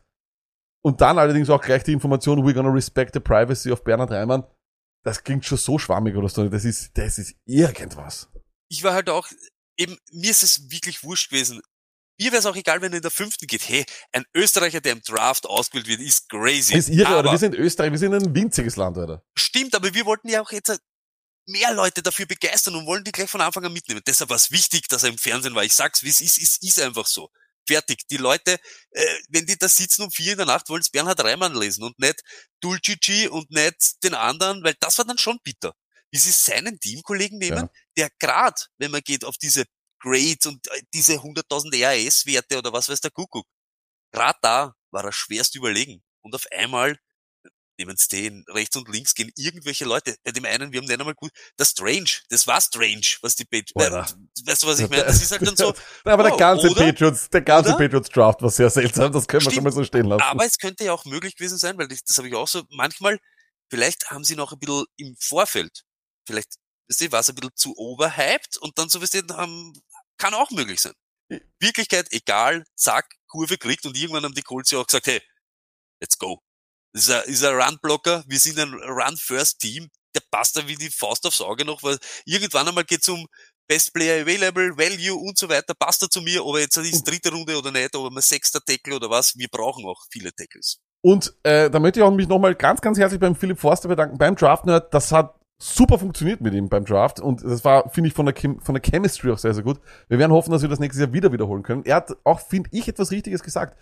Und 0.83 1.01
dann 1.01 1.19
allerdings 1.19 1.51
auch 1.51 1.63
gleich 1.63 1.85
die 1.85 1.93
Information, 1.93 2.47
we're 2.47 2.55
gonna 2.55 2.71
respect 2.71 3.15
the 3.15 3.21
privacy 3.21 3.73
of 3.73 3.83
Bernhard 3.83 4.11
Reimann. 4.11 4.45
Das 5.07 5.23
klingt 5.23 5.45
schon 5.45 5.57
so 5.57 5.79
schwammig 5.79 6.17
oder 6.17 6.29
so. 6.29 6.49
Das 6.49 6.65
ist, 6.65 6.91
das 6.99 7.19
ist 7.19 7.37
irgendwas. 7.45 8.29
Ich 8.69 8.83
war 8.83 8.93
halt 8.93 9.09
auch, 9.09 9.29
eben, 9.77 9.97
mir 10.11 10.33
ist 10.33 10.43
es 10.43 10.69
wirklich 10.69 11.05
wurscht 11.05 11.31
gewesen. 11.31 11.63
Mir 12.19 12.33
wäre 12.33 12.41
es 12.41 12.47
auch 12.47 12.57
egal, 12.57 12.83
wenn 12.83 12.93
er 12.93 12.97
in 12.97 13.03
der 13.03 13.13
fünften 13.13 13.47
geht. 13.47 13.69
Hey, 13.69 13.87
ein 14.11 14.25
Österreicher, 14.35 14.81
der 14.81 14.95
im 14.95 15.03
Draft 15.03 15.47
ausgewählt 15.47 15.87
wird, 15.87 16.01
ist 16.01 16.29
crazy. 16.29 16.73
Das 16.73 16.89
ist 16.89 16.97
irre, 16.97 17.07
aber, 17.07 17.19
oder? 17.21 17.31
Wir 17.31 17.39
sind 17.39 17.55
Österreich, 17.55 17.93
wir 17.93 17.99
sind 18.01 18.15
ein 18.15 18.35
winziges 18.35 18.75
Land, 18.75 18.97
oder? 18.97 19.23
Stimmt, 19.39 19.77
aber 19.77 19.95
wir 19.95 20.07
wollten 20.07 20.29
ja 20.29 20.43
auch 20.43 20.51
jetzt 20.51 20.77
mehr 21.47 21.73
Leute 21.73 22.03
dafür 22.03 22.27
begeistern 22.27 22.75
und 22.75 22.87
wollen 22.87 23.05
die 23.05 23.13
gleich 23.13 23.31
von 23.31 23.41
Anfang 23.41 23.65
an 23.65 23.73
mitnehmen. 23.73 24.03
Deshalb 24.05 24.31
war 24.31 24.37
es 24.37 24.51
wichtig, 24.51 24.89
dass 24.89 25.05
er 25.05 25.11
im 25.11 25.19
Fernsehen 25.19 25.55
war. 25.55 25.63
Ich 25.63 25.75
sag's, 25.75 26.03
wie 26.03 26.09
es 26.09 26.21
ist, 26.21 26.37
es 26.37 26.61
ist 26.61 26.81
einfach 26.81 27.07
so. 27.07 27.31
Fertig. 27.67 28.07
Die 28.11 28.17
Leute, 28.17 28.59
äh, 28.91 29.19
wenn 29.29 29.47
die 29.47 29.57
da 29.57 29.69
sitzen 29.69 30.03
um 30.03 30.11
vier 30.11 30.33
in 30.33 30.39
der 30.39 30.47
Nacht, 30.47 30.69
wollen 30.69 30.83
es 30.83 30.91
Bernhard 30.91 31.23
Reimann 31.23 31.55
lesen 31.55 31.85
und 31.85 31.99
nicht 31.99 32.23
Dulcici 32.61 33.29
und 33.29 33.51
nicht 33.51 34.03
den 34.05 34.15
anderen, 34.15 34.63
weil 34.63 34.75
das 34.81 34.99
war 34.99 35.05
dann 35.05 35.19
schon 35.19 35.39
bitter. 35.43 35.73
Wie 36.11 36.19
sie 36.19 36.31
seinen 36.31 36.79
Teamkollegen 36.79 37.39
nehmen, 37.39 37.69
der 37.97 38.11
grad, 38.21 38.69
wenn 38.79 38.93
man 38.93 39.03
geht 39.03 39.25
auf 39.25 39.37
diese 39.39 39.65
Grades 40.01 40.47
und 40.47 40.67
äh, 40.69 40.83
diese 40.95 41.21
100.000 41.21 41.73
RAS-Werte 41.83 42.59
oder 42.59 42.73
was 42.73 42.89
weiß 42.89 43.01
der 43.01 43.11
Kuckuck, 43.11 43.47
grad 44.13 44.37
da 44.43 44.75
war 44.91 45.05
er 45.05 45.13
schwerst 45.13 45.55
überlegen. 45.57 46.03
Und 46.23 46.35
auf 46.35 46.47
einmal 46.53 46.99
nehmen 47.79 47.97
stehen, 47.99 48.45
rechts 48.49 48.77
und 48.77 48.89
links 48.89 49.15
gehen 49.15 49.31
irgendwelche 49.37 49.85
Leute. 49.85 50.17
Bei 50.25 50.33
dem 50.33 50.45
einen, 50.45 50.73
wir 50.73 50.81
haben 50.81 50.87
den 50.87 51.01
einmal 51.01 51.15
gut, 51.15 51.31
das 51.57 51.71
Strange, 51.71 52.11
das 52.29 52.47
war 52.47 52.61
Strange, 52.61 53.07
was 53.23 53.37
die 53.37 53.45
Patriots, 53.45 54.17
weißt 54.45 54.63
du, 54.63 54.67
was 54.67 54.81
ich 54.81 54.89
meine? 54.89 55.05
Das 55.05 55.23
ist 55.23 55.31
halt 55.31 55.47
dann 55.47 55.57
so, 55.57 55.75
Aber 56.05 56.23
der 56.23 56.35
oh, 56.35 56.37
ganze 56.37 56.71
oder? 56.71 56.85
Patriots, 56.85 57.31
der 57.31 57.43
ganze 57.43 57.71
Oder? 57.71 57.79
Patriots 57.79 58.09
Draft 58.09 58.43
war 58.43 58.51
sehr 58.51 58.71
seltsam, 58.71 59.13
das 59.13 59.27
können 59.27 59.45
wir 59.45 59.53
schon 59.53 59.65
mal 59.65 59.73
so 59.73 59.85
stehen 59.85 60.07
lassen. 60.07 60.23
Aber 60.23 60.45
es 60.45 60.59
könnte 60.59 60.85
ja 60.85 60.93
auch 60.93 61.05
möglich 61.05 61.37
gewesen 61.37 61.59
sein, 61.59 61.79
weil 61.79 61.91
ich, 61.93 62.05
das 62.05 62.19
habe 62.19 62.29
ich 62.29 62.35
auch 62.35 62.49
so, 62.49 62.63
manchmal, 62.71 63.19
vielleicht 63.71 64.11
haben 64.11 64.25
sie 64.25 64.37
noch 64.37 64.53
ein 64.53 64.59
bisschen 64.59 64.85
im 64.97 65.17
Vorfeld, 65.19 65.83
vielleicht, 66.27 66.55
weißt 66.89 67.03
du, 67.03 67.13
war 67.13 67.21
es 67.21 67.29
ein 67.29 67.35
bisschen 67.35 67.57
zu 67.57 67.77
overhyped 67.77 68.57
und 68.59 68.79
dann 68.79 68.89
so, 68.89 69.01
weißt 69.01 69.15
du, 69.15 69.37
haben, 69.37 69.73
kann 70.19 70.35
auch 70.35 70.51
möglich 70.51 70.81
sein. 70.81 70.95
Wirklichkeit, 71.59 72.07
egal, 72.13 72.65
zack, 72.77 73.07
Kurve 73.27 73.59
kriegt 73.59 73.85
und 73.85 73.97
irgendwann 73.97 74.25
haben 74.25 74.35
die 74.35 74.43
Colts 74.43 74.71
ja 74.71 74.79
auch 74.79 74.87
gesagt, 74.87 75.07
hey, 75.07 75.21
let's 76.01 76.17
go. 76.19 76.41
Ist 76.97 77.11
ein, 77.11 77.23
ist 77.27 77.45
ein 77.45 77.55
Run-Blocker, 77.55 78.25
wir 78.27 78.39
sind 78.39 78.59
ein 78.59 78.73
Run-First-Team, 78.73 79.89
der 80.15 80.23
passt 80.31 80.57
da 80.57 80.67
wie 80.67 80.77
die 80.77 80.89
Faust 80.89 81.27
aufs 81.27 81.43
Auge 81.43 81.67
noch, 81.67 81.83
weil 81.83 81.99
irgendwann 82.25 82.67
einmal 82.67 82.85
geht's 82.85 83.09
um 83.11 83.27
Best 83.69 83.93
Player 83.93 84.23
Available, 84.23 84.79
Value 84.79 85.15
und 85.15 85.37
so 85.37 85.47
weiter, 85.51 85.75
passt 85.79 86.03
er 86.03 86.09
zu 86.09 86.23
mir, 86.23 86.43
ob 86.47 86.55
er 86.55 86.63
jetzt 86.63 86.77
ist 86.79 87.05
dritte 87.05 87.31
Runde 87.31 87.59
oder 87.59 87.71
nicht, 87.71 87.95
ob 87.95 88.15
er 88.15 88.23
sechster 88.23 88.61
Tackle 88.65 88.97
oder 88.97 89.11
was, 89.11 89.37
wir 89.37 89.49
brauchen 89.49 89.85
auch 89.85 90.01
viele 90.11 90.33
Tackles. 90.33 90.79
Und 91.03 91.35
äh, 91.43 91.69
da 91.69 91.79
möchte 91.81 92.01
ich 92.01 92.05
auch 92.05 92.11
mich 92.11 92.29
nochmal 92.29 92.55
ganz, 92.55 92.81
ganz 92.81 92.99
herzlich 92.99 93.21
beim 93.21 93.37
Philipp 93.37 93.61
Forster 93.61 93.89
bedanken, 93.89 94.17
beim 94.17 94.35
Draft 94.35 94.65
Nerd. 94.65 94.95
Das 94.95 95.13
hat 95.13 95.35
super 95.59 95.99
funktioniert 95.99 96.41
mit 96.41 96.53
ihm 96.55 96.69
beim 96.69 96.85
Draft 96.85 97.21
und 97.21 97.43
das 97.43 97.65
war, 97.65 97.89
finde 97.91 98.09
ich, 98.09 98.15
von 98.15 98.27
der, 98.27 98.35
Chem 98.35 98.61
von 98.61 98.75
der 98.75 98.83
Chemistry 98.83 99.31
auch 99.31 99.39
sehr, 99.39 99.55
sehr 99.55 99.63
gut. 99.63 99.81
Wir 100.09 100.19
werden 100.19 100.33
hoffen, 100.33 100.51
dass 100.51 100.63
wir 100.63 100.69
das 100.69 100.81
nächstes 100.81 101.01
Jahr 101.01 101.13
wieder 101.13 101.33
wiederholen 101.33 101.63
können. 101.63 101.85
Er 101.85 101.97
hat 101.97 102.17
auch, 102.25 102.41
finde 102.41 102.69
ich, 102.73 102.89
etwas 102.89 103.11
Richtiges 103.11 103.43
gesagt. 103.43 103.77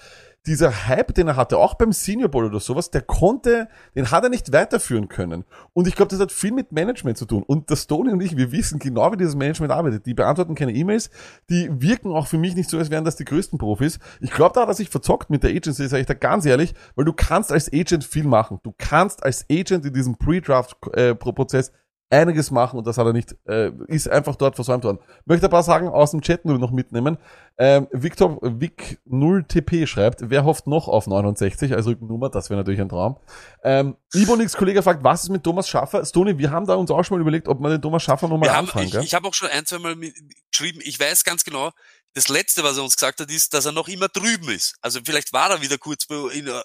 Dieser 0.47 0.89
Hype, 0.89 1.15
den 1.15 1.29
er 1.29 1.37
hatte, 1.37 1.57
auch 1.57 1.75
beim 1.75 1.93
Senior 1.93 2.29
Bowl 2.29 2.45
oder 2.45 2.61
sowas, 2.61 2.91
der 2.91 3.01
konnte, 3.01 3.69
den 3.95 4.11
hat 4.11 4.25
er 4.25 4.29
nicht 4.29 4.53
weiterführen 4.53 5.09
können. 5.09 5.45
Und 5.73 5.89
ich 5.89 5.95
glaube, 5.95 6.11
das 6.11 6.21
hat 6.21 6.33
viel 6.33 6.53
mit 6.53 6.71
Management 6.71 7.17
zu 7.17 7.25
tun. 7.25 7.43
Und 7.43 7.71
das 7.71 7.87
Tony 7.87 8.13
und 8.13 8.21
ich, 8.21 8.37
wir 8.37 8.53
wissen 8.53 8.79
genau, 8.79 9.11
wie 9.13 9.17
dieses 9.17 9.37
Management 9.37 9.73
arbeitet. 9.73 10.05
Die 10.05 10.13
beantworten 10.13 10.55
keine 10.55 10.73
E-Mails, 10.73 11.09
die 11.49 11.71
wirken 11.81 12.13
auch 12.13 12.27
für 12.27 12.37
mich 12.37 12.55
nicht 12.55 12.69
so, 12.69 12.77
als 12.77 12.91
wären 12.91 13.05
das 13.05 13.17
die 13.17 13.25
größten 13.25 13.59
Profis. 13.59 13.99
Ich 14.21 14.33
glaube, 14.33 14.53
da 14.55 14.63
hat 14.63 14.69
er 14.69 14.75
sich 14.75 14.91
verzockt 14.91 15.31
mit 15.31 15.43
der 15.43 15.51
Agency, 15.51 15.89
sage 15.89 16.03
ich 16.03 16.07
da 16.07 16.15
ganz 16.15 16.45
ehrlich, 16.45 16.75
weil 16.95 17.07
du 17.07 17.15
kannst 17.15 17.51
als 17.51 17.73
Agent 17.73 18.05
viel 18.05 18.25
machen. 18.25 18.61
Du 18.63 18.75
kannst 18.77 19.25
als 19.25 19.47
Agent 19.51 19.87
in 19.87 19.95
diesem 19.95 20.17
Pre-Draft-Prozess 20.19 21.73
einiges 22.11 22.51
machen 22.51 22.79
und 22.79 22.87
das 22.87 22.99
hat 22.99 23.07
er 23.07 23.13
nicht, 23.13 23.35
äh, 23.47 23.71
ist 23.89 24.09
einfach 24.09 24.37
dort 24.37 24.55
versäumt 24.55 24.85
worden. 24.85 24.99
Möchte 25.25 25.47
ein 25.47 25.51
paar 25.51 25.63
Sagen 25.63 25.89
aus 25.89 26.13
dem 26.13 26.21
Chat 26.21 26.45
nur 26.45 26.59
noch 26.59 26.71
mitnehmen. 26.71 27.19
Ähm, 27.59 27.89
Victor 27.93 28.39
Vic 28.43 29.01
0TP 29.07 29.87
schreibt, 29.87 30.31
wer 30.31 30.45
hofft 30.45 30.67
noch 30.67 30.89
auf 30.89 31.07
69 31.07 31.75
als 31.75 31.87
Rückennummer? 31.87 32.31
Das 32.31 32.51
wäre 32.51 32.59
natürlich 32.59 32.81
ein 32.81 32.89
Traum. 32.89 33.19
Ähm, 33.63 33.97
Ibonix 34.13 34.57
Kollege 34.57 34.83
fragt, 34.83 35.03
was 35.05 35.25
ist 35.25 35.31
mit 35.31 35.45
Thomas 35.45 35.69
Schaffer? 35.69 36.05
Stony, 36.05 36.39
wir 36.39 36.51
haben 36.51 36.67
da 36.67 36.75
uns 36.75 36.91
auch 36.91 37.05
schon 37.05 37.19
mal 37.19 37.23
überlegt, 37.23 37.49
ob 37.49 37.61
man 37.61 37.71
den 37.71 37.83
Thomas 37.83 38.03
Schaffer 38.03 38.29
nochmal 38.29 38.51
anfangen 38.51 38.87
ich 38.87 38.95
ich 38.95 39.15
habe 39.15 39.29
auch 39.29 39.35
schon 39.35 39.49
ein, 39.49 39.67
zwei 39.67 39.79
Mal 39.79 39.97
mit, 39.97 40.15
geschrieben, 40.51 40.81
ich 40.83 40.99
weiß 40.99 41.25
ganz 41.25 41.45
genau, 41.45 41.71
das 42.15 42.29
Letzte, 42.29 42.63
was 42.63 42.77
er 42.77 42.85
uns 42.85 42.97
gesagt 42.97 43.21
hat, 43.21 43.31
ist, 43.31 43.55
dass 43.55 43.65
er 43.67 43.73
noch 43.73 43.89
immer 43.89 44.09
drüben 44.09 44.49
ist. 44.51 44.77
Also 44.81 45.01
vielleicht 45.05 45.33
war 45.33 45.51
er 45.51 45.63
wieder 45.63 45.79
kurz, 45.79 46.07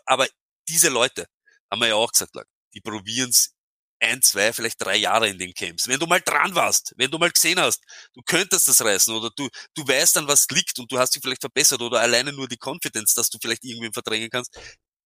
aber 0.06 0.28
diese 0.68 0.90
Leute, 0.90 1.26
haben 1.72 1.82
wir 1.82 1.88
ja 1.88 1.96
auch 1.96 2.12
gesagt, 2.12 2.36
die 2.74 2.82
probieren's 2.82 3.56
ein, 4.00 4.22
zwei, 4.22 4.54
vielleicht 4.54 4.82
drei 4.82 4.96
Jahre 4.98 5.30
in 5.30 5.38
den 5.38 5.54
Camps. 5.54 5.88
Wenn 5.88 6.00
du 6.00 6.06
mal 6.08 6.22
dran 6.22 6.56
warst, 6.56 6.94
wenn 6.98 7.12
du 7.12 7.18
mal 7.18 7.32
gesehen 7.32 7.60
hast, 7.60 7.82
du 8.14 8.22
könntest 8.26 8.68
das 8.68 8.82
reißen 8.82 9.14
oder 9.14 9.30
du, 9.36 9.50
du 9.76 9.88
weißt 9.88 10.18
an 10.18 10.28
was 10.28 10.48
liegt 10.52 10.80
und 10.80 10.92
du 10.92 10.98
hast 11.00 11.16
dich 11.16 11.22
vielleicht 11.22 11.42
verbessert 11.42 11.82
oder 11.82 12.00
alleine 12.00 12.34
nur 12.34 12.48
die 12.48 12.58
Confidence, 12.60 13.14
dass 13.14 13.30
du 13.30 13.38
vielleicht 13.42 13.64
irgendwen 13.66 13.94
verdrängen 13.94 14.30
kannst, 14.30 14.58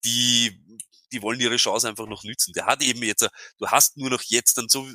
die, 0.05 0.59
die 1.11 1.21
wollen 1.21 1.39
ihre 1.39 1.57
Chance 1.57 1.87
einfach 1.87 2.07
noch 2.07 2.23
nützen. 2.23 2.53
Der 2.53 2.65
hat 2.65 2.81
eben 2.83 3.03
jetzt, 3.03 3.27
du 3.57 3.67
hast 3.67 3.97
nur 3.97 4.09
noch 4.09 4.21
jetzt 4.27 4.57
dann 4.57 4.69
so 4.69 4.87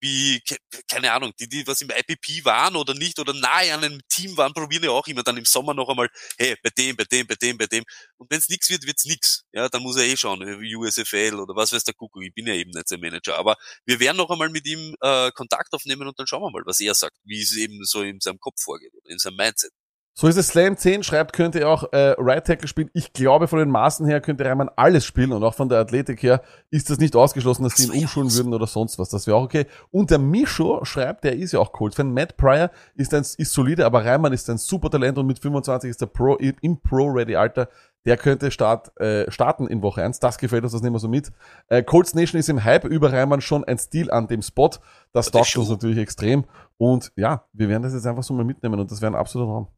wie, 0.00 0.40
ke- 0.40 0.56
keine 0.88 1.12
Ahnung, 1.12 1.32
die, 1.38 1.48
die 1.48 1.66
was 1.66 1.80
im 1.80 1.90
IPP 1.90 2.44
waren 2.44 2.76
oder 2.76 2.94
nicht 2.94 3.18
oder 3.18 3.32
nahe 3.34 3.72
an 3.74 3.84
einem 3.84 4.00
Team 4.08 4.36
waren, 4.36 4.52
probieren 4.52 4.84
ja 4.84 4.90
auch 4.90 5.06
immer 5.06 5.22
dann 5.22 5.36
im 5.36 5.44
Sommer 5.44 5.74
noch 5.74 5.88
einmal, 5.88 6.08
hey, 6.38 6.56
bei 6.62 6.70
dem, 6.76 6.96
bei 6.96 7.04
dem, 7.04 7.26
bei 7.26 7.34
dem, 7.34 7.58
bei 7.58 7.66
dem. 7.66 7.84
Und 8.18 8.30
wenn 8.30 8.38
es 8.38 8.48
nix 8.48 8.68
wird, 8.70 8.86
wird's 8.86 9.04
nix. 9.04 9.44
Ja, 9.52 9.68
dann 9.68 9.82
muss 9.82 9.96
er 9.96 10.04
eh 10.04 10.16
schauen, 10.16 10.42
äh, 10.42 10.74
USFL 10.76 11.38
oder 11.38 11.54
was 11.56 11.72
weiß 11.72 11.84
der 11.84 11.94
Kuckuck, 11.94 12.22
ich 12.24 12.34
bin 12.34 12.46
ja 12.46 12.54
eben 12.54 12.70
nicht 12.70 12.88
sein 12.88 13.00
Manager. 13.00 13.36
Aber 13.38 13.56
wir 13.86 14.00
werden 14.00 14.16
noch 14.16 14.30
einmal 14.30 14.50
mit 14.50 14.66
ihm 14.66 14.94
äh, 15.00 15.30
Kontakt 15.32 15.72
aufnehmen 15.72 16.06
und 16.08 16.18
dann 16.18 16.26
schauen 16.26 16.42
wir 16.42 16.50
mal, 16.50 16.62
was 16.66 16.80
er 16.80 16.94
sagt, 16.94 17.16
wie 17.24 17.40
es 17.42 17.56
eben 17.56 17.84
so 17.84 18.02
in 18.02 18.20
seinem 18.20 18.38
Kopf 18.40 18.60
vorgeht 18.62 18.92
oder 18.94 19.10
in 19.10 19.18
seinem 19.18 19.36
Mindset. 19.36 19.72
So 20.12 20.26
ist 20.26 20.36
es. 20.36 20.48
Slam 20.48 20.76
10 20.76 21.02
schreibt, 21.02 21.32
könnte 21.32 21.60
er 21.60 21.68
auch 21.68 21.92
äh, 21.92 22.14
Right 22.18 22.44
Tackle 22.44 22.68
spielen. 22.68 22.90
Ich 22.92 23.12
glaube, 23.12 23.48
von 23.48 23.58
den 23.58 23.70
Maßen 23.70 24.06
her 24.06 24.20
könnte 24.20 24.44
Reimann 24.44 24.68
alles 24.76 25.04
spielen 25.04 25.32
und 25.32 25.42
auch 25.44 25.54
von 25.54 25.68
der 25.68 25.78
Athletik 25.78 26.22
her 26.22 26.42
ist 26.70 26.90
das 26.90 26.98
nicht 26.98 27.14
ausgeschlossen, 27.16 27.62
dass 27.62 27.74
Das 27.74 27.86
die 27.86 27.92
ihn 27.96 28.02
umschulen 28.02 28.32
würden 28.32 28.52
oder 28.52 28.66
sonst 28.66 28.98
was. 28.98 29.08
Das 29.08 29.26
wäre 29.26 29.36
auch 29.36 29.44
okay. 29.44 29.66
Und 29.90 30.10
der 30.10 30.18
Mischo 30.18 30.84
schreibt, 30.84 31.24
der 31.24 31.36
ist 31.36 31.52
ja 31.52 31.60
auch 31.60 31.72
Colts-Fan. 31.72 32.12
Matt 32.12 32.36
Pryor 32.36 32.70
ist 32.96 33.14
ein, 33.14 33.22
ist 33.22 33.52
solide, 33.52 33.86
aber 33.86 34.04
Reimann 34.04 34.32
ist 34.32 34.50
ein 34.50 34.58
super 34.58 34.90
Talent 34.90 35.16
und 35.16 35.26
mit 35.26 35.38
25 35.38 35.88
ist 35.88 36.00
der 36.00 36.06
Pro, 36.06 36.34
im 36.36 36.80
Pro-Ready-Alter. 36.82 37.68
Der 38.06 38.16
könnte 38.16 38.50
start, 38.50 38.98
äh, 38.98 39.30
starten 39.30 39.68
in 39.68 39.82
Woche 39.82 40.02
1. 40.02 40.20
Das 40.20 40.38
gefällt 40.38 40.64
uns, 40.64 40.72
das 40.72 40.82
nehmen 40.82 40.96
wir 40.96 41.00
so 41.00 41.08
mit. 41.08 41.30
Äh, 41.68 41.82
Colts 41.82 42.14
Nation 42.14 42.38
ist 42.38 42.48
im 42.48 42.64
Hype 42.64 42.84
über 42.84 43.12
Reimann 43.12 43.42
schon 43.42 43.62
ein 43.64 43.78
Stil 43.78 44.10
an 44.10 44.26
dem 44.26 44.42
Spot. 44.42 44.70
Das 45.12 45.30
Das 45.30 45.30
taugt 45.30 45.56
uns 45.56 45.68
natürlich 45.68 45.98
extrem. 45.98 46.44
Und 46.78 47.12
ja, 47.16 47.44
wir 47.52 47.68
werden 47.68 47.82
das 47.82 47.92
jetzt 47.92 48.06
einfach 48.06 48.22
so 48.22 48.34
mal 48.34 48.44
mitnehmen 48.44 48.80
und 48.80 48.90
das 48.90 49.00
wäre 49.00 49.12
ein 49.12 49.16
absoluter 49.16 49.50
Raum. 49.50 49.68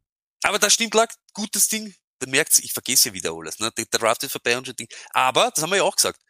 Aber 0.43 0.59
das 0.59 0.73
stimmt, 0.73 0.95
lag 0.95 1.13
gutes 1.33 1.69
Ding. 1.69 1.95
Dann 2.19 2.31
merkt's, 2.31 2.59
ich 2.59 2.73
vergesse 2.73 3.09
ja 3.09 3.15
wieder 3.15 3.33
alles. 3.33 3.59
Ne? 3.59 3.71
Der, 3.77 3.85
Draft 3.87 4.23
ist 4.23 4.33
vorbei 4.33 4.57
und 4.57 4.67
so 4.67 4.73
Ding. 4.73 4.89
Aber, 5.11 5.51
das 5.55 5.63
haben 5.63 5.71
wir 5.71 5.79
ja 5.79 5.83
auch 5.83 5.97
gesagt, 5.97 6.21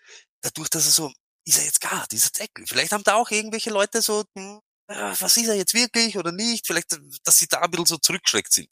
dadurch, 0.40 0.68
dass 0.70 0.86
er 0.86 0.92
so, 0.92 1.12
ist 1.44 1.58
er 1.58 1.64
jetzt 1.64 1.80
gar, 1.80 2.06
dieser 2.10 2.30
Tackle. 2.30 2.66
Vielleicht 2.66 2.92
haben 2.92 3.04
da 3.04 3.14
auch 3.14 3.30
irgendwelche 3.30 3.70
Leute 3.70 4.00
so, 4.00 4.24
hm, 4.34 4.60
äh, 4.88 5.14
was 5.18 5.36
ist 5.36 5.48
er 5.48 5.54
jetzt 5.54 5.74
wirklich 5.74 6.16
oder 6.16 6.32
nicht? 6.32 6.66
Vielleicht, 6.66 6.96
dass 7.24 7.38
sie 7.38 7.46
da 7.46 7.60
ein 7.60 7.70
bisschen 7.70 7.86
so 7.86 7.98
zurückschreckt 7.98 8.52
sind. 8.52 8.68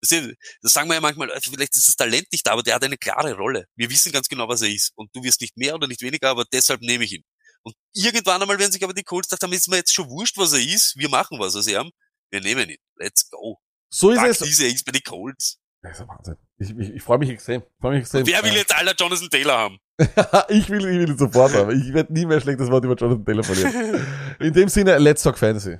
Das 0.00 0.72
sagen 0.72 0.88
wir 0.88 0.94
ja 0.94 1.00
manchmal, 1.00 1.32
also 1.32 1.50
vielleicht 1.50 1.76
ist 1.76 1.88
das 1.88 1.96
Talent 1.96 2.26
nicht 2.30 2.46
da, 2.46 2.52
aber 2.52 2.62
der 2.62 2.74
hat 2.74 2.84
eine 2.84 2.98
klare 2.98 3.34
Rolle. 3.34 3.66
Wir 3.74 3.88
wissen 3.88 4.12
ganz 4.12 4.28
genau, 4.28 4.48
was 4.48 4.60
er 4.60 4.68
ist. 4.68 4.92
Und 4.96 5.14
du 5.16 5.22
wirst 5.22 5.40
nicht 5.40 5.56
mehr 5.56 5.74
oder 5.74 5.86
nicht 5.86 6.02
weniger, 6.02 6.28
aber 6.28 6.44
deshalb 6.44 6.82
nehme 6.82 7.04
ich 7.04 7.12
ihn. 7.12 7.24
Und 7.62 7.74
irgendwann 7.94 8.42
einmal 8.42 8.58
werden 8.58 8.72
sich 8.72 8.84
aber 8.84 8.92
die 8.92 9.02
Colts 9.02 9.28
gedacht 9.28 9.42
haben, 9.42 9.52
ist 9.54 9.68
mir 9.68 9.76
jetzt 9.76 9.94
schon 9.94 10.10
wurscht, 10.10 10.36
was 10.36 10.52
er 10.52 10.60
ist. 10.60 10.96
Wir 10.96 11.08
machen 11.08 11.38
was 11.38 11.56
aus 11.56 11.66
ihm. 11.66 11.90
Wir 12.30 12.42
nehmen 12.42 12.68
ihn. 12.68 12.78
Let's 12.96 13.30
go. 13.30 13.58
So 13.96 14.10
ist 14.10 14.18
Fuck 14.18 14.30
es. 14.30 14.38
diese, 14.38 14.84
bei 14.84 14.90
den 14.90 15.02
Colts. 15.04 15.60
Das 15.80 16.00
ist 16.00 16.08
Wahnsinn. 16.08 16.34
Ich, 16.58 16.76
ich, 16.76 16.94
ich 16.96 17.02
freue 17.02 17.18
mich 17.18 17.30
extrem. 17.30 17.60
Ich 17.62 17.80
freue 17.80 17.92
mich 17.92 18.00
extrem. 18.00 18.26
Wer 18.26 18.42
will 18.42 18.54
jetzt 18.54 18.76
aller 18.76 18.92
Jonathan 18.92 19.28
Taylor 19.30 19.56
haben? 19.56 19.78
ich 20.48 20.68
will, 20.68 20.80
ich 20.80 20.98
will 20.98 21.10
ihn 21.10 21.16
sofort 21.16 21.54
haben. 21.54 21.80
Ich 21.80 21.94
werde 21.94 22.12
nie 22.12 22.26
mehr 22.26 22.40
schlechtes 22.40 22.72
Wort 22.72 22.84
über 22.84 22.96
Jonathan 22.96 23.24
Taylor 23.24 23.44
verlieren. 23.44 24.04
In 24.40 24.52
dem 24.52 24.68
Sinne, 24.68 24.98
let's 24.98 25.22
talk 25.22 25.38
Fantasy. 25.38 25.78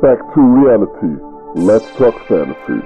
Back 0.00 0.20
to 0.34 0.40
reality. 0.40 1.18
Let's 1.56 1.84
talk 1.98 2.14
fantasy. 2.28 2.80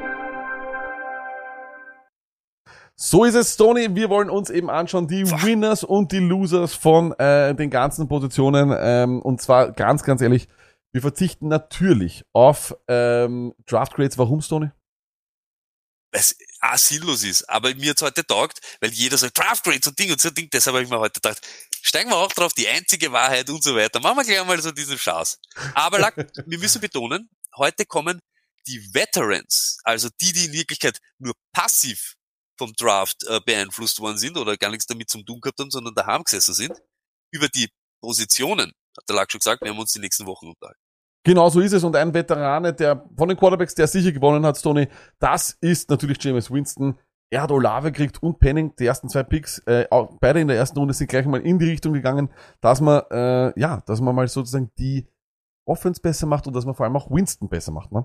So 2.96 3.24
ist 3.24 3.34
es, 3.34 3.58
Tony. 3.58 3.94
Wir 3.94 4.08
wollen 4.08 4.30
uns 4.30 4.48
eben 4.48 4.70
anschauen, 4.70 5.06
die 5.06 5.30
Winners 5.30 5.84
und 5.84 6.12
die 6.12 6.20
Losers 6.20 6.72
von 6.72 7.12
äh, 7.18 7.54
den 7.54 7.68
ganzen 7.68 8.08
Positionen. 8.08 8.74
Ähm, 8.74 9.20
und 9.20 9.42
zwar 9.42 9.72
ganz, 9.72 10.02
ganz 10.02 10.22
ehrlich, 10.22 10.48
wir 10.94 11.00
verzichten 11.00 11.48
natürlich 11.48 12.24
auf 12.32 12.72
ähm, 12.86 13.52
Draft 13.66 13.94
Grades. 13.94 14.16
Warum, 14.16 14.40
Tony? 14.40 14.70
Weil 16.12 16.20
es 16.20 16.36
auch 16.60 16.78
sinnlos 16.78 17.24
ist. 17.24 17.50
Aber 17.50 17.74
mir 17.74 17.90
hat's 17.90 18.02
heute 18.02 18.24
taugt, 18.24 18.60
weil 18.80 18.92
jeder 18.92 19.18
sagt, 19.18 19.36
Draft 19.36 19.64
Grades 19.64 19.88
und 19.88 19.98
Ding 19.98 20.12
und 20.12 20.20
so 20.20 20.30
Ding. 20.30 20.48
Deshalb 20.52 20.74
habe 20.74 20.84
ich 20.84 20.90
mir 20.90 21.00
heute 21.00 21.20
gedacht, 21.20 21.40
steigen 21.82 22.10
wir 22.10 22.16
auch 22.16 22.32
drauf, 22.32 22.52
die 22.52 22.68
einzige 22.68 23.10
Wahrheit 23.10 23.50
und 23.50 23.64
so 23.64 23.74
weiter. 23.74 23.98
Machen 23.98 24.18
wir 24.18 24.24
gleich 24.24 24.46
mal 24.46 24.62
so 24.62 24.70
diesen 24.70 24.96
Schaß. 24.96 25.40
Aber 25.74 25.98
Lack, 25.98 26.14
wir 26.46 26.58
müssen 26.60 26.80
betonen, 26.80 27.28
heute 27.56 27.86
kommen 27.86 28.20
die 28.68 28.94
Veterans, 28.94 29.78
also 29.82 30.08
die, 30.20 30.32
die 30.32 30.44
in 30.44 30.52
Wirklichkeit 30.52 31.00
nur 31.18 31.34
passiv 31.52 32.14
vom 32.56 32.72
Draft 32.74 33.24
äh, 33.24 33.40
beeinflusst 33.44 33.98
worden 33.98 34.16
sind 34.16 34.36
oder 34.36 34.56
gar 34.56 34.70
nichts 34.70 34.86
damit 34.86 35.10
zum 35.10 35.26
tun 35.26 35.40
gehabt 35.40 35.58
haben, 35.58 35.72
sondern 35.72 35.96
daheim 35.96 36.22
gesessen 36.22 36.54
sind, 36.54 36.80
über 37.32 37.48
die 37.48 37.68
Positionen, 38.00 38.72
hat 38.96 39.08
der 39.08 39.16
Lack 39.16 39.32
schon 39.32 39.40
gesagt, 39.40 39.62
werden 39.62 39.74
wir 39.74 39.80
uns 39.80 39.92
die 39.92 39.98
nächsten 39.98 40.24
Wochen 40.26 40.46
unterhalten. 40.46 40.83
Genau 41.24 41.48
so 41.48 41.60
ist 41.60 41.72
es. 41.72 41.82
Und 41.82 41.96
ein 41.96 42.12
Veterane, 42.12 42.74
der 42.74 43.04
von 43.16 43.28
den 43.28 43.38
Quarterbacks, 43.38 43.74
der 43.74 43.86
sicher 43.86 44.12
gewonnen 44.12 44.44
hat, 44.44 44.62
Tony, 44.62 44.88
das 45.18 45.56
ist 45.60 45.88
natürlich 45.90 46.22
James 46.22 46.50
Winston. 46.50 46.98
Er 47.30 47.42
hat 47.42 47.50
Olave 47.50 47.90
gekriegt 47.90 48.22
und 48.22 48.38
Penning, 48.38 48.76
die 48.76 48.86
ersten 48.86 49.08
zwei 49.08 49.22
Picks, 49.22 49.58
äh, 49.66 49.86
auch 49.90 50.18
beide 50.20 50.40
in 50.40 50.48
der 50.48 50.56
ersten 50.56 50.78
Runde 50.78 50.94
sind 50.94 51.08
gleich 51.08 51.26
mal 51.26 51.40
in 51.40 51.58
die 51.58 51.64
Richtung 51.64 51.94
gegangen, 51.94 52.32
dass 52.60 52.80
man, 52.80 53.02
äh, 53.10 53.58
ja, 53.58 53.82
dass 53.86 54.00
man 54.00 54.14
mal 54.14 54.28
sozusagen 54.28 54.70
die 54.78 55.08
Offense 55.66 56.00
besser 56.00 56.26
macht 56.26 56.46
und 56.46 56.52
dass 56.52 56.66
man 56.66 56.74
vor 56.74 56.84
allem 56.84 56.96
auch 56.96 57.10
Winston 57.10 57.48
besser 57.48 57.72
macht. 57.72 57.90
Ne? 57.90 58.04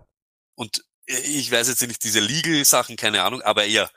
Und 0.56 0.84
äh, 1.08 1.20
ich 1.20 1.52
weiß 1.52 1.68
jetzt 1.68 1.86
nicht 1.86 2.04
diese 2.04 2.22
Legal-Sachen, 2.22 2.96
keine 2.96 3.22
Ahnung, 3.22 3.42
aber 3.42 3.66
eher, 3.66 3.92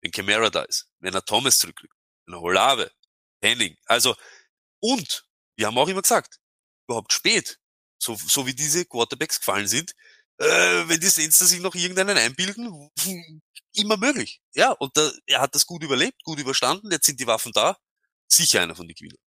wenn 0.00 0.10
Camara 0.10 0.48
da 0.48 0.62
ist, 0.62 0.88
wenn 1.00 1.14
er 1.14 1.24
Thomas 1.24 1.58
zurückkriegt, 1.58 1.94
wenn 2.26 2.34
er 2.34 2.42
Olave, 2.42 2.90
Henning, 3.42 3.76
also, 3.84 4.16
und, 4.80 5.24
wir 5.56 5.66
haben 5.66 5.78
auch 5.78 5.88
immer 5.88 6.02
gesagt, 6.02 6.40
überhaupt 6.88 7.12
spät, 7.12 7.60
so, 8.04 8.14
so 8.16 8.46
wie 8.46 8.54
diese 8.54 8.84
Quarterbacks 8.84 9.38
gefallen 9.40 9.66
sind, 9.66 9.92
äh, 10.38 10.44
wenn 10.88 11.00
die 11.00 11.06
Saints 11.08 11.38
sich 11.38 11.60
noch 11.60 11.74
irgendeinen 11.74 12.16
einbilden, 12.18 12.90
immer 13.74 13.96
möglich. 13.96 14.40
Ja, 14.54 14.72
und 14.72 14.96
da, 14.96 15.10
er 15.26 15.40
hat 15.40 15.54
das 15.54 15.66
gut 15.66 15.82
überlebt, 15.82 16.22
gut 16.24 16.38
überstanden, 16.38 16.90
jetzt 16.90 17.06
sind 17.06 17.18
die 17.20 17.26
Waffen 17.26 17.52
da. 17.54 17.76
sicher 18.28 18.62
einer 18.62 18.74
von 18.74 18.86
den 18.86 18.94
Gewinnern. 18.94 19.18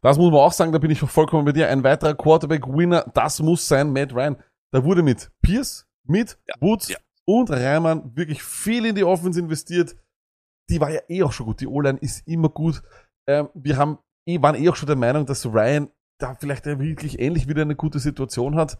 Das 0.00 0.16
muss 0.16 0.30
man 0.30 0.40
auch 0.40 0.52
sagen, 0.52 0.72
da 0.72 0.78
bin 0.78 0.90
ich 0.90 1.00
vollkommen 1.00 1.44
bei 1.44 1.52
dir. 1.52 1.68
Ein 1.68 1.82
weiterer 1.84 2.14
Quarterback-Winner, 2.14 3.10
das 3.14 3.40
muss 3.40 3.66
sein 3.66 3.92
Matt 3.92 4.12
Ryan. 4.14 4.42
Da 4.72 4.84
wurde 4.84 5.02
mit 5.02 5.30
Pierce, 5.42 5.86
mit 6.04 6.38
Ja, 6.46 6.54
Woods 6.60 6.88
ja. 6.88 6.98
und 7.24 7.50
Reimann 7.50 8.16
wirklich 8.16 8.42
viel 8.42 8.86
in 8.86 8.94
die 8.94 9.04
Offense 9.04 9.38
investiert. 9.40 9.96
Die 10.70 10.80
war 10.80 10.90
ja 10.90 11.00
eh 11.08 11.22
auch 11.22 11.32
schon 11.32 11.46
gut. 11.46 11.60
Die 11.60 11.66
O-Line 11.66 11.98
ist 12.00 12.26
immer 12.26 12.48
gut. 12.48 12.82
Ähm, 13.28 13.48
wir 13.54 13.76
haben 13.76 13.98
eh, 14.26 14.40
waren 14.40 14.54
eh 14.56 14.68
auch 14.68 14.76
schon 14.76 14.86
der 14.86 14.96
Meinung, 14.96 15.26
dass 15.26 15.44
Ryan 15.46 15.90
da 16.18 16.34
vielleicht 16.34 16.66
wirklich 16.66 17.18
ähnlich 17.18 17.48
wieder 17.48 17.62
eine 17.62 17.76
gute 17.76 17.98
Situation 17.98 18.56
hat. 18.56 18.78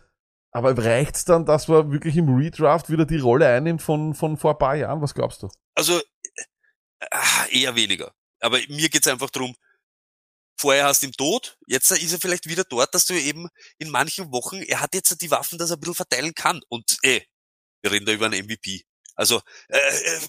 Aber 0.53 0.77
reicht's 0.77 1.25
dann, 1.25 1.45
dass 1.45 1.69
er 1.69 1.91
wirklich 1.91 2.17
im 2.17 2.35
Redraft 2.35 2.89
wieder 2.89 3.05
die 3.05 3.19
Rolle 3.19 3.49
einnimmt 3.49 3.83
von, 3.83 4.15
von 4.15 4.37
vor 4.39 4.53
ein 4.53 4.59
paar 4.59 4.77
Jahren? 4.77 5.03
Was 5.03 5.15
glaubst 5.15 5.43
du? 5.43 5.49
Also 5.75 6.01
äh, 7.01 7.61
eher 7.61 7.75
weniger. 7.75 8.15
Aber 8.41 8.59
mir 8.69 8.89
geht's 8.89 9.07
einfach 9.07 9.31
drum. 9.31 9.55
vorher 10.59 10.87
hast 10.87 11.03
du 11.03 11.09
ihn 11.09 11.13
tot, 11.13 11.59
jetzt 11.67 11.91
ist 11.91 12.13
er 12.13 12.19
vielleicht 12.19 12.49
wieder 12.49 12.65
dort, 12.65 12.95
dass 12.95 13.05
du 13.05 13.15
eben 13.15 13.49
in 13.79 13.91
manchen 13.91 14.33
Wochen, 14.33 14.63
er 14.63 14.81
hat 14.81 14.95
jetzt 14.95 15.21
die 15.21 15.31
Waffen, 15.31 15.59
dass 15.59 15.71
er 15.71 15.77
ein 15.77 15.81
bisschen 15.81 15.95
verteilen 15.95 16.35
kann. 16.35 16.63
Und 16.69 16.97
eh, 17.03 17.23
wir 17.83 17.93
reden 17.93 18.07
da 18.07 18.13
über 18.13 18.27
einen 18.27 18.47
MVP. 18.47 18.83
Also 19.15 19.41
äh, 19.69 19.79
äh, 19.79 20.21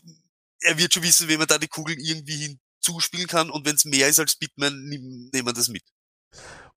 er 0.62 0.78
wird 0.78 0.94
schon 0.94 1.04
wissen, 1.04 1.30
wie 1.30 1.38
man 1.38 1.48
da 1.48 1.58
die 1.58 1.68
Kugeln 1.68 2.00
irgendwie 2.00 2.58
hinzuspielen 2.82 3.28
kann 3.28 3.50
und 3.50 3.66
wenn 3.66 3.76
es 3.76 3.86
mehr 3.86 4.08
ist 4.10 4.20
als 4.20 4.36
Bitman, 4.36 4.74
nehmen 4.84 5.32
wir 5.32 5.54
das 5.54 5.68
mit. 5.68 5.84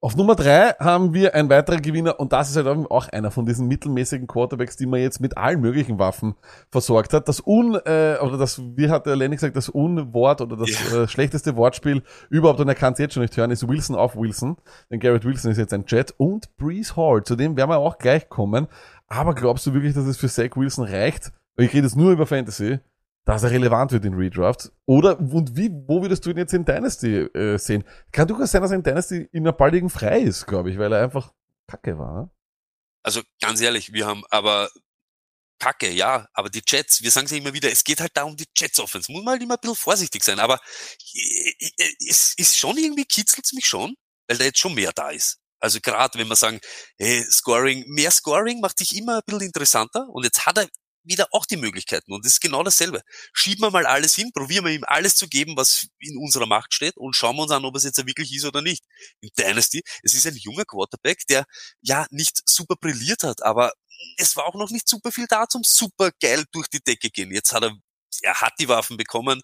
Auf 0.03 0.17
Nummer 0.17 0.35
drei 0.35 0.71
haben 0.79 1.13
wir 1.13 1.35
einen 1.35 1.51
weiteren 1.51 1.83
Gewinner 1.83 2.19
und 2.19 2.33
das 2.33 2.49
ist 2.49 2.57
halt 2.57 2.67
auch 2.67 3.09
einer 3.11 3.31
von 3.31 3.45
diesen 3.45 3.69
mittelmäßigen 3.69 4.27
Quarterbacks, 4.27 4.79
die 4.79 4.87
man 4.87 5.01
jetzt 5.01 5.21
mit 5.21 5.37
allen 5.37 5.61
möglichen 5.61 5.99
Waffen 5.99 6.37
versorgt 6.71 7.13
hat. 7.13 7.29
Das 7.29 7.47
Un, 7.47 7.75
äh, 7.85 8.17
oder 8.23 8.39
das, 8.39 8.63
wie 8.77 8.89
hat 8.89 9.05
der 9.05 9.15
Lenny 9.17 9.37
gesagt, 9.37 9.57
das 9.57 9.69
Unwort 9.69 10.41
oder 10.41 10.57
das 10.57 10.71
Ja. 10.91 11.03
äh, 11.03 11.07
schlechteste 11.09 11.55
Wortspiel 11.55 12.03
überhaupt, 12.31 12.61
und 12.61 12.69
er 12.69 12.75
kann 12.75 12.95
es 12.95 12.99
jetzt 12.99 13.13
schon 13.13 13.21
nicht 13.25 13.37
hören, 13.37 13.51
ist 13.51 13.69
Wilson 13.69 13.95
auf 13.95 14.17
Wilson. 14.17 14.57
Denn 14.91 15.01
Garrett 15.01 15.27
Wilson 15.27 15.51
ist 15.51 15.59
jetzt 15.59 15.75
ein 15.75 15.85
Jet 15.87 16.15
und 16.17 16.57
Breeze 16.57 16.97
Hall, 16.97 17.23
zu 17.23 17.37
dem 17.37 17.59
werden 17.59 17.69
wir 17.69 17.77
auch 17.77 17.99
gleich 17.99 18.31
kommen. 18.31 18.69
Aber 19.07 19.35
glaubst 19.35 19.67
du 19.67 19.75
wirklich, 19.75 19.93
dass 19.93 20.07
es 20.07 20.17
für 20.17 20.29
Zach 20.29 20.57
Wilson 20.57 20.87
reicht? 20.87 21.31
Ich 21.59 21.75
rede 21.75 21.87
jetzt 21.87 21.97
nur 21.99 22.13
über 22.13 22.25
Fantasy 22.25 22.79
dass 23.31 23.45
er 23.45 23.53
relevant 23.53 23.93
wird 23.93 24.05
in 24.05 24.15
Redraft? 24.15 24.73
Oder 24.87 25.21
und 25.21 25.57
wie, 25.57 25.71
wo 25.71 26.03
würdest 26.03 26.27
du 26.27 26.31
ihn 26.31 26.39
jetzt 26.39 26.53
in 26.53 26.65
Dynasty 26.65 27.17
äh, 27.17 27.59
sehen? 27.59 27.85
Kann 28.11 28.27
durchaus 28.27 28.51
sein, 28.51 28.61
dass 28.61 28.73
er 28.73 28.77
in 28.77 28.83
Dynasty 28.83 29.29
in 29.31 29.45
einer 29.45 29.53
baldigen 29.53 29.89
frei 29.89 30.21
ist, 30.21 30.47
glaube 30.47 30.71
ich, 30.71 30.79
weil 30.79 30.93
er 30.93 31.05
einfach 31.05 31.33
kacke 31.69 31.97
war. 31.97 32.23
ne? 32.23 32.31
Also 33.05 33.23
ganz 33.41 33.61
ehrlich, 33.61 33.93
wir 33.93 34.07
haben 34.07 34.25
aber 34.31 34.69
Kacke, 35.61 35.91
ja, 35.91 36.27
aber 36.33 36.51
die 36.51 36.63
Jets, 36.67 37.03
wir 37.03 37.11
sagen 37.13 37.29
ja 37.31 37.37
immer 37.37 37.55
wieder, 37.55 37.71
es 37.71 37.85
geht 37.85 38.01
halt 38.01 38.11
da 38.15 38.25
um 38.25 38.37
die 38.37 38.49
Jets 38.57 38.81
Offense. 38.81 39.13
Muss 39.13 39.23
man 39.23 39.33
halt 39.33 39.43
immer 39.43 39.55
ein 39.55 39.61
bisschen 39.61 39.77
vorsichtig 39.77 40.25
sein, 40.25 40.41
aber 40.41 40.59
es 42.09 42.35
ist 42.37 42.59
schon 42.59 42.77
irgendwie 42.79 43.05
kitzelt's 43.05 43.53
mich 43.53 43.67
schon, 43.67 43.95
weil 44.27 44.39
da 44.39 44.45
jetzt 44.45 44.59
schon 44.59 44.75
mehr 44.75 44.91
da 44.93 45.11
ist. 45.11 45.39
Also 45.61 45.79
gerade 45.81 46.19
wenn 46.19 46.27
wir 46.27 46.37
sagen, 46.37 46.59
hey, 46.99 47.23
Scoring, 47.31 47.85
mehr 47.87 48.11
Scoring 48.11 48.61
macht 48.61 48.81
dich 48.81 48.97
immer 48.97 49.19
ein 49.19 49.23
bisschen 49.25 49.43
interessanter 49.43 50.09
und 50.09 50.25
jetzt 50.25 50.47
hat 50.47 50.59
er 50.59 50.69
wieder 51.03 51.29
auch 51.33 51.47
die 51.47 51.57
Möglichkeiten 51.57 52.13
und 52.13 52.25
es 52.25 52.35
ist 52.35 52.41
genau 52.41 52.63
dasselbe. 52.63 53.03
Schieben 53.33 53.63
wir 53.63 53.71
mal 53.71 53.87
alles 53.87 54.15
hin, 54.15 54.31
probieren 54.33 54.65
wir 54.65 54.73
ihm 54.73 54.85
alles 54.85 55.15
zu 55.17 55.29
geben, 55.29 55.57
was 55.57 55.87
in 55.99 56.17
unserer 56.19 56.47
Macht 56.47 56.75
steht 56.75 56.97
und 56.97 57.15
schauen 57.17 57.37
wir 57.37 57.43
uns 57.43 57.53
an, 57.53 57.65
ob 57.65 57.77
es 57.77 57.85
jetzt 57.85 58.05
wirklich 58.07 58.33
ist 58.35 58.45
oder 58.45 58.63
nicht. 58.63 58.85
In 59.21 59.31
Dynasty, 59.39 59.83
es 60.03 60.15
ist 60.15 60.27
ein 60.27 60.37
junger 60.37 60.65
Quarterback, 60.65 61.27
der 61.29 61.45
ja 61.81 62.07
nicht 62.11 62.43
super 62.45 62.77
brilliert 62.81 63.23
hat, 63.23 63.43
aber 63.43 63.73
es 64.17 64.37
war 64.37 64.47
auch 64.47 64.55
noch 64.55 64.71
nicht 64.71 64.89
super 64.89 65.13
viel 65.13 65.27
da 65.29 65.47
zum 65.49 65.63
super 65.65 66.11
geil 66.21 66.45
durch 66.53 66.69
die 66.69 66.81
Decke 66.81 67.11
gehen. 67.11 67.33
Jetzt 67.33 67.53
hat 67.53 67.65
er, 67.65 67.73
er 68.23 68.41
hat 68.41 68.55
die 68.59 68.69
Waffen 68.69 68.97
bekommen. 68.97 69.43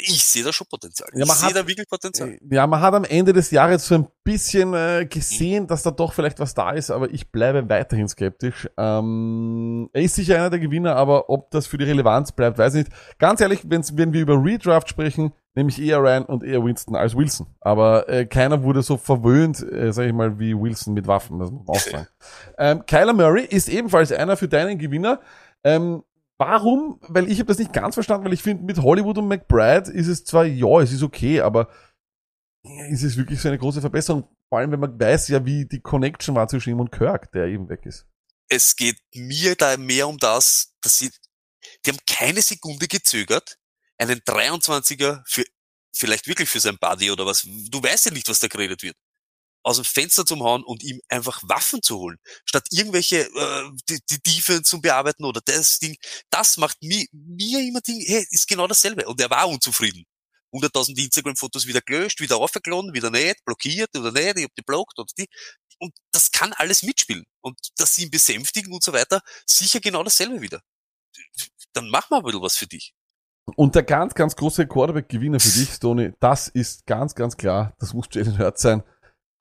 Ich 0.00 0.24
sehe 0.24 0.44
da 0.44 0.52
schon 0.52 0.66
Potenzial. 0.68 1.08
Ja, 1.12 1.22
ich 1.22 1.26
man 1.28 1.36
sehe 1.36 1.48
hat- 1.48 1.56
da 1.56 1.66
wirklich 1.66 1.88
Potenzial. 1.88 2.38
Ja, 2.50 2.66
man 2.68 2.80
hat 2.80 2.94
am 2.94 3.04
Ende 3.04 3.32
des 3.32 3.50
Jahres 3.50 3.84
so 3.86 3.96
ein 3.96 4.06
bisschen 4.22 4.74
äh, 4.74 5.06
gesehen, 5.10 5.66
dass 5.66 5.82
da 5.82 5.90
doch 5.90 6.12
vielleicht 6.12 6.38
was 6.38 6.54
da 6.54 6.70
ist, 6.70 6.90
aber 6.90 7.10
ich 7.10 7.30
bleibe 7.32 7.68
weiterhin 7.68 8.06
skeptisch. 8.08 8.68
Ähm, 8.76 9.90
er 9.92 10.02
ist 10.02 10.14
sicher 10.14 10.36
einer 10.36 10.50
der 10.50 10.60
Gewinner, 10.60 10.94
aber 10.94 11.28
ob 11.28 11.50
das 11.50 11.66
für 11.66 11.78
die 11.78 11.84
Relevanz 11.84 12.30
bleibt, 12.30 12.58
weiß 12.58 12.74
ich 12.74 12.86
nicht. 12.86 13.18
Ganz 13.18 13.40
ehrlich, 13.40 13.62
wenn's, 13.64 13.96
wenn 13.96 14.12
wir 14.12 14.20
über 14.20 14.34
Redraft 14.42 14.88
sprechen, 14.88 15.32
nehme 15.54 15.68
ich 15.68 15.82
eher 15.82 15.98
Ryan 16.00 16.24
und 16.26 16.44
eher 16.44 16.64
Winston 16.64 16.94
als 16.94 17.16
Wilson. 17.16 17.48
Aber 17.60 18.08
äh, 18.08 18.24
keiner 18.24 18.62
wurde 18.62 18.82
so 18.82 18.96
verwöhnt, 18.96 19.60
äh, 19.70 19.92
sag 19.92 20.06
ich 20.06 20.12
mal, 20.12 20.38
wie 20.38 20.56
Wilson 20.56 20.94
mit 20.94 21.08
Waffen, 21.08 21.40
das 21.40 21.50
muss 21.50 21.66
man 21.66 21.76
auch 21.76 21.80
sagen. 21.80 22.06
ähm, 22.58 22.86
Kyler 22.86 23.12
Murray 23.14 23.44
ist 23.46 23.68
ebenfalls 23.68 24.12
einer 24.12 24.36
für 24.36 24.46
deinen 24.48 24.78
Gewinner. 24.78 25.20
Ähm, 25.64 26.04
Warum? 26.38 26.98
Weil 27.02 27.30
ich 27.30 27.38
habe 27.38 27.48
das 27.48 27.58
nicht 27.58 27.72
ganz 27.72 27.94
verstanden, 27.94 28.24
weil 28.24 28.32
ich 28.32 28.42
finde, 28.42 28.64
mit 28.64 28.78
Hollywood 28.78 29.18
und 29.18 29.28
McBride 29.28 29.90
ist 29.90 30.08
es 30.08 30.24
zwar, 30.24 30.44
ja, 30.44 30.80
es 30.80 30.92
ist 30.92 31.02
okay, 31.02 31.40
aber 31.40 31.70
ist 32.90 33.02
es 33.02 33.16
wirklich 33.16 33.40
so 33.40 33.48
eine 33.48 33.58
große 33.58 33.80
Verbesserung? 33.80 34.28
Vor 34.48 34.58
allem, 34.58 34.72
wenn 34.72 34.80
man 34.80 34.98
weiß 34.98 35.28
ja, 35.28 35.44
wie 35.44 35.66
die 35.66 35.80
Connection 35.80 36.34
war 36.34 36.48
zwischen 36.48 36.70
ihm 36.70 36.80
und 36.80 36.92
Kirk, 36.92 37.32
der 37.32 37.46
eben 37.46 37.68
weg 37.68 37.86
ist. 37.86 38.06
Es 38.48 38.76
geht 38.76 38.98
mir 39.14 39.54
da 39.56 39.76
mehr 39.76 40.08
um 40.08 40.18
das, 40.18 40.74
dass 40.82 40.98
sie, 40.98 41.10
die 41.84 41.90
haben 41.90 41.98
keine 42.06 42.42
Sekunde 42.42 42.86
gezögert, 42.86 43.58
einen 43.98 44.20
23er 44.20 45.22
für, 45.26 45.44
vielleicht 45.94 46.26
wirklich 46.26 46.48
für 46.48 46.60
sein 46.60 46.76
Buddy 46.78 47.10
oder 47.10 47.24
was, 47.24 47.42
du 47.42 47.82
weißt 47.82 48.06
ja 48.06 48.12
nicht, 48.12 48.28
was 48.28 48.40
da 48.40 48.48
geredet 48.48 48.82
wird, 48.82 48.96
aus 49.62 49.76
dem 49.76 49.84
Fenster 49.84 50.26
zum 50.26 50.42
Hauen 50.42 50.64
und 50.64 50.82
ihm 50.82 51.00
einfach 51.08 51.40
Waffen 51.44 51.82
zu 51.82 51.98
holen, 51.98 52.18
statt 52.44 52.66
irgendwelche, 52.70 53.20
äh, 53.20 53.70
die, 53.88 53.98
die 54.10 54.22
Defense 54.22 54.62
zu 54.62 54.80
bearbeiten 54.80 55.24
oder 55.24 55.40
das 55.44 55.78
Ding, 55.78 55.96
das 56.30 56.56
macht 56.56 56.82
mir, 56.82 57.06
mir 57.12 57.60
immer 57.60 57.80
Ding, 57.80 58.02
hey, 58.06 58.26
ist 58.30 58.48
genau 58.48 58.66
dasselbe. 58.66 59.06
Und 59.06 59.20
er 59.20 59.30
war 59.30 59.48
unzufrieden. 59.48 60.04
100.000 60.52 60.98
Instagram-Fotos 60.98 61.66
wieder 61.66 61.80
gelöscht, 61.80 62.20
wieder 62.20 62.36
aufgeladen, 62.36 62.92
wieder 62.92 63.10
nicht, 63.10 63.44
blockiert 63.44 63.96
oder 63.96 64.12
nicht, 64.12 64.38
ich 64.38 64.44
hab 64.44 64.54
die 64.54 64.62
blockt 64.62 64.98
oder 64.98 65.10
die. 65.18 65.26
Und 65.78 65.94
das 66.12 66.30
kann 66.30 66.52
alles 66.52 66.82
mitspielen. 66.82 67.24
Und 67.40 67.58
dass 67.76 67.94
sie 67.94 68.04
ihn 68.04 68.10
besänftigen 68.10 68.72
und 68.72 68.82
so 68.82 68.92
weiter, 68.92 69.20
sicher 69.46 69.80
genau 69.80 70.02
dasselbe 70.02 70.40
wieder. 70.42 70.60
Dann 71.72 71.88
mach 71.88 72.10
mal 72.10 72.18
ein 72.18 72.24
bisschen 72.24 72.42
was 72.42 72.56
für 72.56 72.66
dich. 72.66 72.94
Und 73.56 73.74
der 73.74 73.82
ganz, 73.82 74.14
ganz 74.14 74.36
große 74.36 74.66
Quarterback-Gewinner 74.66 75.40
für 75.40 75.48
dich, 75.58 75.78
Tony, 75.78 76.12
das 76.20 76.48
ist 76.48 76.86
ganz, 76.86 77.14
ganz 77.14 77.36
klar, 77.36 77.74
das 77.78 77.94
muss 77.94 78.06
Jalen 78.12 78.38
Hurts 78.38 78.62
sein. 78.62 78.82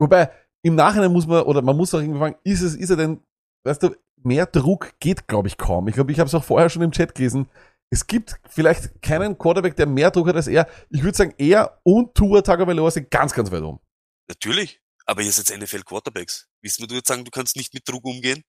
Wobei, 0.01 0.31
im 0.63 0.73
Nachhinein 0.73 1.13
muss 1.13 1.27
man, 1.27 1.43
oder 1.43 1.61
man 1.61 1.77
muss 1.77 1.93
auch 1.93 1.99
irgendwie 1.99 2.17
fragen, 2.17 2.35
ist 2.43 2.61
es, 2.61 2.75
ist 2.75 2.89
er 2.89 2.95
denn, 2.95 3.21
weißt 3.63 3.83
du, 3.83 3.95
mehr 4.23 4.47
Druck 4.47 4.99
geht, 4.99 5.27
glaube 5.27 5.47
ich, 5.47 5.57
kaum. 5.57 5.87
Ich 5.87 5.93
glaube, 5.93 6.11
ich 6.11 6.19
habe 6.19 6.27
es 6.27 6.33
auch 6.33 6.43
vorher 6.43 6.69
schon 6.71 6.81
im 6.81 6.91
Chat 6.91 7.13
gelesen. 7.13 7.47
Es 7.91 8.07
gibt 8.07 8.35
vielleicht 8.49 8.99
keinen 9.03 9.37
Quarterback, 9.37 9.75
der 9.75 9.85
mehr 9.85 10.09
Druck 10.09 10.27
hat 10.27 10.35
als 10.35 10.47
er. 10.47 10.67
Ich 10.89 11.03
würde 11.03 11.15
sagen, 11.15 11.35
er 11.37 11.79
und 11.83 12.15
Tua 12.15 12.41
Tagovailoa 12.41 12.89
sind 12.89 13.11
ganz, 13.11 13.31
ganz 13.33 13.51
weit 13.51 13.61
oben. 13.61 13.79
Natürlich. 14.27 14.81
Aber 15.05 15.21
ihr 15.21 15.31
seid 15.31 15.55
NFL 15.55 15.83
Quarterbacks. 15.83 16.47
Wissen 16.63 16.81
wir, 16.81 16.87
du 16.87 16.95
jetzt 16.95 17.07
sagen, 17.07 17.23
du 17.23 17.31
kannst 17.31 17.55
nicht 17.55 17.73
mit 17.73 17.87
Druck 17.87 18.03
umgehen, 18.05 18.43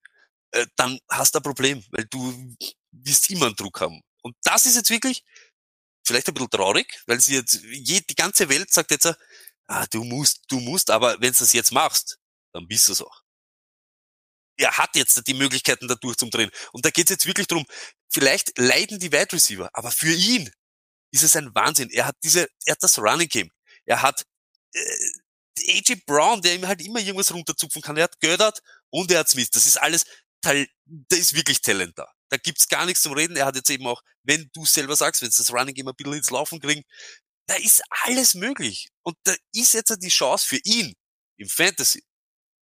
äh, 0.53 0.67
dann 0.77 0.99
hast 1.11 1.35
du 1.35 1.41
ein 1.41 1.43
Problem, 1.43 1.85
weil 1.91 2.07
du 2.09 2.33
wirst 2.93 3.31
immer 3.31 3.47
einen 3.47 3.57
Druck 3.57 3.79
haben. 3.83 4.01
Und 4.23 4.37
das 4.45 4.65
ist 4.65 4.77
jetzt 4.77 4.91
wirklich 4.91 5.23
vielleicht 6.07 6.29
ein 6.29 6.35
bisschen 6.35 6.51
traurig, 6.51 7.03
weil 7.07 7.21
sie 7.21 7.35
jetzt, 7.35 7.61
je, 7.63 8.01
die 8.01 8.15
ganze 8.15 8.49
Welt 8.49 8.73
sagt 8.73 8.91
jetzt, 8.91 9.15
ah, 9.73 9.87
du 9.91 10.05
musst, 10.05 10.45
du 10.49 10.61
musst, 10.61 10.91
aber 10.91 11.21
wenn 11.21 11.33
du 11.33 11.39
das 11.39 11.53
jetzt 11.53 11.73
machst, 11.73 12.19
dann 12.53 12.67
bist 12.69 12.89
du 12.89 12.93
es 12.93 13.03
auch. 13.03 13.23
Er 14.59 14.77
hat 14.77 14.95
jetzt 14.97 15.27
die 15.27 15.35
Möglichkeiten 15.35 15.89
da 15.89 15.95
durchzudrehen. 15.95 16.51
Und 16.73 16.85
da 16.85 16.91
geht 16.91 17.07
es 17.07 17.15
jetzt 17.15 17.27
wirklich 17.27 17.47
drum. 17.47 17.65
vielleicht 18.13 18.57
leiden 18.59 18.99
die 18.99 19.11
Wide 19.11 19.33
Receiver, 19.33 19.71
aber 19.73 19.91
für 19.91 20.13
ihn 20.13 20.51
ist 21.13 21.23
es 21.23 21.37
ein 21.37 21.55
Wahnsinn. 21.55 21.91
Er 21.91 22.07
hat 22.07 22.17
diese, 22.23 22.49
er 22.67 22.73
hat 22.73 22.83
das 22.83 22.99
Running 22.99 23.29
Game. 23.29 23.51
Er 23.87 24.03
hat 24.03 24.25
äh, 24.75 25.79
AJ 25.79 26.03
Brown, 26.07 26.43
der 26.43 26.55
ihm 26.55 26.67
halt 26.67 26.83
immer 26.83 27.01
irgendwas 27.01 27.33
runterzupfen 27.33 27.83
kann. 27.83 27.97
Er 27.97 28.05
hat 28.05 28.21
Gödert 28.21 28.61
und 28.91 29.11
er 29.11 29.21
hat 29.21 29.29
Smith. 29.29 29.51
Das 29.51 29.67
ist 29.67 29.79
alles, 29.79 30.05
da 30.43 30.53
ist 31.11 31.35
wirklich 31.35 31.61
Talent 31.61 31.99
da. 31.99 32.11
Da 32.31 32.37
gibt's 32.39 32.69
gar 32.69 32.87
nichts 32.87 33.03
zum 33.03 33.13
Reden. 33.13 33.37
Er 33.37 33.47
hat 33.47 33.57
jetzt 33.57 33.71
eben 33.71 33.87
auch, 33.87 34.03
wenn 34.23 34.51
du 34.55 34.65
selber 34.65 34.97
sagst, 34.97 35.21
wenn 35.23 35.29
das 35.29 35.53
Running 35.53 35.75
Game 35.75 35.89
ein 35.89 35.95
bisschen 35.95 36.15
ins 36.15 36.31
Laufen 36.31 36.61
kriegen, 36.61 36.83
da 37.47 37.55
ist 37.57 37.83
alles 38.05 38.35
möglich. 38.35 38.89
Und 39.03 39.17
da 39.25 39.35
ist 39.53 39.75
jetzt 39.75 39.97
die 40.03 40.09
Chance 40.09 40.47
für 40.47 40.61
ihn 40.65 40.95
im 41.37 41.49
Fantasy 41.49 42.03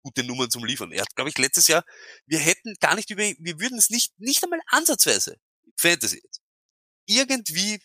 gute 0.02 0.24
Nummern 0.24 0.50
zum 0.50 0.64
Liefern. 0.64 0.92
Er 0.92 1.02
hat, 1.02 1.16
glaube 1.16 1.30
ich, 1.30 1.38
letztes 1.38 1.68
Jahr, 1.68 1.84
wir 2.26 2.40
hätten 2.40 2.74
gar 2.80 2.96
nicht 2.96 3.10
über, 3.10 3.24
wir 3.24 3.60
würden 3.60 3.78
es 3.78 3.90
nicht, 3.90 4.18
nicht 4.18 4.44
einmal 4.44 4.62
ansatzweise 4.68 5.38
im 5.66 5.74
Fantasy 5.78 6.22
jetzt 6.24 6.42
irgendwie 7.06 7.82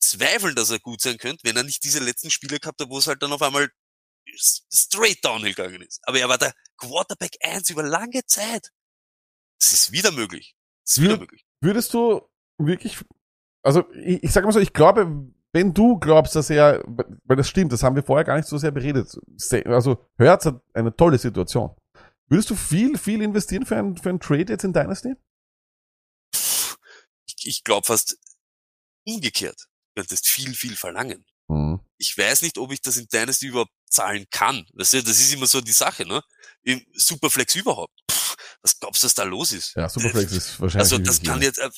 zweifeln, 0.00 0.54
dass 0.54 0.70
er 0.70 0.78
gut 0.78 1.00
sein 1.00 1.18
könnte, 1.18 1.40
wenn 1.44 1.56
er 1.56 1.64
nicht 1.64 1.84
diese 1.84 1.98
letzten 1.98 2.30
Spiele 2.30 2.60
gehabt 2.60 2.80
hat, 2.80 2.88
wo 2.88 2.98
es 2.98 3.06
halt 3.06 3.22
dann 3.22 3.32
auf 3.32 3.42
einmal 3.42 3.70
straight 4.38 5.22
downhill 5.24 5.54
gegangen 5.54 5.82
ist. 5.82 6.00
Aber 6.04 6.18
er 6.18 6.28
war 6.28 6.38
der 6.38 6.54
Quarterback 6.78 7.36
1 7.40 7.70
über 7.70 7.82
lange 7.82 8.24
Zeit. 8.26 8.70
Es 9.60 9.72
ist 9.72 9.92
wieder 9.92 10.12
möglich. 10.12 10.54
Es 10.84 10.96
ist 10.96 11.02
wieder 11.02 11.14
Ja. 11.14 11.20
möglich. 11.20 11.44
Würdest 11.60 11.92
du 11.94 12.28
wirklich, 12.58 12.98
also 13.62 13.90
ich, 13.92 14.22
ich 14.22 14.32
sage 14.32 14.46
mal 14.46 14.52
so, 14.52 14.60
ich 14.60 14.72
glaube, 14.72 15.30
wenn 15.54 15.72
du 15.72 15.98
glaubst, 15.98 16.34
dass 16.34 16.50
er, 16.50 16.82
weil 17.24 17.36
das 17.36 17.48
stimmt, 17.48 17.72
das 17.72 17.84
haben 17.84 17.94
wir 17.94 18.02
vorher 18.02 18.24
gar 18.24 18.36
nicht 18.36 18.48
so 18.48 18.58
sehr 18.58 18.72
beredet, 18.72 19.16
also 19.66 20.04
Hertz 20.18 20.46
hat 20.46 20.60
eine 20.74 20.94
tolle 20.94 21.16
Situation. 21.16 21.74
Würdest 22.28 22.50
du 22.50 22.56
viel, 22.56 22.98
viel 22.98 23.22
investieren 23.22 23.64
für 23.64 23.76
einen, 23.76 23.96
für 23.96 24.08
einen 24.08 24.18
Trade 24.18 24.46
jetzt 24.48 24.64
in 24.64 24.72
Dynasty? 24.72 25.14
Ich, 26.32 27.36
ich 27.46 27.64
glaube 27.64 27.86
fast 27.86 28.18
umgekehrt. 29.06 29.68
Du 29.94 30.02
könntest 30.02 30.26
viel, 30.28 30.54
viel 30.54 30.74
verlangen. 30.74 31.24
Mhm. 31.46 31.78
Ich 31.98 32.18
weiß 32.18 32.42
nicht, 32.42 32.58
ob 32.58 32.72
ich 32.72 32.80
das 32.80 32.96
in 32.96 33.06
Dynasty 33.06 33.46
überhaupt 33.46 33.72
zahlen 33.88 34.26
kann. 34.30 34.66
Weißt 34.72 34.94
du, 34.94 35.02
das 35.04 35.20
ist 35.20 35.32
immer 35.32 35.46
so 35.46 35.60
die 35.60 35.70
Sache, 35.70 36.04
ne? 36.04 36.20
Im 36.62 36.84
Superflex 36.94 37.54
überhaupt. 37.54 37.94
Pff, 38.10 38.34
was 38.62 38.80
glaubst 38.80 39.02
du, 39.02 39.06
was 39.06 39.14
da 39.14 39.22
los 39.22 39.52
ist? 39.52 39.76
Ja, 39.76 39.88
Superflex 39.88 40.32
ist 40.32 40.60
wahrscheinlich. 40.60 40.92
Also 40.92 40.98
das 40.98 41.22
kann 41.22 41.40
jetzt, 41.42 41.58
äh, 41.58 41.70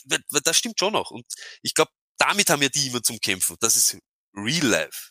das 0.42 0.56
stimmt 0.56 0.78
schon 0.78 0.94
noch. 0.94 1.10
Und 1.10 1.26
ich 1.60 1.74
glaube, 1.74 1.90
damit 2.18 2.50
haben 2.50 2.62
ja 2.62 2.68
die 2.68 2.88
immer 2.88 3.02
zum 3.02 3.18
Kämpfen. 3.20 3.56
Das 3.60 3.76
ist 3.76 3.98
Real 4.34 4.66
Life. 4.66 5.10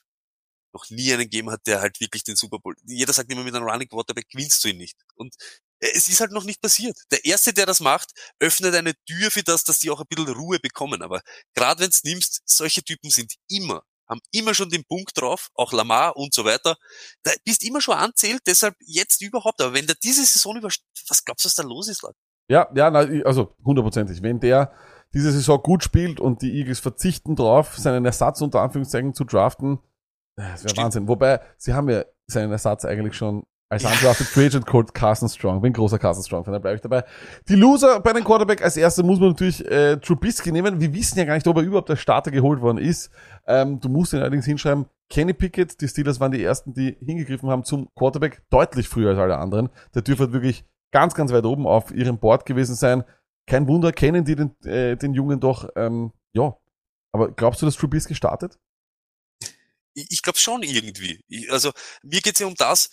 Noch 0.73 0.89
nie 0.89 1.13
einen 1.13 1.23
gegeben 1.23 1.51
hat, 1.51 1.61
der 1.67 1.79
halt 1.79 1.99
wirklich 2.01 2.23
den 2.23 2.35
Super 2.35 2.59
Bowl. 2.59 2.75
Jeder 2.85 3.13
sagt 3.13 3.31
immer, 3.31 3.43
mit 3.43 3.55
einem 3.55 3.65
Running 3.65 3.87
Quarterback 3.87 4.27
gewinnst 4.29 4.63
du 4.63 4.67
ihn 4.67 4.77
nicht. 4.77 4.97
Und 5.15 5.33
äh, 5.79 5.91
es 5.95 6.09
ist 6.09 6.19
halt 6.19 6.31
noch 6.31 6.43
nicht 6.43 6.61
passiert. 6.61 6.97
Der 7.11 7.23
Erste, 7.23 7.53
der 7.53 7.65
das 7.65 7.79
macht, 7.79 8.11
öffnet 8.39 8.75
eine 8.75 8.93
Tür 9.05 9.31
für 9.31 9.43
das, 9.43 9.63
dass 9.63 9.79
die 9.79 9.89
auch 9.89 10.01
ein 10.01 10.07
bisschen 10.09 10.27
Ruhe 10.33 10.59
bekommen. 10.59 11.01
Aber 11.01 11.21
gerade 11.53 11.81
wenn 11.81 11.89
es 11.89 12.03
nimmst, 12.03 12.41
solche 12.45 12.83
Typen 12.83 13.09
sind 13.09 13.35
immer, 13.47 13.83
haben 14.07 14.21
immer 14.31 14.53
schon 14.53 14.69
den 14.69 14.83
Punkt 14.83 15.19
drauf, 15.19 15.49
auch 15.55 15.71
Lamar 15.71 16.17
und 16.17 16.33
so 16.33 16.45
weiter. 16.45 16.75
Da 17.23 17.31
bist 17.43 17.63
immer 17.63 17.81
schon 17.81 17.95
anzählt, 17.95 18.41
deshalb 18.45 18.75
jetzt 18.81 19.21
überhaupt. 19.21 19.61
Aber 19.61 19.73
wenn 19.73 19.87
der 19.87 19.95
diese 20.03 20.25
Saison 20.25 20.57
über, 20.57 20.67
was 21.07 21.23
glaubst 21.23 21.45
du, 21.45 21.47
was 21.47 21.55
da 21.55 21.63
los 21.63 21.87
ist, 21.87 22.01
Leute? 22.03 22.17
Ja, 22.47 22.69
ja, 22.75 22.91
also 22.91 23.55
hundertprozentig. 23.63 24.21
Wenn 24.21 24.39
der 24.39 24.71
diese 25.15 25.31
Saison 25.31 25.63
gut 25.63 25.83
spielt 25.83 26.19
und 26.19 26.41
die 26.41 26.53
Eagles 26.59 26.79
verzichten 26.79 27.35
drauf, 27.35 27.77
seinen 27.77 28.05
Ersatz 28.05 28.41
unter 28.41 28.61
Anführungszeichen 28.61 29.13
zu 29.13 29.23
draften, 29.23 29.79
das 30.35 30.65
wäre. 30.65 30.77
Wahnsinn. 30.77 31.07
Wobei, 31.07 31.39
sie 31.57 31.73
haben 31.73 31.89
ja 31.89 32.03
seinen 32.27 32.51
Ersatz 32.51 32.85
eigentlich 32.85 33.15
schon 33.15 33.43
als 33.69 33.83
undrafted 33.83 34.27
Free 34.27 34.45
Agent 34.45 34.65
Colt 34.65 34.93
Carson 34.93 35.29
Strong. 35.29 35.61
Bin 35.61 35.73
großer 35.73 35.97
Carson 35.97 36.23
Strong, 36.23 36.43
Fan, 36.43 36.53
da 36.53 36.59
bleibe 36.59 36.75
ich 36.75 36.81
dabei. 36.81 37.03
Die 37.47 37.55
Loser 37.55 37.99
bei 37.99 38.13
den 38.13 38.23
Quarterback 38.23 38.61
als 38.61 38.77
erster 38.77 39.03
muss 39.03 39.19
man 39.19 39.29
natürlich 39.29 39.65
äh, 39.65 39.97
Trubisky 39.97 40.51
nehmen. 40.51 40.79
Wir 40.79 40.93
wissen 40.93 41.17
ja 41.17 41.25
gar 41.25 41.35
nicht, 41.35 41.47
ob 41.47 41.57
er 41.57 41.63
überhaupt 41.63 41.89
als 41.89 41.99
Starter 41.99 42.29
geholt 42.31 42.61
worden 42.61 42.77
ist. 42.77 43.09
Ähm, 43.47 43.79
du 43.79 43.89
musst 43.89 44.13
ihn 44.13 44.19
allerdings 44.19 44.45
hinschreiben, 44.45 44.85
Kenny 45.09 45.33
Pickett, 45.33 45.79
die 45.81 45.87
Steelers 45.87 46.19
waren 46.19 46.31
die 46.31 46.43
ersten, 46.43 46.73
die 46.73 46.97
hingegriffen 46.99 47.49
haben 47.49 47.63
zum 47.63 47.89
Quarterback, 47.95 48.41
deutlich 48.49 48.89
früher 48.89 49.11
als 49.11 49.19
alle 49.19 49.37
anderen. 49.37 49.69
Der 49.93 50.01
dürfte 50.01 50.33
wirklich 50.33 50.65
ganz, 50.91 51.13
ganz 51.15 51.31
weit 51.31 51.45
oben 51.45 51.67
auf 51.67 51.91
ihrem 51.91 52.17
Board 52.17 52.45
gewesen 52.45 52.75
sein. 52.75 53.03
Kein 53.47 53.67
Wunder, 53.67 53.91
kennen 53.91 54.25
die 54.25 54.35
den, 54.35 54.59
äh, 54.65 54.97
den 54.97 55.13
Jungen 55.13 55.39
doch, 55.39 55.69
ähm, 55.75 56.11
ja. 56.33 56.57
Aber 57.11 57.31
glaubst 57.31 57.61
du, 57.61 57.65
dass 57.65 57.75
Trubisky 57.75 58.15
startet? 58.15 58.57
Ich, 59.93 60.07
ich 60.09 60.21
glaube 60.21 60.39
schon 60.39 60.63
irgendwie. 60.63 61.23
Ich, 61.27 61.51
also 61.51 61.71
mir 62.03 62.21
geht's 62.21 62.39
ja 62.39 62.47
um 62.47 62.55
das, 62.55 62.89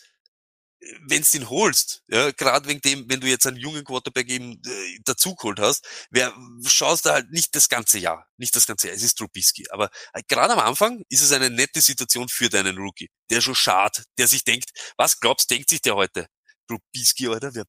wenn 1.07 1.23
du 1.23 1.39
ihn 1.39 1.49
holst, 1.49 2.03
ja, 2.09 2.31
gerade 2.33 2.69
wegen 2.69 2.81
dem, 2.81 3.09
wenn 3.09 3.21
du 3.21 3.29
jetzt 3.29 3.47
einen 3.47 3.57
jungen 3.57 3.85
Quarterback 3.85 4.29
eben 4.29 4.61
äh, 4.65 4.99
dazugeholt 5.05 5.61
hast, 5.61 5.87
wer 6.11 6.33
schaust 6.67 7.07
da 7.07 7.15
halt 7.15 7.31
nicht 7.31 7.55
das 7.55 7.69
ganze 7.69 7.99
Jahr, 7.99 8.27
nicht 8.37 8.55
das 8.57 8.67
ganze 8.67 8.89
Jahr, 8.89 8.97
es 8.97 9.03
ist 9.03 9.17
Trubisky, 9.19 9.67
aber 9.71 9.91
äh, 10.13 10.23
gerade 10.29 10.55
am 10.55 10.59
Anfang 10.59 11.03
ist 11.09 11.23
es 11.23 11.33
eine 11.33 11.51
nette 11.51 11.81
Situation 11.81 12.29
für 12.29 12.49
deinen 12.49 12.77
Rookie, 12.79 13.11
der 13.31 13.41
schon 13.41 13.55
schad, 13.55 14.05
der 14.19 14.27
sich 14.27 14.45
denkt, 14.45 14.71
was 14.97 15.21
glaubst, 15.21 15.51
denkt 15.51 15.71
sich 15.71 15.83
der 15.83 15.95
heute? 15.95 16.27
Trubisky, 16.69 17.29
Alter, 17.29 17.55
wer 17.55 17.65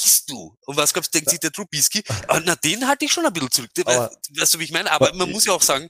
bist 0.00 0.30
du? 0.30 0.56
Und 0.66 0.76
was 0.76 0.92
glaubst, 0.92 1.14
denkt 1.14 1.30
sich 1.30 1.40
der 1.40 1.52
Trubisky? 1.52 2.02
Ah, 2.28 2.40
na, 2.44 2.56
den 2.56 2.86
halte 2.86 3.04
ich 3.04 3.12
schon 3.12 3.26
ein 3.26 3.32
bisschen 3.32 3.50
zurück. 3.50 3.70
Aber- 3.84 4.10
weißt 4.36 4.54
du, 4.54 4.58
wie 4.58 4.64
ich 4.64 4.72
meine? 4.72 4.90
Aber 4.90 5.08
aber- 5.08 5.16
man 5.16 5.30
muss 5.30 5.44
ja 5.44 5.52
auch 5.52 5.62
sagen, 5.62 5.88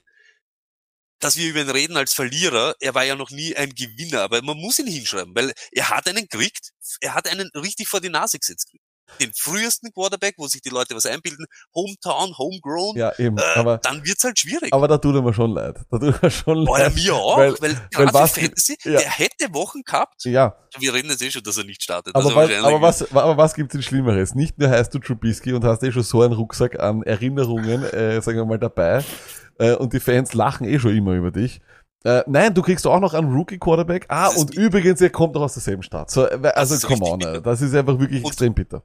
dass 1.19 1.37
wir 1.37 1.47
über 1.49 1.61
ihn 1.61 1.69
reden 1.69 1.95
als 1.97 2.13
Verlierer. 2.13 2.75
Er 2.81 2.93
war 2.95 3.03
ja 3.05 3.15
noch 3.15 3.29
nie 3.29 3.55
ein 3.55 3.73
Gewinner, 3.73 4.21
aber 4.21 4.41
man 4.41 4.57
muss 4.57 4.79
ihn 4.79 4.87
hinschreiben, 4.87 5.33
weil 5.35 5.53
er 5.71 5.89
hat 5.89 6.07
einen 6.07 6.27
gekriegt, 6.27 6.71
er 6.99 7.13
hat 7.13 7.27
einen 7.29 7.49
richtig 7.55 7.87
vor 7.87 8.01
die 8.01 8.09
Nase 8.09 8.39
gesetzt. 8.39 8.69
Den 9.21 9.31
frühesten 9.35 9.91
Quarterback, 9.93 10.35
wo 10.37 10.47
sich 10.47 10.61
die 10.61 10.69
Leute 10.69 10.95
was 10.95 11.05
einbilden, 11.05 11.45
Hometown, 11.75 12.37
Homegrown, 12.37 12.95
Ja, 12.97 13.11
eben. 13.19 13.37
äh, 13.37 13.41
aber, 13.55 13.77
dann 13.79 14.03
wird's 14.05 14.23
halt 14.23 14.39
schwierig. 14.39 14.73
aber 14.73 14.87
da 14.87 14.97
tut 14.97 15.15
er 15.15 15.21
mir 15.21 15.33
schon 15.33 15.51
leid. 15.51 15.77
Da 15.91 15.97
tut 15.99 16.13
er 16.15 16.19
mir 16.21 16.31
schon 16.31 16.65
Boah, 16.65 16.79
leid. 16.79 16.95
mir 16.95 17.13
auch, 17.15 17.37
weil- 17.37 17.55
weil, 17.61 17.77
weil 17.95 18.13
was- 18.13 18.31
Fantasy, 18.33 18.77
ja. 18.83 18.91
der 18.99 19.09
hätte 19.11 19.53
Wochen 19.53 19.81
gehabt. 19.83 20.23
Ja, 20.25 20.55
Wir 20.79 20.93
reden 20.93 21.09
jetzt 21.09 21.21
eh 21.21 21.29
schon, 21.31 21.43
dass 21.43 21.57
er 21.57 21.63
nicht 21.65 21.83
startet. 21.83 22.15
aber, 22.15 22.23
also 22.25 22.35
was, 22.35 22.49
wahrscheinlich- 22.49 22.65
aber, 22.73 22.81
was, 22.81 23.11
aber 23.15 23.37
was 23.37 23.53
gibt's 23.53 23.73
denn 23.73 23.81
Schlimmeres? 23.83 24.35
Nicht 24.35 24.57
nur 24.57 24.69
heißt 24.69 24.93
du 24.93 24.99
Trubisky 24.99 25.53
und 25.53 25.63
hast 25.63 25.83
eh 25.83 25.91
schon 25.91 26.03
so 26.03 26.21
einen 26.21 26.33
Rucksack 26.33 26.79
an 26.79 27.03
Erinnerungen, 27.03 27.83
äh, 27.93 28.21
sagen 28.21 28.37
wir 28.37 28.45
mal, 28.45 28.57
dabei. 28.59 29.03
Äh, 29.59 29.73
und 29.75 29.93
die 29.93 29.99
Fans 29.99 30.33
lachen 30.33 30.65
eh 30.67 30.79
schon 30.79 30.95
immer 30.95 31.13
über 31.13 31.29
dich. 31.31 31.61
Äh, 32.05 32.23
nein, 32.27 32.53
du 32.53 32.61
kriegst 32.61 32.85
auch 32.85 32.99
noch 32.99 33.13
einen 33.13 33.31
Rookie-Quarterback. 33.33 34.07
Ah, 34.09 34.27
und 34.29 34.53
übrigens, 34.55 34.99
er 34.99 35.09
kommt 35.09 35.35
noch 35.35 35.43
aus 35.43 35.53
derselben 35.53 35.83
Stadt. 35.83 36.11
So, 36.11 36.25
äh, 36.27 36.51
also, 36.53 36.85
come 36.85 37.01
on, 37.05 37.19
bitter. 37.19 37.39
das 37.39 37.61
ist 37.61 37.73
einfach 37.73 37.97
wirklich 37.97 38.21
Und 38.23 38.29
extrem 38.31 38.53
bitter. 38.53 38.83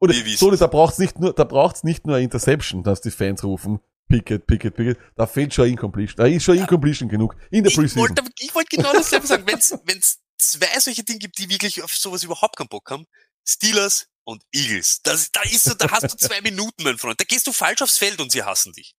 Und 0.00 0.10
wissen 0.10 0.38
so, 0.38 0.50
es. 0.50 0.58
da 0.58 0.66
braucht's 0.66 0.98
nicht 0.98 1.18
nur, 1.18 1.34
da 1.34 1.44
braucht's 1.44 1.84
nicht 1.84 2.06
nur 2.06 2.16
eine 2.16 2.24
Interception, 2.24 2.82
dass 2.82 3.02
die 3.02 3.10
Fans 3.10 3.44
rufen, 3.44 3.80
Pickett, 4.08 4.46
Pickett, 4.46 4.74
Pickett. 4.74 4.98
Da 5.14 5.26
fehlt 5.26 5.54
schon 5.54 5.68
Incompletion. 5.68 6.16
Da 6.16 6.26
ist 6.26 6.42
schon 6.42 6.56
Incompletion 6.56 7.08
genug. 7.08 7.36
In 7.50 7.62
der 7.62 7.70
ich 7.70 7.76
Preseason. 7.76 8.02
wollte, 8.02 8.24
ich 8.38 8.54
wollte 8.54 8.76
genau 8.76 8.92
dasselbe 8.92 9.26
sagen. 9.26 9.44
Wenn's, 9.46 9.74
wenn's 9.84 10.18
zwei 10.38 10.80
solche 10.80 11.04
Dinge 11.04 11.18
gibt, 11.18 11.38
die 11.38 11.48
wirklich 11.50 11.82
auf 11.82 11.94
sowas 11.94 12.24
überhaupt 12.24 12.56
keinen 12.56 12.68
Bock 12.68 12.90
haben, 12.90 13.06
Steelers 13.46 14.06
und 14.24 14.42
Eagles. 14.52 15.00
Das, 15.02 15.30
da 15.30 15.42
ist 15.42 15.64
so, 15.64 15.74
da 15.74 15.90
hast 15.90 16.12
du 16.12 16.16
zwei 16.16 16.40
Minuten, 16.40 16.82
mein 16.82 16.98
Freund. 16.98 17.20
Da 17.20 17.24
gehst 17.24 17.46
du 17.46 17.52
falsch 17.52 17.82
aufs 17.82 17.98
Feld 17.98 18.20
und 18.20 18.32
sie 18.32 18.42
hassen 18.42 18.72
dich. 18.72 18.94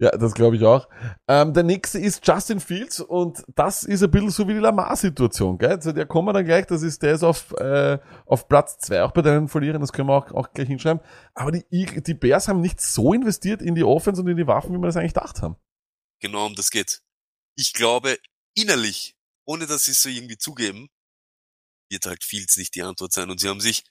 Ja, 0.00 0.10
das 0.12 0.34
glaube 0.34 0.54
ich 0.54 0.62
auch. 0.62 0.88
Ähm, 1.26 1.52
der 1.52 1.64
nächste 1.64 1.98
ist 1.98 2.24
Justin 2.24 2.60
Fields 2.60 3.00
und 3.00 3.42
das 3.48 3.82
ist 3.82 4.00
ein 4.04 4.10
bisschen 4.12 4.30
so 4.30 4.46
wie 4.46 4.54
die 4.54 4.60
Lamar-Situation, 4.60 5.58
gell? 5.58 5.72
Also 5.72 5.90
der 5.90 6.06
kommen 6.06 6.28
wir 6.28 6.32
dann 6.32 6.44
gleich, 6.44 6.66
das 6.66 6.82
ist, 6.82 7.02
der 7.02 7.14
ist 7.14 7.24
auf, 7.24 7.50
äh, 7.54 7.98
auf 8.24 8.46
Platz 8.46 8.78
zwei 8.78 9.02
auch 9.02 9.10
bei 9.10 9.22
deinen 9.22 9.48
Verlierern, 9.48 9.80
das 9.80 9.92
können 9.92 10.08
wir 10.08 10.14
auch, 10.14 10.30
auch 10.30 10.52
gleich 10.52 10.68
hinschreiben. 10.68 11.02
Aber 11.34 11.50
die, 11.50 11.64
die 12.00 12.14
Bears 12.14 12.46
haben 12.46 12.60
nicht 12.60 12.80
so 12.80 13.12
investiert 13.12 13.60
in 13.60 13.74
die 13.74 13.82
Offense 13.82 14.22
und 14.22 14.28
in 14.28 14.36
die 14.36 14.46
Waffen, 14.46 14.72
wie 14.72 14.78
wir 14.78 14.86
das 14.86 14.96
eigentlich 14.96 15.14
gedacht 15.14 15.42
haben. 15.42 15.56
Genau 16.20 16.46
um 16.46 16.54
das 16.54 16.70
geht. 16.70 17.02
Ich 17.56 17.72
glaube, 17.72 18.18
innerlich, 18.54 19.16
ohne 19.46 19.66
dass 19.66 19.86
sie 19.86 19.90
es 19.90 20.02
so 20.02 20.08
irgendwie 20.08 20.38
zugeben, 20.38 20.88
wird 21.90 22.06
halt 22.06 22.22
Fields 22.22 22.56
nicht 22.56 22.76
die 22.76 22.82
Antwort 22.84 23.12
sein. 23.12 23.30
Und 23.30 23.40
sie 23.40 23.48
haben 23.48 23.60
sich 23.60 23.84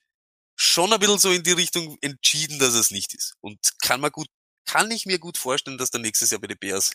schon 0.56 0.94
ein 0.94 1.00
bisschen 1.00 1.20
so 1.20 1.32
in 1.32 1.44
die 1.44 1.52
Richtung 1.52 1.98
entschieden, 2.00 2.60
dass 2.60 2.76
es 2.76 2.92
nicht 2.92 3.14
ist. 3.14 3.36
Und 3.42 3.60
kann 3.82 4.00
man 4.00 4.12
gut, 4.12 4.28
kann 4.68 4.92
ich 4.92 5.06
mir 5.06 5.20
gut 5.20 5.38
vorstellen, 5.38 5.78
dass 5.78 5.90
da 5.90 5.98
nächstes 5.98 6.30
Jahr 6.30 6.42
bei 6.42 6.48
den 6.48 6.60
Bears 6.60 6.92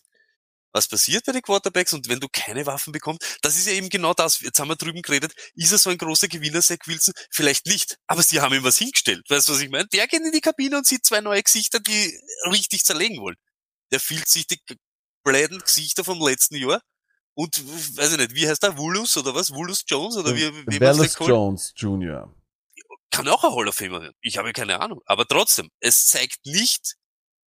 was 0.72 0.88
passiert 0.88 1.24
bei 1.26 1.32
den 1.32 1.42
Quarterbacks 1.42 1.92
und 1.92 2.08
wenn 2.08 2.20
du 2.20 2.28
keine 2.32 2.66
Waffen 2.66 2.92
bekommst, 2.92 3.38
das 3.42 3.56
ist 3.56 3.66
ja 3.66 3.74
eben 3.74 3.88
genau 3.88 4.14
das. 4.14 4.40
Jetzt 4.40 4.58
haben 4.58 4.68
wir 4.68 4.76
drüben 4.76 5.02
geredet, 5.02 5.34
ist 5.54 5.72
er 5.72 5.78
so 5.78 5.90
ein 5.90 5.98
großer 5.98 6.28
Gewinner, 6.28 6.62
Zach 6.62 6.78
Wilson? 6.86 7.14
Vielleicht 7.30 7.66
nicht, 7.66 7.98
aber 8.06 8.22
sie 8.22 8.40
haben 8.40 8.54
ihm 8.54 8.64
was 8.64 8.78
hingestellt. 8.78 9.28
Weißt 9.28 9.48
du, 9.48 9.52
was 9.52 9.60
ich 9.60 9.70
meine? 9.70 9.86
Der 9.88 10.08
geht 10.08 10.22
in 10.22 10.32
die 10.32 10.40
Kabine 10.40 10.78
und 10.78 10.86
sieht 10.86 11.04
zwei 11.04 11.20
neue 11.20 11.42
Gesichter, 11.42 11.78
die 11.80 12.18
richtig 12.50 12.84
zerlegen 12.84 13.20
wollen. 13.20 13.36
Der 13.90 14.00
fühlt 14.00 14.28
sich 14.28 14.46
die 14.46 14.58
bläden 15.24 15.58
Gesichter 15.58 16.04
vom 16.04 16.20
letzten 16.26 16.56
Jahr 16.56 16.80
und, 17.34 17.62
weiß 17.96 18.12
ich 18.12 18.18
nicht, 18.18 18.34
wie 18.34 18.48
heißt 18.48 18.62
der, 18.62 18.76
Wulus 18.76 19.16
oder 19.16 19.34
was? 19.34 19.52
Wulus 19.52 19.84
Jones 19.86 20.16
oder 20.16 20.34
wie, 20.34 20.52
wie 20.66 20.80
Wallace 20.80 21.18
es 21.18 21.26
Jones 21.26 21.72
Jr. 21.76 22.34
kann 23.10 23.28
auch 23.28 23.44
ein 23.44 23.54
Hall 23.54 23.68
of 23.68 23.74
Famer 23.74 24.00
werden. 24.00 24.16
Ich 24.20 24.38
habe 24.38 24.52
keine 24.52 24.80
Ahnung. 24.80 25.00
Aber 25.04 25.26
trotzdem, 25.26 25.70
es 25.80 26.06
zeigt 26.06 26.46
nicht 26.46 26.96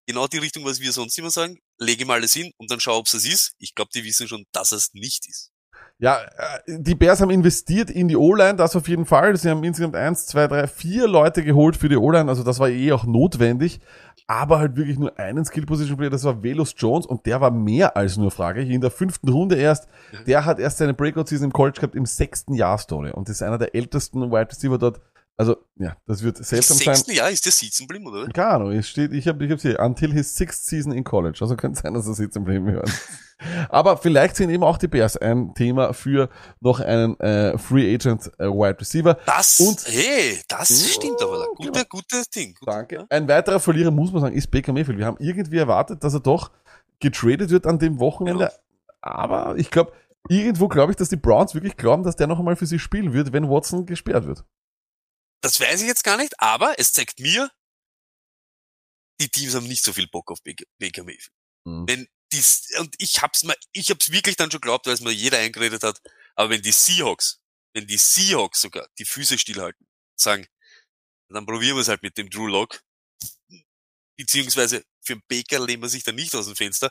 genau 0.06 0.28
die 0.28 0.38
Richtung, 0.38 0.66
was 0.66 0.80
wir 0.80 0.92
sonst 0.92 1.18
immer 1.18 1.32
sagen. 1.32 1.60
Lege 1.78 2.06
mal 2.06 2.16
alles 2.16 2.34
hin 2.34 2.52
und 2.58 2.72
dann 2.72 2.80
schau, 2.80 2.98
ob 2.98 3.08
es 3.08 3.14
ist. 3.14 3.54
Ich 3.58 3.76
glaube, 3.76 3.92
die 3.94 4.04
wissen 4.04 4.28
schon, 4.28 4.46
dass 4.52 4.72
es 4.72 4.94
nicht 4.94 5.28
ist. 5.28 5.52
Ja, 5.98 6.20
äh, 6.20 6.60
die 6.68 6.96
Bears 6.96 7.22
haben 7.22 7.30
investiert 7.30 7.90
in 7.90 8.10
die 8.10 8.18
O-Line, 8.18 8.56
das 8.56 8.76
auf 8.76 8.88
jeden 8.90 9.06
Fall. 9.06 9.36
Sie 9.38 9.50
haben 9.50 9.64
insgesamt 9.64 9.96
eins, 9.96 10.26
zwei, 10.26 10.48
drei, 10.48 10.68
vier 10.68 11.08
Leute 11.08 11.42
geholt 11.42 11.78
für 11.78 11.88
die 11.88 11.96
O-Line, 11.96 12.28
also 12.28 12.44
das 12.44 12.60
war 12.60 12.70
eh 12.70 12.92
auch 12.92 13.06
notwendig. 13.06 13.80
Aber 14.28 14.60
halt 14.60 14.76
wirklich 14.76 14.98
nur 14.98 15.18
einen 15.20 15.46
Skill-Position-Player, 15.46 16.10
das 16.10 16.24
war 16.24 16.44
Velos 16.44 16.74
Jones 16.76 17.06
und 17.06 17.26
der 17.26 17.42
war 17.42 17.52
mehr 17.52 17.96
als 17.96 18.18
nur 18.18 18.32
fraglich. 18.32 18.70
In 18.72 18.82
der 18.82 18.92
fünften 18.92 19.30
Runde 19.30 19.56
erst, 19.56 19.88
der 20.26 20.46
hat 20.46 20.60
erst 20.60 20.80
seine 20.80 20.96
Breakout-Season 20.96 21.46
im 21.46 21.54
College 21.54 21.80
gehabt 21.80 21.96
im 21.96 22.06
sechsten 22.06 22.56
Jahr, 22.56 22.78
Story. 22.78 23.12
Und 23.12 23.30
ist 23.30 23.44
einer 23.44 23.60
der 23.60 23.76
ältesten 23.76 24.32
Wide 24.32 24.50
Receiver 24.52 24.80
dort. 24.80 25.00
Also, 25.38 25.58
ja, 25.76 25.98
das 26.08 26.24
wird 26.24 26.38
Im 26.38 26.46
seltsam 26.46 26.78
sein. 26.78 26.86
sechsten 26.96 27.12
Jahr 27.12 27.30
ist 27.30 27.46
der 27.46 27.52
sitzen 27.52 27.88
geblieben, 27.88 28.08
oder? 28.08 28.28
Keine 28.32 28.48
Ahnung, 28.48 28.72
es 28.72 28.88
steht, 28.88 29.12
ich 29.12 29.28
habe 29.28 29.44
ich 29.46 29.52
hab's 29.52 29.64
hier, 29.64 29.80
until 29.82 30.14
his 30.14 30.34
sixth 30.34 30.66
season 30.66 30.94
in 30.94 31.04
college. 31.04 31.40
Also 31.42 31.56
könnte 31.58 31.82
sein, 31.82 31.94
dass 31.94 32.08
er 32.08 32.14
sitzen 32.14 32.46
bleiben 32.46 32.66
wird. 32.68 32.90
Aber 33.70 33.98
vielleicht 33.98 34.38
sind 34.38 34.50
eben 34.50 34.64
auch 34.64 34.78
die 34.78 34.88
Bears 34.88 35.18
ein 35.18 35.54
Thema 35.56 35.92
für 35.94 36.30
noch 36.62 36.80
einen 36.80 37.20
äh, 37.20 37.58
Free 37.58 37.94
Agent 37.94 38.32
äh, 38.40 38.46
Wide 38.46 38.80
Receiver. 38.80 39.18
Das, 39.26 39.60
Und- 39.60 39.86
hey, 39.88 40.40
das 40.48 40.72
Oh, 40.72 40.88
stimmt 40.88 41.22
aber. 41.22 41.46
Guter, 41.56 41.72
genau. 41.72 41.86
gutes 41.90 42.30
Ding. 42.30 42.54
Gut, 42.58 42.68
Danke. 42.70 42.96
ja. 42.96 43.06
Ein 43.10 43.28
weiterer 43.28 43.60
Verlierer, 43.60 43.92
muss 43.92 44.14
man 44.14 44.22
sagen, 44.22 44.36
ist 44.38 44.50
Baker 44.52 44.72
Mayfield. 44.72 44.98
Wir 44.98 45.06
haben 45.06 45.18
irgendwie 45.20 45.58
erwartet, 45.58 46.02
dass 46.06 46.14
er 46.14 46.22
doch 46.22 46.50
getradet 47.02 47.50
wird 47.50 47.68
an 47.68 47.78
dem 47.78 48.00
Wochenende. 48.00 48.54
Aber 49.02 49.56
ich 49.58 49.70
glaube, 49.70 49.92
irgendwo 50.30 50.70
glaube 50.70 50.94
ich, 50.94 50.96
dass 50.96 51.10
die 51.10 51.18
Browns 51.18 51.54
wirklich 51.54 51.76
glauben, 51.76 52.04
dass 52.04 52.16
der 52.16 52.28
noch 52.28 52.40
einmal 52.40 52.56
für 52.56 52.66
sie 52.66 52.80
spielen 52.80 53.12
wird, 53.12 53.34
wenn 53.34 53.50
Watson 53.50 53.86
gesperrt 53.86 54.26
wird. 54.26 54.46
Das 55.46 55.60
weiß 55.60 55.82
ich 55.82 55.88
jetzt 55.88 56.04
gar 56.04 56.18
nicht, 56.18 56.40
aber 56.40 56.80
es 56.80 56.92
zeigt 56.92 57.20
mir, 57.20 57.52
die 59.22 59.30
Teams 59.30 59.54
haben 59.54 59.68
nicht 59.68 59.84
so 59.84 59.94
viel 59.94 60.08
Bock 60.08 60.32
auf 60.32 60.40
Baker, 60.42 61.04
Mayfield. 61.04 61.30
Mhm. 61.66 61.88
Wenn 61.88 62.08
dies, 62.32 62.76
und 62.80 62.96
ich 62.98 63.22
hab's 63.22 63.44
mal, 63.44 63.56
ich 63.72 63.92
hab's 63.92 64.12
wirklich 64.12 64.38
dann 64.38 64.50
schon 64.50 64.60
geglaubt, 64.60 64.88
weil 64.88 64.96
es 64.96 65.02
mir 65.02 65.12
jeder 65.12 65.38
eingeredet 65.38 65.84
hat, 65.84 66.02
aber 66.34 66.50
wenn 66.50 66.64
die 66.64 66.72
Seahawks, 66.72 67.44
wenn 67.76 67.86
die 67.86 68.00
Seahawks 68.00 68.60
sogar 68.60 68.90
die 68.98 69.06
Füße 69.06 69.38
stillhalten, 69.38 69.86
sagen, 70.16 70.48
dann 71.30 71.46
probieren 71.46 71.76
wir 71.76 71.82
es 71.82 71.90
halt 71.90 72.02
mit 72.02 72.18
dem 72.18 72.32
Drew 72.32 72.48
Lock, 72.48 72.82
beziehungsweise 74.18 74.84
für 75.04 75.14
einen 75.14 75.24
Baker 75.28 75.64
lehnen 75.64 75.84
wir 75.84 75.90
sich 75.90 76.04
dann 76.04 76.16
nicht 76.16 76.34
aus 76.34 76.48
dem 76.48 76.56
Fenster, 76.56 76.90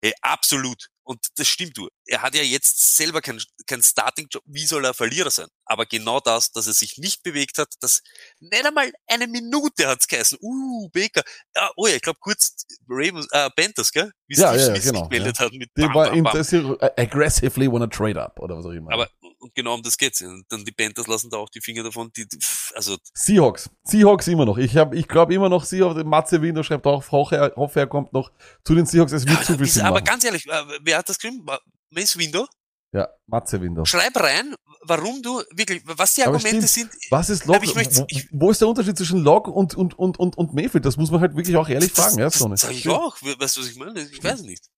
hey, 0.00 0.14
absolut. 0.20 0.92
Und 1.06 1.24
das 1.36 1.46
stimmt 1.46 1.76
du. 1.76 1.88
Er 2.06 2.22
hat 2.22 2.34
ja 2.34 2.42
jetzt 2.42 2.96
selber 2.96 3.20
kein, 3.20 3.40
kein 3.68 3.80
Starting-Job. 3.80 4.42
Wie 4.44 4.66
soll 4.66 4.84
er 4.84 4.92
Verlierer 4.92 5.30
sein? 5.30 5.46
Aber 5.64 5.86
genau 5.86 6.18
das, 6.18 6.50
dass 6.50 6.66
er 6.66 6.72
sich 6.72 6.98
nicht 6.98 7.22
bewegt 7.22 7.58
hat, 7.58 7.68
das 7.80 8.02
nicht 8.40 8.66
einmal 8.66 8.92
eine 9.06 9.28
Minute 9.28 9.86
hat's 9.86 10.08
geheißen. 10.08 10.38
Uh, 10.42 10.88
Baker. 10.90 11.22
Ja, 11.54 11.70
oh 11.76 11.86
ja, 11.86 11.94
ich 11.94 12.02
glaube 12.02 12.18
kurz 12.20 12.66
Ravens, 12.88 13.28
äh, 13.30 13.48
Panthers, 13.50 13.92
gell? 13.92 14.10
Wie 14.26 14.34
Ja, 14.34 14.52
ja, 14.56 14.64
Smith 14.64 14.82
genau, 14.82 15.00
sich 15.00 15.08
gemeldet 15.10 15.38
hat 15.38 15.52
mit 15.52 15.70
Die 15.76 15.82
Bam, 15.82 15.94
war 15.94 16.10
Bam, 16.10 16.24
Bam. 16.24 16.76
äh, 16.80 17.02
aggressively 17.02 17.70
wanna 17.70 17.86
trade 17.86 18.20
up 18.20 18.40
oder 18.40 18.56
was 18.56 18.66
auch 18.66 18.70
immer. 18.70 18.92
Aber 18.92 19.08
und 19.38 19.54
genau 19.54 19.74
um 19.74 19.82
das 19.82 19.96
geht's. 19.96 20.22
Und 20.22 20.44
dann 20.48 20.64
die 20.64 20.72
Panthers 20.72 21.06
lassen 21.06 21.30
da 21.30 21.38
auch 21.38 21.48
die 21.48 21.60
Finger 21.60 21.82
davon. 21.82 22.10
Die, 22.16 22.26
also 22.74 22.96
Seahawks. 23.14 23.70
Seahawks 23.84 24.28
immer 24.28 24.44
noch. 24.44 24.58
Ich, 24.58 24.76
hab, 24.76 24.94
ich 24.94 25.08
glaube 25.08 25.34
immer 25.34 25.48
noch, 25.48 25.64
Seahawks, 25.64 26.02
Matze 26.04 26.42
Wiener 26.42 26.64
schreibt 26.64 26.86
auch, 26.86 27.10
hoffe 27.10 27.36
er, 27.36 27.52
hoffe 27.56 27.80
er 27.80 27.86
kommt 27.86 28.12
noch 28.12 28.30
zu 28.64 28.74
den 28.74 28.86
Seahawks. 28.86 29.12
Es 29.12 29.26
wird 29.26 29.44
zu 29.44 29.54
viel 29.54 29.66
ist, 29.66 29.78
aber 29.78 29.96
machen. 29.96 30.04
ganz 30.04 30.24
ehrlich, 30.24 30.46
äh, 30.46 30.64
wer 30.82 30.98
hat 30.98 31.08
das 31.08 31.18
geschrieben? 31.18 31.46
Mace 31.90 32.18
Window? 32.18 32.46
Ja, 32.92 33.08
Matze 33.26 33.60
Wiener. 33.60 33.84
Schreib 33.84 34.16
rein, 34.16 34.54
warum 34.82 35.20
du 35.22 35.42
wirklich, 35.52 35.82
was 35.84 36.14
die 36.14 36.22
Argumente 36.22 36.66
sind. 36.66 36.90
Was 37.10 37.28
ist 37.28 37.44
Log? 37.46 37.62
Ich 38.08 38.28
wo, 38.32 38.50
ist 38.50 38.60
der 38.60 38.68
Unterschied 38.68 38.96
zwischen 38.96 39.20
Log 39.20 39.48
und, 39.48 39.74
und, 39.74 39.98
und, 39.98 40.18
und, 40.18 40.38
und 40.38 40.54
Mayfield? 40.54 40.84
Das 40.84 40.96
muss 40.96 41.10
man 41.10 41.20
halt 41.20 41.36
wirklich 41.36 41.56
auch 41.56 41.68
ehrlich 41.68 41.92
fragen, 41.92 42.18
ja, 42.18 42.24
das, 42.24 42.38
das 42.38 42.60
sag 42.60 42.72
ich 42.72 42.88
auch. 42.88 43.16
Weißt 43.20 43.56
du, 43.56 43.60
was 43.60 43.68
ich 43.68 43.76
meine? 43.76 44.00
Ich 44.00 44.22
weiß 44.22 44.42
nicht. 44.42 44.70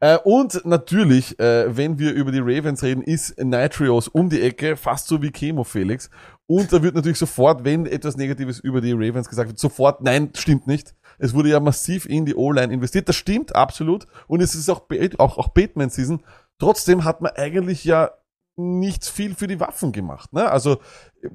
Äh, 0.00 0.16
und 0.24 0.64
natürlich, 0.64 1.38
äh, 1.38 1.76
wenn 1.76 1.98
wir 1.98 2.12
über 2.14 2.32
die 2.32 2.38
Ravens 2.38 2.82
reden, 2.82 3.02
ist 3.02 3.38
Nitrios 3.38 4.08
um 4.08 4.30
die 4.30 4.40
Ecke, 4.40 4.76
fast 4.76 5.08
so 5.08 5.20
wie 5.20 5.30
Chemo 5.30 5.64
Felix. 5.64 6.08
Und 6.46 6.72
da 6.72 6.82
wird 6.82 6.94
natürlich 6.94 7.18
sofort, 7.18 7.64
wenn 7.64 7.86
etwas 7.86 8.16
Negatives 8.16 8.58
über 8.58 8.80
die 8.80 8.92
Ravens 8.92 9.28
gesagt 9.28 9.50
wird, 9.50 9.58
sofort, 9.58 10.02
nein, 10.02 10.30
stimmt 10.34 10.66
nicht. 10.66 10.94
Es 11.18 11.34
wurde 11.34 11.50
ja 11.50 11.60
massiv 11.60 12.06
in 12.06 12.24
die 12.24 12.34
O-Line 12.34 12.72
investiert. 12.72 13.08
Das 13.08 13.16
stimmt 13.16 13.54
absolut. 13.54 14.06
Und 14.26 14.40
es 14.40 14.54
ist 14.54 14.70
auch, 14.70 14.86
auch, 15.18 15.38
auch 15.38 15.48
Batman-Season. 15.48 16.22
Trotzdem 16.60 17.04
hat 17.04 17.20
man 17.20 17.32
eigentlich 17.32 17.84
ja 17.84 18.12
nicht 18.56 19.04
viel 19.06 19.34
für 19.34 19.46
die 19.46 19.58
Waffen 19.58 19.90
gemacht. 19.92 20.32
Ne? 20.32 20.50
Also 20.50 20.80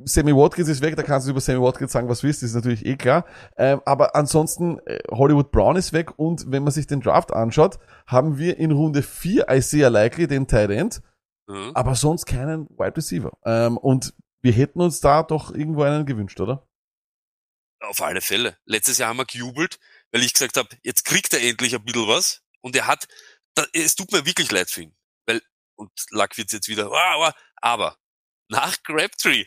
Sammy 0.03 0.35
Watkins 0.35 0.69
ist 0.69 0.81
weg, 0.81 0.95
da 0.95 1.01
kannst 1.03 1.25
du 1.27 1.31
über 1.31 1.41
Sammy 1.41 1.59
Watkins 1.61 1.91
sagen, 1.91 2.07
was 2.07 2.19
du 2.19 2.27
willst, 2.27 2.43
ist 2.43 2.53
natürlich 2.53 2.85
eh 2.85 2.95
klar. 2.97 3.25
Ähm, 3.57 3.81
aber 3.85 4.15
ansonsten, 4.15 4.79
äh, 4.85 4.99
Hollywood 5.09 5.51
Brown 5.51 5.75
ist 5.75 5.91
weg 5.91 6.17
und 6.19 6.51
wenn 6.51 6.63
man 6.63 6.71
sich 6.71 6.87
den 6.87 7.01
Draft 7.01 7.33
anschaut, 7.33 7.79
haben 8.05 8.37
wir 8.37 8.57
in 8.57 8.71
Runde 8.71 9.01
4 9.01 9.47
Isaiah 9.49 9.89
Likely, 9.89 10.27
den 10.27 10.47
Tight 10.47 10.69
End, 10.69 11.01
Ja. 11.49 11.71
aber 11.73 11.95
sonst 11.95 12.25
keinen 12.25 12.69
Wide 12.69 12.95
Receiver. 12.97 13.31
Ähm, 13.43 13.77
und 13.77 14.13
wir 14.43 14.51
hätten 14.51 14.79
uns 14.81 14.99
da 14.99 15.23
doch 15.23 15.51
irgendwo 15.51 15.81
einen 15.83 16.05
gewünscht, 16.05 16.39
oder? 16.39 16.67
Auf 17.81 18.01
alle 18.01 18.21
Fälle. 18.21 18.57
Letztes 18.65 18.99
Jahr 18.99 19.09
haben 19.09 19.17
wir 19.17 19.25
gejubelt, 19.25 19.79
weil 20.11 20.21
ich 20.21 20.33
gesagt 20.33 20.57
habe, 20.57 20.69
jetzt 20.83 21.05
kriegt 21.05 21.33
er 21.33 21.41
endlich 21.41 21.75
ein 21.75 21.83
bisschen 21.83 22.07
was. 22.07 22.41
Und 22.61 22.75
er 22.75 22.87
hat, 22.87 23.07
da, 23.55 23.63
es 23.73 23.95
tut 23.95 24.11
mir 24.11 24.25
wirklich 24.25 24.51
leid 24.51 24.69
für 24.69 24.83
ihn. 24.83 24.95
Und 25.75 25.91
Luck 26.11 26.37
wird's 26.37 26.53
jetzt 26.53 26.67
wieder, 26.67 26.89
wow, 26.89 27.33
aber 27.57 27.97
nach 28.49 28.81
Crabtree 28.83 29.45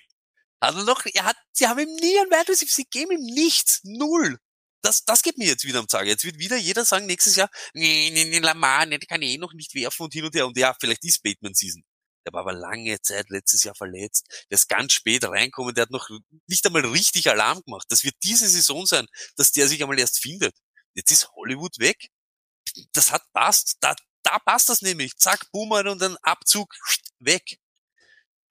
hat 0.61 0.75
er 0.75 0.85
noch, 0.85 1.05
er 1.07 1.25
hat, 1.25 1.37
sie 1.53 1.67
haben 1.67 1.79
ihm 1.79 1.95
nie 1.95 2.19
ein 2.19 2.31
Wide 2.31 2.49
Receiver, 2.49 2.71
sie 2.71 2.85
geben 2.85 3.13
ihm 3.13 3.35
nichts, 3.35 3.81
null. 3.85 4.39
Das, 4.83 5.05
das 5.05 5.23
geht 5.23 5.39
mir 5.39 5.47
jetzt 5.47 5.65
wieder 5.65 5.81
am 5.81 5.89
Tag. 5.89 6.07
Jetzt 6.07 6.25
wird 6.25 6.39
wieder 6.39 6.57
jeder 6.57 6.85
sagen 6.85 7.07
nächstes 7.07 7.37
Jahr, 7.37 7.51
nee, 7.75 8.11
nee, 8.13 8.25
nee, 8.25 8.39
Lamar, 8.39 8.87
nee, 8.87 8.99
kann 8.99 9.23
eh 9.23 9.39
noch 9.39 9.53
nicht 9.53 9.75
werfen 9.75 10.05
und 10.05 10.13
hin 10.13 10.25
und 10.25 10.35
her. 10.35 10.47
Und 10.47 10.57
ja, 10.57 10.75
vielleicht 10.79 11.05
ist 11.05 11.23
Bateman 11.23 11.55
Season. 11.55 11.83
Der 12.27 12.33
war 12.33 12.41
aber 12.41 12.53
lange 12.53 13.01
Zeit 13.01 13.31
letztes 13.31 13.65
Jahr 13.65 13.75
verletzt. 13.75 14.27
Der 14.51 14.57
ist 14.57 14.69
ganz 14.69 14.93
spät 14.93 15.25
reinkommen. 15.25 15.75
Der 15.75 15.83
hat 15.83 15.91
noch 15.91 16.11
nicht 16.47 16.67
einmal 16.67 16.85
richtig 16.85 17.31
Alarm 17.31 17.63
gemacht. 17.63 17.87
Das 17.89 18.05
wird 18.05 18.17
diese 18.23 18.49
Saison 18.49 18.85
sein, 18.87 19.07
dass 19.37 19.51
der 19.51 19.67
sich 19.67 19.83
einmal 19.83 19.99
erst 19.99 20.21
findet. 20.21 20.55
Jetzt 20.95 21.11
ist 21.11 21.29
Hollywood 21.31 21.79
weg. 21.79 22.11
Das 22.93 23.13
hat 23.13 23.23
passt. 23.33 23.79
Da, 23.81 23.97
da 24.29 24.39
passt 24.45 24.69
das 24.69 24.83
nämlich. 24.83 25.17
Zack, 25.17 25.47
Boomer 25.53 25.91
und 25.91 26.01
dann 26.03 26.17
Abzug 26.23 26.73
weg. 27.21 27.59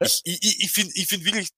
Ich, 0.04 0.22
ich, 0.26 0.44
ich- 0.44 0.64
ich 0.64 0.72
finde 0.72 0.92
ich 0.96 1.08
find 1.08 1.26
wirklich, 1.26 1.50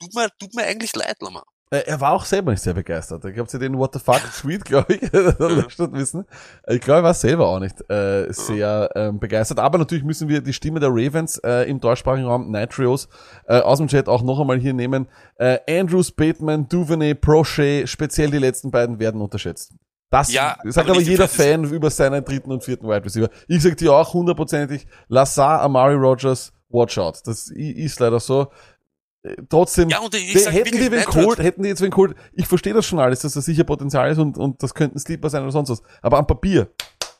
tut 0.00 0.14
mir, 0.14 0.28
tut 0.38 0.54
mir 0.54 0.64
eigentlich 0.64 0.94
leid, 0.94 1.16
Lamar. 1.20 1.44
Äh, 1.72 1.84
Er 1.86 2.00
war 2.00 2.12
auch 2.12 2.24
selber 2.24 2.50
nicht 2.52 2.62
sehr 2.62 2.74
begeistert. 2.74 3.24
Ich 3.24 3.34
glaube, 3.34 3.50
sie 3.50 3.58
den 3.58 3.78
What 3.78 3.92
the 3.94 4.00
fuck 4.00 4.20
Tweet, 4.40 4.64
glaube 4.64 4.94
ich, 4.94 5.02
wissen. 5.12 6.26
Ich 6.68 6.80
glaube, 6.80 7.00
er 7.00 7.04
war 7.04 7.14
selber 7.14 7.46
auch 7.48 7.60
nicht 7.60 7.80
äh, 7.90 8.32
sehr 8.32 8.90
ähm, 8.94 9.20
begeistert. 9.20 9.58
Aber 9.60 9.78
natürlich 9.78 10.02
müssen 10.04 10.28
wir 10.28 10.40
die 10.40 10.52
Stimme 10.52 10.80
der 10.80 10.88
Ravens 10.90 11.38
äh, 11.38 11.68
im 11.70 11.80
deutschsprachigen 11.80 12.26
Raum, 12.26 12.50
Nitrios, 12.50 13.08
äh, 13.46 13.60
aus 13.60 13.78
dem 13.78 13.86
Chat 13.88 14.08
auch 14.08 14.22
noch 14.22 14.40
einmal 14.40 14.58
hier 14.58 14.74
nehmen. 14.74 15.08
Äh, 15.36 15.58
Andrews, 15.68 16.10
Bateman, 16.12 16.68
Duvernay, 16.68 17.14
Prochet, 17.14 17.88
speziell 17.88 18.30
die 18.30 18.38
letzten 18.38 18.70
beiden 18.72 18.98
werden 18.98 19.20
unterschätzt. 19.20 19.72
Das 20.10 20.32
Ja, 20.32 20.58
sagt 20.64 20.90
aber 20.90 21.00
jeder. 21.00 21.28
Fan 21.28 21.64
über 21.64 21.88
seinen 21.90 22.24
dritten 22.24 22.50
und 22.50 22.64
vierten 22.64 22.88
Wide 22.88 23.04
Receiver. 23.04 23.30
Ich 23.46 23.62
sag 23.62 23.76
dir 23.76 23.92
auch 23.94 24.12
hundertprozentig, 24.12 24.86
Lazar, 25.08 25.60
Amari 25.62 25.94
Rogers, 25.94 26.52
watch 26.68 26.98
out. 26.98 27.20
Das 27.24 27.48
ist 27.50 28.00
leider 28.00 28.18
so. 28.18 28.50
Äh, 29.22 29.36
Trotzdem, 29.48 29.88
Ja, 29.88 29.98
und 30.00 30.12
ich 30.14 30.42
sag 30.42 30.52
hätten 30.52 30.72
die 30.72 30.80
wirklich, 30.80 30.90
wen 30.90 30.98
Neidhardt- 31.00 31.14
geholt, 31.20 31.38
hätten 31.38 31.62
die 31.62 31.68
jetzt 31.68 31.80
wen 31.80 31.90
geholt, 31.90 32.16
ich 32.32 32.46
verstehe 32.48 32.72
das 32.74 32.86
schon 32.86 32.98
alles, 32.98 33.20
dass 33.20 33.34
das 33.34 33.44
sicher 33.44 33.64
Potenzial 33.64 34.10
ist 34.10 34.18
und, 34.18 34.36
und 34.36 34.60
das 34.62 34.74
könnten 34.74 34.98
Sleeper 34.98 35.30
sein 35.30 35.42
oder 35.42 35.52
sonst 35.52 35.68
was. 35.70 35.82
Aber 36.02 36.18
am 36.18 36.26
Papier, 36.26 36.72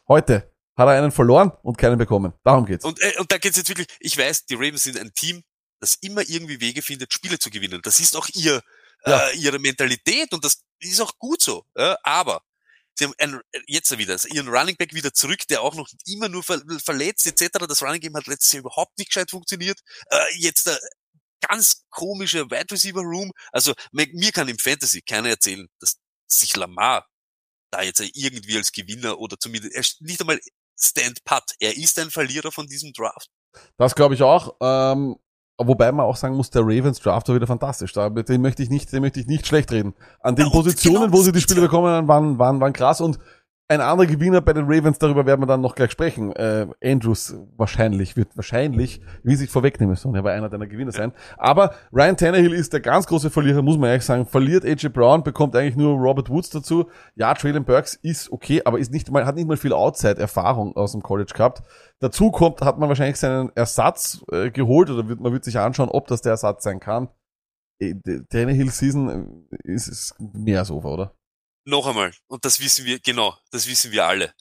heute, 0.09 0.51
hat 0.77 0.89
er 0.89 0.95
einen 0.99 1.13
verloren 1.13 1.53
und 1.63 1.77
keinen 1.79 1.99
bekommen. 1.99 2.33
Darum 2.43 2.65
geht's. 2.67 2.85
Und, 2.85 3.01
äh, 3.03 3.13
und 3.21 3.31
da 3.31 3.39
geht's 3.39 3.57
jetzt 3.59 3.69
wirklich, 3.69 3.87
ich 4.01 4.17
weiß, 4.19 4.47
die 4.47 4.55
Ravens 4.55 4.83
sind 4.83 4.99
ein 4.99 5.13
Team, 5.15 5.43
das 5.79 5.95
immer 6.01 6.23
irgendwie 6.27 6.61
Wege 6.61 6.83
findet, 6.83 7.13
Spiele 7.13 7.39
zu 7.39 7.51
gewinnen. 7.51 7.81
Das 7.85 8.01
ist 8.01 8.17
auch 8.17 8.29
ihr, 8.33 8.63
Ja. 9.07 9.29
äh, 9.29 9.37
ihre 9.37 9.59
Mentalität 9.61 10.33
und 10.33 10.45
das 10.45 10.63
ist 10.81 11.01
auch 11.01 11.13
gut 11.19 11.41
so. 11.43 11.65
Ja, 11.77 11.97
aber 12.03 12.41
haben 13.05 13.15
ein, 13.19 13.41
jetzt 13.67 13.97
wieder 13.97 14.13
also 14.13 14.29
ihren 14.29 14.49
Running 14.49 14.77
Back 14.77 14.95
wieder 14.95 15.13
zurück, 15.13 15.47
der 15.49 15.63
auch 15.63 15.75
noch 15.75 15.89
immer 16.07 16.29
nur 16.29 16.43
ver 16.43 16.61
verletzt 16.85 17.27
etc. 17.27 17.67
Das 17.69 17.83
Running 17.83 18.01
Game 18.01 18.17
hat 18.17 18.27
letztes 18.27 18.53
Jahr 18.53 18.61
überhaupt 18.61 18.99
nicht 18.99 19.09
gescheit 19.09 19.31
funktioniert. 19.31 19.81
Äh, 20.11 20.25
jetzt 20.39 20.67
der 20.67 20.79
ganz 21.41 21.85
komische 21.91 22.51
Wide 22.51 22.71
Receiver 22.71 23.01
Room. 23.01 23.33
Also 23.53 23.75
mir 23.93 24.33
kann 24.33 24.49
im 24.49 24.59
Fantasy 24.59 25.03
keiner 25.03 25.31
erzählen, 25.31 25.69
dass 25.79 25.99
sich 26.27 26.55
Lamar 26.57 27.07
da 27.71 27.83
jetzt 27.83 28.01
irgendwie 28.01 28.57
als 28.57 28.73
Gewinner 28.73 29.19
oder 29.19 29.39
zumindest 29.39 29.75
er 29.75 29.85
nicht 30.05 30.21
einmal 30.21 30.41
Stand 30.79 31.25
Pat. 31.25 31.53
Er 31.59 31.77
ist 31.77 31.99
ein 31.99 32.11
Verlierer 32.11 32.53
von 32.53 32.67
diesem 32.67 32.93
Draft. 32.93 33.29
Das 33.77 33.95
glaube 33.95 34.15
ich 34.15 34.23
auch. 34.23 34.57
Ähm, 34.61 35.17
wobei 35.67 35.93
man 35.93 36.07
auch 36.07 36.17
sagen 36.17 36.37
muss, 36.37 36.51
der 36.51 36.63
Ravens 36.63 37.01
Draft 37.01 37.29
war 37.29 37.35
wieder 37.35 37.47
fantastisch. 37.47 37.93
Da, 37.93 38.09
den 38.09 38.41
möchte 38.41 38.63
ich 38.63 38.71
nicht, 38.71 38.93
den 38.93 39.03
möchte 39.03 39.21
ich 39.21 39.27
nicht 39.27 39.47
schlecht 39.47 39.71
reden. 39.73 39.95
An 40.21 40.37
den 40.37 40.51
Positionen, 40.51 41.03
genau 41.03 41.13
wo 41.13 41.23
sie 41.23 41.33
die 41.33 41.41
Spiele 41.41 41.61
bekommen 41.61 41.89
haben, 41.89 42.09
waren, 42.09 42.39
waren, 42.39 42.61
waren 42.61 42.73
krass 42.73 43.01
und 43.01 43.19
ein 43.71 43.81
anderer 43.81 44.09
Gewinner 44.09 44.41
bei 44.41 44.53
den 44.53 44.65
Ravens, 44.65 44.99
darüber 44.99 45.27
werden 45.27 45.43
wir 45.43 45.47
dann 45.47 45.61
noch 45.61 45.77
gleich 45.77 45.93
sprechen. 45.93 46.33
Äh, 46.33 46.67
Andrews 46.83 47.37
wahrscheinlich, 47.57 48.17
wird 48.17 48.37
wahrscheinlich, 48.37 49.01
wie 49.23 49.37
sich 49.37 49.49
vorwegnehmen 49.49 49.95
sollen, 49.95 50.17
er 50.17 50.25
war 50.25 50.33
einer 50.33 50.49
deiner 50.49 50.67
Gewinner 50.67 50.91
sein. 50.91 51.13
Aber 51.37 51.73
Ryan 51.93 52.17
Tannehill 52.17 52.53
ist 52.53 52.73
der 52.73 52.81
ganz 52.81 53.07
große 53.07 53.31
Verlierer, 53.31 53.63
muss 53.63 53.79
man 53.79 53.91
ehrlich 53.91 54.05
sagen. 54.05 54.27
Verliert 54.27 54.65
AJ 54.65 54.89
Brown, 54.89 55.23
bekommt 55.23 55.55
eigentlich 55.55 55.77
nur 55.77 55.97
Robert 55.97 56.29
Woods 56.29 56.51
dazu. 56.51 56.87
Ja, 57.15 57.33
Traylon 57.33 57.65
Burks 57.65 57.95
ist 57.95 58.33
okay, 58.33 58.61
aber 58.65 58.81
ist 58.81 58.91
nicht 58.93 59.09
mal, 59.09 59.25
hat 59.25 59.37
nicht 59.37 59.47
mal 59.47 59.57
viel 59.57 59.73
Outside-Erfahrung 59.73 60.75
aus 60.75 60.91
dem 60.91 61.03
College 61.03 61.33
gehabt. 61.33 61.63
Dazu 62.01 62.33
kommt, 62.33 62.63
hat 62.63 62.77
man 62.77 62.89
wahrscheinlich 62.89 63.19
seinen 63.19 63.53
Ersatz 63.55 64.25
äh, 64.33 64.51
geholt 64.51 64.91
oder 64.91 65.09
wird, 65.09 65.21
man 65.21 65.33
wird 65.33 65.45
sich 65.45 65.57
anschauen, 65.57 65.91
ob 65.91 66.09
das 66.09 66.23
der 66.23 66.33
Ersatz 66.33 66.65
sein 66.65 66.81
kann. 66.81 67.09
Äh, 67.79 67.95
Tannehill 68.31 68.71
Season 68.71 69.47
äh, 69.53 69.73
ist, 69.73 69.87
ist 69.87 70.17
mehr 70.19 70.59
als 70.59 70.73
over, 70.73 70.93
oder? 70.93 71.15
Noch 71.65 71.87
einmal, 71.87 72.15
und 72.27 72.45
das 72.45 72.61
wissen 72.61 72.85
wir, 72.85 73.01
genau, 73.01 73.37
das 73.51 73.67
wissen 73.67 73.93
wir 73.93 74.07
alle. 74.07 74.35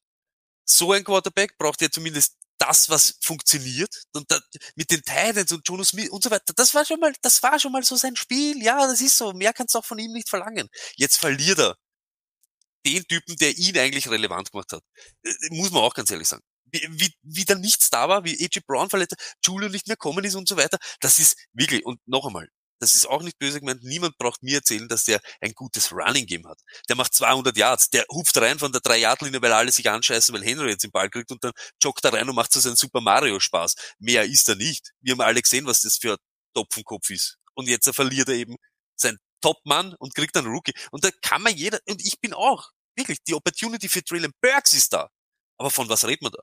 So 0.65 0.93
ein 0.93 1.03
Quarterback 1.03 1.57
braucht 1.57 1.81
ja 1.81 1.89
zumindest 1.89 2.37
das, 2.59 2.89
was 2.89 3.17
funktioniert. 3.21 4.03
Und 4.13 4.29
da, 4.31 4.39
mit 4.75 4.91
den 4.91 5.01
Titans 5.01 5.51
und 5.51 5.67
Jonas 5.67 5.89
Smith 5.89 6.09
und 6.09 6.23
so 6.23 6.29
weiter, 6.31 6.53
das 6.55 6.73
war 6.75 6.85
schon 6.85 6.99
mal, 6.99 7.13
das 7.21 7.41
war 7.41 7.59
schon 7.59 7.71
mal 7.71 7.83
so 7.83 7.95
sein 7.95 8.15
Spiel. 8.15 8.61
Ja, 8.63 8.85
das 8.87 9.01
ist 9.01 9.17
so. 9.17 9.33
Mehr 9.33 9.53
kannst 9.53 9.73
du 9.75 9.79
auch 9.79 9.85
von 9.85 9.99
ihm 9.99 10.11
nicht 10.11 10.29
verlangen. 10.29 10.69
Jetzt 10.95 11.17
verliert 11.17 11.59
er 11.59 11.77
den 12.85 13.03
Typen, 13.05 13.35
der 13.37 13.57
ihn 13.57 13.77
eigentlich 13.77 14.09
relevant 14.09 14.51
gemacht 14.51 14.71
hat. 14.73 14.83
Äh, 15.23 15.33
Muss 15.51 15.71
man 15.71 15.83
auch 15.83 15.93
ganz 15.93 16.11
ehrlich 16.11 16.27
sagen. 16.27 16.43
Wie, 16.71 16.87
wie, 16.91 17.13
wie 17.23 17.45
da 17.45 17.55
nichts 17.55 17.89
da 17.89 18.07
war, 18.09 18.23
wie 18.25 18.33
AJ 18.43 18.61
Brown 18.67 18.89
verletzt, 18.89 19.15
Julio 19.43 19.69
nicht 19.69 19.87
mehr 19.87 19.97
kommen 19.97 20.23
ist 20.23 20.35
und 20.35 20.47
so 20.47 20.55
weiter. 20.55 20.77
Das 20.99 21.17
ist 21.19 21.35
wirklich, 21.53 21.85
und 21.85 21.99
noch 22.05 22.27
einmal, 22.27 22.47
das 22.79 22.95
ist 22.95 23.07
auch 23.07 23.21
nicht 23.21 23.37
böse 23.37 23.59
gemeint, 23.59 23.83
niemand 23.83 24.17
braucht 24.17 24.41
mir 24.43 24.57
erzählen, 24.57 24.87
dass 24.87 25.03
der 25.03 25.19
ein 25.41 25.53
gutes 25.53 25.91
Running 25.91 26.25
Game 26.25 26.47
hat. 26.47 26.59
Der 26.87 26.95
macht 26.95 27.13
200 27.13 27.55
Yards, 27.57 27.89
der 27.89 28.05
hupft 28.09 28.37
rein 28.37 28.59
von 28.59 28.71
der 28.71 28.81
3-Yard-Linie, 28.81 29.41
weil 29.41 29.53
alle 29.53 29.71
sich 29.71 29.89
anscheißen, 29.89 30.33
weil 30.33 30.43
Henry 30.43 30.69
jetzt 30.69 30.83
den 30.83 30.91
Ball 30.91 31.09
kriegt 31.09 31.31
und 31.31 31.43
dann 31.43 31.51
joggt 31.83 32.03
er 32.05 32.13
rein 32.13 32.27
und 32.29 32.35
macht 32.35 32.51
so 32.51 32.59
seinen 32.59 32.75
Super 32.75 33.01
Mario 33.01 33.39
Spaß. 33.39 33.75
Mehr 33.99 34.23
ist 34.23 34.47
er 34.49 34.55
nicht. 34.55 34.91
Wir 35.01 35.13
haben 35.13 35.21
alle 35.21 35.41
gesehen, 35.41 35.65
was 35.65 35.81
das 35.81 35.97
für 35.97 36.13
ein 36.13 36.17
Topfenkopf 36.53 37.09
ist. 37.09 37.37
Und 37.53 37.67
jetzt 37.67 37.93
verliert 37.93 38.29
er 38.29 38.35
eben 38.35 38.55
sein 38.95 39.17
Top-Mann 39.41 39.95
und 39.99 40.15
kriegt 40.15 40.35
einen 40.37 40.47
Rookie. 40.47 40.73
Und 40.91 41.03
da 41.03 41.09
kann 41.21 41.41
man 41.41 41.55
jeder, 41.55 41.79
und 41.87 42.01
ich 42.05 42.19
bin 42.19 42.33
auch, 42.33 42.69
wirklich, 42.95 43.19
die 43.23 43.33
Opportunity 43.33 43.89
für 43.89 44.03
Traylon 44.03 44.33
Burks 44.41 44.73
ist 44.73 44.93
da. 44.93 45.09
Aber 45.57 45.71
von 45.71 45.89
was 45.89 46.05
redet 46.05 46.21
man 46.21 46.31
da? 46.31 46.39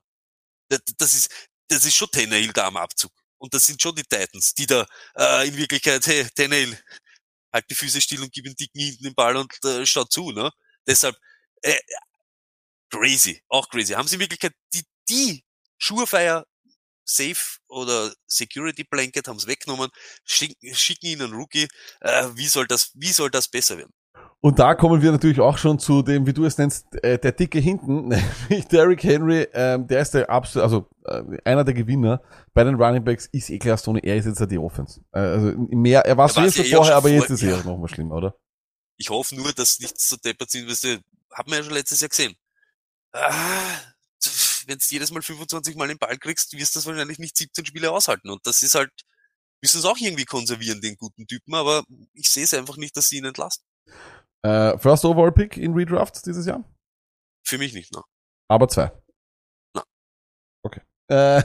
Das, 0.69 0.81
das 0.99 1.15
ist, 1.15 1.49
das 1.69 1.85
ist 1.85 1.95
schon 1.95 2.09
Tannehill 2.11 2.53
da 2.53 2.67
am 2.67 2.77
Abzug. 2.77 3.13
Und 3.39 3.55
das 3.55 3.67
sind 3.67 3.81
schon 3.83 3.95
die 3.97 4.03
Titans, 4.05 4.55
die 4.55 4.67
da 4.67 4.87
äh, 5.17 5.49
in 5.49 5.57
Wirklichkeit, 5.57 6.07
hey, 6.07 6.27
Tannehill, 6.35 6.79
halt 7.53 7.67
die 7.71 7.75
Füße 7.75 8.01
still 8.01 8.23
und 8.23 8.33
gib 8.33 8.47
ihm 8.47 8.55
dicken 8.57 8.81
hinten 8.81 9.05
den 9.05 9.15
Ball 9.15 9.37
und 9.37 9.53
äh, 9.65 9.87
schaut 9.87 10.13
zu, 10.13 10.33
ne? 10.33 10.51
Deshalb, 10.87 11.17
äh, 11.63 11.77
crazy, 12.91 13.43
auch 13.49 13.69
crazy. 13.69 13.93
Haben 13.95 14.09
sie 14.09 14.17
in 14.17 14.21
Wirklichkeit 14.21 14.53
die, 14.75 14.83
die 15.09 15.45
Surefire, 15.81 16.45
Safe 17.05 17.59
oder 17.69 18.15
Security 18.27 18.85
Blanket 18.85 19.29
haben 19.29 19.37
es 19.39 19.47
weggenommen, 19.47 19.91
schicken, 20.25 20.75
schicken 20.75 21.07
ihn 21.07 21.23
einen 21.23 21.35
Rookie. 21.35 21.69
Äh, 22.01 22.29
wie 22.35 22.49
soll 22.49 22.67
das, 22.67 22.93
wie 22.95 23.13
soll 23.13 23.31
das 23.31 23.49
besser 23.49 23.79
werden? 23.79 23.93
Und 24.47 24.61
da 24.61 24.77
kommen 24.77 25.03
wir 25.03 25.11
natürlich 25.11 25.41
auch 25.41 25.59
schon 25.59 25.81
zu 25.81 26.03
dem, 26.03 26.25
wie 26.25 26.33
du 26.33 26.45
es 26.45 26.57
nennst, 26.57 26.87
äh, 27.03 27.19
der 27.19 27.33
Dicke 27.33 27.59
hinten, 27.59 28.07
nämlich 28.49 28.69
Derrick 28.69 29.03
Henry, 29.03 29.49
ähm, 29.53 29.89
der 29.89 30.03
ist 30.03 30.15
der 30.15 30.31
absolut, 30.31 30.63
also 30.63 30.89
äh, 31.05 31.37
einer 31.45 31.65
der 31.65 31.75
Gewinner 31.75 32.23
bei 32.55 32.63
den 32.63 32.77
Running 32.77 33.03
Backs 33.03 33.27
ist 33.33 33.51
eh 33.51 33.59
klar, 33.59 33.77
Stoney, 33.77 34.03
er 34.05 34.15
ist 34.15 34.27
jetzt 34.27 34.49
die 34.49 34.57
Offense. 34.57 35.01
Äh, 35.11 35.19
also 35.19 35.53
mehr, 35.71 36.03
er 36.07 36.17
war 36.17 36.29
so 36.29 36.41
ja 36.41 36.47
eh 36.47 36.51
vorher, 36.53 36.95
aber 36.95 37.09
jetzt 37.09 37.27
vor- 37.27 37.35
ist 37.35 37.43
er 37.43 37.51
ja. 37.51 37.59
auch 37.59 37.65
noch 37.65 37.77
mal 37.77 37.89
schlimmer, 37.89 38.15
oder? 38.15 38.37
Ich 38.99 39.11
hoffe 39.11 39.35
nur, 39.35 39.53
dass 39.53 39.81
nichts 39.81 40.09
so 40.09 40.15
deppert 40.15 40.49
sind, 40.49 40.71
weißt 40.71 40.85
du, 40.85 41.01
hat 41.33 41.49
man 41.49 41.59
ja 41.59 41.65
schon 41.65 41.75
letztes 41.75 42.01
Jahr 42.01 42.09
gesehen. 42.11 42.37
Ah, 43.15 43.81
wenn 44.69 44.79
du 44.79 44.85
jedes 44.89 45.11
Mal 45.11 45.23
25 45.23 45.75
Mal 45.75 45.89
den 45.89 45.99
Ball 45.99 46.17
kriegst, 46.19 46.57
wirst 46.57 46.77
du 46.77 46.79
das 46.79 46.87
wahrscheinlich 46.87 47.19
nicht 47.19 47.37
17 47.37 47.67
Spiele 47.67 47.91
aushalten. 47.91 48.31
Und 48.31 48.47
das 48.47 48.63
ist 48.63 48.77
halt, 48.77 48.93
müssen 49.61 49.81
es 49.81 49.85
auch 49.85 49.99
irgendwie 49.99 50.25
konservieren, 50.25 50.81
den 50.81 50.97
guten 50.97 51.27
Typen, 51.27 51.53
aber 51.53 51.83
ich 52.15 52.29
sehe 52.29 52.45
es 52.45 52.55
einfach 52.55 52.77
nicht, 52.77 52.97
dass 52.97 53.09
sie 53.09 53.17
ihn 53.17 53.25
entlasten. 53.25 53.67
Äh, 54.47 54.79
First 54.79 55.05
Overall 55.05 55.33
Pick 55.33 55.57
in 55.57 55.75
Redraft 55.75 56.25
dieses 56.25 56.47
Jahr? 56.47 56.63
Für 57.45 57.59
mich 57.59 57.75
nicht, 57.75 57.93
ne? 57.93 58.03
Aber 58.49 58.69
zwei. 58.69 58.93
Na. 59.75 59.83
Okay. 60.63 60.83
Äh, 61.09 61.43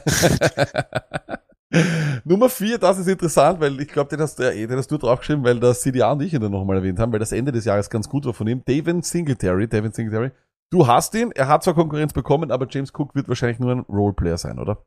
Nummer 2.26 2.50
vier, 2.50 2.78
das 2.78 3.00
ist 3.00 3.08
interessant, 3.08 3.60
weil 3.60 3.80
ich 3.80 3.88
glaube, 3.88 4.10
den 4.10 4.20
hast 4.20 4.38
du, 4.38 4.44
eh, 4.44 4.68
den 4.68 4.78
hast 4.78 4.92
du 4.92 4.98
draufgeschrieben, 4.98 5.44
weil 5.44 5.60
das 5.60 5.82
CDA 5.82 6.12
und 6.12 6.22
ich 6.22 6.34
ihn 6.34 6.42
dann 6.42 6.52
nochmal 6.52 6.78
erwähnt 6.78 7.00
haben, 7.00 7.12
weil 7.12 7.20
das 7.20 7.32
Ende 7.32 7.52
des 7.52 7.66
Jahres 7.66 7.90
ganz 7.90 8.08
gut 8.08 8.26
war 8.26 8.34
von 8.34 8.48
ihm. 8.48 8.62
David 8.66 9.04
Singletary, 9.04 9.68
David 9.68 9.96
Singletary. 9.96 10.32
Du 10.70 10.86
hast 10.86 11.16
ihn, 11.16 11.32
er 11.32 11.48
hat 11.48 11.64
zwar 11.64 11.74
Konkurrenz 11.74 12.14
bekommen, 12.14 12.52
aber 12.52 12.68
James 12.70 12.94
Cook 12.94 13.16
wird 13.16 13.28
wahrscheinlich 13.28 13.60
nur 13.60 13.72
ein 13.72 13.80
Roleplayer 13.82 14.38
sein, 14.38 14.60
oder? 14.60 14.86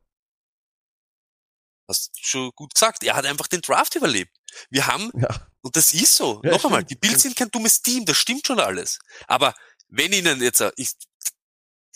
Hast 1.87 2.11
schon 2.19 2.51
gut 2.55 2.73
gesagt. 2.73 3.03
Er 3.03 3.15
hat 3.15 3.25
einfach 3.25 3.47
den 3.47 3.61
Draft 3.61 3.95
überlebt. 3.95 4.35
Wir 4.69 4.87
haben, 4.87 5.11
Ja. 5.19 5.47
und 5.61 5.75
das 5.75 5.93
ist 5.93 6.15
so, 6.15 6.41
Ja, 6.43 6.51
noch 6.51 6.65
einmal, 6.65 6.83
die 6.83 6.95
Bills 6.95 7.21
sind 7.23 7.35
kein 7.35 7.51
dummes 7.51 7.81
Team, 7.81 8.05
das 8.05 8.17
stimmt 8.17 8.47
schon 8.47 8.59
alles. 8.59 8.99
Aber 9.27 9.53
wenn 9.87 10.11
ihnen 10.13 10.41
jetzt, 10.41 10.61
äh, 10.61 10.71
ich, 10.77 10.91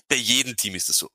bei 0.07 0.15
jedem 0.15 0.55
Team 0.55 0.75
ist 0.75 0.89
es 0.89 0.97
so. 0.97 1.09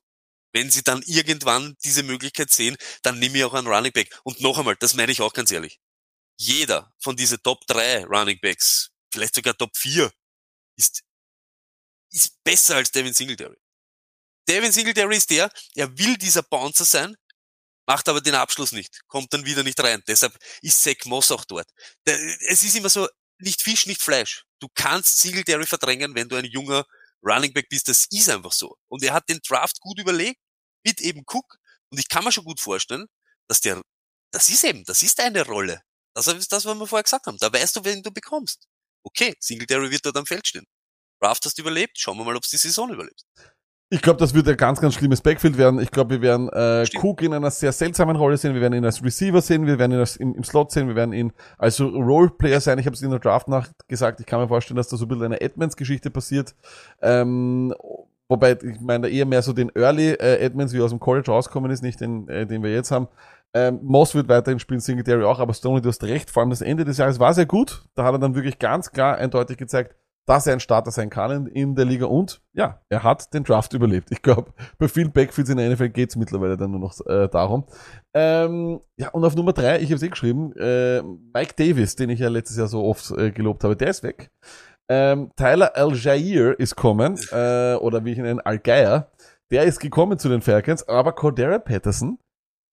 Wenn 0.53 0.71
sie 0.71 0.83
dann 0.83 1.01
irgendwann 1.03 1.75
diese 1.83 2.03
Möglichkeit 2.03 2.49
sehen, 2.51 2.77
dann 3.03 3.19
nehme 3.19 3.37
ich 3.37 3.43
auch 3.43 3.53
einen 3.53 3.67
Running 3.67 3.91
Back. 3.91 4.17
Und 4.23 4.39
noch 4.41 4.57
einmal, 4.57 4.75
das 4.77 4.93
meine 4.93 5.11
ich 5.11 5.21
auch 5.21 5.33
ganz 5.33 5.51
ehrlich. 5.51 5.79
Jeder 6.37 6.93
von 6.99 7.15
diese 7.15 7.41
Top 7.41 7.65
3 7.67 8.05
Running 8.05 8.39
Backs, 8.41 8.91
vielleicht 9.13 9.35
sogar 9.35 9.57
Top 9.57 9.75
4, 9.77 10.11
ist, 10.77 11.03
ist 12.11 12.41
besser 12.43 12.75
als 12.77 12.91
Devin 12.91 13.13
Singletary. 13.13 13.57
Devin 14.47 14.71
Singletary 14.71 15.17
ist 15.17 15.29
der, 15.29 15.51
er 15.75 15.97
will 15.97 16.17
dieser 16.17 16.43
Bouncer 16.43 16.85
sein, 16.85 17.15
macht 17.85 18.09
aber 18.09 18.21
den 18.21 18.35
Abschluss 18.35 18.71
nicht, 18.71 19.01
kommt 19.07 19.33
dann 19.33 19.45
wieder 19.45 19.63
nicht 19.63 19.79
rein. 19.79 20.03
Deshalb 20.07 20.37
ist 20.61 20.81
Zach 20.81 21.05
Moss 21.05 21.31
auch 21.31 21.45
dort. 21.45 21.69
Es 22.05 22.63
ist 22.63 22.75
immer 22.75 22.89
so, 22.89 23.07
nicht 23.39 23.61
Fisch, 23.61 23.85
nicht 23.85 24.01
Fleisch. 24.01 24.45
Du 24.59 24.67
kannst 24.73 25.19
Singletary 25.19 25.65
verdrängen, 25.65 26.15
wenn 26.15 26.29
du 26.29 26.35
ein 26.35 26.45
junger 26.45 26.85
Running 27.21 27.53
Back 27.53 27.69
bist. 27.69 27.87
Das 27.89 28.05
ist 28.09 28.29
einfach 28.29 28.51
so. 28.51 28.77
Und 28.87 29.03
er 29.03 29.13
hat 29.13 29.27
den 29.29 29.39
Draft 29.47 29.79
gut 29.79 29.99
überlegt, 29.99 30.39
mit 30.83 31.01
eben 31.01 31.23
Cook. 31.25 31.57
Und 31.89 31.99
ich 31.99 32.07
kann 32.07 32.23
mir 32.23 32.31
schon 32.31 32.45
gut 32.45 32.59
vorstellen, 32.59 33.07
dass 33.47 33.61
der, 33.61 33.81
das 34.31 34.49
ist 34.49 34.63
eben, 34.63 34.83
das 34.85 35.03
ist 35.03 35.19
eine 35.19 35.45
Rolle. 35.45 35.81
Das 36.13 36.27
ist 36.27 36.51
das, 36.51 36.65
was 36.65 36.77
wir 36.77 36.87
vorher 36.87 37.03
gesagt 37.03 37.27
haben. 37.27 37.37
Da 37.39 37.51
weißt 37.51 37.75
du, 37.75 37.83
wen 37.83 38.01
du 38.01 38.11
bekommst. 38.11 38.67
Okay, 39.03 39.35
Singletary 39.39 39.91
wird 39.91 40.05
dort 40.05 40.17
am 40.17 40.25
Feld 40.25 40.47
stehen. 40.47 40.65
Draft 41.21 41.45
hast 41.45 41.57
du 41.57 41.61
überlebt, 41.61 41.97
schauen 41.99 42.17
wir 42.17 42.25
mal, 42.25 42.35
ob 42.35 42.43
es 42.43 42.49
die 42.49 42.57
Saison 42.57 42.91
überlebt. 42.91 43.23
Ich 43.89 44.01
glaube, 44.01 44.17
das 44.17 44.33
wird 44.33 44.47
ein 44.47 44.57
ganz, 44.57 44.81
ganz 44.81 44.95
schlimmes 44.95 45.21
Backfield 45.21 45.59
werden. 45.59 45.79
Ich 45.79 45.91
glaube, 45.91 46.15
wir 46.15 46.21
werden 46.21 46.49
äh, 46.49 46.87
Stimmt. 46.87 47.03
Cook 47.03 47.21
in 47.21 47.33
einer 47.33 47.51
sehr 47.51 47.71
seltsamen 47.71 48.15
Rolle 48.15 48.35
sehen. 48.35 48.55
Wir 48.55 48.61
werden 48.61 48.73
ihn 48.73 48.83
als 48.83 49.03
Receiver 49.03 49.41
sehen, 49.41 49.67
wir 49.67 49.77
werden 49.77 49.91
ihn 49.91 49.99
als, 49.99 50.15
im, 50.15 50.33
im 50.33 50.43
Slot 50.43 50.71
sehen, 50.71 50.87
wir 50.87 50.95
werden 50.95 51.13
ihn 51.13 51.33
als 51.59 51.79
Roleplayer 51.79 52.59
sein. 52.59 52.79
Ich 52.79 52.87
habe 52.87 52.95
es 52.95 53.03
in 53.03 53.11
der 53.11 53.19
Draft 53.19 53.47
nach 53.47 53.69
gesagt. 53.87 54.19
Ich 54.19 54.25
kann 54.25 54.39
mir 54.39 54.47
vorstellen, 54.47 54.77
dass 54.77 54.87
da 54.87 54.97
so 54.97 55.05
ein 55.05 55.09
bisschen 55.09 55.25
eine 55.25 55.39
Edmonds-Geschichte 55.39 56.09
passiert. 56.09 56.55
Ähm, 56.99 57.75
wobei, 58.27 58.53
ich 58.53 58.81
meine, 58.81 59.07
eher 59.07 59.27
mehr 59.27 59.43
so 59.43 59.53
den 59.53 59.69
Early 59.75 60.13
äh, 60.13 60.39
Edmonds, 60.39 60.73
wie 60.73 60.79
er 60.79 60.85
aus 60.85 60.89
dem 60.91 60.99
College 60.99 61.29
rauskommen 61.29 61.69
ist, 61.69 61.83
nicht 61.83 62.01
den, 62.01 62.27
äh, 62.27 62.47
den 62.47 62.63
wir 62.63 62.73
jetzt 62.73 62.89
haben. 62.89 63.07
Ähm, 63.53 63.79
Moss 63.83 64.15
wird 64.15 64.27
weiterhin 64.27 64.59
spielen, 64.59 64.79
Singletary 64.79 65.23
auch, 65.23 65.39
aber 65.39 65.53
Stoney, 65.53 65.81
du 65.81 65.89
hast 65.89 66.03
recht. 66.03 66.31
Vor 66.31 66.41
allem 66.41 66.49
das 66.49 66.61
Ende 66.61 66.85
des 66.85 66.97
Jahres 66.97 67.19
war 67.19 67.35
sehr 67.35 67.45
gut. 67.45 67.85
Da 67.93 68.03
hat 68.03 68.15
er 68.15 68.19
dann 68.19 68.33
wirklich 68.33 68.57
ganz 68.57 68.91
klar 68.91 69.17
eindeutig 69.17 69.57
gezeigt, 69.57 69.95
dass 70.25 70.47
er 70.47 70.53
ein 70.53 70.59
Starter 70.59 70.91
sein 70.91 71.09
kann 71.09 71.47
in, 71.47 71.75
der 71.75 71.85
Liga 71.85 72.07
und 72.07 72.41
ja, 72.53 72.81
er 72.89 73.03
hat 73.03 73.33
den 73.33 73.43
Draft 73.43 73.73
überlebt. 73.73 74.09
Ich 74.11 74.21
glaube, 74.21 74.53
bei 74.77 74.87
vielen 74.87 75.11
Backfields 75.11 75.49
in 75.49 75.57
der 75.57 75.69
NFL 75.69 75.89
geht's 75.89 76.15
mittlerweile 76.15 76.57
dann 76.57 76.71
nur 76.71 76.79
noch 76.79 76.99
äh, 77.05 77.27
darum. 77.27 77.65
Ähm, 78.13 78.79
ja, 78.97 79.09
und 79.09 79.23
auf 79.23 79.35
Nummer 79.35 79.53
drei, 79.53 79.79
ich 79.79 79.85
habe 79.85 79.95
es 79.95 80.03
eh 80.03 80.09
geschrieben, 80.09 80.53
äh, 80.57 81.01
Mike 81.01 81.53
Davis, 81.57 81.95
den 81.95 82.09
ich 82.09 82.19
ja 82.19 82.29
letztes 82.29 82.57
Jahr 82.57 82.67
so 82.67 82.83
oft 82.83 83.11
äh, 83.11 83.31
gelobt 83.31 83.63
habe, 83.63 83.75
der 83.75 83.89
ist 83.89 84.03
weg. 84.03 84.31
Ähm, 84.87 85.31
Tyler 85.35 85.75
Al-Jair 85.75 86.59
ist 86.59 86.75
kommen, 86.75 87.17
äh, 87.31 87.75
oder 87.75 88.05
wie 88.05 88.11
ich 88.11 88.17
ihn 88.17 88.23
nenne, 88.23 88.45
Al-Geier, 88.45 89.11
der 89.51 89.63
ist 89.63 89.79
gekommen 89.79 90.17
zu 90.17 90.29
den 90.29 90.41
Falcons, 90.41 90.87
aber 90.87 91.13
Cordera 91.13 91.59
Patterson, 91.59 92.19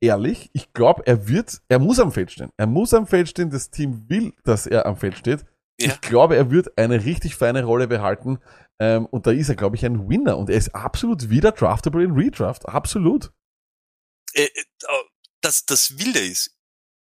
ehrlich, 0.00 0.50
ich 0.52 0.72
glaube, 0.72 1.02
er 1.06 1.28
wird, 1.28 1.60
er 1.68 1.78
muss 1.78 2.00
am 2.00 2.12
Feld 2.12 2.30
stehen. 2.30 2.50
Er 2.56 2.66
muss 2.66 2.92
am 2.92 3.06
Feld 3.06 3.28
stehen, 3.28 3.50
das 3.50 3.70
Team 3.70 4.04
will, 4.08 4.32
dass 4.44 4.66
er 4.66 4.84
am 4.86 4.96
Feld 4.96 5.16
steht. 5.16 5.44
Ja. 5.82 5.92
Ich 5.92 6.00
glaube, 6.00 6.36
er 6.36 6.50
wird 6.50 6.78
eine 6.78 7.04
richtig 7.04 7.36
feine 7.36 7.64
Rolle 7.64 7.88
behalten. 7.88 8.38
Ähm, 8.80 9.06
und 9.06 9.26
da 9.26 9.32
ist 9.32 9.48
er, 9.48 9.56
glaube 9.56 9.76
ich, 9.76 9.84
ein 9.84 10.08
Winner. 10.08 10.38
Und 10.38 10.50
er 10.50 10.56
ist 10.56 10.74
absolut 10.74 11.30
wieder 11.30 11.52
draftable 11.52 12.04
in 12.04 12.12
Redraft. 12.12 12.66
Absolut. 12.66 13.32
äh, 14.34 14.44
äh, 14.44 15.04
das, 15.42 15.66
das 15.66 15.98
Wilde 15.98 16.20
ist, 16.20 16.56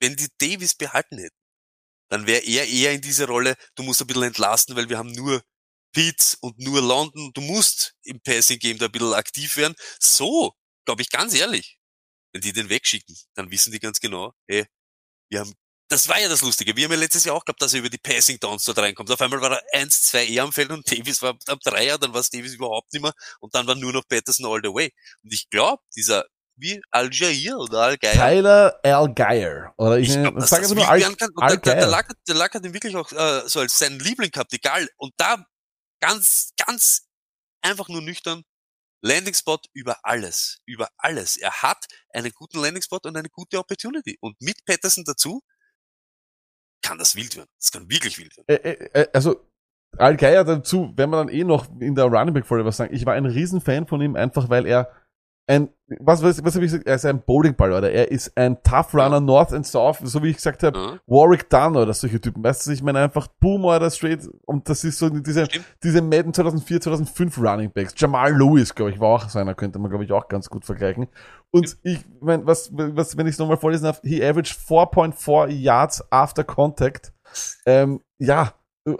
wenn 0.01 0.15
die 0.15 0.27
Davis 0.39 0.75
behalten 0.75 1.17
hätten, 1.17 1.37
dann 2.09 2.27
wäre 2.27 2.43
er 2.43 2.67
eher 2.67 2.93
in 2.93 3.01
diese 3.01 3.27
Rolle, 3.27 3.55
du 3.75 3.83
musst 3.83 4.01
ein 4.01 4.07
bisschen 4.07 4.23
entlasten, 4.23 4.75
weil 4.75 4.89
wir 4.89 4.97
haben 4.97 5.11
nur 5.13 5.41
Pitts 5.93 6.35
und 6.35 6.59
nur 6.59 6.81
London, 6.81 7.31
du 7.33 7.41
musst 7.41 7.95
im 8.03 8.21
Passing 8.21 8.59
Game 8.59 8.77
da 8.77 8.85
ein 8.85 8.91
bisschen 8.91 9.13
aktiv 9.13 9.55
werden. 9.57 9.75
So, 9.99 10.53
glaube 10.85 11.01
ich 11.01 11.09
ganz 11.09 11.33
ehrlich, 11.33 11.79
wenn 12.33 12.41
die 12.41 12.53
den 12.53 12.69
wegschicken, 12.69 13.15
dann 13.35 13.49
wissen 13.49 13.71
die 13.71 13.79
ganz 13.79 13.99
genau, 13.99 14.33
hey, 14.47 14.65
wir 15.31 15.39
haben, 15.39 15.53
das 15.87 16.07
war 16.09 16.19
ja 16.19 16.27
das 16.29 16.41
Lustige, 16.41 16.75
wir 16.75 16.85
haben 16.85 16.91
ja 16.93 16.97
letztes 16.97 17.25
Jahr 17.25 17.35
auch 17.35 17.45
gehabt, 17.45 17.61
dass 17.61 17.73
er 17.73 17.79
über 17.79 17.89
die 17.89 17.97
Passing 17.97 18.39
Downs 18.39 18.63
dort 18.63 18.79
reinkommt. 18.79 19.09
Auf 19.11 19.21
einmal 19.21 19.39
war 19.41 19.51
er 19.51 19.79
eins, 19.79 20.01
zwei 20.03 20.25
eher 20.25 20.43
am 20.43 20.51
Feld 20.51 20.71
und 20.71 20.89
Davis 20.91 21.21
war 21.21 21.37
am 21.47 21.59
Dreier, 21.63 21.97
dann 21.97 22.13
war 22.13 22.21
es 22.21 22.29
Davis 22.29 22.53
überhaupt 22.53 22.91
nicht 22.93 23.01
mehr 23.03 23.13
und 23.39 23.53
dann 23.53 23.67
war 23.67 23.75
nur 23.75 23.93
noch 23.93 24.07
Patterson 24.07 24.45
all 24.45 24.59
the 24.63 24.69
way. 24.73 24.91
Und 25.23 25.33
ich 25.33 25.49
glaube, 25.49 25.83
dieser, 25.95 26.25
wie 26.55 26.81
Al-Jair 26.89 27.57
oder 27.57 27.81
Al-Geier, 27.81 28.13
Tyler 28.13 28.79
Al-Geier. 28.83 29.73
Oder 29.77 29.97
ich, 29.99 30.09
ich 30.09 30.13
sag 30.47 30.61
das 30.61 30.73
nur 30.73 30.87
Al 30.87 30.99
kann. 31.17 31.29
Und 31.35 31.41
der, 31.41 31.57
der, 31.57 31.75
der. 31.81 31.87
Lack, 31.87 32.09
hat- 32.09 32.17
der 32.27 32.35
Lack 32.35 32.55
hat 32.55 32.65
ihn 32.65 32.73
wirklich 32.73 32.95
auch 32.95 33.11
äh, 33.11 33.43
so 33.47 33.59
als 33.59 33.77
seinen 33.77 33.99
Liebling 33.99 34.31
gehabt, 34.31 34.53
egal. 34.53 34.87
Und 34.97 35.13
da 35.17 35.45
ganz, 35.99 36.51
ganz 36.57 37.07
einfach 37.61 37.89
nur 37.89 38.01
nüchtern, 38.01 38.43
Landing 39.01 39.33
Spot 39.35 39.59
über 39.73 39.99
alles, 40.03 40.59
über 40.65 40.89
alles. 40.97 41.37
Er 41.37 41.61
hat 41.61 41.85
einen 42.09 42.31
guten 42.31 42.59
Landing 42.59 42.81
Spot 42.81 42.99
und 43.03 43.15
eine 43.17 43.29
gute 43.29 43.59
Opportunity. 43.59 44.17
Und 44.21 44.39
mit 44.41 44.65
Patterson 44.65 45.03
dazu 45.03 45.41
kann 46.85 46.97
das 46.97 47.15
wild 47.15 47.35
werden. 47.35 47.49
Das 47.59 47.71
kann 47.71 47.89
wirklich 47.89 48.17
wild 48.17 48.35
werden. 48.37 48.45
Äh, 48.47 49.01
äh, 49.01 49.07
also, 49.13 49.41
Al-Geier 49.97 50.43
dazu, 50.43 50.93
wenn 50.95 51.09
man 51.09 51.27
dann 51.27 51.35
eh 51.35 51.43
noch 51.43 51.67
in 51.79 51.95
der 51.95 52.05
Running 52.05 52.33
Back 52.33 52.45
Folge 52.45 52.65
was 52.65 52.77
sagen, 52.77 52.93
ich 52.93 53.05
war 53.05 53.13
ein 53.13 53.25
Riesenfan 53.25 53.87
von 53.87 54.01
ihm, 54.01 54.15
einfach 54.15 54.49
weil 54.49 54.65
er 54.65 54.91
ein, 55.47 55.69
was, 55.99 56.23
was, 56.23 56.43
was 56.43 56.55
habe 56.55 56.65
ich 56.65 56.71
gesagt, 56.71 56.87
er 56.87 56.95
ist 56.95 57.05
ein 57.05 57.21
Bowlingball, 57.21 57.71
oder? 57.71 57.91
Er 57.91 58.09
ist 58.11 58.35
ein 58.35 58.61
Tough 58.63 58.95
Runner, 58.95 59.19
North 59.19 59.53
and 59.53 59.65
South, 59.65 59.99
so 60.01 60.23
wie 60.23 60.29
ich 60.29 60.37
gesagt 60.37 60.63
habe, 60.63 60.77
Ja. 60.77 60.99
Warwick 61.05 61.47
Dunn 61.49 61.77
oder 61.77 61.93
solche 61.93 62.19
Typen. 62.19 62.43
Weißt 62.43 62.65
du, 62.65 62.71
ich 62.71 62.81
meine 62.81 62.99
einfach 62.99 63.27
Boom 63.27 63.63
oder 63.63 63.91
straight 63.91 64.27
und 64.45 64.67
das 64.67 64.83
ist 64.83 64.97
so 64.97 65.09
diese, 65.09 65.45
Stimmt. 65.45 65.65
diese 65.83 66.01
Madden 66.01 66.33
2004, 66.33 66.81
2005 66.81 67.37
Running 67.37 67.71
Backs. 67.71 67.93
Jamal 67.95 68.33
Lewis, 68.35 68.73
glaube 68.73 68.89
ich, 68.91 68.99
war 68.99 69.09
auch 69.09 69.29
so 69.29 69.37
einer, 69.37 69.53
könnte 69.53 69.77
man, 69.77 69.91
glaube 69.91 70.03
ich, 70.03 70.11
auch 70.11 70.27
ganz 70.27 70.49
gut 70.49 70.65
vergleichen. 70.65 71.07
Und 71.55 71.77
ich 71.83 71.99
meine, 72.21 72.45
was, 72.45 72.69
was, 72.71 73.15
wenn 73.17 73.27
ich 73.27 73.33
es 73.33 73.39
nochmal 73.39 73.57
vorlesen 73.57 73.85
darf, 73.85 74.01
he 74.03 74.23
averaged 74.23 74.57
4.4 74.67 75.47
Yards 75.49 76.03
after 76.11 76.43
contact. 76.43 77.13
Ähm, 77.65 78.01
ja, 78.19 78.53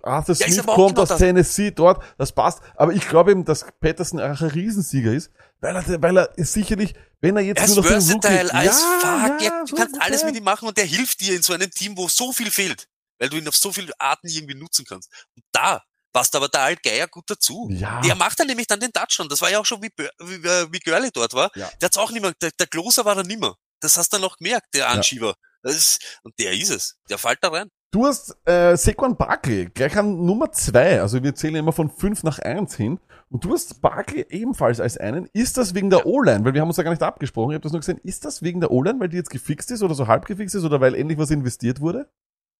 Arthur 0.03 0.36
Ja, 0.36 0.45
ist 0.47 0.53
Smith 0.53 0.66
kommt 0.66 0.89
genau 0.95 1.01
aus 1.03 1.10
das. 1.10 1.18
Tennessee 1.20 1.72
dort, 1.72 2.03
das 2.18 2.32
passt. 2.32 2.62
Aber 2.76 2.93
ich 2.93 3.08
glaube 3.08 3.32
eben, 3.32 3.45
dass 3.45 3.66
Patterson 3.80 4.20
auch 4.20 4.41
ein 4.41 4.49
Riesensieger 4.49 5.14
ist, 5.14 5.32
weil 5.62 5.76
er, 5.76 6.01
weil 6.01 6.18
er 6.18 6.30
sicherlich, 6.38 6.95
wenn 7.22 7.36
er 7.38 7.43
jetzt 7.43 7.60
Er 7.60 7.66
ist 7.66 7.76
nur 7.76 7.84
noch 7.84 7.91
den 7.91 8.01
versatile 8.01 8.53
als 8.53 8.82
fuck. 8.82 9.03
ja, 9.03 9.38
Ja, 9.41 9.64
du 9.68 9.76
kannst 9.76 10.01
alles 10.01 10.24
100%. 10.24 10.26
mit 10.26 10.36
ihm 10.38 10.43
machen 10.43 10.68
und 10.68 10.78
der 10.78 10.86
hilft 10.86 11.22
dir 11.22 11.36
in 11.36 11.43
so 11.43 11.53
einem 11.53 11.70
Team, 11.70 11.97
wo 11.97 12.08
so 12.08 12.32
viel 12.34 12.49
fehlt. 12.51 12.88
Weil 13.20 13.30
du 13.30 13.38
ihn 13.38 13.47
auf 13.47 13.56
so 13.56 13.72
viele 13.72 13.93
Arten 13.99 14.28
irgendwie 14.28 14.56
nutzen 14.56 14.86
kannst. 14.88 15.10
Und 15.36 15.43
da 15.51 15.84
passt 16.16 16.34
aber 16.34 16.47
der 16.47 16.61
Altgeier 16.61 17.07
gut 17.07 17.26
dazu. 17.28 17.68
Ja. 17.70 17.99
Der 17.99 18.16
macht 18.16 18.39
dann 18.39 18.47
nämlich 18.47 18.68
dann 18.68 18.80
den 18.80 18.93
Touchdown. 18.93 19.28
Das 19.28 19.41
war 19.41 19.51
ja 19.51 19.59
auch 19.59 19.66
schon 19.66 19.84
wie, 19.84 19.91
wie, 19.97 20.43
wie 20.72 20.80
Görli 20.80 21.09
dort 21.11 21.34
war. 21.34 21.51
Ja. 21.55 21.70
Der 21.82 21.88
hat's 21.88 21.97
auch 21.97 22.09
nicht 22.09 22.22
mehr, 22.22 22.32
der, 22.41 22.51
der 22.57 22.68
Closer 22.68 23.03
war 23.03 23.18
er 23.18 23.26
nimmer. 23.26 23.55
Das 23.82 23.97
hast 23.97 24.13
du 24.13 24.16
dann 24.16 24.22
noch 24.22 24.38
gemerkt, 24.38 24.74
der 24.74 24.89
Anschieber. 24.89 25.36
Das 25.61 25.76
ist, 25.76 26.22
und 26.24 26.34
der 26.39 26.53
ist 26.53 26.70
es. 26.70 26.95
Der 27.09 27.18
fällt 27.18 27.39
da 27.41 27.49
rein. 27.49 27.70
Du 27.91 28.05
hast 28.05 28.34
äh, 28.47 28.78
Saquon 28.78 29.18
Barkley 29.18 29.66
gleich 29.66 29.97
an 29.97 30.26
Nummer 30.26 30.53
zwei. 30.53 31.01
Also 31.01 31.22
wir 31.22 31.36
zählen 31.36 31.55
immer 31.55 31.74
von 31.74 31.89
fünf 31.89 32.24
nach 32.24 32.39
eins 32.39 32.76
hin. 32.76 32.97
Und 33.30 33.43
du 33.43 33.51
hast 33.51 33.82
Barkley 33.82 34.26
ebenfalls 34.30 34.80
als 34.80 34.97
einen. 34.97 35.28
Ist 35.34 35.57
das 35.57 35.74
wegen 35.74 35.89
der 35.89 36.05
O-Line? 36.05 36.45
Weil 36.45 36.53
wir 36.53 36.61
haben 36.61 36.70
uns 36.70 36.78
ja 36.78 36.84
gar 36.84 36.91
nicht 36.91 37.03
abgesprochen. 37.03 37.51
Ich 37.51 37.55
habe 37.55 37.63
das 37.63 37.74
nur 37.74 37.82
gesehen. 37.82 37.99
Ist 38.03 38.24
das 38.24 38.41
wegen 38.41 38.61
der 38.61 38.72
O-Line, 38.72 39.01
weil 39.01 39.09
die 39.09 39.18
jetzt 39.18 39.32
gefixt 39.32 39.70
ist 39.72 39.84
oder 39.84 39.95
so 39.95 40.07
halb 40.07 40.26
gefixt 40.26 40.55
ist 40.55 40.63
oder 40.63 40.80
weil 40.80 40.95
endlich 40.95 41.18
was 41.18 41.30
investiert 41.30 41.82
wurde? 41.82 42.09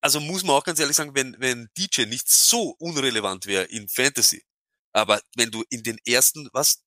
Also 0.00 0.20
muss 0.20 0.44
man 0.44 0.56
auch 0.56 0.64
ganz 0.64 0.78
ehrlich 0.78 0.96
sagen, 0.96 1.14
wenn, 1.14 1.36
wenn 1.38 1.68
DJ 1.76 2.02
nicht 2.02 2.28
so 2.28 2.76
unrelevant 2.78 3.46
wäre 3.46 3.64
in 3.64 3.88
Fantasy, 3.88 4.44
aber 4.92 5.20
wenn 5.36 5.50
du 5.50 5.64
in 5.70 5.82
den 5.82 5.98
ersten, 6.06 6.48
was, 6.52 6.82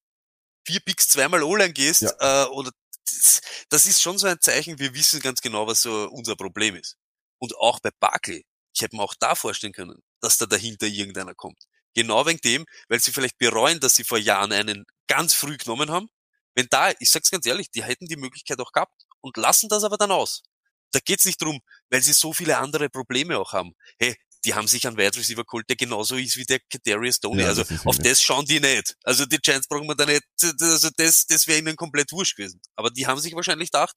vier 0.65 0.79
Picks 0.79 1.07
zweimal 1.09 1.43
O-Line 1.43 1.73
gehst, 1.73 2.03
äh, 2.19 2.43
oder 2.45 2.71
das, 3.05 3.41
das 3.69 3.85
ist 3.85 4.01
schon 4.01 4.17
so 4.17 4.27
ein 4.27 4.39
Zeichen, 4.39 4.79
wir 4.79 4.93
wissen 4.93 5.19
ganz 5.19 5.41
genau, 5.41 5.67
was 5.67 5.81
so 5.81 6.09
unser 6.09 6.35
Problem 6.35 6.75
ist. 6.75 6.95
Und 7.39 7.55
auch 7.57 7.79
bei 7.79 7.89
Barkley, 7.99 8.45
ich 8.73 8.81
hätte 8.81 8.95
mir 8.95 9.03
auch 9.03 9.15
da 9.19 9.35
vorstellen 9.35 9.73
können, 9.73 10.01
dass 10.21 10.37
da 10.37 10.45
dahinter 10.45 10.87
irgendeiner 10.87 11.35
kommt. 11.35 11.63
Genau 11.95 12.25
wegen 12.25 12.39
dem, 12.41 12.65
weil 12.87 12.99
sie 12.99 13.11
vielleicht 13.11 13.37
bereuen, 13.37 13.79
dass 13.79 13.95
sie 13.95 14.03
vor 14.03 14.17
Jahren 14.17 14.51
einen 14.51 14.85
ganz 15.07 15.33
früh 15.33 15.57
genommen 15.57 15.89
haben. 15.89 16.09
Wenn 16.55 16.67
da, 16.69 16.91
ich 16.99 17.09
sag's 17.09 17.31
ganz 17.31 17.45
ehrlich, 17.45 17.71
die 17.71 17.83
hätten 17.83 18.05
die 18.05 18.15
Möglichkeit 18.15 18.59
auch 18.59 18.71
gehabt 18.71 19.05
und 19.21 19.37
lassen 19.37 19.69
das 19.69 19.83
aber 19.83 19.97
dann 19.97 20.11
aus. 20.11 20.43
Da 20.91 20.99
geht's 20.99 21.25
nicht 21.25 21.41
drum, 21.41 21.59
weil 21.89 22.01
sie 22.01 22.13
so 22.13 22.33
viele 22.33 22.57
andere 22.57 22.89
Probleme 22.89 23.37
auch 23.37 23.53
haben. 23.53 23.73
Hey, 23.99 24.15
die 24.45 24.53
haben 24.53 24.67
sich 24.67 24.87
einen 24.87 24.97
Wide 24.97 25.17
Receiver 25.17 25.43
geholt, 25.43 25.69
der 25.69 25.75
genauso 25.75 26.15
ist 26.15 26.37
wie 26.37 26.45
der 26.45 26.59
Kadarius 26.71 27.19
Tony. 27.19 27.41
Ja, 27.41 27.49
also 27.49 27.63
das 27.63 27.85
auf 27.85 27.97
das 27.97 28.21
schauen 28.21 28.45
die 28.45 28.59
nicht. 28.59 28.95
Also 29.03 29.25
die 29.25 29.37
Giants 29.37 29.67
brauchen 29.67 29.87
wir 29.87 29.95
da 29.95 30.05
nicht, 30.05 30.23
also 30.61 30.89
das, 30.95 31.25
das 31.25 31.47
wäre 31.47 31.59
ihnen 31.59 31.75
komplett 31.75 32.11
wurscht 32.11 32.37
gewesen. 32.37 32.61
Aber 32.75 32.89
die 32.89 33.05
haben 33.05 33.19
sich 33.19 33.35
wahrscheinlich 33.35 33.71
gedacht, 33.71 33.95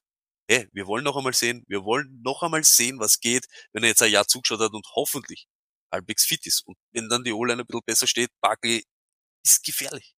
hey, 0.48 0.68
wir 0.72 0.86
wollen 0.86 1.04
noch 1.04 1.16
einmal 1.16 1.34
sehen, 1.34 1.64
wir 1.68 1.84
wollen 1.84 2.20
noch 2.24 2.42
einmal 2.42 2.64
sehen, 2.64 2.98
was 2.98 3.20
geht, 3.20 3.46
wenn 3.72 3.84
er 3.84 3.90
jetzt 3.90 4.02
ein 4.02 4.10
Jahr 4.10 4.26
zugeschaut 4.26 4.60
hat 4.60 4.72
und 4.72 4.86
hoffentlich 4.94 5.46
halbwegs 5.92 6.24
fit 6.24 6.44
ist. 6.46 6.66
Und 6.66 6.76
wenn 6.92 7.08
dann 7.08 7.22
die 7.22 7.32
O-Line 7.32 7.62
ein 7.62 7.66
bisschen 7.66 7.82
besser 7.86 8.06
steht, 8.06 8.30
Barkley 8.40 8.84
ist 9.44 9.64
gefährlich. 9.64 10.14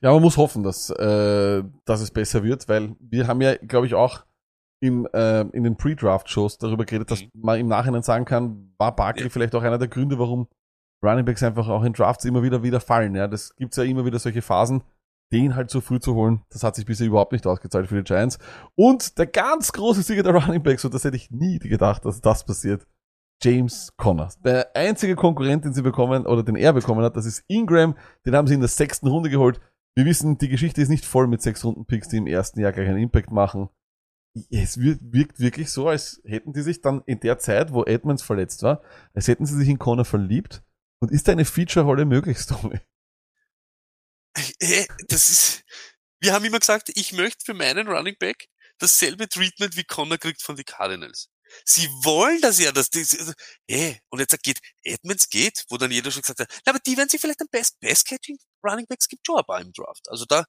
Ja, 0.00 0.12
man 0.12 0.22
muss 0.22 0.36
hoffen, 0.36 0.62
dass, 0.62 0.90
äh, 0.90 1.62
dass 1.84 2.00
es 2.00 2.10
besser 2.10 2.42
wird, 2.44 2.68
weil 2.68 2.94
wir 3.00 3.26
haben 3.26 3.40
ja, 3.40 3.56
glaube 3.56 3.86
ich, 3.86 3.94
auch 3.94 4.24
im, 4.86 5.06
äh, 5.12 5.40
in 5.40 5.64
den 5.64 5.76
Pre-Draft-Shows 5.76 6.58
darüber 6.58 6.84
geredet, 6.84 7.10
dass 7.10 7.22
Mhm. 7.22 7.30
man 7.34 7.60
im 7.60 7.68
Nachhinein 7.68 8.02
sagen 8.02 8.24
kann, 8.24 8.72
war 8.78 8.94
Barkley 8.94 9.30
vielleicht 9.30 9.54
auch 9.54 9.62
einer 9.62 9.78
der 9.78 9.88
Gründe, 9.88 10.18
warum 10.18 10.48
Running 11.04 11.24
Backs 11.24 11.42
einfach 11.42 11.68
auch 11.68 11.84
in 11.84 11.92
Drafts 11.92 12.24
immer 12.24 12.42
wieder 12.42 12.62
wieder 12.62 12.80
fallen. 12.80 13.14
Ja, 13.14 13.28
das 13.28 13.54
gibt's 13.56 13.76
ja 13.76 13.84
immer 13.84 14.04
wieder 14.06 14.18
solche 14.18 14.42
Phasen, 14.42 14.82
den 15.32 15.54
halt 15.54 15.70
so 15.70 15.80
früh 15.80 16.00
zu 16.00 16.14
holen. 16.14 16.42
Das 16.50 16.62
hat 16.62 16.74
sich 16.74 16.86
bisher 16.86 17.06
überhaupt 17.06 17.32
nicht 17.32 17.46
ausgezahlt 17.46 17.88
für 17.88 17.96
die 17.96 18.04
Giants. 18.04 18.38
Und 18.74 19.18
der 19.18 19.26
ganz 19.26 19.72
große 19.72 20.02
Sieger 20.02 20.22
der 20.22 20.34
Running 20.34 20.62
Backs, 20.62 20.84
und 20.84 20.94
das 20.94 21.04
hätte 21.04 21.16
ich 21.16 21.30
nie 21.30 21.58
gedacht, 21.58 22.04
dass 22.04 22.20
das 22.20 22.44
passiert. 22.44 22.86
James 23.42 23.92
Conner. 23.98 24.30
Der 24.44 24.74
einzige 24.74 25.14
Konkurrent, 25.14 25.66
den 25.66 25.74
sie 25.74 25.82
bekommen, 25.82 26.26
oder 26.26 26.42
den 26.42 26.56
er 26.56 26.72
bekommen 26.72 27.04
hat, 27.04 27.16
das 27.16 27.26
ist 27.26 27.44
Ingram. 27.48 27.94
Den 28.24 28.34
haben 28.34 28.46
sie 28.46 28.54
in 28.54 28.60
der 28.60 28.68
sechsten 28.70 29.06
Runde 29.08 29.28
geholt. 29.28 29.60
Wir 29.94 30.06
wissen, 30.06 30.38
die 30.38 30.48
Geschichte 30.48 30.80
ist 30.80 30.88
nicht 30.88 31.04
voll 31.04 31.26
mit 31.26 31.42
sechs 31.42 31.62
Runden-Picks, 31.64 32.08
die 32.08 32.16
im 32.16 32.26
ersten 32.26 32.60
Jahr 32.60 32.72
gleich 32.72 32.88
einen 32.88 32.98
Impact 32.98 33.30
machen. 33.30 33.68
Es 34.50 34.78
wir- 34.78 34.98
wirkt 35.00 35.40
wirklich 35.40 35.70
so, 35.70 35.88
als 35.88 36.20
hätten 36.24 36.52
die 36.52 36.62
sich 36.62 36.82
dann 36.82 37.02
in 37.06 37.20
der 37.20 37.38
Zeit, 37.38 37.72
wo 37.72 37.84
Edmonds 37.84 38.22
verletzt 38.22 38.62
war, 38.62 38.82
als 39.14 39.28
hätten 39.28 39.46
sie 39.46 39.56
sich 39.56 39.68
in 39.68 39.78
Connor 39.78 40.04
verliebt. 40.04 40.62
Und 41.00 41.10
ist 41.10 41.28
da 41.28 41.32
eine 41.32 41.44
Feature-Rolle 41.44 42.04
möglich, 42.04 42.38
Tommy? 42.46 42.80
Hey, 44.60 44.86
das 45.08 45.30
ist, 45.30 45.64
wir 46.20 46.32
haben 46.34 46.44
immer 46.44 46.58
gesagt, 46.58 46.90
ich 46.94 47.12
möchte 47.12 47.44
für 47.44 47.54
meinen 47.54 47.88
Running 47.88 48.16
Back 48.18 48.48
dasselbe 48.78 49.28
Treatment 49.28 49.76
wie 49.76 49.84
Connor 49.84 50.18
kriegt 50.18 50.42
von 50.42 50.56
den 50.56 50.64
Cardinals. 50.64 51.30
Sie 51.64 51.86
wollen 52.02 52.40
das 52.40 52.58
ja, 52.58 52.72
dass 52.72 52.90
die, 52.90 53.04
hey, 53.70 54.00
und 54.10 54.18
jetzt 54.18 54.42
geht, 54.42 54.58
Edmonds 54.82 55.30
geht, 55.30 55.64
wo 55.70 55.78
dann 55.78 55.90
jeder 55.90 56.10
schon 56.10 56.22
gesagt 56.22 56.40
hat, 56.40 56.62
na, 56.66 56.72
aber 56.72 56.80
die 56.80 56.96
werden 56.96 57.08
sich 57.08 57.20
vielleicht 57.20 57.40
am 57.40 57.48
Best, 57.50 57.78
Best 57.80 58.06
Catching 58.06 58.36
Running 58.64 58.86
Backs 58.86 59.08
gibt 59.08 59.26
schon 59.26 59.38
ein 59.38 59.44
paar 59.44 59.60
im 59.60 59.72
Draft. 59.72 60.10
Also 60.10 60.24
da 60.26 60.44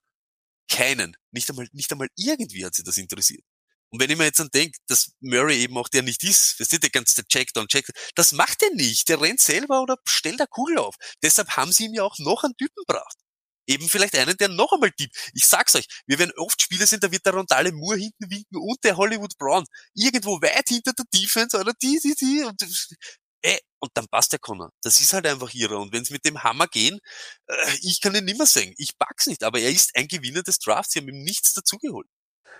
keinen, 0.69 1.15
nicht 1.31 1.49
einmal, 1.49 1.67
nicht 1.71 1.91
einmal 1.91 2.09
irgendwie 2.15 2.65
hat 2.65 2.75
sie 2.75 2.83
das 2.83 2.97
interessiert. 2.97 3.45
Und 3.89 4.01
wenn 4.01 4.09
ich 4.09 4.17
mir 4.17 4.25
jetzt 4.25 4.39
dann 4.39 4.49
denke, 4.53 4.77
dass 4.87 5.11
Murray 5.21 5.61
eben 5.61 5.77
auch 5.77 5.87
der 5.87 6.03
nicht 6.03 6.23
ist, 6.23 6.59
weißt 6.59 6.73
du, 6.73 6.79
der 6.79 6.89
ganze 6.89 7.25
Checkdown, 7.25 7.67
Checkdown, 7.67 7.95
das 8.15 8.33
macht 8.33 8.61
er 8.63 8.71
nicht. 8.71 9.07
Der 9.07 9.21
rennt 9.21 9.39
selber 9.39 9.81
oder 9.81 9.97
stellt 10.07 10.39
der 10.39 10.47
Kugel 10.47 10.77
auf. 10.77 10.95
Deshalb 11.23 11.49
haben 11.51 11.71
sie 11.71 11.85
ihm 11.85 11.93
ja 11.93 12.03
auch 12.03 12.17
noch 12.19 12.43
einen 12.43 12.55
Typen 12.57 12.75
gebracht. 12.87 13.15
Eben 13.69 13.89
vielleicht 13.89 14.15
einen, 14.15 14.37
der 14.37 14.47
noch 14.49 14.71
einmal 14.71 14.91
tippt. 14.91 15.15
Ich 15.33 15.45
sag's 15.45 15.75
euch, 15.75 15.87
wir 16.05 16.19
werden 16.19 16.31
oft 16.37 16.61
Spiele 16.61 16.87
sehen, 16.87 17.01
da 17.01 17.11
wird 17.11 17.25
der 17.25 17.33
Rondale 17.33 17.71
Moore 17.73 17.97
hinten 17.97 18.29
winken 18.31 18.57
und 18.57 18.81
der 18.83 18.95
Hollywood 18.95 19.37
Brown 19.37 19.65
irgendwo 19.93 20.41
weit 20.41 20.69
hinter 20.69 20.93
der 20.93 21.05
Defense 21.13 21.57
oder 21.59 21.73
die, 21.81 21.99
die, 22.01 22.15
die 22.15 22.43
und, 22.43 22.61
äh, 23.41 23.59
und 23.79 23.91
dann 23.93 24.07
passt 24.07 24.31
der 24.31 24.39
Connor. 24.39 24.71
Das 24.81 25.01
ist 25.01 25.13
halt 25.13 25.27
einfach 25.27 25.53
ihrer. 25.53 25.79
Und 25.79 25.93
wenn's 25.93 26.09
mit 26.09 26.25
dem 26.25 26.43
Hammer 26.43 26.67
gehen, 26.67 26.99
äh, 27.47 27.77
ich 27.81 28.01
kann 28.01 28.15
ihn 28.15 28.25
nimmer 28.25 28.45
sagen. 28.45 28.73
Ich 28.77 28.97
pack's 28.97 29.27
nicht, 29.27 29.43
aber 29.43 29.59
er 29.59 29.69
ist 29.69 29.95
ein 29.95 30.07
Gewinner 30.07 30.43
des 30.43 30.59
Drafts. 30.59 30.93
Sie 30.93 30.99
haben 30.99 31.09
ihm 31.09 31.23
nichts 31.23 31.53
dazugeholt. 31.53 32.07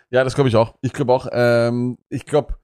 Ja, 0.10 0.24
das 0.24 0.36
glaube 0.36 0.50
ich 0.50 0.56
auch. 0.56 0.76
Ich 0.82 0.94
glaube 0.94 1.14
auch, 1.14 1.28
ähm, 1.32 1.98
ich 2.10 2.26
glaube, 2.26 2.58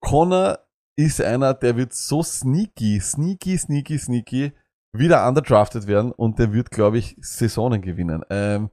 Connor 0.00 0.58
ist 0.96 1.20
einer, 1.20 1.54
der 1.54 1.76
wird 1.76 1.92
so 1.92 2.22
sneaky, 2.22 3.00
sneaky, 3.00 3.58
sneaky, 3.58 3.98
sneaky 3.98 4.52
wieder 4.92 5.26
underdrafted 5.26 5.86
werden 5.86 6.12
und 6.12 6.38
der 6.38 6.52
wird, 6.52 6.70
glaube 6.70 6.98
ich, 6.98 7.16
Saisonen 7.20 7.82
gewinnen. 7.82 8.22
Ähm, 8.30 8.70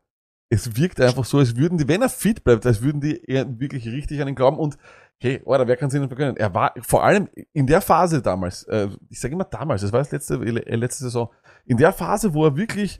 es 0.52 0.76
wirkt 0.76 1.00
einfach 1.00 1.26
so, 1.26 1.40
als 1.40 1.56
würden 1.56 1.78
die, 1.78 1.88
wenn 1.88 2.02
er 2.02 2.10
fit 2.10 2.44
bleibt, 2.44 2.66
als 2.66 2.82
würden 2.82 3.02
die 3.02 3.22
wirklich 3.58 3.88
richtig 3.88 4.22
an 4.22 4.28
ihn 4.28 4.36
glauben 4.36 4.60
und 4.60 4.78
hey, 5.22 5.42
oder 5.46 5.68
wer 5.68 5.78
kann 5.78 5.88
es 5.88 5.94
ihnen 5.94 6.10
vergönnen? 6.10 6.36
Er 6.36 6.54
war 6.54 6.74
vor 6.82 7.04
allem 7.04 7.30
in 7.54 7.68
der 7.68 7.82
Phase 7.82 8.22
damals, 8.22 8.64
äh, 8.64 8.90
ich 9.10 9.20
sage 9.20 9.34
immer 9.34 9.46
damals, 9.46 9.82
das 9.82 9.94
war 9.94 10.00
das 10.00 10.12
letzte, 10.12 10.36
äh, 10.36 10.76
letzte 10.76 11.06
Saison, 11.06 11.32
in 11.66 11.78
der 11.78 11.94
Phase, 11.94 12.34
wo 12.34 12.46
er 12.46 12.58
wirklich 12.58 13.00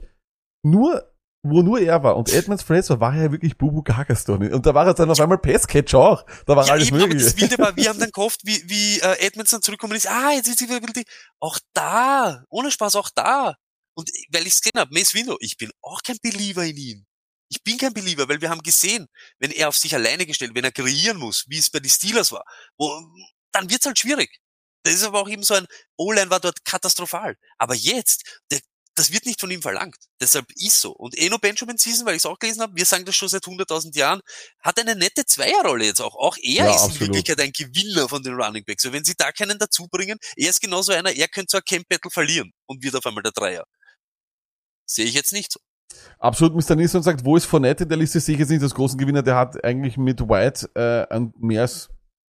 nur 0.64 1.12
wo 1.42 1.62
nur 1.62 1.80
er 1.80 2.02
war 2.02 2.16
und 2.16 2.32
Edmonds 2.32 2.62
verletzt 2.62 2.90
war, 2.90 3.14
ja 3.16 3.32
wirklich 3.32 3.56
Bubu 3.58 3.82
Gagaston. 3.82 4.52
Und 4.52 4.64
da 4.64 4.74
war 4.74 4.86
er 4.86 4.94
dann 4.94 5.10
auf 5.10 5.20
einmal 5.20 5.38
Passcatcher 5.38 5.98
auch. 5.98 6.24
Da 6.46 6.56
war 6.56 6.66
Ja, 6.66 6.72
alles 6.72 6.88
eben, 6.88 6.96
aber 7.00 7.08
mögliche. 7.08 7.24
das 7.24 7.36
Wilde 7.36 7.58
war, 7.58 7.76
wir 7.76 7.88
haben 7.88 7.98
dann 7.98 8.10
gehofft, 8.12 8.40
wie, 8.44 8.62
wie 8.68 9.00
äh, 9.00 9.18
Edmonds 9.26 9.50
dann 9.50 9.62
zurückkommen 9.62 9.94
ist, 9.94 10.08
ah, 10.08 10.32
jetzt 10.32 10.48
ist 10.48 10.58
sie 10.60 10.68
wieder 10.68 10.80
die, 10.80 11.04
auch 11.40 11.58
da, 11.74 12.44
ohne 12.48 12.70
Spaß, 12.70 12.94
auch 12.96 13.10
da. 13.14 13.56
Und 13.94 14.08
weil 14.30 14.42
ich 14.46 14.54
es 14.54 14.60
gesehen 14.62 14.78
habe, 14.80 14.94
Mace 14.94 15.14
Window, 15.14 15.36
ich 15.40 15.56
bin 15.56 15.70
auch 15.82 16.00
kein 16.02 16.16
Believer 16.22 16.64
in 16.64 16.76
ihn. 16.76 17.06
Ich 17.48 17.62
bin 17.62 17.76
kein 17.76 17.92
Believer, 17.92 18.28
weil 18.28 18.40
wir 18.40 18.48
haben 18.48 18.62
gesehen, 18.62 19.08
wenn 19.38 19.50
er 19.50 19.68
auf 19.68 19.76
sich 19.76 19.94
alleine 19.94 20.24
gestellt, 20.24 20.52
wenn 20.54 20.64
er 20.64 20.72
kreieren 20.72 21.18
muss, 21.18 21.44
wie 21.48 21.58
es 21.58 21.70
bei 21.70 21.80
den 21.80 21.90
Steelers 21.90 22.32
war, 22.32 22.44
wo, 22.78 22.88
dann 23.52 23.68
wird's 23.68 23.84
halt 23.84 23.98
schwierig. 23.98 24.38
Das 24.84 24.94
ist 24.94 25.04
aber 25.04 25.20
auch 25.20 25.28
eben 25.28 25.42
so 25.42 25.54
ein, 25.54 25.66
O-Line 25.96 26.30
war 26.30 26.40
dort 26.40 26.64
katastrophal. 26.64 27.36
Aber 27.58 27.74
jetzt, 27.74 28.40
der, 28.50 28.60
das 28.94 29.10
wird 29.12 29.24
nicht 29.26 29.40
von 29.40 29.50
ihm 29.50 29.62
verlangt. 29.62 29.96
Deshalb 30.20 30.46
ist 30.54 30.80
so. 30.80 30.92
Und 30.92 31.16
Eno 31.16 31.38
Benjamin 31.38 31.78
Season, 31.78 32.04
weil 32.06 32.14
ich 32.14 32.22
es 32.22 32.26
auch 32.26 32.38
gelesen 32.38 32.60
habe, 32.60 32.74
wir 32.76 32.84
sagen 32.84 33.04
das 33.06 33.16
schon 33.16 33.28
seit 33.28 33.42
100.000 33.44 33.96
Jahren, 33.96 34.20
hat 34.60 34.78
eine 34.78 34.94
nette 34.94 35.24
Zweierrolle 35.24 35.84
jetzt 35.86 36.00
auch. 36.00 36.14
Auch 36.14 36.36
er 36.42 36.66
Ja, 36.66 36.70
ist 36.70 36.82
absolut. 36.82 37.00
in 37.00 37.06
Wirklichkeit 37.14 37.40
ein 37.40 37.52
Gewinner 37.52 38.08
von 38.08 38.22
den 38.22 38.34
Running 38.34 38.64
Backs. 38.66 38.82
So, 38.82 38.92
wenn 38.92 39.04
sie 39.04 39.14
da 39.16 39.32
keinen 39.32 39.58
dazu 39.58 39.88
bringen, 39.90 40.18
er 40.36 40.50
ist 40.50 40.60
genauso 40.60 40.92
einer, 40.92 41.10
er 41.10 41.28
könnte 41.28 41.48
so 41.52 41.56
ein 41.58 41.64
Camp 41.66 41.88
Battle 41.88 42.10
verlieren 42.10 42.52
und 42.66 42.82
wird 42.82 42.94
auf 42.94 43.06
einmal 43.06 43.22
der 43.22 43.32
Dreier. 43.32 43.64
Sehe 44.86 45.06
ich 45.06 45.14
jetzt 45.14 45.32
nicht 45.32 45.52
so. 45.52 45.60
Absolut, 46.18 46.54
Mr. 46.54 46.74
Nilsson 46.76 47.02
sagt, 47.02 47.24
wo 47.24 47.36
ist 47.36 47.44
Fournette 47.46 47.84
in 47.84 47.88
der 47.88 47.98
Liste? 47.98 48.20
Sehe 48.20 48.34
ich 48.34 48.40
jetzt 48.40 48.48
nicht 48.50 48.62
als 48.62 48.74
großen 48.74 48.98
Gewinner. 48.98 49.22
Der 49.22 49.36
hat 49.36 49.62
eigentlich 49.64 49.96
mit 49.96 50.20
White 50.20 50.70
äh, 50.74 51.12
einen 51.14 51.32
mehr 51.38 51.62
als 51.62 51.88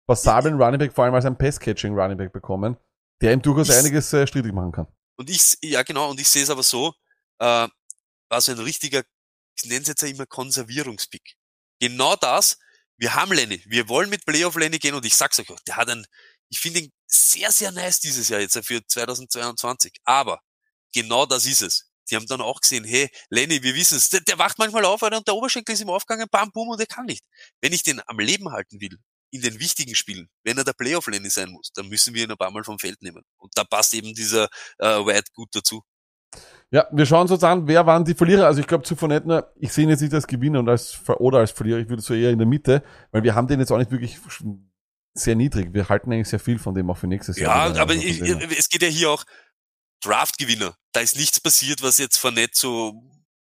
passablen 0.06 0.60
Running 0.60 0.78
Back, 0.78 0.92
vor 0.92 1.04
allem 1.04 1.14
als 1.14 1.24
ein 1.24 1.36
Pass-Catching 1.38 1.94
Running 1.94 2.16
Back 2.18 2.32
bekommen, 2.32 2.76
der 3.20 3.32
ihm 3.32 3.42
durchaus 3.42 3.68
Ist- 3.68 3.76
einiges 3.78 4.12
äh, 4.12 4.26
strittig 4.26 4.52
machen 4.52 4.72
kann. 4.72 4.86
Und 5.18 5.30
ich, 5.30 5.58
ja 5.62 5.82
genau, 5.82 6.10
und 6.10 6.20
ich 6.20 6.28
sehe 6.28 6.44
es 6.44 6.50
aber 6.50 6.62
so, 6.62 6.94
äh, 7.40 7.68
war 8.28 8.40
so 8.40 8.52
ein 8.52 8.58
richtiger, 8.58 9.02
ich 9.56 9.68
nenne 9.68 9.82
es 9.82 9.88
jetzt 9.88 10.02
ja 10.02 10.08
immer 10.08 10.26
Konservierungspick. 10.26 11.34
Genau 11.80 12.16
das, 12.16 12.58
wir 12.96 13.14
haben 13.14 13.32
Lenny, 13.32 13.62
wir 13.66 13.88
wollen 13.88 14.10
mit 14.10 14.24
Playoff 14.24 14.56
Lenny 14.56 14.78
gehen 14.78 14.94
und 14.94 15.04
ich 15.04 15.16
sag's 15.16 15.38
euch, 15.40 15.48
der 15.66 15.76
hat 15.76 15.88
einen, 15.88 16.06
ich 16.50 16.60
finde 16.60 16.80
ihn 16.80 16.92
sehr, 17.06 17.50
sehr 17.52 17.72
nice 17.72 18.00
dieses 18.00 18.28
Jahr 18.28 18.40
jetzt 18.40 18.58
für 18.64 18.84
2022. 18.86 19.92
Aber 20.04 20.40
genau 20.94 21.26
das 21.26 21.46
ist 21.46 21.62
es. 21.62 21.90
Die 22.10 22.16
haben 22.16 22.26
dann 22.26 22.40
auch 22.40 22.60
gesehen, 22.60 22.84
hey, 22.84 23.10
Lenny, 23.28 23.62
wir 23.62 23.74
wissen 23.74 23.98
es, 23.98 24.08
der, 24.10 24.20
der 24.20 24.38
wacht 24.38 24.58
manchmal 24.58 24.84
auf, 24.84 25.02
Alter, 25.02 25.18
und 25.18 25.28
der 25.28 25.34
Oberschenkel 25.34 25.74
ist 25.74 25.80
ihm 25.80 25.90
aufgegangen, 25.90 26.28
bam, 26.30 26.50
bum, 26.52 26.68
und 26.68 26.80
er 26.80 26.86
kann 26.86 27.06
nicht. 27.06 27.24
Wenn 27.60 27.72
ich 27.72 27.82
den 27.82 28.00
am 28.06 28.18
Leben 28.18 28.50
halten 28.50 28.80
will, 28.80 28.98
in 29.30 29.42
den 29.42 29.60
wichtigen 29.60 29.94
Spielen, 29.94 30.28
wenn 30.44 30.58
er 30.58 30.64
der 30.64 30.72
Playoff-Lenny 30.72 31.30
sein 31.30 31.50
muss, 31.50 31.70
dann 31.74 31.88
müssen 31.88 32.14
wir 32.14 32.24
ihn 32.24 32.30
ein 32.30 32.36
paar 32.36 32.50
Mal 32.50 32.64
vom 32.64 32.78
Feld 32.78 33.02
nehmen. 33.02 33.22
Und 33.36 33.52
da 33.56 33.64
passt 33.64 33.94
eben 33.94 34.14
dieser 34.14 34.48
äh, 34.78 34.86
White 34.86 35.32
gut 35.34 35.48
dazu. 35.52 35.82
Ja, 36.70 36.86
wir 36.92 37.06
schauen 37.06 37.28
uns 37.28 37.42
an, 37.42 37.66
wer 37.66 37.86
waren 37.86 38.04
die 38.04 38.14
Verlierer. 38.14 38.46
Also 38.46 38.60
ich 38.60 38.66
glaube 38.66 38.84
zu 38.84 38.94
Fournette, 38.94 39.26
nur, 39.26 39.52
ich 39.56 39.72
sehe 39.72 39.84
ihn 39.84 39.90
jetzt 39.90 40.02
nicht 40.02 40.12
als 40.12 40.26
Gewinner 40.26 40.58
und 40.58 40.68
als 40.68 40.98
oder 41.06 41.38
als 41.38 41.50
Verlierer, 41.50 41.78
ich 41.78 41.88
würde 41.88 42.02
so 42.02 42.12
eher 42.12 42.30
in 42.30 42.38
der 42.38 42.46
Mitte, 42.46 42.82
weil 43.10 43.22
wir 43.22 43.34
haben 43.34 43.48
den 43.48 43.60
jetzt 43.60 43.72
auch 43.72 43.78
nicht 43.78 43.90
wirklich 43.90 44.18
sehr 45.14 45.34
niedrig. 45.34 45.72
Wir 45.72 45.88
halten 45.88 46.12
eigentlich 46.12 46.28
sehr 46.28 46.40
viel 46.40 46.58
von 46.58 46.74
dem 46.74 46.90
auch 46.90 46.98
für 46.98 47.06
nächstes 47.06 47.38
Jahr. 47.38 47.74
Ja, 47.74 47.82
aber 47.82 47.94
ich, 47.94 48.20
es 48.20 48.68
geht 48.68 48.82
ja 48.82 48.88
hier 48.88 49.10
auch 49.10 49.24
Draft-Gewinner. 50.02 50.76
Da 50.92 51.00
ist 51.00 51.16
nichts 51.16 51.40
passiert, 51.40 51.82
was 51.82 51.98
jetzt 51.98 52.18
Fournette 52.18 52.52
so 52.54 53.02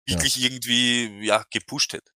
wirklich 0.06 0.42
irgendwie 0.42 1.24
ja 1.24 1.44
gepusht 1.50 1.92
hätte. 1.92 2.10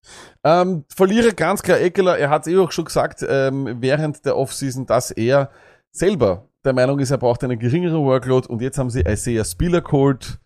Ähm, 0.44 0.84
Verlierer 0.94 1.32
ganz 1.32 1.62
klar 1.62 1.78
Eckler. 1.78 2.18
Er 2.18 2.30
hat 2.30 2.46
es 2.46 2.52
eh 2.52 2.58
auch 2.58 2.72
schon 2.72 2.86
gesagt, 2.86 3.24
ähm, 3.26 3.80
während 3.80 4.24
der 4.24 4.36
Offseason, 4.36 4.86
dass 4.86 5.10
er 5.10 5.52
selber 5.92 6.48
der 6.64 6.72
Meinung 6.72 6.98
ist, 6.98 7.10
er 7.10 7.18
braucht 7.18 7.44
eine 7.44 7.56
geringere 7.56 8.00
Workload 8.00 8.48
und 8.48 8.60
jetzt 8.60 8.78
haben 8.78 8.90
sie 8.90 9.02
Isaiah 9.02 9.44
Spieler 9.44 9.82
geholt. 9.82 10.40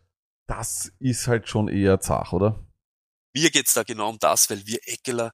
Das 0.47 0.93
ist 0.99 1.27
halt 1.27 1.49
schon 1.49 1.69
eher 1.69 2.01
zart, 2.01 2.33
oder? 2.33 2.67
Mir 3.35 3.51
geht's 3.51 3.75
da 3.75 3.85
genau 3.85 4.11
um 4.11 4.19
das, 4.19 4.51
weil 4.51 4.67
wir 4.67 4.81
Eckeler, 4.85 5.33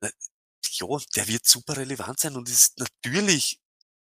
na, 0.00 0.10
ja, 0.72 0.86
der 1.16 1.28
wird 1.28 1.46
super 1.46 1.76
relevant 1.76 2.20
sein 2.20 2.36
und 2.36 2.48
ist 2.48 2.78
natürlich 2.78 3.60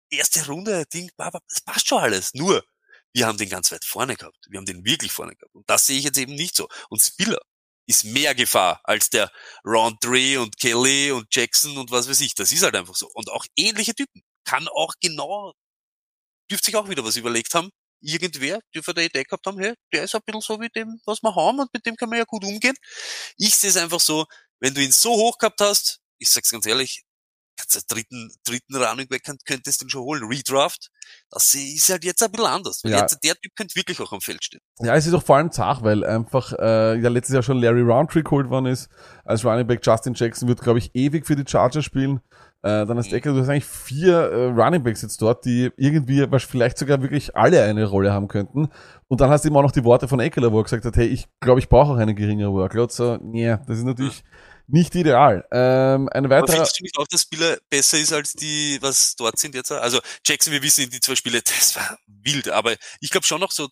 erste 0.10 0.46
Runde 0.48 0.86
Ding, 0.86 1.12
aber 1.18 1.42
es 1.50 1.62
passt 1.62 1.88
schon 1.88 2.00
alles. 2.00 2.34
Nur, 2.34 2.64
wir 3.18 3.26
haben 3.26 3.38
den 3.40 3.50
ganz 3.50 3.72
weit 3.72 3.84
vorne 3.84 4.16
gehabt. 4.16 4.38
Wir 4.48 4.60
haben 4.60 4.68
den 4.68 4.86
wirklich 4.86 5.12
vorne 5.12 5.36
gehabt. 5.36 5.56
Und 5.56 5.68
das 5.68 5.88
sehe 5.88 5.98
ich 5.98 6.04
jetzt 6.04 6.20
eben 6.20 6.36
nicht 6.36 6.56
so. 6.56 6.68
Und 6.90 7.02
Spiller 7.02 7.40
ist 7.88 8.04
mehr 8.04 8.36
Gefahr 8.36 8.80
als 8.84 9.10
der 9.10 9.32
Roundtree 9.66 10.38
und 10.38 10.56
Kelly 10.60 11.12
und 11.12 11.26
Jackson 11.34 11.78
und 11.80 11.90
was 11.90 12.08
weiß 12.08 12.22
ich. 12.22 12.36
Das 12.36 12.52
ist 12.52 12.62
halt 12.62 12.76
einfach 12.76 12.96
so. 12.96 13.10
Und 13.16 13.32
auch 13.32 13.46
ähnliche 13.56 13.96
Typen. 13.96 14.22
Kann 14.46 14.68
auch 14.68 14.94
genau, 15.02 15.54
dürfte 16.52 16.66
sich 16.66 16.76
auch 16.76 16.90
wieder 16.90 17.04
was 17.04 17.16
überlegt 17.16 17.56
haben. 17.56 17.72
Irgendwer 18.02 18.60
dürfte 18.76 18.94
der 18.94 19.06
Idee 19.06 19.24
gehabt 19.24 19.48
haben, 19.48 19.60
hey, 19.60 19.74
der 19.92 20.04
ist 20.04 20.14
ein 20.14 20.22
bisschen 20.24 20.42
so 20.42 20.62
wie 20.62 20.70
dem, 20.70 21.02
was 21.06 21.24
wir 21.24 21.34
haben 21.34 21.60
und 21.60 21.74
mit 21.74 21.86
dem 21.88 21.96
kann 21.96 22.10
man 22.10 22.20
ja 22.20 22.26
gut 22.26 22.44
umgehen. 22.44 22.76
Ich 23.38 23.56
sehe 23.56 23.72
es 23.72 23.78
einfach 23.78 24.00
so, 24.00 24.28
wenn 24.60 24.76
du 24.76 24.82
ihn 24.84 24.92
so 24.92 25.12
hoch 25.14 25.40
gehabt 25.40 25.60
hast, 25.62 26.00
ich 26.20 26.30
sag's 26.30 26.52
ganz 26.52 26.68
ehrlich, 26.68 27.04
kannst 27.58 27.76
du 27.76 27.94
dritten, 27.96 28.32
dritten 28.46 28.76
Running 28.76 29.08
Back 29.08 29.24
könnt- 29.26 29.46
könntest 29.46 29.82
du 29.82 29.86
ihn 29.86 29.90
schon 29.90 30.02
holen. 30.04 30.24
Redraft, 30.26 30.90
das 31.32 31.54
ist 31.54 31.90
halt 31.90 32.04
jetzt 32.06 32.24
ein 32.24 32.32
bisschen 32.32 32.46
anders. 32.48 32.82
Weil 32.84 32.92
Ja. 32.92 33.00
jetzt, 33.02 33.18
der 33.24 33.36
Typ 33.36 33.56
könnte 33.56 33.76
wirklich 33.76 34.00
auch 34.00 34.12
am 34.14 34.22
Feld 34.22 34.44
stehen. 34.44 34.62
Ja, 34.80 34.96
es 34.96 35.06
ist 35.08 35.14
auch 35.14 35.24
vor 35.24 35.38
allem 35.38 35.52
zart, 35.52 35.84
weil 35.84 36.04
einfach 36.06 36.54
äh, 36.54 37.00
ja 37.00 37.10
letztes 37.10 37.34
Jahr 37.34 37.44
schon 37.44 37.60
Larry 37.60 37.82
Roundtree 37.82 38.22
geholt 38.24 38.50
worden 38.50 38.68
ist. 38.68 38.90
Als 39.26 39.44
Running 39.44 39.68
Back 39.68 39.80
Justin 39.86 40.14
Jackson 40.14 40.48
wird, 40.48 40.62
glaube 40.62 40.80
ich, 40.80 40.92
ewig 40.94 41.26
für 41.26 41.36
die 41.36 41.50
Chargers 41.50 41.84
spielen. 41.86 42.22
Äh, 42.64 42.86
dann 42.88 42.98
hast 42.98 43.14
Eckler, 43.14 43.34
du 43.34 43.40
hast 43.42 43.50
eigentlich 43.50 43.66
vier 43.66 44.18
äh, 44.18 44.46
Running 44.48 44.84
Backs 44.84 45.04
jetzt 45.04 45.22
dort, 45.22 45.46
die 45.46 45.72
irgendwie 45.78 46.26
vielleicht 46.40 46.78
sogar 46.80 47.02
wirklich 47.04 47.36
alle 47.36 47.62
eine 47.64 47.86
Rolle 47.86 48.12
haben 48.12 48.28
könnten. 48.28 48.70
Und 49.08 49.22
dann 49.22 49.30
hast 49.30 49.46
du 49.46 49.50
immer 49.50 49.60
auch 49.60 49.64
noch 49.64 49.72
die 49.72 49.84
Worte 49.84 50.08
von 50.08 50.20
Eckler, 50.20 50.52
wo 50.52 50.60
er 50.60 50.64
gesagt 50.64 50.84
hat, 50.84 50.98
hey, 50.98 51.06
ich 51.06 51.28
glaube, 51.40 51.60
ich 51.60 51.70
brauche 51.70 51.94
auch 51.94 51.98
eine 51.98 52.16
geringere 52.16 52.52
Workload. 52.52 52.92
So, 52.92 53.18
nee, 53.22 53.56
das 53.68 53.78
ist 53.78 53.84
natürlich 53.86 54.24
nicht 54.68 54.96
ideal. 54.96 55.48
Ähm, 55.52 56.10
ein 56.10 56.26
Aber 56.26 56.36
weiterer, 56.36 56.56
findest 56.56 56.80
du 56.80 56.84
nicht 56.84 56.98
auch, 56.98 57.08
dass 57.08 57.22
Spieler 57.22 57.58
besser 57.70 57.98
ist 57.98 58.14
als 58.14 58.34
die, 58.34 58.78
was 58.82 59.16
dort 59.16 59.40
sind 59.40 59.56
jetzt? 59.56 59.72
Also 59.72 60.00
Jackson, 60.26 60.54
wir 60.54 60.62
wissen, 60.62 60.90
die 60.90 61.00
zwei 61.00 61.16
Spiele, 61.16 61.42
das 61.46 61.76
war 61.76 61.98
wild. 62.06 62.50
Aber 62.50 62.76
ich 63.00 63.10
glaube 63.10 63.26
schon 63.26 63.40
noch 63.40 63.52
so, 63.52 63.70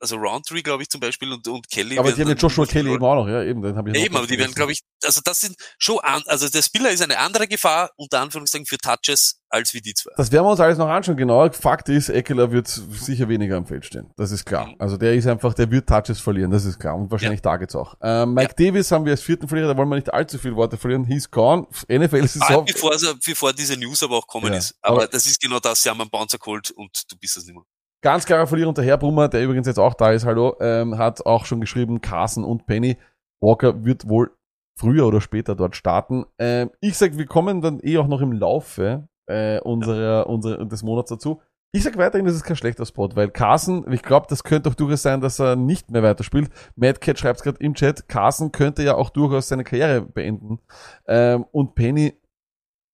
also 0.00 0.16
Roundtree, 0.16 0.62
glaube 0.62 0.82
ich 0.82 0.88
zum 0.88 1.00
Beispiel, 1.00 1.32
und, 1.32 1.46
und 1.46 1.68
Kelly. 1.70 1.98
aber 1.98 2.12
die 2.12 2.20
haben 2.20 2.28
ja 2.28 2.34
Joshua 2.34 2.66
Kelly 2.66 2.92
eben 2.94 3.04
auch 3.04 3.14
noch, 3.16 3.28
ja, 3.28 3.42
eben, 3.42 3.62
den 3.62 3.76
habe 3.76 3.90
ich 3.90 3.96
noch 3.96 4.04
Eben, 4.04 4.16
aber 4.16 4.26
die 4.26 4.38
werden, 4.38 4.54
glaube 4.54 4.72
ich, 4.72 4.80
also 5.02 5.20
das 5.24 5.40
sind 5.40 5.56
schon, 5.78 5.98
an, 6.00 6.22
also 6.26 6.48
der 6.48 6.62
Spieler 6.62 6.90
ist 6.90 7.02
eine 7.02 7.18
andere 7.18 7.48
Gefahr, 7.48 7.90
unter 7.96 8.20
Anführungszeichen, 8.20 8.66
für 8.66 8.78
Touches, 8.78 9.37
als 9.50 9.72
wie 9.74 9.80
die 9.80 9.94
zwei. 9.94 10.10
Das 10.16 10.30
werden 10.32 10.44
wir 10.44 10.50
uns 10.50 10.60
alles 10.60 10.78
noch 10.78 10.88
anschauen, 10.88 11.16
genau. 11.16 11.50
Fakt 11.52 11.88
ist, 11.88 12.08
Eckler 12.08 12.50
wird 12.52 12.66
sicher 12.68 13.28
weniger 13.28 13.56
am 13.56 13.66
Feld 13.66 13.84
stehen. 13.84 14.10
Das 14.16 14.30
ist 14.30 14.44
klar. 14.44 14.74
Also 14.78 14.96
der 14.96 15.14
ist 15.14 15.26
einfach, 15.26 15.54
der 15.54 15.70
wird 15.70 15.88
Touches 15.88 16.20
verlieren, 16.20 16.50
das 16.50 16.64
ist 16.64 16.78
klar. 16.78 16.94
Und 16.96 17.10
wahrscheinlich 17.10 17.40
Targets 17.42 17.74
auch. 17.76 17.94
Ähm, 18.02 18.34
Mike 18.34 18.54
Davis 18.56 18.90
haben 18.92 19.04
wir 19.04 19.12
als 19.12 19.22
vierten 19.22 19.48
Verlierer, 19.48 19.68
da 19.68 19.76
wollen 19.76 19.88
wir 19.88 19.96
nicht 19.96 20.12
allzu 20.12 20.38
viele 20.38 20.56
Worte 20.56 20.76
verlieren. 20.76 21.04
He's 21.04 21.30
gone. 21.30 21.66
NFL 21.88 22.16
ist 22.16 22.40
Ah, 22.42 22.52
so. 22.52 22.62
bevor, 22.62 22.92
bevor 23.24 23.52
diese 23.52 23.76
News 23.78 24.02
aber 24.02 24.16
auch 24.16 24.26
kommen 24.26 24.52
Ja, 24.52 24.58
ist. 24.58 24.74
Aber, 24.82 24.96
aber- 24.98 25.06
das 25.06 25.26
ist 25.26 25.40
genau 25.40 25.58
das, 25.60 25.82
sie 25.82 25.88
haben 25.90 26.00
einen 26.00 26.10
Bouncer 26.10 26.38
geholt 26.38 26.70
und 26.72 26.90
du 27.10 27.16
bist 27.18 27.36
es 27.36 27.44
nicht 27.46 27.54
mehr. 27.54 27.64
Ganz 28.02 28.24
klarer 28.26 28.46
Verlierer 28.46 28.68
unter 28.68 28.82
Herr 28.84 28.96
Brummer, 28.96 29.28
der 29.28 29.42
übrigens 29.42 29.66
jetzt 29.66 29.78
auch 29.78 29.94
da 29.94 30.12
ist, 30.12 30.24
hallo, 30.24 30.56
ähm, 30.60 30.98
hat 30.98 31.26
auch 31.26 31.44
schon 31.46 31.60
geschrieben, 31.60 32.00
Carson 32.00 32.44
und 32.44 32.64
Penny. 32.66 32.96
Walker 33.40 33.84
wird 33.84 34.08
wohl 34.08 34.30
früher 34.78 35.06
oder 35.06 35.20
später 35.20 35.56
dort 35.56 35.74
starten. 35.74 36.24
Ähm, 36.38 36.70
ich 36.80 36.96
sag, 36.96 37.16
wir 37.18 37.26
kommen 37.26 37.60
dann 37.60 37.80
eh 37.82 37.98
auch 37.98 38.06
noch 38.06 38.20
im 38.20 38.30
Laufe 38.32 39.08
äh, 39.28 39.60
unserer, 39.60 40.26
unserer, 40.26 40.64
des 40.64 40.82
Monats 40.82 41.10
dazu. 41.10 41.40
Ich 41.70 41.84
sag 41.84 41.98
weiterhin, 41.98 42.24
das 42.24 42.34
ist 42.34 42.44
kein 42.44 42.56
schlechter 42.56 42.86
Spot, 42.86 43.10
weil 43.14 43.28
Carson, 43.28 43.92
ich 43.92 44.02
glaube, 44.02 44.26
das 44.30 44.42
könnte 44.42 44.70
auch 44.70 44.74
durchaus 44.74 45.02
sein, 45.02 45.20
dass 45.20 45.38
er 45.38 45.54
nicht 45.54 45.90
mehr 45.90 46.02
weiterspielt. 46.02 46.50
Mad 46.76 46.98
Cat 47.00 47.18
schreibt 47.18 47.42
gerade 47.42 47.58
im 47.60 47.74
Chat, 47.74 48.08
Carson 48.08 48.52
könnte 48.52 48.82
ja 48.82 48.94
auch 48.94 49.10
durchaus 49.10 49.48
seine 49.48 49.64
Karriere 49.64 50.00
beenden. 50.00 50.60
Ähm, 51.06 51.44
und 51.52 51.74
Penny, 51.74 52.14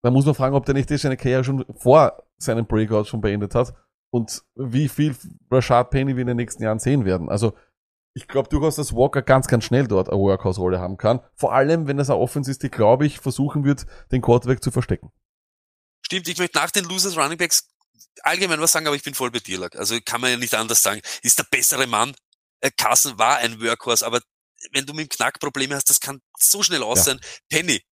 da 0.03 0.11
muss 0.11 0.27
man 0.27 0.35
fragen, 0.35 0.57
ob 0.57 0.67
der 0.67 0.75
nicht 0.75 0.89
seine 0.89 1.17
Karriere 1.17 1.45
schon 1.45 1.65
vor 1.77 2.25
seinem 2.37 2.67
Breakout 2.67 3.05
schon 3.05 3.21
beendet 3.21 3.55
hat 3.55 3.75
und 4.11 4.43
wie 4.57 4.89
viel 4.89 5.15
Rashad 5.51 5.91
Penny 5.91 6.17
wir 6.17 6.23
in 6.23 6.29
den 6.29 6.37
nächsten 6.37 6.63
Jahren 6.63 6.81
sehen 6.81 7.05
werden. 7.05 7.29
Also 7.29 7.53
ich 8.17 8.29
glaube 8.29 8.49
durchaus, 8.49 8.77
dass 8.77 8.95
Walker 8.95 9.23
ganz, 9.23 9.47
ganz 9.47 9.65
schnell 9.65 9.87
dort 9.87 10.09
eine 10.09 10.21
Workhouse-Rolle 10.21 10.81
haben 10.81 10.97
kann. 10.97 11.21
Vor 11.35 11.53
allem, 11.53 11.87
wenn 11.87 11.97
das 11.97 12.11
eine 12.11 12.19
Offense 12.19 12.51
ist, 12.51 12.63
die, 12.63 12.71
glaube 12.71 13.07
ich, 13.07 13.19
versuchen 13.19 13.65
wird, 13.65 13.87
den 14.13 14.21
Quarterback 14.23 14.63
zu 14.63 14.71
verstecken. 14.71 15.11
Stimmt, 16.05 16.29
ich 16.29 16.39
möchte 16.39 16.59
nach 16.59 16.71
den 16.71 16.85
Losers 16.85 17.17
Running 17.17 17.39
Backs 17.39 17.69
allgemein 18.23 18.61
was 18.61 18.73
sagen, 18.73 18.87
aber 18.87 18.97
ich 18.97 19.03
bin 19.03 19.15
voll 19.15 19.31
bei 19.31 19.41
dir, 19.41 19.59
Lack. 19.59 19.77
Also 19.77 19.99
kann 20.05 20.21
man 20.21 20.31
ja 20.31 20.37
nicht 20.37 20.55
anders 20.55 20.83
sagen. 20.83 21.01
Ist 21.23 21.39
der 21.39 21.45
bessere 21.45 21.87
Mann. 21.87 22.15
Äh, 22.61 22.71
Carson 22.77 23.19
war 23.19 23.39
ein 23.39 23.61
Workhorse, 23.61 24.07
aber 24.07 24.21
wenn 24.73 24.87
du 24.87 24.95
mit 24.95 25.11
dem 25.13 25.17
Knack 25.17 25.41
Probleme 25.41 25.75
hast, 25.75 25.91
das 25.91 26.01
kann 26.01 26.21
so 26.39 26.63
schnell 26.63 26.83
aus 26.83 26.99
Ja. 27.01 27.05
sein. 27.05 27.21
Penny, 27.49 27.83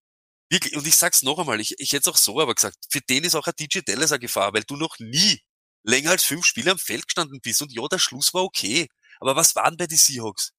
wirklich, 0.50 0.76
und 0.76 0.86
ich 0.86 0.96
sag's 0.96 1.22
noch 1.22 1.38
einmal, 1.38 1.60
ich, 1.60 1.74
ich 1.78 1.92
hätte 1.92 2.08
es 2.10 2.14
auch 2.14 2.16
so 2.16 2.40
aber 2.40 2.54
gesagt, 2.54 2.76
für 2.90 3.00
den 3.00 3.24
ist 3.24 3.34
auch 3.34 3.46
ein 3.46 3.54
DJ 3.58 3.80
Dallas 3.84 4.12
eine 4.12 4.20
Gefahr, 4.20 4.52
weil 4.54 4.64
du 4.64 4.76
noch 4.76 4.98
nie 4.98 5.40
länger 5.84 6.10
als 6.10 6.24
fünf 6.24 6.46
Spiele 6.46 6.70
am 6.70 6.78
Feld 6.78 7.06
gestanden 7.08 7.40
bist 7.42 7.60
und 7.62 7.72
ja, 7.72 7.86
der 7.88 7.98
Schluss 7.98 8.32
war 8.34 8.42
okay. 8.44 8.88
Aber 9.20 9.36
was 9.36 9.54
waren 9.56 9.76
bei 9.76 9.86
den 9.86 9.98
Seahawks? 9.98 10.52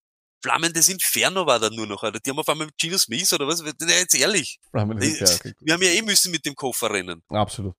Flammendes 0.44 0.90
Inferno 0.90 1.46
war 1.46 1.60
da 1.60 1.70
nur 1.70 1.88
noch, 1.88 2.04
oder? 2.04 2.20
Die 2.20 2.30
haben 2.30 2.38
auf 2.38 2.50
einmal 2.50 2.68
mit 2.68 2.76
Gino 2.78 2.98
Smith 2.98 3.32
oder 3.32 3.48
was? 3.48 3.64
Na, 3.64 3.94
jetzt 3.94 4.14
ehrlich. 4.14 4.60
Ja, 4.74 4.84
okay. 4.84 5.54
Wir 5.62 5.74
haben 5.74 5.82
ja 5.82 5.90
eh 5.90 6.02
müssen 6.02 6.32
mit 6.32 6.46
dem 6.46 6.54
Koffer 6.54 6.92
rennen. 6.92 7.24
Absolut. 7.30 7.76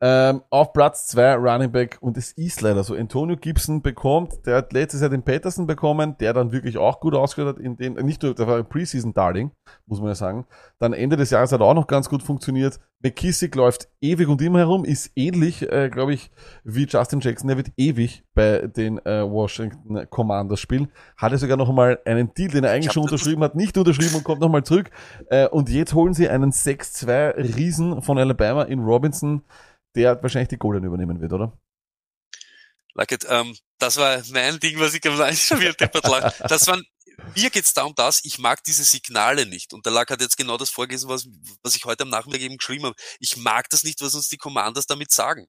Ähm, 0.00 0.42
auf 0.50 0.72
Platz 0.72 1.08
zwei 1.08 1.34
Running 1.34 1.72
Back 1.72 1.98
und 2.00 2.16
es 2.16 2.30
ist 2.32 2.60
leider 2.60 2.84
so. 2.84 2.94
Antonio 2.94 3.36
Gibson 3.36 3.82
bekommt, 3.82 4.46
der 4.46 4.58
hat 4.58 4.72
letztes 4.72 5.00
Jahr 5.00 5.10
den 5.10 5.24
Peterson 5.24 5.66
bekommen, 5.66 6.16
der 6.20 6.32
dann 6.32 6.52
wirklich 6.52 6.78
auch 6.78 7.00
gut 7.00 7.14
ausgeschaut 7.14 7.56
hat 7.56 7.58
in 7.58 7.76
den, 7.76 7.94
nicht 7.94 8.22
nur, 8.22 8.32
der 8.34 8.46
war 8.46 8.58
ein 8.58 8.68
Preseason 8.68 9.12
Darling, 9.12 9.50
muss 9.86 9.98
man 9.98 10.10
ja 10.10 10.14
sagen. 10.14 10.46
Dann 10.78 10.92
Ende 10.92 11.16
des 11.16 11.30
Jahres 11.30 11.50
hat 11.50 11.60
er 11.60 11.66
auch 11.66 11.74
noch 11.74 11.88
ganz 11.88 12.08
gut 12.08 12.22
funktioniert. 12.22 12.78
McKissick 13.02 13.54
läuft 13.54 13.88
ewig 14.00 14.28
und 14.28 14.42
immer 14.42 14.58
herum, 14.58 14.84
ist 14.84 15.12
ähnlich, 15.14 15.62
äh, 15.70 15.88
glaube 15.88 16.14
ich, 16.14 16.30
wie 16.64 16.84
Justin 16.84 17.20
Jackson. 17.20 17.48
Der 17.48 17.56
wird 17.56 17.70
ewig 17.76 18.24
bei 18.34 18.66
den 18.66 18.98
äh, 19.04 19.28
Washington 19.28 20.08
Commanders 20.10 20.60
spielen. 20.60 20.88
Hatte 21.16 21.38
sogar 21.38 21.56
noch 21.56 21.72
mal 21.72 21.98
einen 22.04 22.34
Deal, 22.34 22.50
den 22.50 22.64
er 22.64 22.72
eigentlich 22.72 22.92
schon 22.92 23.04
unterschrieben 23.04 23.42
hat, 23.44 23.54
nicht 23.54 23.76
unterschrieben 23.78 24.16
und 24.16 24.24
kommt 24.24 24.40
noch 24.40 24.48
mal 24.48 24.64
zurück. 24.64 24.90
Äh, 25.28 25.48
und 25.48 25.68
jetzt 25.70 25.94
holen 25.94 26.12
sie 26.12 26.28
einen 26.28 26.50
6-2 26.50 27.56
Riesen 27.56 28.02
von 28.02 28.18
Alabama 28.18 28.64
in 28.64 28.80
Robinson, 28.80 29.42
der 29.98 30.22
wahrscheinlich 30.22 30.48
die 30.48 30.58
Golden 30.58 30.84
übernehmen 30.84 31.20
wird, 31.20 31.32
oder? 31.32 31.58
Like 32.94 33.12
it, 33.12 33.26
ähm, 33.28 33.56
das 33.78 33.96
war 33.96 34.22
mein 34.30 34.58
Ding, 34.60 34.78
was 34.78 34.94
ich 34.94 35.04
am 35.06 35.34
schon 35.36 35.60
wieder 35.60 35.74
lag. 36.04 36.36
Das 36.48 36.66
waren, 36.66 36.84
mir 37.34 37.50
geht's 37.50 37.74
da 37.74 37.82
um 37.82 37.94
das, 37.94 38.24
ich 38.24 38.38
mag 38.38 38.62
diese 38.64 38.84
Signale 38.84 39.44
nicht. 39.44 39.72
Und 39.72 39.84
der 39.84 39.92
Lack 39.92 40.10
hat 40.10 40.20
jetzt 40.20 40.36
genau 40.36 40.56
das 40.56 40.70
vorgelesen, 40.70 41.08
was, 41.08 41.26
was 41.62 41.74
ich 41.74 41.84
heute 41.84 42.04
am 42.04 42.10
Nachmittag 42.10 42.40
eben 42.40 42.56
geschrieben 42.56 42.86
habe. 42.86 42.96
Ich 43.18 43.36
mag 43.36 43.68
das 43.70 43.82
nicht, 43.82 44.00
was 44.00 44.14
uns 44.14 44.28
die 44.28 44.36
Commanders 44.36 44.86
damit 44.86 45.10
sagen. 45.10 45.46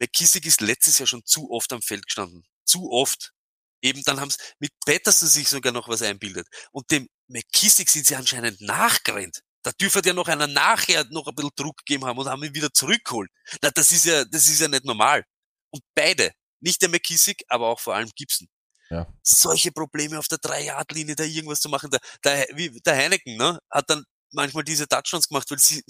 McKissick 0.00 0.46
ist 0.46 0.60
letztes 0.60 0.98
Jahr 0.98 1.06
schon 1.06 1.24
zu 1.24 1.50
oft 1.50 1.72
am 1.72 1.82
Feld 1.82 2.06
gestanden. 2.06 2.44
Zu 2.64 2.90
oft. 2.90 3.32
Eben 3.80 4.02
dann 4.04 4.20
haben's 4.20 4.38
mit 4.60 4.72
Patterson 4.84 5.28
sich 5.28 5.48
sogar 5.48 5.72
noch 5.72 5.88
was 5.88 6.02
einbildet. 6.02 6.46
Und 6.70 6.90
dem 6.92 7.08
McKissick 7.26 7.90
sind 7.90 8.06
sie 8.06 8.14
anscheinend 8.14 8.60
nachgerannt. 8.60 9.42
Da 9.62 9.70
dürfte 9.72 10.02
ja 10.04 10.14
noch 10.14 10.28
einer 10.28 10.46
nachher 10.46 11.04
noch 11.10 11.26
ein 11.26 11.34
bisschen 11.34 11.50
Druck 11.56 11.78
gegeben 11.78 12.04
haben 12.04 12.18
und 12.18 12.28
haben 12.28 12.42
ihn 12.42 12.54
wieder 12.54 12.72
zurückgeholt. 12.72 13.30
Na, 13.62 13.70
das 13.70 13.92
ist 13.92 14.06
ja, 14.06 14.24
das 14.24 14.48
ist 14.48 14.60
ja 14.60 14.68
nicht 14.68 14.84
normal. 14.84 15.24
Und 15.70 15.82
beide, 15.94 16.32
nicht 16.60 16.82
der 16.82 16.88
McKissick, 16.88 17.44
aber 17.48 17.68
auch 17.68 17.80
vor 17.80 17.94
allem 17.94 18.10
Gibson. 18.14 18.48
Ja. 18.90 19.06
Solche 19.22 19.72
Probleme 19.72 20.18
auf 20.18 20.28
der 20.28 20.38
Drei-Yard-Linie, 20.38 21.16
da 21.16 21.24
irgendwas 21.24 21.60
zu 21.60 21.68
machen. 21.68 21.90
Der, 21.90 22.00
der, 22.24 22.46
wie, 22.54 22.78
der 22.80 22.94
Heineken, 22.94 23.36
ne, 23.36 23.58
hat 23.70 23.88
dann 23.88 24.04
manchmal 24.32 24.64
diese 24.64 24.88
Touchdowns 24.88 25.28
gemacht, 25.28 25.50
weil 25.50 25.58
sie, 25.58 25.82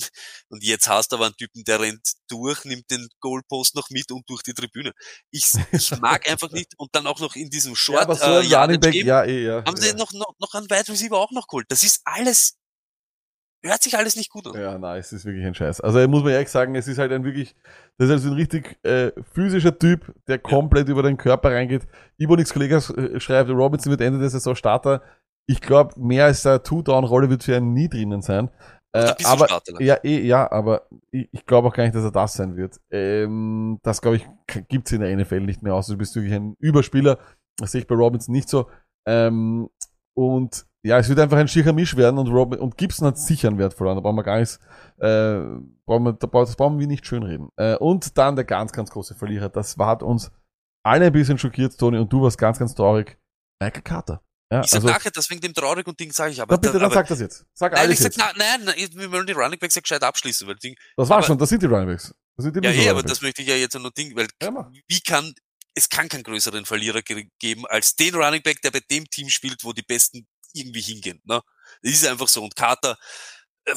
und 0.48 0.62
jetzt 0.62 0.88
hast 0.88 1.12
du 1.12 1.16
aber 1.16 1.26
einen 1.26 1.36
Typen, 1.36 1.64
der 1.64 1.80
rennt 1.80 2.12
durch, 2.28 2.64
nimmt 2.64 2.90
den 2.90 3.08
Goalpost 3.20 3.74
noch 3.74 3.88
mit 3.90 4.10
und 4.12 4.28
durch 4.28 4.42
die 4.42 4.54
Tribüne. 4.54 4.92
Ich, 5.30 5.52
ich 5.72 5.90
mag 6.00 6.28
einfach 6.28 6.50
nicht, 6.50 6.74
und 6.76 6.94
dann 6.94 7.06
auch 7.06 7.20
noch 7.20 7.34
in 7.34 7.50
diesem 7.50 7.74
Short, 7.74 7.98
ja, 7.98 8.02
aber 8.02 8.16
so 8.16 8.24
äh, 8.24 8.54
Running 8.54 8.80
Back, 8.80 8.94
ja, 8.94 9.24
eh, 9.24 9.44
ja. 9.44 9.64
haben 9.64 9.76
sie 9.76 9.88
ja. 9.88 9.94
noch, 9.94 10.12
noch, 10.12 10.34
noch 10.38 10.54
einen 10.54 10.68
Wide 10.68 10.88
Receiver 10.88 11.16
auch 11.16 11.30
noch 11.30 11.46
geholt. 11.46 11.66
Das 11.68 11.82
ist 11.82 12.00
alles, 12.04 12.58
hört 13.62 13.82
sich 13.82 13.96
alles 13.96 14.16
nicht 14.16 14.30
gut 14.30 14.46
an. 14.46 14.60
Ja, 14.60 14.78
nein, 14.78 14.98
es 14.98 15.12
ist 15.12 15.24
wirklich 15.24 15.44
ein 15.44 15.54
Scheiß. 15.54 15.80
Also 15.80 16.06
muss 16.08 16.22
man 16.22 16.32
ehrlich 16.32 16.48
sagen, 16.48 16.74
es 16.74 16.88
ist 16.88 16.98
halt 16.98 17.12
ein 17.12 17.24
wirklich, 17.24 17.54
das 17.98 18.08
ist 18.08 18.12
also 18.12 18.28
ein 18.30 18.34
richtig 18.34 18.78
äh, 18.84 19.12
physischer 19.32 19.78
Typ, 19.78 20.12
der 20.26 20.38
komplett 20.38 20.88
über 20.88 21.02
den 21.02 21.16
Körper 21.16 21.52
reingeht. 21.52 21.86
Ibonix 22.18 22.52
Kollege 22.52 22.76
äh, 22.76 23.20
schreibt, 23.20 23.50
Robinson 23.50 23.90
wird 23.90 24.00
Ende 24.00 24.18
der 24.18 24.30
Saison 24.30 24.54
Starter. 24.54 25.02
Ich 25.46 25.60
glaube, 25.60 25.98
mehr 26.00 26.26
als 26.26 26.46
eine 26.46 26.62
Two-Down-Rolle 26.62 27.30
wird 27.30 27.44
für 27.44 27.56
ihn 27.56 27.72
nie 27.72 27.88
drinnen 27.88 28.22
sein. 28.22 28.50
Äh, 28.92 29.14
aber 29.24 29.46
Starter. 29.46 29.80
ja, 29.80 29.96
eh, 30.02 30.20
ja, 30.20 30.50
aber 30.50 30.86
ich, 31.10 31.28
ich 31.32 31.46
glaube 31.46 31.68
auch 31.68 31.74
gar 31.74 31.84
nicht, 31.84 31.94
dass 31.94 32.04
er 32.04 32.12
das 32.12 32.34
sein 32.34 32.56
wird. 32.56 32.78
Ähm, 32.90 33.78
das 33.82 34.02
glaube 34.02 34.18
ich 34.18 34.28
gibt's 34.68 34.92
in 34.92 35.00
der 35.00 35.16
NFL 35.16 35.40
nicht 35.40 35.62
mehr 35.62 35.74
aus. 35.74 35.86
Du 35.86 35.96
bist 35.96 36.14
wirklich 36.14 36.34
ein 36.34 36.56
Überspieler. 36.58 37.18
Das 37.56 37.72
sehe 37.72 37.80
ich 37.80 37.86
bei 37.86 37.94
Robinson 37.94 38.34
nicht 38.34 38.48
so. 38.48 38.68
Ähm, 39.06 39.68
und 40.14 40.66
ja, 40.84 40.98
es 40.98 41.08
wird 41.08 41.18
einfach 41.20 41.36
ein 41.38 41.48
schier 41.48 41.72
Misch 41.72 41.96
werden 41.96 42.18
und, 42.18 42.28
Rob, 42.28 42.54
und 42.60 42.76
Gibson 42.76 43.06
hat 43.06 43.18
sicher 43.18 43.48
einen 43.48 43.58
Wert 43.58 43.74
verloren. 43.74 43.96
Da 43.96 44.00
brauchen 44.00 44.16
wir 44.16 44.22
gar 44.24 44.38
nichts, 44.38 44.58
äh, 44.98 45.38
brauchen 45.86 46.04
wir, 46.04 46.12
da 46.14 46.26
brauchen- 46.26 46.46
das 46.46 46.56
brauchen 46.56 46.78
wir 46.78 46.86
nicht 46.86 47.06
schönreden. 47.06 47.48
Äh, 47.56 47.76
und 47.76 48.16
dann 48.18 48.34
der 48.36 48.44
ganz, 48.44 48.72
ganz 48.72 48.90
große 48.90 49.14
Verlierer. 49.14 49.48
Das 49.48 49.78
war, 49.78 49.86
hat 49.88 50.02
uns 50.02 50.30
alle 50.84 51.06
ein 51.06 51.12
bisschen 51.12 51.38
schockiert, 51.38 51.78
Toni, 51.78 51.98
und 51.98 52.12
du 52.12 52.22
warst 52.22 52.38
ganz, 52.38 52.58
ganz 52.58 52.74
traurig. 52.74 53.16
Michael 53.62 53.82
Carter. 53.82 54.22
Ja, 54.52 54.60
Ich 54.62 54.70
sag 54.70 54.78
also, 54.78 54.88
nachher, 54.88 55.10
das 55.12 55.30
wegen 55.30 55.40
dem 55.40 55.54
traurig 55.54 55.86
und 55.86 55.98
Ding 55.98 56.12
sage 56.12 56.32
ich 56.32 56.42
aber. 56.42 56.52
na 56.54 56.56
bitte, 56.58 56.74
dann 56.74 56.82
aber 56.82 56.94
sag 56.94 57.06
das 57.08 57.20
jetzt. 57.20 57.46
Sag 57.54 57.72
nein, 57.72 57.82
alles 57.82 57.94
ich 57.94 58.00
sag, 58.00 58.16
jetzt. 58.16 58.18
na, 58.18 58.32
nein, 58.36 58.64
nein, 58.64 58.88
wir 58.92 59.10
wollen 59.12 59.26
die 59.26 59.32
Running 59.32 59.58
Backs 59.58 59.76
ja 59.76 59.80
gescheit 59.80 60.02
abschließen, 60.02 60.46
weil 60.46 60.56
Ding, 60.56 60.74
Das 60.96 61.08
war 61.08 61.18
aber- 61.18 61.26
schon, 61.26 61.38
das 61.38 61.48
sind 61.48 61.62
die 61.62 61.66
Runningbacks. 61.66 62.14
Das 62.36 62.44
sind 62.44 62.56
die 62.56 62.66
ja, 62.66 62.70
eh, 62.72 62.88
aber 62.90 63.02
das 63.02 63.22
möchte 63.22 63.40
ich 63.42 63.48
ja 63.48 63.54
jetzt 63.54 63.78
nur 63.78 63.90
Ding, 63.92 64.14
weil 64.16 64.26
Ja, 64.42 64.70
wie 64.88 65.00
kann, 65.00 65.32
es 65.74 65.88
kann 65.88 66.08
keinen 66.08 66.22
größeren 66.22 66.66
Verlierer 66.66 67.00
ge- 67.02 67.28
geben 67.40 67.64
als 67.66 67.96
den 67.96 68.14
Running 68.14 68.42
Back, 68.42 68.60
der 68.62 68.72
bei 68.72 68.80
dem 68.90 69.04
Team 69.08 69.28
spielt, 69.30 69.64
wo 69.64 69.72
die 69.72 69.82
Besten 69.82 70.26
irgendwie 70.54 70.80
hingehen, 70.80 71.20
ne? 71.24 71.42
Das 71.82 71.92
ist 71.92 72.06
einfach 72.06 72.28
so. 72.28 72.42
Und 72.42 72.56
Carter, 72.56 72.96
äh, 73.64 73.74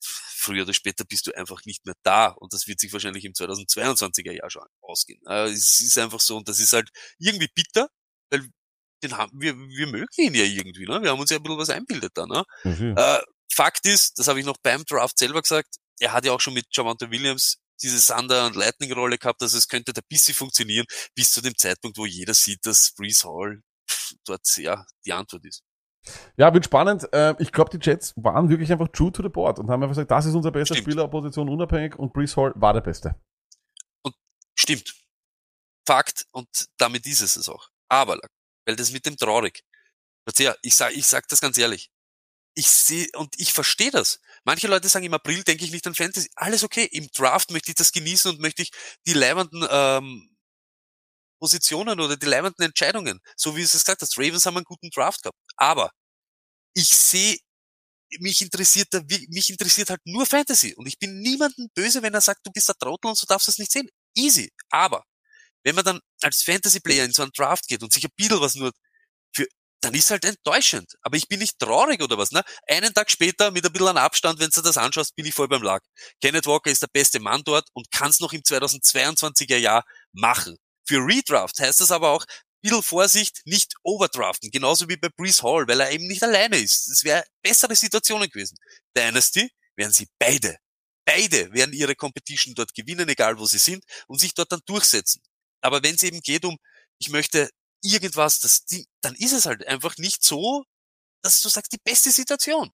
früher 0.00 0.64
oder 0.64 0.74
später 0.74 1.04
bist 1.04 1.26
du 1.26 1.32
einfach 1.36 1.64
nicht 1.64 1.84
mehr 1.86 1.94
da. 2.02 2.28
Und 2.28 2.52
das 2.52 2.66
wird 2.66 2.80
sich 2.80 2.92
wahrscheinlich 2.92 3.24
im 3.24 3.32
2022er 3.32 4.32
Jahr 4.32 4.50
schon 4.50 4.66
ausgehen. 4.80 5.20
Äh, 5.26 5.50
Es 5.50 5.80
ist 5.80 5.98
einfach 5.98 6.20
so. 6.20 6.36
Und 6.36 6.48
das 6.48 6.58
ist 6.58 6.72
halt 6.72 6.90
irgendwie 7.18 7.48
bitter, 7.54 7.88
weil 8.30 8.48
den 9.02 9.16
haben 9.16 9.40
wir, 9.40 9.56
wir 9.56 9.86
mögen 9.88 10.06
ihn 10.16 10.34
ja 10.34 10.44
irgendwie, 10.44 10.86
ne? 10.86 11.02
Wir 11.02 11.10
haben 11.10 11.20
uns 11.20 11.30
ja 11.30 11.36
ein 11.38 11.42
bisschen 11.42 11.58
was 11.58 11.70
einbildet 11.70 12.12
da, 12.14 12.26
ne? 12.26 12.44
Sicher. 12.62 13.18
Äh, 13.18 13.22
Fakt 13.54 13.84
ist, 13.86 14.18
das 14.18 14.28
habe 14.28 14.40
ich 14.40 14.46
noch 14.46 14.56
beim 14.62 14.84
Draft 14.84 15.18
selber 15.18 15.42
gesagt, 15.42 15.76
er 16.00 16.12
hat 16.12 16.24
ja 16.24 16.32
auch 16.32 16.40
schon 16.40 16.54
mit 16.54 16.66
Javante 16.74 17.10
Williams 17.10 17.58
diese 17.82 18.00
Thunder- 18.00 18.46
und 18.46 18.56
Lightning-Rolle 18.56 19.18
gehabt, 19.18 19.42
also 19.42 19.58
es 19.58 19.68
könnte 19.68 19.92
da 19.92 20.00
ein 20.00 20.08
bisschen 20.08 20.34
funktionieren, 20.34 20.86
bis 21.14 21.32
zu 21.32 21.40
dem 21.42 21.56
Zeitpunkt, 21.56 21.98
wo 21.98 22.06
jeder 22.06 22.32
sieht, 22.32 22.64
dass 22.64 22.92
Brees 22.96 23.24
Hall 23.24 23.60
dort 24.24 24.46
ja 24.56 24.86
die 25.04 25.12
Antwort 25.12 25.44
ist. 25.44 25.62
Ja, 26.36 26.52
wird 26.52 26.64
spannend. 26.64 27.12
Äh, 27.12 27.34
Ich 27.38 27.52
glaube, 27.52 27.76
die 27.76 27.84
Jets 27.84 28.12
waren 28.16 28.48
wirklich 28.48 28.70
einfach 28.72 28.88
true 28.88 29.12
to 29.12 29.22
the 29.22 29.28
board 29.28 29.58
und 29.58 29.70
haben 29.70 29.82
einfach 29.82 29.94
gesagt, 29.94 30.10
das 30.10 30.26
ist 30.26 30.34
unser 30.34 30.50
bester 30.50 30.74
Stimmt. 30.74 30.88
Spieler, 30.92 31.08
Position 31.08 31.48
unabhängig 31.48 31.96
und 31.98 32.12
Brees 32.12 32.36
Hall 32.36 32.52
war 32.56 32.72
der 32.72 32.80
Beste. 32.80 33.14
Stimmt. 34.54 34.94
Fakt 35.86 36.26
und 36.32 36.48
damit 36.78 37.06
ist 37.06 37.22
es 37.22 37.36
es 37.36 37.48
auch. 37.48 37.68
Aber, 37.88 38.18
weil 38.66 38.76
das 38.76 38.92
mit 38.92 39.04
dem 39.06 39.16
traurig. 39.16 39.62
Verzeih, 40.24 40.54
ich 40.62 40.76
sag, 40.76 40.92
ich 40.94 41.06
sag 41.06 41.26
das 41.28 41.40
ganz 41.40 41.58
ehrlich. 41.58 41.90
Ich 42.54 42.68
sehe 42.68 43.08
und 43.16 43.34
ich 43.38 43.52
verstehe 43.52 43.90
das. 43.90 44.20
Manche 44.44 44.68
Leute 44.68 44.88
sagen 44.88 45.06
im 45.06 45.14
April 45.14 45.42
denke 45.42 45.64
ich 45.64 45.72
nicht 45.72 45.86
an 45.86 45.94
Fantasy. 45.94 46.30
Alles 46.36 46.64
okay. 46.64 46.84
Im 46.92 47.08
Draft 47.08 47.50
möchte 47.50 47.70
ich 47.70 47.76
das 47.76 47.92
genießen 47.92 48.30
und 48.30 48.40
möchte 48.40 48.62
ich 48.62 48.70
die 49.06 49.14
leibenden 49.14 49.66
ähm, 49.70 50.31
Positionen 51.42 51.98
oder 51.98 52.16
die 52.16 52.26
leibenden 52.26 52.66
Entscheidungen, 52.66 53.18
so 53.36 53.56
wie 53.56 53.62
es 53.62 53.72
gesagt 53.72 54.00
hast. 54.00 54.16
Ravens 54.16 54.46
haben 54.46 54.56
einen 54.56 54.64
guten 54.64 54.90
Draft 54.90 55.22
gehabt. 55.22 55.36
Aber 55.56 55.90
ich 56.74 56.88
sehe, 56.88 57.36
mich 58.20 58.42
interessiert 58.42 58.88
mich 59.28 59.50
interessiert 59.50 59.90
halt 59.90 60.00
nur 60.04 60.24
Fantasy 60.24 60.74
und 60.76 60.86
ich 60.86 60.98
bin 61.00 61.20
niemanden 61.20 61.68
böse, 61.74 62.02
wenn 62.02 62.14
er 62.14 62.20
sagt, 62.20 62.46
du 62.46 62.52
bist 62.52 62.68
der 62.68 62.76
Trottel 62.76 63.08
und 63.08 63.18
so 63.18 63.26
darfst 63.26 63.48
du 63.48 63.50
das 63.50 63.58
nicht 63.58 63.72
sehen. 63.72 63.88
Easy. 64.16 64.52
Aber 64.70 65.02
wenn 65.64 65.74
man 65.74 65.84
dann 65.84 66.00
als 66.22 66.42
Fantasy-Player 66.44 67.04
in 67.04 67.12
so 67.12 67.22
einen 67.22 67.32
Draft 67.32 67.66
geht 67.66 67.82
und 67.82 67.92
sich 67.92 68.04
ein 68.04 68.12
bisschen 68.16 68.40
was 68.40 68.54
nur 68.54 68.70
für, 69.34 69.46
dann 69.80 69.94
ist 69.94 70.10
halt 70.12 70.24
enttäuschend. 70.24 70.94
Aber 71.02 71.16
ich 71.16 71.26
bin 71.28 71.40
nicht 71.40 71.58
traurig 71.58 72.02
oder 72.02 72.18
was, 72.18 72.30
ne? 72.30 72.42
Einen 72.68 72.94
Tag 72.94 73.10
später, 73.10 73.50
mit 73.50 73.66
ein 73.66 73.72
bisschen 73.72 73.88
an 73.88 73.98
Abstand, 73.98 74.38
wenn 74.38 74.50
du 74.50 74.62
das 74.62 74.76
anschaust, 74.78 75.16
bin 75.16 75.26
ich 75.26 75.34
voll 75.34 75.48
beim 75.48 75.62
Lag. 75.62 75.80
Kenneth 76.20 76.46
Walker 76.46 76.70
ist 76.70 76.82
der 76.82 76.88
beste 76.92 77.18
Mann 77.18 77.42
dort 77.44 77.68
und 77.72 77.90
kann 77.90 78.10
es 78.10 78.20
noch 78.20 78.32
im 78.32 78.42
2022er 78.42 79.56
Jahr 79.56 79.84
machen. 80.12 80.56
Für 80.92 81.06
Redraft 81.06 81.58
heißt 81.58 81.80
das 81.80 81.90
aber 81.90 82.10
auch, 82.10 82.26
bisschen 82.60 82.82
Vorsicht, 82.82 83.40
nicht 83.46 83.72
overdraften. 83.82 84.50
Genauso 84.50 84.90
wie 84.90 84.98
bei 84.98 85.08
Brees 85.08 85.42
Hall, 85.42 85.66
weil 85.66 85.80
er 85.80 85.90
eben 85.90 86.06
nicht 86.06 86.22
alleine 86.22 86.58
ist. 86.58 86.86
Es 86.88 87.02
wäre 87.02 87.24
bessere 87.42 87.74
Situationen 87.74 88.28
gewesen. 88.28 88.58
Dynasty 88.94 89.50
werden 89.74 89.94
sie 89.94 90.06
beide, 90.18 90.58
beide 91.06 91.50
werden 91.54 91.72
ihre 91.72 91.96
Competition 91.96 92.54
dort 92.54 92.74
gewinnen, 92.74 93.08
egal 93.08 93.38
wo 93.38 93.46
sie 93.46 93.58
sind, 93.58 93.82
und 94.06 94.20
sich 94.20 94.34
dort 94.34 94.52
dann 94.52 94.60
durchsetzen. 94.66 95.22
Aber 95.62 95.82
wenn 95.82 95.94
es 95.94 96.02
eben 96.02 96.20
geht 96.20 96.44
um, 96.44 96.58
ich 96.98 97.08
möchte 97.08 97.48
irgendwas, 97.82 98.40
das, 98.40 98.66
dann 99.00 99.14
ist 99.14 99.32
es 99.32 99.46
halt 99.46 99.66
einfach 99.66 99.96
nicht 99.96 100.22
so, 100.22 100.62
dass 101.22 101.40
du 101.40 101.48
sagst, 101.48 101.72
die 101.72 101.80
beste 101.82 102.12
Situation. 102.12 102.70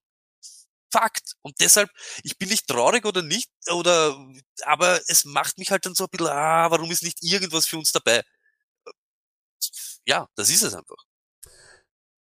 Fakt. 0.91 1.35
Und 1.43 1.61
deshalb, 1.61 1.91
ich 2.23 2.39
bin 2.39 2.49
nicht 2.49 2.67
traurig 2.67 3.05
oder 3.05 3.23
nicht, 3.23 3.51
oder, 3.71 4.17
aber 4.63 5.01
es 5.09 5.25
macht 5.25 5.59
mich 5.59 5.71
halt 5.71 5.85
dann 5.87 5.95
so 5.95 6.05
ein 6.05 6.11
bisschen, 6.11 6.29
ah, 6.29 6.71
warum 6.71 6.91
ist 6.91 7.03
nicht 7.03 7.23
irgendwas 7.23 7.67
für 7.67 7.79
uns 7.79 7.93
dabei? 7.93 8.23
Ja, 10.07 10.29
das 10.35 10.51
ist 10.51 10.63
es 10.63 10.75
einfach. 10.75 10.97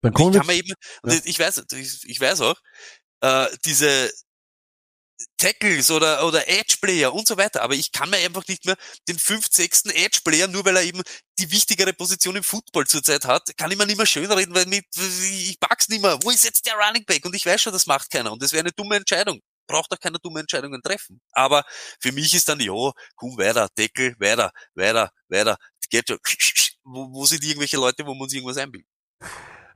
Dann 0.02 0.14
kommen 0.14 0.34
ich 0.34 0.38
kann 0.38 0.48
mir 0.48 0.56
eben, 0.56 0.74
Ja. 1.06 1.20
ich 1.24 1.40
weiß, 1.40 1.64
ich, 1.74 2.04
ich 2.10 2.20
weiß 2.20 2.42
auch, 2.42 2.60
äh, 3.22 3.48
diese 3.66 4.12
Tackles 5.38 5.92
oder, 5.92 6.26
oder 6.26 6.48
Edge-Player 6.48 7.14
und 7.14 7.28
so 7.28 7.38
weiter, 7.38 7.62
aber 7.62 7.74
ich 7.74 7.92
kann 7.92 8.10
mir 8.10 8.18
einfach 8.18 8.48
nicht 8.48 8.66
mehr 8.66 8.78
den 9.08 9.18
fünf, 9.18 9.48
sechsten 9.52 9.90
Edge-Player, 9.90 10.48
nur 10.48 10.66
weil 10.66 10.78
er 10.78 10.84
eben 10.84 11.02
die 11.40 11.52
wichtigere 11.52 11.94
Position 11.94 12.36
im 12.36 12.44
Football 12.44 12.88
zurzeit 12.88 13.26
hat, 13.26 13.56
kann 13.58 13.72
ich 13.72 13.78
mir 13.78 13.86
nicht 13.86 13.98
mehr 13.98 14.06
schönreden, 14.06 14.54
weil 14.54 14.66
mit, 14.66 14.86
ich 14.96 15.60
pack's 15.60 15.90
nicht 15.90 16.02
mehr. 16.02 16.18
Wo 16.24 16.30
ist 16.30 16.44
jetzt 16.44 16.66
der 16.66 16.76
Running 16.76 17.06
Back? 17.06 17.26
Und 17.26 17.36
ich 17.36 17.46
weiß 17.46 17.62
schon, 17.62 17.74
das 17.74 17.86
macht 17.86 18.10
keiner. 18.10 18.32
Und 18.32 18.42
das 18.42 18.52
wäre 18.52 18.62
eine 18.62 18.72
dumme 18.72 18.96
Entscheidung. 18.96 19.40
Braucht 19.68 19.92
auch 19.92 20.00
keine 20.00 20.18
dumme 20.20 20.40
Entscheidungen 20.40 20.82
treffen. 20.82 21.22
Aber 21.34 21.64
für 22.00 22.12
mich 22.12 22.34
ist 22.34 22.48
dann, 22.48 22.60
ja, 22.60 22.92
komm 23.16 23.38
weiter, 23.38 23.68
Deckel, 23.78 24.16
weiter, 24.20 24.52
weiter, 24.76 25.12
weiter. 25.28 25.58
Geht 25.90 26.08
schon. 26.08 26.20
Wo, 26.84 27.12
wo 27.12 27.26
sind 27.26 27.44
irgendwelche 27.44 27.78
Leute, 27.78 28.06
wo 28.06 28.14
wir 28.14 28.22
uns 28.22 28.34
irgendwas 28.34 28.58
einbilden? 28.58 28.88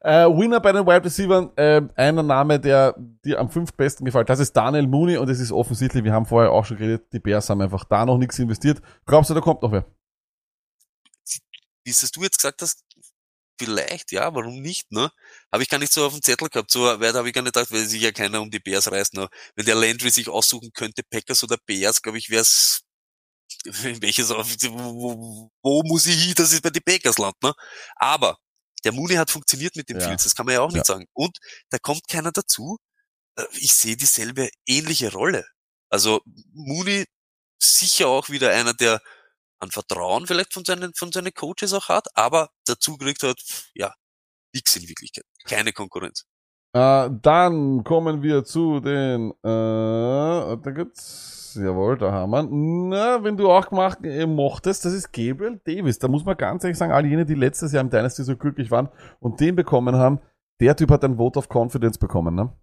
Äh, 0.04 0.26
Winner 0.26 0.60
bei 0.60 0.72
den 0.72 0.86
Wide 0.86 1.06
Receivers, 1.06 1.48
äh, 1.58 1.82
einer 1.96 2.24
Name, 2.24 2.60
der 2.60 2.96
dir 3.24 3.40
am 3.40 3.50
fünftbesten 3.50 4.06
gefällt, 4.06 4.30
das 4.30 4.40
ist 4.40 4.54
Daniel 4.54 4.88
Mooney 4.88 5.18
und 5.18 5.30
es 5.30 5.40
ist 5.40 5.52
offensichtlich, 5.52 6.04
wir 6.04 6.12
haben 6.12 6.26
vorher 6.26 6.52
auch 6.52 6.66
schon 6.66 6.78
geredet, 6.78 7.06
die 7.14 7.20
Bears 7.20 7.50
haben 7.50 7.62
einfach 7.62 7.84
da 7.86 8.06
noch 8.06 8.18
nichts 8.18 8.40
investiert. 8.40 8.82
Glaubst 9.06 9.30
du, 9.30 9.36
da 9.36 9.42
kommt 9.42 9.62
noch 9.62 9.72
wer? 9.72 9.86
wie 11.84 11.92
es 11.92 12.12
du 12.12 12.24
jetzt 12.24 12.38
gesagt 12.38 12.62
hast, 12.62 12.84
vielleicht, 13.60 14.12
ja, 14.12 14.34
warum 14.34 14.62
nicht, 14.62 14.92
ne? 14.92 15.12
Habe 15.52 15.64
ich 15.64 15.70
gar 15.70 15.78
nicht 15.78 15.94
so 15.94 16.06
auf 16.06 16.14
dem 16.14 16.22
Zettel 16.22 16.50
gehabt. 16.50 16.72
So 16.72 16.82
weit 16.82 17.14
habe 17.14 17.28
ich 17.28 17.34
gar 17.34 17.42
nicht 17.42 17.54
gedacht, 17.54 17.72
weil 17.72 17.86
sich 17.86 18.02
ja 18.02 18.12
keiner 18.12 18.42
um 18.42 18.50
die 18.50 18.60
Bears 18.60 18.92
reißt. 18.92 19.14
Ne? 19.14 19.30
Wenn 19.56 19.66
der 19.66 19.76
Landry 19.76 20.10
sich 20.10 20.30
aussuchen 20.30 20.72
könnte, 20.74 21.04
Packers 21.04 21.44
oder 21.44 21.58
Bears, 21.66 22.02
glaube 22.02 22.18
ich, 22.18 22.30
wäre 22.30 22.42
es 22.42 22.84
welches 23.66 24.32
auf, 24.32 24.48
wo, 24.70 25.52
wo 25.62 25.84
muss 25.84 26.08
ich 26.08 26.24
hin, 26.24 26.34
dass 26.36 26.54
ich 26.54 26.62
bei 26.62 26.70
den 26.70 26.84
Packers 26.84 27.18
land, 27.18 27.36
ne? 27.44 27.54
Aber 27.98 28.38
der 28.84 28.92
Mooney 28.94 29.16
hat 29.16 29.32
funktioniert 29.32 29.76
mit 29.76 29.90
dem 29.90 30.00
Ja. 30.00 30.08
Fields, 30.08 30.24
das 30.24 30.36
kann 30.36 30.46
man 30.46 30.54
ja 30.56 30.62
auch 30.62 30.70
nicht 30.72 30.88
Ja. 30.88 30.94
sagen. 30.96 31.08
Und 31.14 31.38
da 31.70 31.78
kommt 31.80 32.08
keiner 32.08 32.32
dazu. 32.32 32.78
Äh, 33.38 33.46
Ich 33.54 33.74
sehe 33.74 33.98
dieselbe 33.98 34.50
ähnliche 34.66 35.12
Rolle. 35.14 35.46
Also 35.90 36.22
Mooney 36.54 37.06
sicher 37.62 38.08
auch 38.08 38.30
wieder 38.30 38.52
einer, 38.52 38.74
der 38.74 39.02
an 39.60 39.72
Vertrauen 39.72 40.26
vielleicht 40.28 40.54
von 40.54 40.66
seinen, 40.66 40.94
von 40.96 41.12
seinen 41.12 41.34
Coaches 41.34 41.74
auch 41.74 41.90
hat, 41.90 42.08
aber 42.18 42.50
dazu 42.66 42.98
kriegt 42.98 43.24
hat, 43.24 43.40
ja, 43.76 43.94
nix 44.54 44.76
in 44.76 44.88
Wirklichkeit. 44.88 45.26
Keine 45.46 45.72
Konkurrenz. 45.74 46.26
Äh, 46.74 47.10
dann 47.22 47.84
kommen 47.84 48.24
wir 48.24 48.46
zu 48.46 48.80
den, 48.80 49.32
äh, 49.32 49.44
da 49.44 50.72
gibt's, 50.74 51.60
jawohl, 51.62 51.98
da 51.98 52.12
haben 52.14 52.32
wir, 52.32 52.44
na, 52.44 53.24
wenn 53.24 53.36
du 53.36 53.52
auch 53.52 53.68
gemacht, 53.70 54.00
äh, 54.04 54.26
mochtest, 54.26 54.86
das 54.86 54.94
ist 54.94 55.12
Gabriel 55.12 55.60
Davis. 55.66 56.00
Da 56.00 56.08
muss 56.08 56.24
man 56.24 56.38
ganz 56.38 56.64
ehrlich 56.64 56.78
sagen, 56.78 56.94
all 56.94 57.06
jene, 57.06 57.26
die 57.26 57.36
letztes 57.36 57.74
Jahr 57.74 57.82
im 57.82 57.90
Dynasty 57.90 58.24
so 58.24 58.38
glücklich 58.38 58.72
waren 58.72 58.90
und 59.20 59.42
den 59.42 59.56
bekommen 59.56 59.96
haben, 59.96 60.22
der 60.62 60.76
Typ 60.78 60.92
hat 60.92 61.04
ein 61.04 61.18
Vote 61.18 61.40
of 61.40 61.50
Confidence 61.50 61.98
bekommen, 61.98 62.36
ne? 62.36 62.56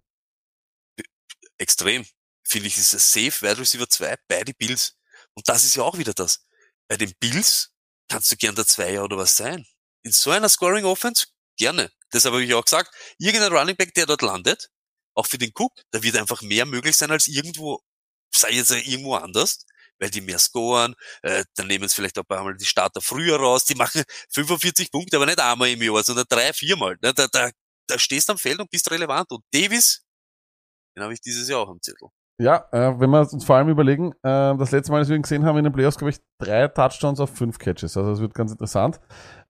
Extrem. 1.59 2.05
Finde 2.43 2.67
ich, 2.67 2.77
ist 2.77 2.93
es 2.93 3.13
safe, 3.13 3.45
Wide 3.45 3.59
Receiver 3.59 3.87
2, 3.87 4.15
beide 4.27 4.53
Bills. 4.53 4.97
Und 5.35 5.47
das 5.47 5.65
ist 5.65 5.75
ja 5.75 5.83
auch 5.83 5.97
wieder 5.99 6.13
das. 6.13 6.47
Bei 6.87 6.97
den 6.97 7.11
Bills 7.19 7.75
kannst 8.07 8.31
du 8.31 8.37
gern 8.37 8.55
der 8.55 8.65
Zweier 8.65 9.03
oder 9.03 9.17
was 9.17 9.37
sein. 9.37 9.65
In 10.01 10.11
so 10.11 10.31
einer 10.31 10.49
Scoring 10.49 10.85
Offense 10.85 11.27
gerne. 11.57 11.91
Deshalb 12.13 12.33
habe 12.33 12.43
ich 12.43 12.53
auch 12.53 12.65
gesagt, 12.65 12.93
irgendein 13.17 13.53
Running 13.53 13.75
Back, 13.75 13.93
der 13.93 14.05
dort 14.05 14.21
landet, 14.21 14.69
auch 15.15 15.27
für 15.27 15.37
den 15.37 15.51
Cook, 15.55 15.73
da 15.91 16.01
wird 16.01 16.17
einfach 16.17 16.41
mehr 16.41 16.65
möglich 16.65 16.95
sein 16.95 17.11
als 17.11 17.27
irgendwo, 17.27 17.81
sei 18.33 18.51
jetzt 18.51 18.71
irgendwo 18.71 19.15
anders, 19.15 19.65
weil 19.99 20.09
die 20.09 20.21
mehr 20.21 20.39
scoren, 20.39 20.95
äh, 21.21 21.43
dann 21.55 21.67
nehmen 21.67 21.85
es 21.85 21.93
vielleicht 21.93 22.17
auch 22.17 22.23
einmal 22.29 22.55
die 22.55 22.65
Starter 22.65 23.01
früher 23.01 23.37
raus, 23.37 23.65
die 23.65 23.75
machen 23.75 24.03
45 24.29 24.91
Punkte, 24.91 25.17
aber 25.17 25.25
nicht 25.25 25.39
einmal 25.39 25.69
im 25.69 25.81
Jahr, 25.81 26.03
sondern 26.03 26.25
drei, 26.29 26.53
viermal. 26.53 26.97
Ne? 27.01 27.13
Da, 27.13 27.27
da, 27.27 27.51
da 27.87 27.99
stehst 27.99 28.29
du 28.29 28.33
am 28.33 28.37
Feld 28.37 28.59
und 28.59 28.69
bist 28.69 28.89
relevant. 28.91 29.31
Und 29.31 29.43
Davis, 29.53 30.05
den 30.95 31.03
habe 31.03 31.13
ich 31.13 31.21
dieses 31.21 31.49
Jahr 31.49 31.61
auch 31.61 31.69
am 31.69 31.81
Zettel. 31.81 32.09
Ja, 32.41 32.69
äh, 32.71 32.97
wenn 32.97 33.09
wir 33.09 33.19
uns 33.19 33.43
vor 33.43 33.57
allem 33.57 33.67
überlegen, 33.67 34.13
äh, 34.23 34.55
das 34.57 34.71
letzte 34.71 34.93
Mal, 34.93 34.99
als 34.99 35.09
wir 35.09 35.17
ihn 35.17 35.23
gesehen 35.23 35.45
haben 35.45 35.57
in 35.57 35.65
den 35.65 35.73
Playoffs, 35.73 35.97
glaube 35.97 36.11
ich, 36.11 36.19
drei 36.39 36.69
Touchdowns 36.69 37.19
auf 37.19 37.35
fünf 37.35 37.59
Catches. 37.59 37.97
Also 37.97 38.11
das 38.11 38.21
wird 38.21 38.33
ganz 38.33 38.51
interessant. 38.51 39.01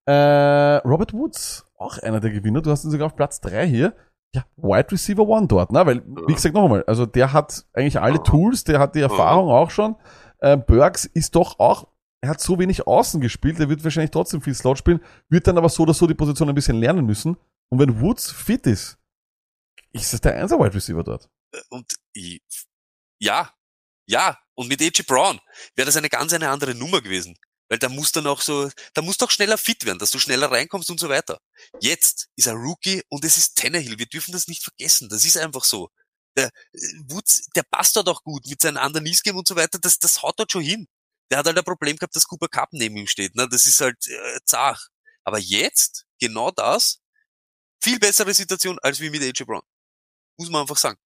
Äh, 0.06 0.78
Robert 0.78 1.14
Woods, 1.14 1.69
auch 1.80 1.98
einer 1.98 2.20
der 2.20 2.32
Gewinner. 2.32 2.62
Du 2.62 2.72
hast 2.72 2.84
ihn 2.84 2.92
sogar 2.92 3.08
auf 3.08 3.16
Platz 3.16 3.42
drei 3.42 3.68
hier. 3.68 3.96
Ja, 4.36 4.46
Wide 4.58 4.92
Receiver 4.92 5.28
One 5.28 5.48
dort, 5.48 5.72
ne? 5.72 5.84
Weil, 5.86 6.04
wie 6.28 6.34
gesagt, 6.34 6.54
noch 6.54 6.66
einmal, 6.66 6.84
also 6.86 7.08
der 7.08 7.34
hat 7.34 7.66
eigentlich 7.74 8.00
alle 8.00 8.22
Tools, 8.22 8.64
der 8.64 8.80
hat 8.80 8.94
die 8.94 9.02
Erfahrung 9.02 9.50
auch 9.50 9.72
schon. 9.72 9.96
Äh, 10.40 10.56
Burks 10.56 11.06
ist 11.06 11.36
doch 11.36 11.58
auch, 11.58 11.88
er 12.22 12.30
hat 12.30 12.42
so 12.42 12.60
wenig 12.60 12.86
außen 12.86 13.22
gespielt, 13.22 13.60
er 13.60 13.70
wird 13.70 13.84
wahrscheinlich 13.84 14.12
trotzdem 14.12 14.42
viel 14.42 14.54
Slot 14.54 14.78
spielen, 14.78 15.00
wird 15.30 15.48
dann 15.48 15.58
aber 15.58 15.70
so 15.70 15.84
oder 15.84 15.96
so 15.96 16.06
die 16.06 16.14
Position 16.14 16.48
ein 16.48 16.54
bisschen 16.54 16.78
lernen 16.78 17.08
müssen. 17.08 17.38
Und 17.70 17.80
wenn 17.80 18.02
Woods 18.02 18.32
fit 18.32 18.68
ist, 18.68 19.00
ist 19.94 20.14
das 20.14 20.22
der 20.22 20.36
Einser 20.36 20.60
Wide 20.60 20.76
Receiver 20.76 21.04
dort? 21.04 21.28
Und 21.70 21.92
ich, 22.14 22.42
ja, 23.20 23.52
ja. 24.08 24.38
Und 24.54 24.68
mit 24.68 24.82
AJ 24.82 25.04
Brown 25.08 25.40
wäre 25.76 25.88
das 25.88 25.98
eine 25.98 26.10
ganz 26.10 26.34
eine 26.34 26.50
andere 26.50 26.76
Nummer 26.76 27.02
gewesen. 27.02 27.36
Weil 27.70 27.78
da 27.78 27.88
muss 27.88 28.12
dann 28.12 28.26
auch 28.28 28.42
so, 28.42 28.70
da 28.96 29.02
muss 29.02 29.18
doch 29.18 29.30
schneller 29.30 29.58
fit 29.58 29.86
werden, 29.86 30.00
dass 30.00 30.12
du 30.12 30.20
schneller 30.20 30.52
reinkommst 30.52 30.90
und 30.90 31.00
so 31.00 31.08
weiter. 31.08 31.40
Jetzt 31.80 32.28
ist 32.36 32.48
er 32.48 32.56
Rookie 32.56 33.04
und 33.10 33.24
es 33.24 33.38
ist 33.38 33.58
Tannehill. 33.58 34.00
Wir 34.00 34.08
dürfen 34.08 34.32
das 34.32 34.48
nicht 34.48 34.64
vergessen. 34.64 35.08
Das 35.10 35.24
ist 35.24 35.38
einfach 35.38 35.64
so. 35.64 35.90
Der 36.36 36.48
äh, 36.48 36.80
Woods, 37.08 37.48
der 37.56 37.64
passt 37.64 37.96
dort 37.96 38.10
auch 38.10 38.24
gut 38.24 38.48
mit 38.48 38.62
seinem 38.62 38.78
anderen 38.78 39.06
Game 39.24 39.38
und 39.38 39.48
so 39.48 39.56
weiter. 39.56 39.78
Das, 39.80 40.00
das 40.00 40.24
haut 40.24 40.40
dort 40.40 40.52
schon 40.52 40.64
hin. 40.64 40.88
Der 41.32 41.38
hat 41.38 41.46
halt 41.46 41.58
ein 41.58 41.64
Problem 41.64 41.96
gehabt, 41.96 42.16
dass 42.16 42.28
Cooper 42.28 42.48
Cup 42.48 42.70
neben 42.72 42.98
ihm 42.98 43.08
steht. 43.08 43.36
Ne? 43.36 43.48
Das 43.48 43.68
ist 43.68 43.82
halt 43.82 43.98
äh, 44.08 44.40
zach. 44.46 44.88
Aber 45.24 45.38
jetzt, 45.38 46.06
genau 46.20 46.50
das, 46.50 47.02
viel 47.84 48.00
bessere 48.00 48.34
Situation 48.34 48.80
als 48.82 49.00
wie 49.00 49.12
mit 49.12 49.22
AJ 49.22 49.46
Brown. 49.46 49.62
Muss 50.40 50.50
man 50.50 50.62
einfach 50.62 50.78
sagen. 50.78 50.98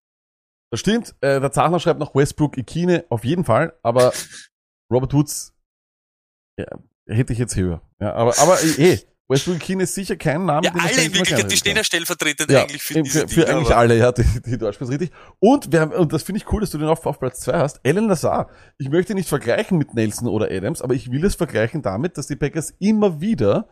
Das 0.72 0.80
stimmt. 0.80 1.14
Äh, 1.20 1.42
der 1.42 1.52
Zachner 1.52 1.80
schreibt 1.80 2.00
noch 2.00 2.16
Westbrook 2.16 2.58
Ikine 2.58 3.06
auf 3.10 3.26
jeden 3.26 3.44
Fall, 3.44 3.78
aber 3.84 4.14
Robert 4.92 5.14
Woods 5.14 5.53
ja, 6.58 6.66
hätte 7.08 7.34
ich 7.34 7.40
jetzt 7.40 7.56
höher. 7.56 7.82
Ja, 8.00 8.14
aber, 8.14 8.38
aber 8.40 8.58
eh, 8.78 9.00
Westbrook 9.30 9.56
Ikine 9.56 9.84
ist 9.84 9.96
sicher 9.96 10.16
kein 10.16 10.46
Name, 10.46 10.66
Ja, 10.66 10.74
alle 10.74 11.06
in 11.06 11.14
Wirklichkeit, 11.14 11.52
die 11.52 11.58
stehen 11.58 11.78
ja 11.78 11.84
stellvertretend 11.84 12.52
Ja, 12.52 12.64
eigentlich 12.64 12.84
für 12.84 12.96
eben 12.96 13.04
diese 13.06 13.22
für, 13.22 13.28
für 13.28 13.42
Dinge, 13.42 13.58
eigentlich 13.58 13.76
alle, 13.76 13.98
ja, 13.98 14.12
die, 14.12 14.24
die 14.46 14.58
Deutsch 14.58 14.76
sprechen 14.76 14.92
richtig. 14.92 15.12
Und 15.40 15.72
wir 15.72 15.82
haben, 15.82 15.92
und 15.94 16.12
das 16.12 16.24
finde 16.24 16.40
ich 16.40 16.52
cool, 16.52 16.62
dass 16.62 16.72
du 16.72 16.78
den 16.78 16.88
auf, 16.88 17.06
auf 17.06 17.20
Platz 17.20 17.40
zwei 17.40 17.54
hast. 17.54 17.80
Alan 17.86 18.08
Lazar. 18.08 18.50
Ich 18.78 18.90
möchte 18.90 19.16
nicht 19.16 19.30
vergleichen 19.30 19.78
mit 19.78 19.94
Nelson 19.94 20.28
oder 20.28 20.52
Adams, 20.52 20.82
aber 20.82 20.94
ich 20.94 21.12
will 21.12 21.24
es 21.26 21.36
vergleichen 21.36 21.82
damit, 21.82 22.18
dass 22.18 22.28
die 22.28 22.36
Packers 22.36 22.74
immer 22.80 23.22
wieder 23.22 23.70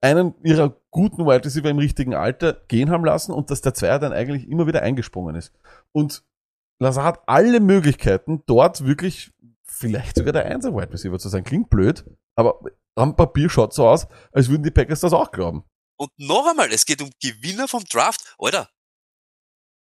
einen 0.00 0.34
ihrer 0.42 0.76
guten 0.90 1.26
Wide 1.26 1.44
Receiver 1.44 1.70
im 1.70 1.78
richtigen 1.78 2.14
Alter 2.14 2.62
gehen 2.68 2.90
haben 2.90 3.04
lassen 3.04 3.32
und 3.32 3.50
dass 3.50 3.60
der 3.60 3.74
Zweier 3.74 3.98
dann 3.98 4.12
eigentlich 4.12 4.48
immer 4.48 4.66
wieder 4.66 4.82
eingesprungen 4.82 5.34
ist. 5.34 5.52
Und 5.92 6.24
Lazar 6.78 7.04
hat 7.04 7.20
alle 7.26 7.60
Möglichkeiten, 7.60 8.42
dort 8.46 8.84
wirklich 8.84 9.32
vielleicht 9.62 10.16
sogar 10.16 10.32
der 10.32 10.46
Einser 10.46 10.74
Wide 10.74 10.92
Receiver 10.92 11.18
zu 11.18 11.28
sein. 11.28 11.44
Klingt 11.44 11.70
blöd, 11.70 12.04
aber 12.34 12.60
am 12.94 13.16
Papier 13.16 13.48
schaut 13.48 13.74
so 13.74 13.88
aus, 13.88 14.06
als 14.32 14.48
würden 14.48 14.62
die 14.62 14.70
Packers 14.70 15.00
das 15.00 15.12
auch 15.12 15.30
glauben. 15.30 15.64
Und 15.96 16.10
noch 16.16 16.46
einmal, 16.46 16.72
es 16.72 16.84
geht 16.84 17.00
um 17.02 17.10
Gewinner 17.20 17.68
vom 17.68 17.84
Draft. 17.84 18.34
Alter, 18.38 18.68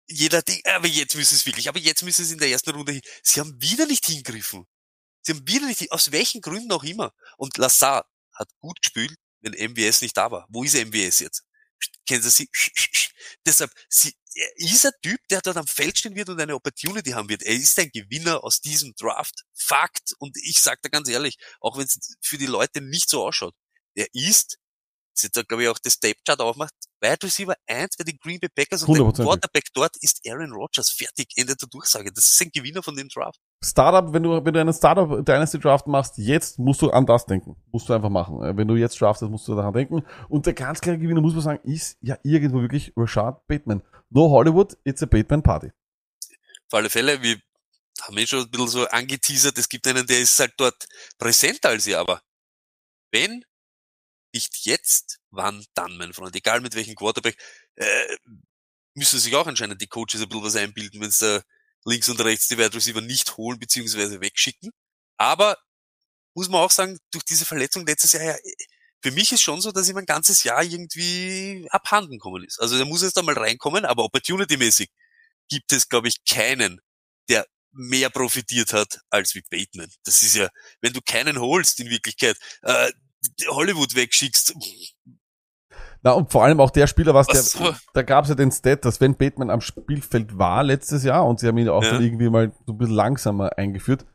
jeder 0.07 0.41
Ding, 0.41 0.61
aber 0.65 0.87
jetzt 0.87 1.15
müssen 1.15 1.35
es 1.35 1.45
wirklich, 1.45 1.69
aber 1.69 1.79
jetzt 1.79 2.03
müssen 2.03 2.25
sie 2.25 2.33
in 2.33 2.39
der 2.39 2.49
ersten 2.49 2.71
Runde 2.71 2.91
hin. 2.93 3.01
Sie 3.23 3.39
haben 3.39 3.61
wieder 3.61 3.85
nicht 3.85 4.05
hingriffen. 4.05 4.65
Sie 5.21 5.33
haben 5.33 5.47
wieder 5.47 5.67
nicht, 5.67 5.91
aus 5.91 6.11
welchen 6.11 6.41
Gründen 6.41 6.71
auch 6.71 6.83
immer. 6.83 7.13
Und 7.37 7.57
Lassar 7.57 8.05
hat 8.33 8.49
gut 8.59 8.81
gespielt, 8.81 9.15
wenn 9.41 9.53
MWS 9.53 10.01
nicht 10.01 10.17
da 10.17 10.31
war. 10.31 10.47
Wo 10.49 10.63
ist 10.63 10.75
MWS 10.75 11.19
jetzt? 11.19 11.43
Kennen 12.05 12.21
Sie 12.21 12.29
sie? 12.29 12.49
Deshalb, 13.45 13.71
sie, 13.89 14.13
er 14.33 14.57
ist 14.57 14.85
ein 14.85 14.91
Typ, 15.01 15.19
der 15.29 15.41
dort 15.41 15.57
am 15.57 15.67
Feld 15.67 15.97
stehen 15.97 16.15
wird 16.15 16.29
und 16.29 16.39
eine 16.39 16.55
Opportunity 16.55 17.11
haben 17.11 17.29
wird. 17.29 17.43
Er 17.43 17.55
ist 17.55 17.77
ein 17.79 17.89
Gewinner 17.91 18.43
aus 18.43 18.61
diesem 18.61 18.93
Draft. 18.95 19.43
Fakt. 19.53 20.13
Und 20.19 20.37
ich 20.43 20.61
sage 20.61 20.79
da 20.83 20.89
ganz 20.89 21.09
ehrlich, 21.09 21.37
auch 21.59 21.77
wenn 21.77 21.85
es 21.85 22.15
für 22.21 22.37
die 22.37 22.45
Leute 22.45 22.81
nicht 22.81 23.09
so 23.09 23.25
ausschaut, 23.25 23.53
er 23.95 24.07
ist 24.13 24.57
sie 25.13 25.29
da 25.31 25.41
glaube 25.43 25.63
ich 25.63 25.69
auch 25.69 25.79
das 25.79 25.99
Tape-Chart 25.99 26.39
aufmacht, 26.39 26.73
Wide 27.01 27.23
Receiver 27.23 27.55
1 27.67 27.97
bei 27.97 28.03
den 28.03 28.17
Green 28.17 28.39
Bay 28.39 28.49
Packers 28.53 28.83
und 28.83 28.95
der 28.95 29.05
100%. 29.05 29.23
Quarterback 29.23 29.63
dort 29.73 29.95
ist 30.01 30.21
Aaron 30.27 30.51
Rodgers. 30.51 30.89
Fertig, 30.89 31.33
Ende 31.35 31.55
der 31.55 31.67
Durchsage. 31.67 32.11
Das 32.13 32.25
ist 32.25 32.41
ein 32.41 32.49
Gewinner 32.53 32.83
von 32.83 32.95
dem 32.95 33.09
Draft. 33.09 33.39
Startup, 33.63 34.13
wenn 34.13 34.23
du, 34.23 34.43
wenn 34.43 34.53
du 34.53 34.59
einen 34.59 34.73
Startup 34.73 35.25
Dynasty 35.25 35.59
Draft 35.59 35.87
machst, 35.87 36.17
jetzt 36.17 36.59
musst 36.59 36.81
du 36.81 36.91
an 36.91 37.05
das 37.05 37.25
denken. 37.25 37.55
Musst 37.71 37.89
du 37.89 37.93
einfach 37.93 38.09
machen. 38.09 38.41
Äh, 38.43 38.55
Wenn 38.55 38.67
du 38.67 38.75
jetzt 38.75 38.99
draftest, 38.99 39.31
musst 39.31 39.47
du 39.47 39.55
daran 39.55 39.73
denken. 39.73 40.03
Und 40.29 40.45
der 40.45 40.53
ganz 40.53 40.81
klare 40.81 40.97
Gewinner, 40.97 41.21
muss 41.21 41.33
man 41.33 41.41
sagen, 41.41 41.59
ist 41.67 41.97
ja 42.01 42.17
irgendwo 42.23 42.61
wirklich 42.61 42.93
Rashad 42.95 43.47
Bateman. 43.47 43.81
No 44.11 44.29
Hollywood, 44.29 44.77
it's 44.83 45.01
a 45.01 45.05
Bateman 45.05 45.41
Party. 45.41 45.71
Auf 46.67 46.73
alle 46.73 46.89
Fälle, 46.89 47.21
wir 47.21 47.41
haben 48.01 48.17
eh 48.17 48.27
schon 48.27 48.43
ein 48.43 48.51
bisschen 48.51 48.67
so 48.67 48.87
angeteasert, 48.87 49.57
es 49.57 49.69
gibt 49.69 49.87
einen, 49.87 50.05
der 50.05 50.19
ist 50.19 50.37
halt 50.39 50.53
dort 50.57 50.85
präsenter 51.17 51.69
als 51.69 51.87
ihr, 51.87 51.99
aber 51.99 52.21
wenn 53.11 53.45
nicht 54.33 54.65
jetzt, 54.65 55.19
wann 55.29 55.65
dann, 55.73 55.97
mein 55.97 56.13
Freund? 56.13 56.35
Egal 56.35 56.61
mit 56.61 56.75
welchem 56.75 56.95
Quarterback, 56.95 57.37
äh, 57.75 58.17
müssen 58.95 59.19
sich 59.19 59.35
auch 59.35 59.47
anscheinend 59.47 59.81
die 59.81 59.87
Coaches 59.87 60.21
ein 60.21 60.27
bisschen 60.27 60.43
was 60.43 60.55
einbilden, 60.55 61.01
wenn 61.01 61.11
sie 61.11 61.39
da 61.39 61.43
links 61.85 62.09
und 62.09 62.19
rechts 62.21 62.47
die 62.47 62.57
Wide 62.57 62.73
Receiver 62.73 63.01
nicht 63.01 63.37
holen 63.37 63.59
beziehungsweise 63.59 64.21
wegschicken. 64.21 64.71
Aber 65.17 65.57
muss 66.35 66.49
man 66.49 66.61
auch 66.61 66.71
sagen, 66.71 66.97
durch 67.11 67.23
diese 67.25 67.45
Verletzung 67.45 67.85
letztes 67.85 68.13
Jahr, 68.13 68.23
ja, 68.23 68.35
für 69.01 69.11
mich 69.11 69.31
ist 69.31 69.41
schon 69.41 69.61
so, 69.61 69.71
dass 69.71 69.89
ihm 69.89 69.97
ein 69.97 70.05
ganzes 70.05 70.43
Jahr 70.43 70.63
irgendwie 70.63 71.67
abhanden 71.71 72.13
gekommen 72.13 72.43
ist. 72.43 72.59
Also 72.61 72.77
der 72.77 72.85
muss 72.85 73.01
jetzt 73.01 73.17
einmal 73.17 73.37
reinkommen, 73.37 73.85
aber 73.85 74.03
opportunity-mäßig 74.03 74.89
gibt 75.49 75.71
es, 75.71 75.89
glaube 75.89 76.07
ich, 76.07 76.23
keinen, 76.23 76.79
der 77.29 77.45
mehr 77.73 78.09
profitiert 78.09 78.73
hat 78.73 78.99
als 79.09 79.33
wie 79.33 79.43
Bateman. 79.49 79.89
Das 80.03 80.21
ist 80.21 80.35
ja, 80.35 80.49
wenn 80.81 80.93
du 80.93 80.99
keinen 81.05 81.39
holst 81.39 81.79
in 81.79 81.89
Wirklichkeit, 81.89 82.37
äh, 82.61 82.91
Hollywood 83.47 83.95
wegschickst, 83.95 84.55
Na, 86.01 86.11
und 86.11 86.31
vor 86.31 86.43
allem 86.43 86.59
auch 86.59 86.71
der 86.71 86.87
Spieler, 86.87 87.13
was 87.13 87.27
Was 87.27 87.53
der, 87.53 87.79
da 87.93 88.01
gab 88.01 88.25
es 88.25 88.29
ja 88.29 88.35
den 88.35 88.51
Stat, 88.51 88.83
dass 88.85 88.99
wenn 88.99 89.15
Bateman 89.15 89.49
am 89.49 89.61
Spielfeld 89.61 90.37
war 90.37 90.63
letztes 90.63 91.03
Jahr 91.03 91.25
und 91.25 91.39
sie 91.39 91.47
haben 91.47 91.57
ihn 91.57 91.69
auch 91.69 91.83
Ja. 91.83 91.91
dann 91.91 92.03
irgendwie 92.03 92.29
mal 92.29 92.51
so 92.65 92.73
ein 92.73 92.77
bisschen 92.77 92.95
langsamer 92.95 93.57
eingeführt, 93.57 94.05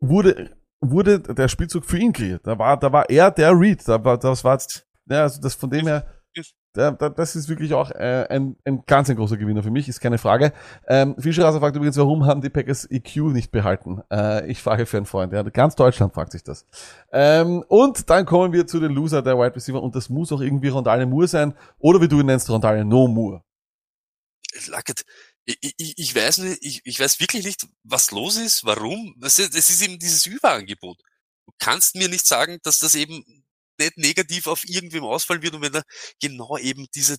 wurde, 0.00 0.56
wurde 0.80 1.20
der 1.20 1.48
Spielzug 1.48 1.84
für 1.84 1.98
ihn 1.98 2.12
kreiert. 2.12 2.46
Da 2.46 2.58
war, 2.58 2.78
da 2.78 2.92
war 2.92 3.08
er 3.08 3.30
der 3.30 3.58
Read. 3.58 3.86
Da 3.86 4.02
war, 4.02 4.18
das 4.18 4.44
war, 4.44 4.58
ja, 5.06 5.22
also 5.22 5.40
das 5.40 5.54
von 5.54 5.70
dem 5.70 5.86
her, 5.86 6.06
da, 6.72 6.92
da, 6.92 7.08
das 7.08 7.34
ist 7.34 7.48
wirklich 7.48 7.74
auch 7.74 7.90
äh, 7.90 8.26
ein, 8.30 8.56
ein 8.64 8.84
ganz 8.86 9.10
ein 9.10 9.16
großer 9.16 9.36
Gewinner 9.36 9.62
für 9.62 9.72
mich, 9.72 9.88
ist 9.88 10.00
keine 10.00 10.18
Frage. 10.18 10.52
Ähm, 10.86 11.16
Fischerasser 11.18 11.58
fragt 11.58 11.74
übrigens, 11.74 11.96
warum 11.96 12.26
haben 12.26 12.42
die 12.42 12.48
Packers 12.48 12.88
EQ 12.88 13.16
nicht 13.32 13.50
behalten? 13.50 14.02
Äh, 14.10 14.48
ich 14.48 14.62
frage 14.62 14.86
für 14.86 14.98
einen 14.98 15.06
Freund, 15.06 15.32
ja, 15.32 15.42
ganz 15.42 15.74
Deutschland 15.74 16.14
fragt 16.14 16.30
sich 16.30 16.44
das. 16.44 16.66
Ähm, 17.12 17.64
und 17.66 18.08
dann 18.08 18.24
kommen 18.24 18.52
wir 18.52 18.68
zu 18.68 18.78
den 18.78 18.92
Loser 18.92 19.20
der 19.20 19.36
Wide 19.36 19.56
Receiver 19.56 19.82
und 19.82 19.96
das 19.96 20.08
muss 20.08 20.30
auch 20.30 20.40
irgendwie 20.40 20.68
Rondale 20.68 21.06
Moore 21.06 21.26
sein 21.26 21.54
oder 21.80 22.00
wie 22.00 22.08
du 22.08 22.20
ihn 22.20 22.26
nennst, 22.26 22.48
Rondale 22.48 22.84
No 22.84 23.08
Moore. 23.08 23.42
Lackert. 24.68 25.04
Ich, 25.46 25.58
ich, 25.98 26.14
weiß 26.14 26.38
nicht, 26.38 26.58
ich, 26.62 26.80
ich 26.84 27.00
weiß 27.00 27.18
wirklich 27.20 27.44
nicht, 27.44 27.66
was 27.82 28.10
los 28.12 28.36
ist, 28.36 28.64
warum. 28.64 29.14
Das 29.18 29.38
ist, 29.38 29.54
das 29.54 29.70
ist 29.70 29.82
eben 29.82 29.98
dieses 29.98 30.26
Überangebot. 30.26 30.98
Du 31.46 31.52
kannst 31.58 31.96
mir 31.96 32.08
nicht 32.08 32.26
sagen, 32.26 32.58
dass 32.62 32.78
das 32.78 32.94
eben 32.94 33.24
nicht 33.78 33.96
negativ 33.96 34.46
auf 34.46 34.64
irgendwem 34.68 35.04
ausfallen 35.04 35.42
wird 35.42 35.54
und 35.54 35.62
wenn 35.62 35.72
da 35.72 35.82
genau 36.20 36.58
eben 36.58 36.86
diese 36.94 37.16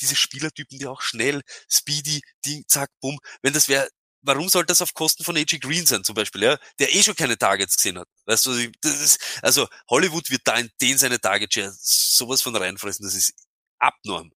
diese 0.00 0.16
Spielertypen, 0.16 0.78
die 0.78 0.86
auch 0.86 1.00
schnell, 1.00 1.42
speedy, 1.68 2.20
Ding, 2.44 2.64
zack, 2.68 2.90
bumm, 3.00 3.18
wenn 3.42 3.52
das 3.52 3.68
wäre, 3.68 3.88
warum 4.22 4.48
soll 4.48 4.66
das 4.66 4.82
auf 4.82 4.94
Kosten 4.94 5.24
von 5.24 5.36
AJ 5.36 5.58
Green 5.60 5.86
sein 5.86 6.04
zum 6.04 6.14
Beispiel, 6.14 6.42
ja, 6.42 6.58
der 6.78 6.94
eh 6.94 7.02
schon 7.02 7.14
keine 7.16 7.38
Targets 7.38 7.76
gesehen 7.76 7.98
hat, 7.98 8.08
weißt 8.26 8.46
du, 8.46 8.70
das 8.82 9.00
ist, 9.00 9.20
also 9.42 9.66
Hollywood 9.88 10.30
wird 10.30 10.42
da 10.44 10.56
in 10.58 10.70
den 10.80 10.98
seine 10.98 11.20
Target 11.20 11.52
Share 11.54 11.74
sowas 11.80 12.42
von 12.42 12.56
reinfressen, 12.56 13.04
das 13.06 13.14
ist 13.14 13.32
abnorm. 13.78 14.32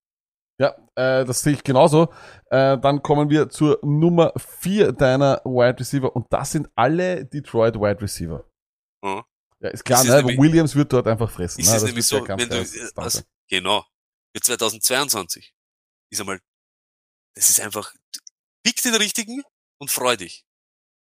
Ja, 0.60 0.76
äh, 0.94 1.24
das 1.24 1.40
sehe 1.40 1.54
ich 1.54 1.64
genauso. 1.64 2.12
Äh, 2.50 2.76
dann 2.78 3.02
kommen 3.02 3.30
wir 3.30 3.48
zur 3.48 3.78
Nummer 3.82 4.34
vier 4.36 4.92
deiner 4.92 5.40
Wide 5.44 5.80
Receiver 5.80 6.14
und 6.14 6.26
das 6.30 6.52
sind 6.52 6.68
alle 6.74 7.24
Detroit 7.24 7.76
Wide 7.76 8.02
Receiver. 8.02 8.44
Ja. 9.02 9.24
Ja, 9.62 9.70
ist 9.70 9.84
klar, 9.84 10.02
ist 10.02 10.08
ne? 10.08 10.16
nämlich- 10.16 10.38
Williams 10.38 10.74
wird 10.74 10.92
dort 10.92 11.06
einfach 11.06 11.30
fressen. 11.30 11.60
Ist 11.60 11.68
ne? 11.68 11.76
es 11.76 11.80
Das 11.80 11.88
nämlich 11.88 12.06
so, 12.06 12.28
wenn 12.28 12.48
du, 12.48 12.56
äh, 12.60 12.90
also, 12.96 13.22
genau, 13.48 13.86
für 14.36 14.42
2022 14.42 15.54
ist 16.12 16.20
einmal, 16.20 16.40
das 17.34 17.48
ist 17.48 17.60
einfach, 17.60 17.94
pick 18.62 18.82
den 18.82 18.94
richtigen 18.96 19.42
und 19.80 19.90
freu 19.90 20.16
dich. 20.16 20.44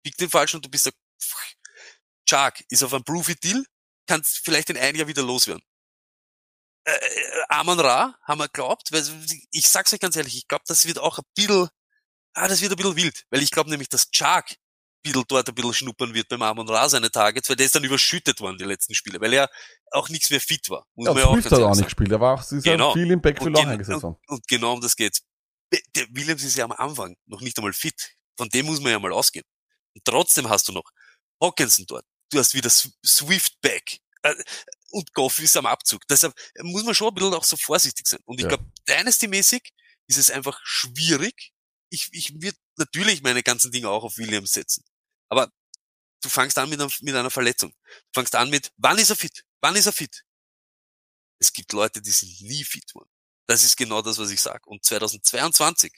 Pick 0.03 0.15
den 0.17 0.29
falschen 0.29 0.57
und 0.57 0.65
du 0.65 0.69
bist 0.69 0.85
der, 0.85 0.93
Chark 2.29 2.63
ist 2.69 2.83
auf 2.83 2.93
einem 2.93 3.03
Proofy 3.03 3.33
Deal, 3.35 3.63
kannst 4.07 4.45
vielleicht 4.45 4.69
in 4.69 4.77
ein 4.77 4.95
Jahr 4.95 5.07
wieder 5.07 5.23
loswerden. 5.23 5.63
Äh, 6.89 7.05
äh, 7.05 7.43
Amon 7.49 7.79
Ra 7.79 8.15
haben 8.23 8.39
wir 8.39 8.47
glaubt, 8.49 8.91
weil 8.91 9.03
ich 9.51 9.67
sag's 9.69 9.93
euch 9.93 9.99
ganz 9.99 10.15
ehrlich, 10.15 10.35
ich 10.37 10.47
glaube, 10.47 10.63
das 10.67 10.85
wird 10.85 10.99
auch 10.99 11.17
ein 11.19 11.23
bisschen, 11.35 11.67
ah, 12.33 12.47
das 12.47 12.61
wird 12.61 12.71
ein 12.71 12.77
bisschen 12.77 12.95
wild, 12.95 13.25
weil 13.29 13.41
ich 13.43 13.51
glaube 13.51 13.69
nämlich, 13.69 13.89
dass 13.89 14.09
Chark 14.11 14.55
bisschen 15.01 15.23
dort 15.29 15.47
ein 15.47 15.55
bisschen 15.55 15.73
schnuppern 15.73 16.13
wird 16.13 16.27
beim 16.27 16.41
Amon 16.41 16.67
Ra 16.69 16.89
seine 16.89 17.09
Targets, 17.09 17.47
weil 17.47 17.55
der 17.55 17.65
ist 17.67 17.73
dann 17.75 17.85
überschüttet 17.85 18.41
worden, 18.41 18.57
die 18.57 18.65
letzten 18.65 18.93
Spiele, 18.93 19.21
weil 19.21 19.31
er 19.33 19.49
auch 19.91 20.09
nichts 20.09 20.29
mehr 20.29 20.41
fit 20.41 20.69
war. 20.69 20.85
Muss 20.95 21.05
Ja, 21.07 21.13
man 21.13 21.21
ja 21.23 21.27
auch 21.29 21.37
hat 21.37 21.53
auch 21.53 21.75
nicht 21.75 21.85
gespielt. 21.85 22.11
Er 22.11 22.19
war 22.19 22.33
auch, 22.37 22.41
ist 22.51 22.63
Genau. 22.63 22.87
ja 22.89 22.93
viel 22.93 23.09
im 23.11 23.21
Backfield 23.21 23.55
auch 23.55 23.65
eingesetzt 23.65 24.03
worden. 24.03 24.17
und, 24.27 24.35
und 24.35 24.47
genau 24.49 24.73
um 24.73 24.81
das 24.81 24.95
geht's. 24.97 25.21
Der- 25.71 25.79
Der 25.95 26.07
Williams 26.11 26.43
ist 26.43 26.57
ja 26.57 26.65
am 26.65 26.73
Anfang 26.73 27.15
noch 27.27 27.39
nicht 27.41 27.57
einmal 27.57 27.71
fit. 27.73 28.11
Von 28.37 28.49
dem 28.49 28.65
muss 28.65 28.81
man 28.81 28.91
ja 28.91 28.99
mal 28.99 29.13
ausgehen. 29.13 29.45
Und 29.95 30.03
trotzdem 30.03 30.49
hast 30.49 30.67
du 30.67 30.73
noch 30.73 30.89
Hawkinson 31.41 31.85
dort. 31.87 32.05
Du 32.31 32.37
hast 32.39 32.53
wieder 32.53 32.69
Sw- 32.69 32.91
Swift 33.05 33.53
back. 33.61 33.99
Und 34.91 35.13
Goff 35.13 35.39
ist 35.39 35.55
am 35.57 35.65
Abzug. 35.65 36.07
Deshalb 36.07 36.33
muss 36.61 36.83
man 36.83 36.95
schon 36.95 37.09
ein 37.09 37.13
bisschen 37.15 37.33
auch 37.33 37.43
so 37.43 37.57
vorsichtig 37.57 38.07
sein. 38.07 38.19
Und 38.25 38.39
ich 38.39 38.43
Ja. 38.43 38.49
glaube, 38.49 38.65
Dynasty-mäßig 38.87 39.69
ist 40.07 40.17
es 40.17 40.31
einfach 40.31 40.59
schwierig. 40.63 41.53
Ich, 41.89 42.09
ich 42.11 42.41
würde 42.41 42.57
natürlich 42.77 43.21
meine 43.21 43.43
ganzen 43.43 43.71
Dinge 43.71 43.89
auch 43.89 44.03
auf 44.03 44.17
Williams 44.17 44.51
setzen. 44.51 44.83
Aber 45.29 45.51
du 46.21 46.29
fangst 46.29 46.57
an 46.57 46.69
mit 46.69 46.79
einer, 46.79 46.91
mit 47.01 47.15
einer 47.15 47.29
Verletzung. 47.29 47.71
Du 47.71 48.09
fangst 48.13 48.35
an 48.35 48.49
mit, 48.49 48.71
wann 48.77 48.97
ist 48.97 49.09
er 49.09 49.15
fit? 49.15 49.45
Wann 49.61 49.75
ist 49.75 49.85
er 49.85 49.93
fit? 49.93 50.23
Es 51.39 51.53
gibt 51.53 51.71
Leute, 51.73 52.01
die 52.01 52.11
sind 52.11 52.41
nie 52.41 52.63
fit 52.63 52.93
worden. 52.95 53.09
Das 53.47 53.63
ist 53.63 53.77
genau 53.77 54.01
das, 54.01 54.17
was 54.17 54.29
ich 54.31 54.41
sage. 54.41 54.61
Und 54.65 54.83
2022 54.85 55.93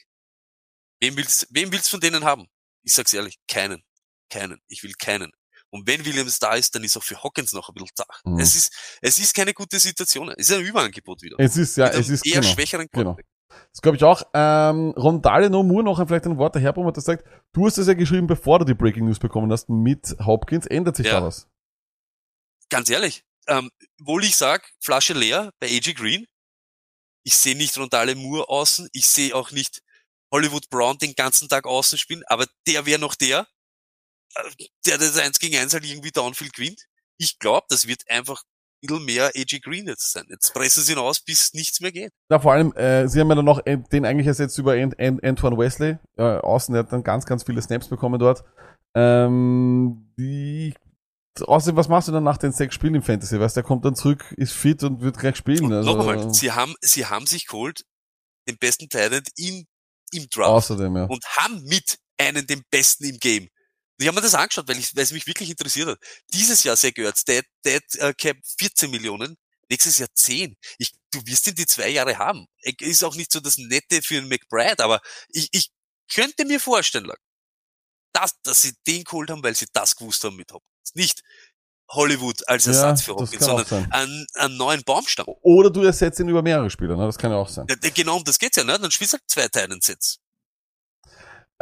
Wem 1.00 1.16
willst, 1.16 1.48
wem 1.50 1.72
willst 1.72 1.90
von 1.90 2.00
denen 2.00 2.22
haben? 2.24 2.48
Ich 2.84 2.92
sag's 2.92 3.12
ehrlich, 3.12 3.40
keinen. 3.48 3.82
Keinen. 4.30 4.62
Ich 4.68 4.84
will 4.84 4.92
keinen. 4.94 5.32
Und 5.72 5.86
wenn 5.86 6.04
Williams 6.04 6.38
da 6.38 6.54
ist, 6.54 6.74
dann 6.74 6.84
ist 6.84 6.96
auch 6.96 7.02
für 7.02 7.22
Hawkins 7.22 7.52
noch 7.54 7.68
ein 7.68 7.74
bisschen 7.74 7.90
zach. 7.94 8.20
Mhm. 8.24 8.38
Es 8.38 8.54
ist, 8.54 8.72
es 9.00 9.18
ist 9.18 9.34
keine 9.34 9.54
gute 9.54 9.78
Situation. 9.80 10.28
Es 10.36 10.50
ist 10.50 10.56
ein 10.56 10.62
Überangebot 10.64 11.22
wieder. 11.22 11.36
Es 11.38 11.56
ist, 11.56 11.76
ja, 11.76 11.88
es 11.88 12.10
ist, 12.10 12.26
eher 12.26 12.40
genau. 12.42 12.52
schwächeren 12.52 12.88
Genau. 12.92 13.14
Quarterback. 13.14 13.26
Das 13.72 13.80
glaube 13.80 13.96
ich 13.96 14.04
auch. 14.04 14.22
Ähm, 14.34 14.90
Rondale 14.90 15.48
No 15.48 15.62
Moore 15.62 15.84
noch 15.84 16.06
vielleicht 16.06 16.26
ein 16.26 16.36
Wort. 16.36 16.56
Herr 16.56 16.74
hat 16.74 16.96
das 16.96 17.04
gesagt, 17.04 17.24
du 17.52 17.66
hast 17.66 17.78
es 17.78 17.86
ja 17.86 17.94
geschrieben, 17.94 18.26
bevor 18.26 18.58
du 18.58 18.64
die 18.66 18.74
Breaking 18.74 19.06
News 19.06 19.18
bekommen 19.18 19.50
hast 19.50 19.68
mit 19.68 20.14
Hopkins. 20.24 20.66
Ändert 20.66 20.96
sich 20.96 21.06
Ja. 21.06 21.20
da 21.20 21.26
was? 21.26 21.48
Ganz 22.68 22.88
ehrlich, 22.90 23.24
ähm, 23.48 23.70
wohl 24.00 24.24
ich 24.24 24.36
sag, 24.36 24.70
Flasche 24.80 25.14
leer 25.14 25.52
bei 25.58 25.68
AJ 25.68 25.94
Green. 25.94 26.26
Ich 27.24 27.36
sehe 27.36 27.56
nicht 27.56 27.76
Rondale 27.78 28.14
Moore 28.14 28.48
außen. 28.48 28.88
Ich 28.92 29.06
sehe 29.06 29.34
auch 29.34 29.50
nicht 29.52 29.82
Hollywood 30.32 30.68
Brown 30.70 30.98
den 30.98 31.14
ganzen 31.14 31.48
Tag 31.48 31.66
außen 31.66 31.98
spielen, 31.98 32.22
aber 32.26 32.46
der 32.66 32.86
wäre 32.86 32.98
noch 32.98 33.14
der, 33.14 33.46
der 34.86 34.98
das 34.98 35.18
1 35.18 35.38
gegen 35.38 35.56
1 35.56 35.72
halt 35.72 35.84
irgendwie 35.84 36.10
Downfield 36.10 36.52
gewinnt. 36.52 36.86
Ich 37.18 37.38
glaube, 37.38 37.66
das 37.68 37.86
wird 37.86 38.02
einfach 38.08 38.42
ein 38.82 38.88
bisschen 38.88 39.04
mehr 39.04 39.32
AJ 39.34 39.60
Green 39.60 39.86
jetzt 39.86 40.12
sein. 40.12 40.24
Jetzt 40.28 40.52
pressen 40.52 40.82
sie 40.82 40.92
ihn 40.92 40.98
aus, 40.98 41.20
bis 41.20 41.54
nichts 41.54 41.80
mehr 41.80 41.92
geht. 41.92 42.12
Na, 42.28 42.38
vor 42.38 42.52
allem, 42.52 42.72
äh, 42.74 43.08
sie 43.08 43.20
haben 43.20 43.28
ja 43.28 43.36
dann 43.36 43.44
noch 43.44 43.62
den 43.62 44.04
eigentlich 44.04 44.26
ersetzt 44.26 44.58
über 44.58 44.72
Ant 44.72 44.98
Ant 44.98 45.22
Antoine 45.22 45.56
Wesley. 45.56 45.98
Äh, 46.16 46.22
außen, 46.22 46.72
der 46.72 46.84
hat 46.84 46.92
dann 46.92 47.04
ganz, 47.04 47.26
ganz 47.26 47.44
viele 47.44 47.62
Snaps 47.62 47.88
bekommen 47.88 48.18
dort. 48.18 48.44
Ähm, 48.94 50.12
die, 50.18 50.74
außerdem, 51.40 51.76
was 51.76 51.88
machst 51.88 52.08
du 52.08 52.12
dann 52.12 52.24
nach 52.24 52.38
den 52.38 52.52
sechs 52.52 52.74
Spielen 52.74 52.96
im 52.96 53.02
Fantasy? 53.02 53.38
Weißt, 53.38 53.56
der 53.56 53.62
kommt 53.62 53.84
dann 53.84 53.94
zurück, 53.94 54.34
ist 54.36 54.52
fit 54.52 54.82
und 54.82 55.00
wird 55.00 55.18
gleich 55.18 55.36
spielen. 55.36 55.72
Also, 55.72 55.94
noch 55.94 56.06
einmal, 56.06 56.34
sie 56.34 56.52
haben, 56.52 56.74
sie 56.80 57.06
haben 57.06 57.26
sich 57.26 57.46
geholt, 57.46 57.84
den 58.48 58.58
besten 58.58 58.88
Talent 58.88 59.28
im, 59.36 59.64
im 60.12 60.28
Draft. 60.28 60.50
außerdem, 60.50 60.96
ja. 60.96 61.04
und 61.04 61.24
haben 61.36 61.62
mit 61.64 61.98
einen 62.18 62.46
den 62.46 62.62
besten 62.70 63.04
im 63.04 63.18
Game. 63.18 63.48
Ich 63.98 64.06
habe 64.06 64.16
mir 64.16 64.22
das 64.22 64.34
angeschaut, 64.34 64.68
weil, 64.68 64.78
ich, 64.78 64.94
weil 64.96 65.04
es 65.04 65.12
mich 65.12 65.26
wirklich 65.26 65.50
interessiert 65.50 65.88
hat. 65.88 65.98
Dieses 66.32 66.64
Jahr, 66.64 66.76
sehr 66.76 66.92
gehört, 66.92 67.16
Dead, 67.28 67.44
Dead 67.64 67.82
äh, 67.96 68.14
Cap 68.14 68.36
14 68.58 68.90
Millionen, 68.90 69.36
nächstes 69.68 69.98
Jahr 69.98 70.08
10. 70.14 70.56
Ich, 70.78 70.92
du 71.12 71.24
wirst 71.26 71.46
ihn 71.46 71.54
die 71.54 71.66
zwei 71.66 71.88
Jahre 71.88 72.18
haben. 72.18 72.46
Er 72.62 72.74
Ist 72.80 73.04
auch 73.04 73.14
nicht 73.14 73.30
so 73.32 73.40
das 73.40 73.58
Nette 73.58 74.02
für 74.02 74.18
einen 74.18 74.28
McBride, 74.28 74.82
aber 74.82 75.00
ich, 75.28 75.48
ich 75.52 75.70
könnte 76.12 76.44
mir 76.44 76.60
vorstellen, 76.60 77.10
dass, 78.12 78.32
dass 78.42 78.62
sie 78.62 78.72
den 78.86 79.04
geholt 79.04 79.30
haben, 79.30 79.42
weil 79.42 79.54
sie 79.54 79.66
das 79.72 79.96
gewusst 79.96 80.22
haben 80.24 80.36
mit 80.36 80.52
Hopkins. 80.52 80.94
Nicht 80.94 81.22
Hollywood 81.90 82.46
als 82.48 82.66
Ja, 82.66 82.72
Ersatz 82.72 83.02
für 83.02 83.12
das 83.12 83.30
Hopkins, 83.30 83.44
sondern 83.44 83.92
einen, 83.92 84.26
einen 84.34 84.56
neuen 84.56 84.82
Baumstamm. 84.84 85.26
Oder 85.42 85.70
du 85.70 85.82
ersetzt 85.82 86.20
ihn 86.20 86.28
über 86.28 86.42
mehrere 86.42 86.70
Spieler, 86.70 86.96
ne? 86.96 87.06
das 87.06 87.18
kann 87.18 87.30
ja 87.30 87.36
auch 87.36 87.48
sein. 87.48 87.66
Ja, 87.68 87.76
Genau 87.90 88.16
um 88.16 88.24
das 88.24 88.38
geht's 88.38 88.56
ja, 88.56 88.64
ne? 88.64 88.78
Dann 88.78 88.90
spielst 88.90 89.14
du 89.14 89.18
halt 89.18 89.24
zwei 89.28 89.48
Teilen-Sets. 89.48 90.18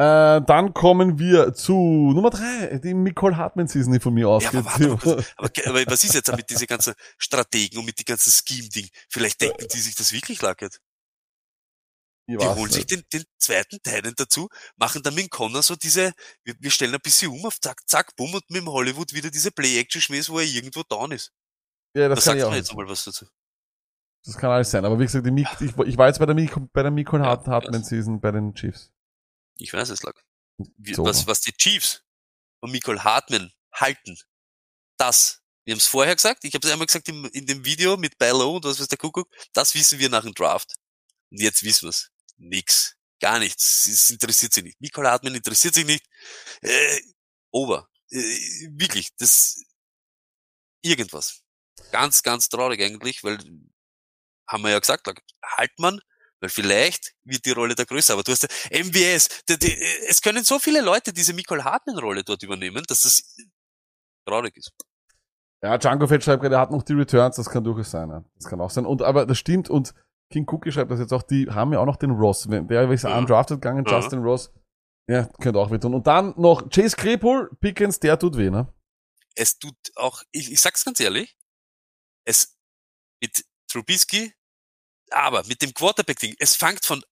Äh, 0.01 0.41
dann 0.47 0.73
kommen 0.73 1.19
wir 1.19 1.53
zu 1.53 1.75
Nummer 1.75 2.31
drei, 2.31 2.79
die 2.83 2.95
Nicole 2.95 3.37
Hartman 3.37 3.69
Season, 3.69 3.93
die 3.93 4.01
von 4.01 4.15
mir 4.15 4.29
Ja, 4.39 4.51
ausgeht. 4.51 4.61
aber 4.61 4.65
warte 4.65 4.89
mal 4.89 4.99
kurz. 4.99 5.27
Aber, 5.37 5.51
aber 5.67 5.87
was 5.89 6.05
ist 6.05 6.15
jetzt 6.15 6.35
mit 6.35 6.49
diesen 6.49 6.67
ganzen 6.67 6.95
Strategen 7.19 7.79
und 7.81 7.85
mit 7.85 7.99
den 7.99 8.05
ganzen 8.07 8.31
Scheme-Ding? 8.31 8.89
Vielleicht 9.11 9.41
denken 9.43 9.67
die 9.73 9.79
sich 9.79 9.95
das 9.97 10.13
wirklich 10.13 10.41
lackert. 10.43 10.81
Die 12.41 12.49
holen 12.49 12.71
sich 12.71 12.89
nicht. 12.89 12.91
den, 12.91 13.03
den 13.13 13.25
zweiten 13.39 13.83
Teilen 13.83 14.15
dazu, 14.17 14.49
machen 14.77 15.03
dann 15.03 15.15
mit 15.15 15.25
dem 15.25 15.31
Connor 15.31 15.63
so 15.63 15.77
diese, 15.77 16.13
wir, 16.45 16.55
wir 16.61 16.71
stellen 16.71 16.95
ein 16.95 17.01
bisschen 17.03 17.31
um 17.33 17.45
auf 17.45 17.61
zack, 17.61 17.81
zack, 17.89 18.15
bumm 18.17 18.33
und 18.35 18.49
mit 18.51 18.63
dem 18.63 18.69
Hollywood 18.71 19.13
wieder 19.13 19.31
diese 19.31 19.51
Play-Action-Schmähs, 19.51 20.31
wo 20.31 20.39
er 20.39 20.45
irgendwo 20.47 20.83
down 20.85 21.13
ist. 21.13 21.33
ja, 21.95 22.09
Da 22.09 22.15
das 22.15 22.25
kann 22.25 22.39
sagt 22.39 22.51
mir 22.53 22.57
jetzt 22.57 22.75
mal 22.75 22.89
was 22.89 23.05
dazu. 23.05 23.27
Das 24.25 24.37
kann 24.37 24.51
alles 24.51 24.71
sein. 24.71 24.85
Aber 24.85 24.99
wie 24.99 25.05
gesagt, 25.05 25.27
die 25.27 25.31
Mik 25.31 25.49
ich, 25.61 25.77
ich 25.77 25.99
war 25.99 26.07
jetzt 26.07 26.19
bei 26.21 26.27
der, 26.27 26.35
Mik 26.35 26.53
bei 26.73 26.83
der 26.83 26.91
Nicole 26.91 27.23
Ja, 27.23 27.31
Hart 27.31 27.47
Hartman. 27.49 27.83
Season 27.83 28.21
bei 28.21 28.31
den 28.31 28.55
Chiefs. 28.55 28.93
Ich 29.61 29.73
weiß 29.73 29.91
es. 29.91 30.01
Wie, 30.77 30.95
So. 30.95 31.05
was, 31.05 31.27
was 31.27 31.41
die 31.41 31.53
Chiefs 31.53 32.03
und 32.61 32.71
Michael 32.71 33.01
Hartman 33.01 33.53
halten, 33.73 34.19
das, 34.97 35.43
wir 35.65 35.73
haben 35.73 35.79
es 35.79 35.87
vorher 35.87 36.15
gesagt, 36.15 36.45
ich 36.45 36.55
habe 36.55 36.67
es 36.67 36.73
einmal 36.73 36.87
gesagt 36.87 37.09
im, 37.09 37.25
in 37.27 37.47
dem 37.47 37.65
Video 37.65 37.97
mit 37.97 38.19
Bello 38.19 38.57
und 38.57 38.65
was 38.65 38.81
weiß 38.81 38.89
der 38.89 38.99
Kuckuck, 38.99 39.31
das 39.53 39.75
wissen 39.75 39.99
wir 39.99 40.09
nach 40.11 40.25
dem 40.25 40.35
Draft. 40.35 40.75
Und 41.31 41.41
jetzt 41.41 41.63
wissen 41.63 41.85
wir 41.85 41.91
es. 41.91 42.11
Nix. 42.37 42.97
Gar 43.21 43.39
nichts. 43.39 43.87
Es 43.87 44.11
interessiert 44.11 44.53
sie 44.53 44.63
nicht. 44.63 44.81
Michael 44.81 45.07
Hartman 45.07 45.35
interessiert 45.35 45.75
sich 45.75 45.85
nicht. 45.85 46.05
Äh, 46.63 47.01
over. 47.51 47.89
Äh, 48.11 48.19
wirklich, 48.73 49.15
das 49.17 49.63
irgendwas. 50.83 51.43
Ganz, 51.93 52.23
ganz 52.23 52.49
traurig 52.49 52.81
eigentlich, 52.83 53.23
weil 53.23 53.39
haben 54.47 54.63
wir 54.63 54.71
ja 54.71 54.79
gesagt, 54.79 55.07
halt 55.45 55.79
man, 55.79 56.01
weil 56.41 56.51
vielleicht 56.51 57.15
wird 57.25 57.45
die 57.45 57.51
Rolle 57.53 57.75
da 57.75 57.85
größer. 57.85 58.15
Aber 58.15 58.23
du 58.23 58.33
hast 58.33 58.43
ja 58.43 58.49
die, 58.71 59.83
es 60.09 60.21
können 60.21 60.45
so 60.45 60.59
viele 60.59 60.81
Leute 60.81 61.13
diese 61.13 61.33
Michael 61.33 61.63
Hartman-Rolle 61.65 62.25
dort 62.25 62.43
übernehmen, 62.43 62.83
dass 62.89 63.03
das 63.03 63.37
traurig 64.27 64.57
ist. 64.57 64.73
Ja, 65.63 65.77
Django 65.77 66.07
Fett 66.07 66.25
schreibt 66.25 66.43
gerade, 66.43 66.55
er 66.55 66.61
hat 66.63 66.71
noch 66.71 66.83
die 66.83 66.95
Returns, 66.95 67.37
das 67.37 67.51
kann 67.51 67.63
durchaus 67.65 67.91
sein. 67.91 68.09
Ja. 68.09 68.25
Das 68.37 68.47
kann 68.49 68.61
auch 68.61 68.71
sein. 68.71 68.87
Und 68.87 69.03
aber 69.03 69.27
das 69.27 69.39
stimmt 69.39 69.69
und 69.69 69.95
King 70.33 70.47
Cookie 70.49 70.73
schreibt 70.73 70.91
das 70.91 71.01
jetzt 71.01 71.13
auch, 71.13 71.23
die 71.23 71.49
haben 71.51 71.73
ja 71.73 71.81
auch 71.81 71.87
noch 71.87 71.97
den 71.97 72.13
Ross. 72.13 72.47
Der 72.49 72.91
ist 72.91 73.03
Ja. 73.03 73.19
undrafted 73.19 73.57
gegangen, 73.61 73.85
Ja. 73.87 73.99
Justin 73.99 74.21
Ross. 74.21 74.53
Ja, 75.09 75.25
könnte 75.41 75.59
auch 75.59 75.71
wehtun. 75.71 75.93
Und 75.93 76.07
dann 76.07 76.35
noch 76.37 76.71
Chase 76.71 76.95
Claypool, 76.97 77.51
Pickens, 77.61 77.99
der 77.99 78.19
tut 78.19 78.37
weh, 78.37 78.49
ne? 78.49 78.73
Es 79.35 79.59
tut 79.59 79.75
auch, 79.97 80.23
ich, 80.31 80.53
ich 80.53 80.61
sag's 80.61 80.85
ganz 80.85 81.01
ehrlich, 81.01 81.37
es 82.25 82.57
mit 83.21 83.45
Trubisky, 83.69 84.33
aber 85.11 85.45
mit 85.47 85.63
dem 85.63 85.75
Quarterback-Ding, 85.75 86.37
es 86.39 86.57
fängt 86.57 86.85
von 86.85 87.03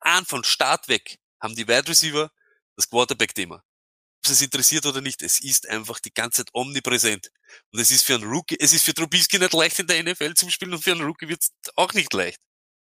an, 0.00 0.24
von 0.26 0.44
Start 0.44 0.88
weg, 0.88 1.18
haben 1.40 1.54
die 1.54 1.66
Wide 1.66 1.88
Receiver 1.88 2.30
das 2.76 2.88
Quarterback-Thema. 2.88 3.56
Ob 3.56 4.30
es 4.30 4.42
interessiert 4.42 4.84
oder 4.86 5.00
nicht, 5.00 5.22
es 5.22 5.40
ist 5.40 5.68
einfach 5.68 6.00
die 6.00 6.12
ganze 6.12 6.44
Zeit 6.44 6.54
omnipräsent. 6.54 7.30
Und 7.72 7.80
es 7.80 7.90
ist 7.90 8.04
für 8.04 8.16
einen 8.16 8.24
Rookie, 8.24 8.56
es 8.58 8.72
ist 8.72 8.84
für 8.84 8.94
Trubisky 8.94 9.38
nicht 9.38 9.52
leicht 9.52 9.78
in 9.78 9.86
der 9.86 10.02
NFL 10.02 10.34
zu 10.34 10.50
spielen 10.50 10.74
und 10.74 10.82
für 10.82 10.92
einen 10.92 11.02
Rookie 11.02 11.28
wird's 11.28 11.52
auch 11.76 11.92
nicht 11.94 12.12
leicht. 12.12 12.40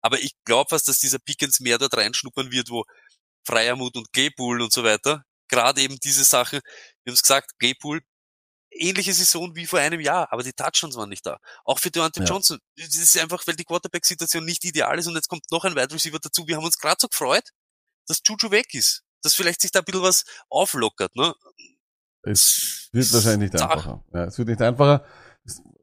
Aber 0.02 0.20
ich 0.20 0.34
glaube 0.46 0.70
fast, 0.70 0.88
dass 0.88 1.00
dieser 1.00 1.20
Pickens 1.20 1.60
mehr 1.60 1.78
dort 1.78 1.98
reinschnuppern 1.98 2.52
wird, 2.52 2.70
wo 2.70 2.86
Freiermut 3.46 3.96
und 3.98 4.12
Claypool 4.14 4.62
und 4.62 4.72
so 4.72 4.84
weiter, 4.84 5.24
gerade 5.48 5.82
eben 5.82 6.00
diese 6.00 6.24
Sachen, 6.24 6.60
wir 7.04 7.12
haben 7.12 7.16
es 7.16 7.22
gesagt, 7.22 7.52
Claypool, 7.60 8.02
ähnliche 8.78 9.14
Saison 9.14 9.56
wie 9.56 9.66
vor 9.66 9.80
einem 9.80 10.00
Jahr, 10.00 10.32
aber 10.32 10.44
die 10.44 10.54
Touchdowns 10.54 10.96
waren 10.96 11.10
nicht 11.10 11.26
da. 11.26 11.38
Auch 11.64 11.80
für 11.80 11.92
Deontay 11.92 12.22
Ja. 12.22 12.26
Johnson. 12.28 12.60
Das 12.78 12.96
ist 12.96 13.18
einfach, 13.18 13.46
weil 13.48 13.56
die 13.56 13.64
Quarterback-Situation 13.64 14.46
nicht 14.46 14.64
ideal 14.66 14.98
ist 15.00 15.08
und 15.08 15.16
jetzt 15.16 15.30
kommt 15.30 15.44
noch 15.52 15.64
ein 15.66 15.76
Wide 15.76 15.94
Receiver 15.94 16.20
dazu. 16.20 16.48
Wir 16.48 16.58
haben 16.58 16.66
uns 16.66 16.78
gerade 16.78 16.98
so 17.00 17.08
gefreut, 17.08 17.50
dass 18.08 18.22
Juju 18.28 18.52
weg 18.52 18.74
ist. 18.74 19.04
Dass 19.22 19.34
vielleicht 19.34 19.62
sich 19.62 19.72
da 19.72 19.80
ein 19.80 19.86
bisschen 19.86 20.04
was 20.04 20.24
auflockert, 20.50 21.16
ne? 21.16 21.34
Es 22.24 22.90
wird 22.92 23.12
wahrscheinlich 23.14 23.52
nicht 23.52 23.62
einfacher. 23.64 24.04
Ja, 24.14 24.26
es 24.26 24.38
wird 24.38 24.50
nicht 24.50 24.62
einfacher. 24.62 25.06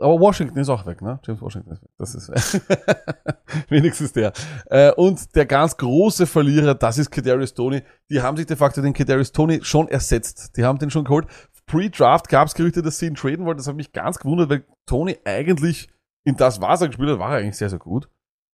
Aber 0.00 0.18
Washington 0.18 0.58
ist 0.58 0.68
auch 0.68 0.84
weg, 0.86 1.00
ne? 1.02 1.20
James 1.24 1.40
Washington 1.40 1.72
ist 1.72 1.82
weg. 1.82 1.90
Das 1.98 2.14
ist 2.16 2.28
wenigstens 3.68 4.12
der. 4.12 4.32
Äh, 4.66 4.92
und 4.92 5.34
der 5.36 5.46
ganz 5.46 5.76
große 5.76 6.26
Verlierer, 6.26 6.74
das 6.74 6.98
ist 6.98 7.10
Kadarius 7.10 7.54
Tony. 7.54 7.82
Die 8.10 8.20
haben 8.20 8.36
sich 8.36 8.46
de 8.46 8.56
facto 8.56 8.82
den 8.82 8.92
Kadarius 8.92 9.30
Tony 9.30 9.60
schon 9.62 9.88
ersetzt. 9.88 10.56
Die 10.56 10.64
haben 10.64 10.78
den 10.78 10.90
schon 10.90 11.04
geholt. 11.04 11.28
Pre-Draft 11.66 12.28
gab 12.28 12.48
es 12.48 12.54
Gerüchte, 12.54 12.82
dass 12.82 12.98
sie 12.98 13.06
ihn 13.06 13.14
traden 13.14 13.44
wollten. 13.46 13.58
Das 13.58 13.66
hat 13.66 13.76
mich 13.76 13.92
ganz 13.92 14.18
gewundert, 14.18 14.50
weil 14.50 14.66
Tony 14.86 15.18
eigentlich 15.24 15.88
in 16.24 16.36
das, 16.36 16.60
was 16.60 16.80
er 16.80 16.88
gespielt 16.88 17.10
hat, 17.10 17.18
war 17.18 17.32
er 17.32 17.38
eigentlich 17.38 17.56
sehr, 17.56 17.70
sehr 17.70 17.78
gut. 17.78 18.08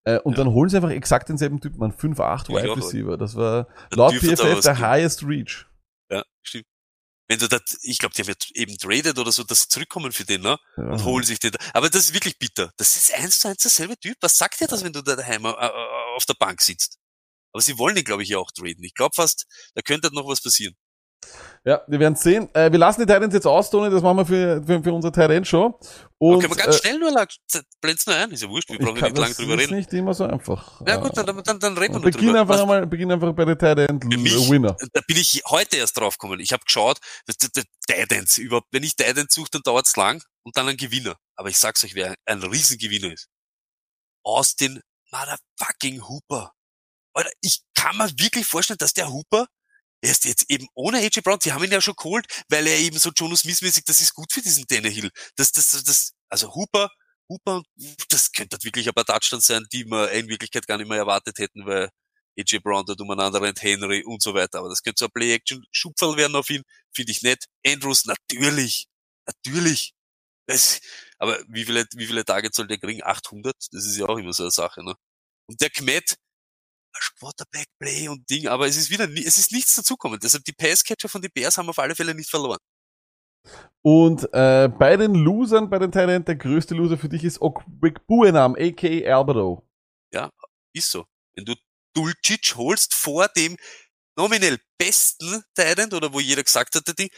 Äh, 0.05 0.18
und 0.20 0.32
Ja. 0.39 0.44
dann 0.44 0.52
holen 0.55 0.68
sie 0.70 0.76
einfach 0.76 0.90
exakt 0.90 1.28
denselben 1.28 1.60
Typen 1.60 1.82
an. 1.82 1.93
5-8 1.93 2.48
Ich 2.48 2.55
Wide. 2.56 2.76
Receiver. 2.76 3.16
Das 3.18 3.35
war 3.35 3.68
laut 3.90 4.14
PFF 4.14 4.60
der 4.60 4.78
highest 4.78 5.22
reach. 5.24 5.66
Ja, 6.10 6.22
stimmt. 6.43 6.66
Wenn 7.30 7.39
du 7.40 7.48
das, 7.48 7.60
ich 7.82 7.98
glaube, 7.98 8.14
der 8.14 8.26
wird 8.26 8.51
eben 8.55 8.74
traded 8.78 9.18
oder 9.18 9.30
so, 9.32 9.44
dass 9.44 9.62
sie 9.62 9.68
zurückkommen 9.68 10.12
für 10.12 10.24
den, 10.24 10.40
ne? 10.40 10.56
Ja. 10.78 10.85
Und 10.85 11.05
holen 11.05 11.24
sich 11.24 11.39
den. 11.39 11.52
Aber 11.74 11.90
das 11.90 12.05
ist 12.06 12.14
wirklich 12.14 12.39
bitter. 12.39 12.72
Das 12.78 12.97
ist 12.97 13.12
eins 13.14 13.40
zu 13.40 13.48
eins 13.48 13.59
derselbe 13.62 13.98
Typ. 13.98 14.16
Was 14.22 14.36
sagt 14.39 14.60
dir 14.60 14.66
das, 14.66 14.82
wenn 14.82 14.94
du 14.94 15.02
da 15.02 15.14
daheim 15.14 15.44
äh, 15.44 15.51
äh, 15.51 15.70
auf 16.16 16.24
der 16.24 16.36
Bank 16.39 16.62
sitzt? 16.62 16.97
Aber 17.52 17.60
sie 17.60 17.76
wollen 17.76 17.97
ihn, 17.98 18.05
glaube 18.05 18.22
ich, 18.22 18.30
ja 18.30 18.39
auch 18.39 18.51
traden. 18.51 18.82
Ich 18.82 18.94
glaube 18.94 19.12
fast, 19.14 19.47
da 19.74 19.82
könnte 19.82 20.09
noch 20.14 20.26
was 20.26 20.40
passieren. 20.43 20.74
Ja, 21.69 21.82
wir 21.86 22.01
werden 22.01 22.16
sehen. 22.16 22.49
Äh, 22.55 22.73
wir 22.73 22.78
lassen 22.78 23.01
die 23.01 23.07
Titans 23.12 23.35
jetzt 23.35 23.47
aus, 23.47 23.69
Toni, 23.69 23.90
das 23.90 24.01
machen 24.03 24.16
wir 24.16 24.24
für, 24.24 24.62
für, 24.65 24.82
für 24.82 24.93
unsere 24.95 25.12
Titan 25.12 25.45
Show. 25.45 25.78
Okay, 26.19 26.47
aber 26.47 26.57
ganz 26.57 26.77
äh, 26.77 26.78
schnell 26.81 26.99
nur, 26.99 27.11
lag- 27.11 27.28
blend's 27.82 28.07
nur 28.07 28.16
ein. 28.16 28.31
Ist 28.31 28.43
ja 28.43 28.49
wurscht, 28.49 28.70
wir 28.70 28.78
brauchen 28.78 28.97
ja 28.97 29.01
kann, 29.03 29.12
nicht 29.12 29.19
lange 29.19 29.28
das 29.28 29.36
drüber 29.36 29.55
ist 29.55 29.61
reden. 29.61 29.77
nicht 29.77 29.93
immer 29.93 30.15
so 30.15 30.24
einfach. 30.24 30.81
Ja 30.86 30.97
gut, 30.97 31.15
dann, 31.15 31.27
dann, 31.27 31.61
dann 31.61 31.77
reden 31.77 31.95
wir 31.95 32.01
nur 32.01 32.11
beginn 32.11 32.28
drüber. 32.28 32.40
einfach 32.40 32.55
Was- 32.55 32.61
einmal, 32.62 32.86
beginn 32.86 33.12
einfach 33.12 33.32
bei 33.35 33.45
der 33.45 33.59
Titan 33.59 34.01
Für 34.01 34.09
mich, 34.19 34.51
Winner. 34.51 34.77
da 34.95 35.01
bin 35.07 35.19
ich 35.19 35.43
heute 35.47 35.77
erst 35.77 35.99
drauf 35.99 36.16
gekommen. 36.16 36.40
Ich 36.40 36.55
habe 36.55 36.65
geschaut, 36.65 36.99
Titans, 37.86 38.39
überhaupt, 38.39 38.69
wenn 38.70 38.82
ich 38.82 38.97
Titans 38.97 39.35
suche, 39.35 39.49
dann 39.53 39.62
dauert's 39.62 39.95
lang 39.97 40.23
und 40.45 40.57
dann 40.57 40.69
ein 40.69 40.77
Gewinner. 40.78 41.16
Aber 41.36 41.51
ich 41.51 41.59
sag's 41.59 41.85
euch, 41.85 41.95
wer 41.95 42.15
ein 42.24 42.43
Riesengewinner 42.43 43.12
ist. 43.12 43.28
Austin 44.24 44.81
Motherfucking 45.12 46.09
Hooper. 46.09 46.53
Alter, 47.15 47.31
ich 47.43 47.61
kann 47.74 47.97
mir 47.99 48.09
wirklich 48.19 48.47
vorstellen, 48.47 48.78
dass 48.78 48.93
der 48.95 49.12
Hooper 49.12 49.47
erst 50.03 50.25
jetzt 50.25 50.47
eben 50.49 50.66
ohne 50.75 50.99
AJ 50.99 51.20
Brown, 51.23 51.41
sie 51.41 51.53
haben 51.53 51.65
ihn 51.65 51.73
ja 51.73 51.81
schon 51.81 51.97
geholt, 51.97 52.27
weil 52.49 52.66
er 52.66 52.79
eben 52.79 52.99
so 52.99 53.11
Jonas 53.15 53.41
Smith-mäßig, 53.41 53.85
das 53.85 54.01
ist 54.01 54.15
gut 54.15 54.33
für 54.33 54.43
diesen 54.43 54.66
Tannehill. 54.66 55.11
Das, 55.37 55.53
das, 55.53 55.70
das, 55.70 55.85
das, 55.85 56.12
also 56.29 56.55
Hooper, 56.55 56.91
Hooper, 57.29 57.62
das 58.09 58.33
könnte 58.33 58.55
halt 58.55 58.65
wirklich 58.65 58.89
ein 58.89 58.95
paar 58.95 59.05
Touchdowns 59.05 59.47
sein, 59.47 59.66
die 59.73 59.85
wir 59.85 60.11
in 60.12 60.29
Wirklichkeit 60.29 60.66
gar 60.66 60.79
nicht 60.79 60.89
mehr 60.89 60.99
erwartet 60.99 61.39
hätten, 61.39 61.66
weil 61.66 61.91
AJ 62.39 62.61
Brown 62.61 62.85
dort 62.87 63.01
umeinander 63.01 63.43
rennt, 63.43 63.62
Henry 63.62 64.05
und 64.05 64.23
so 64.23 64.35
weiter. 64.35 64.61
Aber 64.61 64.69
das 64.69 64.83
könnte 64.83 65.01
so 65.01 65.07
ein 65.07 65.12
Play-Action-Schubfall 65.12 66.16
werden 66.16 66.37
auf 66.37 66.49
ihn. 66.51 66.62
Finde 66.95 67.12
ich 67.12 67.23
nett. 67.23 67.45
Andrews, 67.66 68.05
natürlich. 68.05 68.87
Natürlich. 69.27 69.95
Das, 70.47 70.81
aber 71.19 71.43
wie 71.49 71.65
viele, 71.65 71.85
wie 71.95 72.07
viele 72.07 72.25
Tage 72.25 72.51
soll 72.53 72.69
der 72.69 72.79
kriegen? 72.79 73.03
800? 73.03 73.55
Das 73.73 73.85
ist 73.85 73.97
ja 73.97 74.07
auch 74.07 74.16
immer 74.16 74.33
so 74.33 74.45
eine 74.45 74.53
Sache, 74.53 74.83
ne? 74.85 74.95
Und 75.47 75.61
der 75.61 75.70
Kmet, 75.70 76.16
Quarterback-Play 77.19 78.09
und 78.09 78.29
Ding, 78.29 78.49
aber 78.49 78.66
es 78.66 78.77
ist 78.77 78.91
wieder, 78.91 79.09
es 79.09 79.39
ist 79.39 79.53
nichts 79.53 79.75
dazukommen. 79.75 80.19
Deshalb 80.23 80.45
die 80.45 80.53
Passcatcher 80.53 81.09
von 81.09 81.23
den 81.23 81.31
Bears 81.33 81.59
haben 81.59 81.69
auf 81.69 81.79
alle 81.79 81.95
Fälle 81.95 82.15
nicht 82.15 82.31
verloren. 82.31 82.59
Und 83.83 84.29
äh, 84.33 84.69
bei 84.69 84.97
den 84.97 85.15
Losern, 85.15 85.70
bei 85.70 85.79
den 85.79 85.93
Titans, 85.93 86.27
der 86.27 86.37
größte 86.37 86.75
Loser 86.75 86.99
für 86.99 87.09
dich 87.09 87.25
ist 87.25 87.41
Buenam, 88.07 88.55
a.k.a. 88.55 89.16
Alberto. 89.16 89.66
Ist 90.73 90.91
so. 90.91 91.07
Wenn 91.35 91.45
du 91.45 91.55
Dulcic 91.95 92.55
holst 92.57 92.95
vor 92.95 93.29
dem 93.29 93.57
nominell 94.16 94.59
besten 94.79 95.43
Titan 95.55 95.93
oder 95.93 96.12
wo 96.12 96.20
jeder 96.20 96.43
gesagt 96.43 96.75
hat, 96.75 96.87
der 96.87 96.95
Ding, 96.95 97.09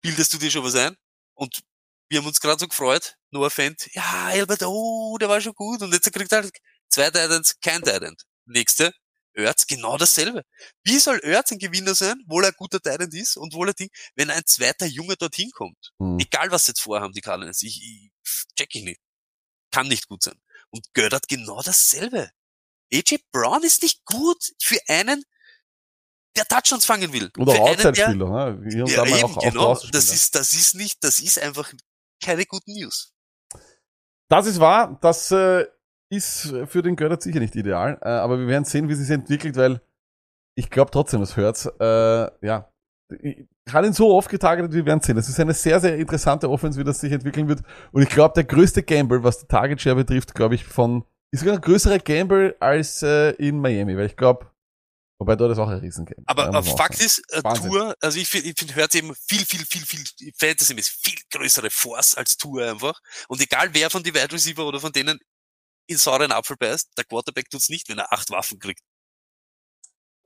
bildest 0.00 0.32
du 0.32 0.38
dir 0.38 0.50
schon 0.50 0.64
was 0.64 0.74
ein? 0.74 0.96
Und 1.34 1.62
wir 2.08 2.18
haben 2.18 2.26
uns 2.26 2.40
gerade 2.40 2.60
so 2.60 2.68
gefreut, 2.68 3.16
Noah 3.30 3.50
Fent, 3.50 3.88
ja, 3.92 4.26
Albert, 4.26 4.62
oh, 4.62 5.16
der 5.18 5.28
war 5.28 5.40
schon 5.40 5.54
gut. 5.54 5.82
Und 5.82 5.92
jetzt 5.92 6.10
kriegt 6.12 6.32
er 6.32 6.42
halt 6.42 6.52
zwei 6.88 7.10
Titans, 7.10 7.58
kein 7.60 7.82
Titan. 7.82 8.14
Nächste, 8.46 8.92
Erz, 9.34 9.66
genau 9.66 9.98
dasselbe. 9.98 10.44
Wie 10.84 10.98
soll 10.98 11.20
Erz 11.22 11.52
ein 11.52 11.58
Gewinner 11.58 11.94
sein, 11.94 12.22
wohl 12.26 12.44
er 12.44 12.48
ein 12.48 12.54
guter 12.56 12.80
Titan 12.80 13.10
ist 13.10 13.36
und 13.36 13.54
wohl 13.54 13.68
er 13.68 13.74
Ding, 13.74 13.90
wenn 14.14 14.30
ein 14.30 14.42
zweiter 14.46 14.86
Junge 14.86 15.16
dorthin 15.16 15.50
kommt? 15.50 15.92
Hm. 15.98 16.18
Egal, 16.18 16.50
was 16.50 16.66
jetzt 16.66 16.80
vorhaben, 16.80 17.12
die 17.12 17.20
Cardinals, 17.20 17.62
ich, 17.62 17.82
ich 17.82 18.10
check 18.56 18.74
ich 18.74 18.84
nicht. 18.84 19.00
Kann 19.70 19.88
nicht 19.88 20.08
gut 20.08 20.22
sein. 20.22 20.40
Und 20.70 20.86
Göttert 20.94 21.28
genau 21.28 21.62
dasselbe. 21.62 22.30
AJ 22.92 23.18
Brown 23.32 23.62
ist 23.64 23.82
nicht 23.82 24.04
gut 24.04 24.52
für 24.62 24.78
einen, 24.88 25.24
der 26.36 26.46
Touchdowns 26.46 26.84
fangen 26.84 27.12
will. 27.12 27.30
Oder 27.38 27.60
Outside-Spieler, 27.60 28.14
ne? 28.14 28.56
Und 28.56 28.88
Ja, 28.88 29.04
eben, 29.04 29.24
auch, 29.24 29.38
genau. 29.40 29.74
Das 29.92 30.12
ist, 30.12 30.34
das 30.34 30.52
ist 30.52 30.74
nicht, 30.74 31.02
das 31.02 31.20
ist 31.20 31.38
einfach 31.38 31.72
keine 32.22 32.44
guten 32.46 32.72
News. 32.72 33.12
Das 34.28 34.46
ist 34.46 34.58
wahr, 34.58 34.98
das 35.00 35.30
äh, 35.30 35.66
ist 36.16 36.54
für 36.66 36.82
den 36.82 36.96
Göttert 36.96 37.22
sicher 37.22 37.40
nicht 37.40 37.56
ideal, 37.56 37.98
äh, 38.02 38.08
aber 38.08 38.38
wir 38.38 38.46
werden 38.46 38.64
sehen, 38.64 38.88
wie 38.88 38.94
sich 38.94 39.10
entwickelt, 39.10 39.56
weil 39.56 39.80
ich 40.56 40.70
glaube 40.70 40.90
trotzdem, 40.90 41.20
das 41.20 41.36
hört. 41.36 41.66
Äh, 41.80 42.46
ja, 42.46 42.70
ich 43.22 43.46
habe 43.72 43.86
ihn 43.86 43.92
so 43.92 44.14
oft 44.14 44.28
getargetet, 44.28 44.72
wir 44.72 44.86
werden 44.86 45.00
sehen. 45.00 45.16
Das 45.16 45.28
ist 45.28 45.38
eine 45.40 45.54
sehr, 45.54 45.80
sehr 45.80 45.96
interessante 45.96 46.48
Offense, 46.48 46.78
wie 46.78 46.84
das 46.84 47.00
sich 47.00 47.12
entwickeln 47.12 47.48
wird. 47.48 47.62
Und 47.92 48.02
ich 48.02 48.08
glaube, 48.08 48.34
der 48.34 48.44
größte 48.44 48.82
Gamble, 48.82 49.22
was 49.22 49.40
die 49.40 49.46
Target 49.46 49.80
Share 49.80 49.96
betrifft, 49.96 50.34
glaube 50.34 50.54
ich, 50.54 50.64
von 50.64 51.04
ist 51.34 51.40
sogar 51.40 51.56
ein 51.56 51.60
größerer 51.60 51.98
Gamble 51.98 52.56
als 52.60 53.02
äh, 53.02 53.30
in 53.32 53.58
Miami, 53.58 53.96
weil 53.96 54.06
ich 54.06 54.16
glaube, 54.16 54.48
wobei 55.18 55.34
dort 55.34 55.50
ist 55.50 55.58
auch 55.58 55.68
ein 55.68 55.80
Riesengamble. 55.80 56.22
Aber 56.26 56.48
äh, 56.48 56.62
Fakt 56.62 57.00
ist, 57.00 57.22
äh. 57.30 57.42
Tour, 57.42 57.92
also 58.00 58.18
ich 58.20 58.28
finde, 58.28 58.54
find, 58.56 58.76
hört 58.76 58.94
eben 58.94 59.12
viel, 59.16 59.44
viel, 59.44 59.66
viel, 59.66 59.84
viel, 59.84 60.32
Fantasy 60.38 60.74
ist 60.74 60.90
viel 60.90 61.18
größere 61.32 61.70
Force 61.70 62.14
als 62.14 62.36
Tour 62.36 62.64
einfach. 62.64 63.00
Und 63.26 63.40
egal 63.40 63.70
wer 63.72 63.90
von 63.90 64.04
die 64.04 64.14
Wide 64.14 64.30
Receiver 64.30 64.64
oder 64.64 64.78
von 64.78 64.92
denen 64.92 65.18
in 65.86 65.96
sauren 65.96 66.32
Apfel 66.32 66.56
beißt, 66.56 66.96
der 66.96 67.04
Quarterback 67.04 67.50
tut's 67.50 67.68
nicht, 67.68 67.88
wenn 67.88 67.98
er 67.98 68.12
acht 68.12 68.30
Waffen 68.30 68.58
kriegt. 68.58 68.80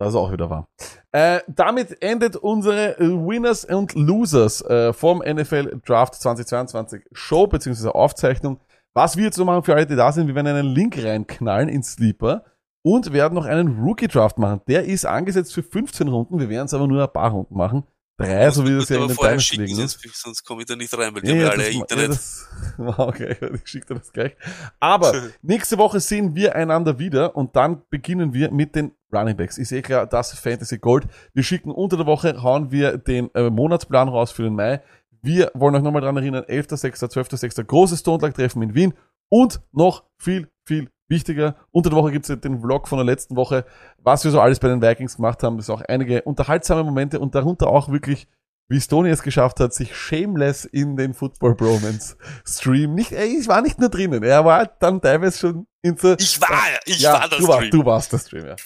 Das 0.01 0.11
ist 0.11 0.15
auch 0.15 0.31
wieder 0.31 0.49
wahr. 0.49 0.69
Äh, 1.11 1.41
damit 1.49 2.01
endet 2.03 2.37
unsere 2.37 2.97
Winners 3.01 3.65
und 3.65 3.95
Losers 3.95 4.63
äh, 4.63 4.93
vom 4.93 5.19
NFL 5.19 5.81
Draft 5.85 6.15
2022 6.15 7.03
Show 7.13 7.49
bzw. 7.49 7.89
Aufzeichnung. 7.89 8.61
Was 8.95 9.17
wir 9.17 9.25
jetzt 9.25 9.39
noch 9.39 9.45
machen 9.45 9.65
für 9.65 9.75
alle, 9.75 9.87
die 9.87 9.97
da 9.97 10.13
sind, 10.13 10.29
wir 10.29 10.37
werden 10.37 10.47
einen 10.47 10.73
Link 10.73 11.03
reinknallen 11.03 11.69
in 11.69 11.83
Sleeper 11.83 12.45
und 12.83 13.13
werden 13.13 13.35
noch 13.35 13.45
einen 13.45 13.81
Rookie 13.83 14.07
Draft 14.07 14.39
machen. 14.39 14.61
Der 14.69 14.85
ist 14.85 15.05
angesetzt 15.05 15.53
für 15.53 15.65
15 15.65 16.07
Runden. 16.07 16.39
Wir 16.39 16.49
werden 16.49 16.67
es 16.67 16.75
aber 16.75 16.87
nur 16.87 17.03
ein 17.03 17.13
paar 17.13 17.33
Runden 17.33 17.57
machen. 17.57 17.85
Drei, 18.19 18.51
so 18.51 18.67
wie 18.67 18.75
das 18.75 18.89
ja 18.89 19.01
in 19.01 19.07
den 19.07 19.41
schicken, 19.41 19.65
liegen 19.65 19.79
ist. 19.79 20.01
sonst, 20.01 20.23
sonst 20.23 20.45
komme 20.45 20.63
ich 20.63 20.67
da 20.67 20.75
nicht 20.75 20.93
rein, 20.99 21.15
weil 21.15 21.23
die 21.23 21.29
Ja, 21.29 21.35
haben 21.35 21.41
ja, 21.41 21.49
alle 21.51 21.65
das, 21.65 21.75
Internet. 21.75 22.03
Ja, 22.03 22.09
das, 22.09 22.49
okay, 22.99 23.37
ich 23.55 23.71
schicke 23.71 23.87
dir 23.87 24.01
das 24.01 24.13
gleich. 24.13 24.37
Aber 24.81 25.31
nächste 25.41 25.79
Woche 25.79 26.01
sehen 26.01 26.35
wir 26.35 26.57
einander 26.57 26.99
wieder 26.99 27.37
und 27.37 27.55
dann 27.55 27.83
beginnen 27.91 28.35
wir 28.35 28.51
mit 28.51 28.75
den 28.75 28.91
Running 29.13 29.37
Backs. 29.37 29.57
Ich 29.57 29.69
sehe 29.69 29.83
klar, 29.83 30.09
das 30.09 30.33
Fantasy 30.33 30.79
Gold. 30.79 31.07
Wir 31.33 31.45
schicken 31.45 31.71
unter 31.71 31.97
der 31.97 32.07
Woche, 32.07 32.43
hauen 32.43 32.73
wir 32.73 32.99
den 32.99 33.33
äh, 33.35 33.51
Monatsplan 33.51 34.09
raus 34.09 34.33
für 34.33 34.43
den 34.43 34.57
Mai. 34.57 34.83
Wir 35.23 35.53
wollen 35.55 35.77
euch 35.77 35.83
nochmal 35.83 36.03
dran 36.03 36.17
erinnern, 36.17 36.43
11.6., 36.43 37.13
12.6., 37.13 37.63
großes 37.63 38.03
Tontag-Treffen 38.03 38.63
in 38.63 38.75
Wien 38.75 38.95
und 39.29 39.61
noch 39.71 40.05
viel, 40.19 40.49
viel 40.65 40.91
wichtiger. 41.09 41.57
Unter 41.71 41.91
der 41.91 41.99
Woche 41.99 42.13
gibt's 42.13 42.29
es 42.29 42.41
den 42.41 42.61
Vlog 42.61 42.89
von 42.89 42.99
der 42.99 43.05
letzten 43.05 43.37
Woche, 43.37 43.65
was 43.99 44.25
wir 44.25 44.31
so 44.31 44.41
alles 44.41 44.61
bei 44.61 44.69
den 44.69 44.83
Vikings 44.83 45.17
gemacht 45.17 45.43
haben. 45.43 45.57
Das 45.57 45.67
ist 45.67 45.71
auch 45.71 45.83
einige 45.83 46.23
unterhaltsame 46.23 46.85
Momente 46.85 47.21
und 47.21 47.35
darunter 47.35 47.69
auch 47.69 47.89
wirklich 47.89 48.29
wie 48.69 48.81
Stoney 48.81 49.11
es 49.11 49.23
geschafft 49.23 49.61
hat, 49.61 49.73
sich 49.73 49.97
shameless 49.97 50.67
in 50.67 50.97
den 50.97 51.15
Football 51.15 51.55
Bromance 51.55 52.17
Stream 52.47 52.95
nicht, 52.95 53.13
ey, 53.13 53.39
ich 53.41 53.49
war 53.49 53.63
nicht 53.63 53.79
nur 53.79 53.89
drinnen, 53.89 54.23
er 54.23 54.45
war 54.45 54.67
dann 54.67 55.01
teilweise 55.01 55.39
schon 55.39 55.67
in 55.83 55.97
so, 55.97 56.15
Ich 56.19 56.41
war, 56.41 56.51
ich 56.85 57.01
ja, 57.01 57.15
war 57.15 57.29
das 57.29 57.39
du, 57.39 57.49
war, 57.49 57.57
Stream. 57.57 57.71
du 57.71 57.85
warst 57.85 58.13
der 58.13 58.19
Stream, 58.19 58.47
ja. 58.47 58.57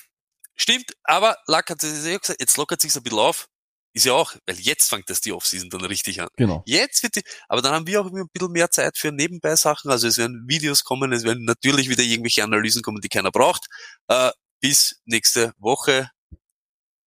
Stimmt, 0.55 0.93
aber 1.05 1.37
Lack 1.47 1.71
ja 1.71 1.77
gesagt, 1.77 2.35
jetzt 2.39 2.57
lockert 2.57 2.81
sich's 2.81 2.97
ein 2.97 3.03
bisschen 3.03 3.19
auf. 3.19 3.49
Ist 3.95 4.07
ja 4.07 4.15
auch, 4.15 4.35
weil 4.47 4.59
jetzt 4.59 4.89
fängt 4.89 5.11
das 5.11 5.21
die 5.21 5.33
Offseason 5.33 5.69
dann 5.69 5.85
richtig 5.85 6.21
an. 6.23 6.29
Genau. 6.37 6.63
Jetzt 6.65 7.03
wird 7.03 7.17
die, 7.17 7.23
aber 7.49 7.61
dann 7.61 7.75
haben 7.75 7.87
wir 7.87 8.01
auch 8.01 8.07
ein 8.07 8.29
bisschen 8.33 8.53
mehr 8.53 8.71
Zeit 8.71 8.97
für 8.97 9.13
Nebenbei-Sachen. 9.13 9.91
Also 9.91 10.09
es 10.09 10.17
werden 10.17 10.45
Videos 10.49 10.85
kommen, 10.85 11.13
es 11.13 11.25
werden 11.25 11.45
natürlich 11.45 11.89
wieder 11.91 12.03
irgendwelche 12.03 12.43
Analysen 12.43 12.83
kommen, 12.83 13.01
die 13.03 13.09
keiner 13.09 13.31
braucht. 13.31 13.67
Äh, 14.09 14.31
bis 14.61 15.01
nächste 15.05 15.53
Woche. 15.59 16.11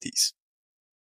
Dies. 0.03 0.35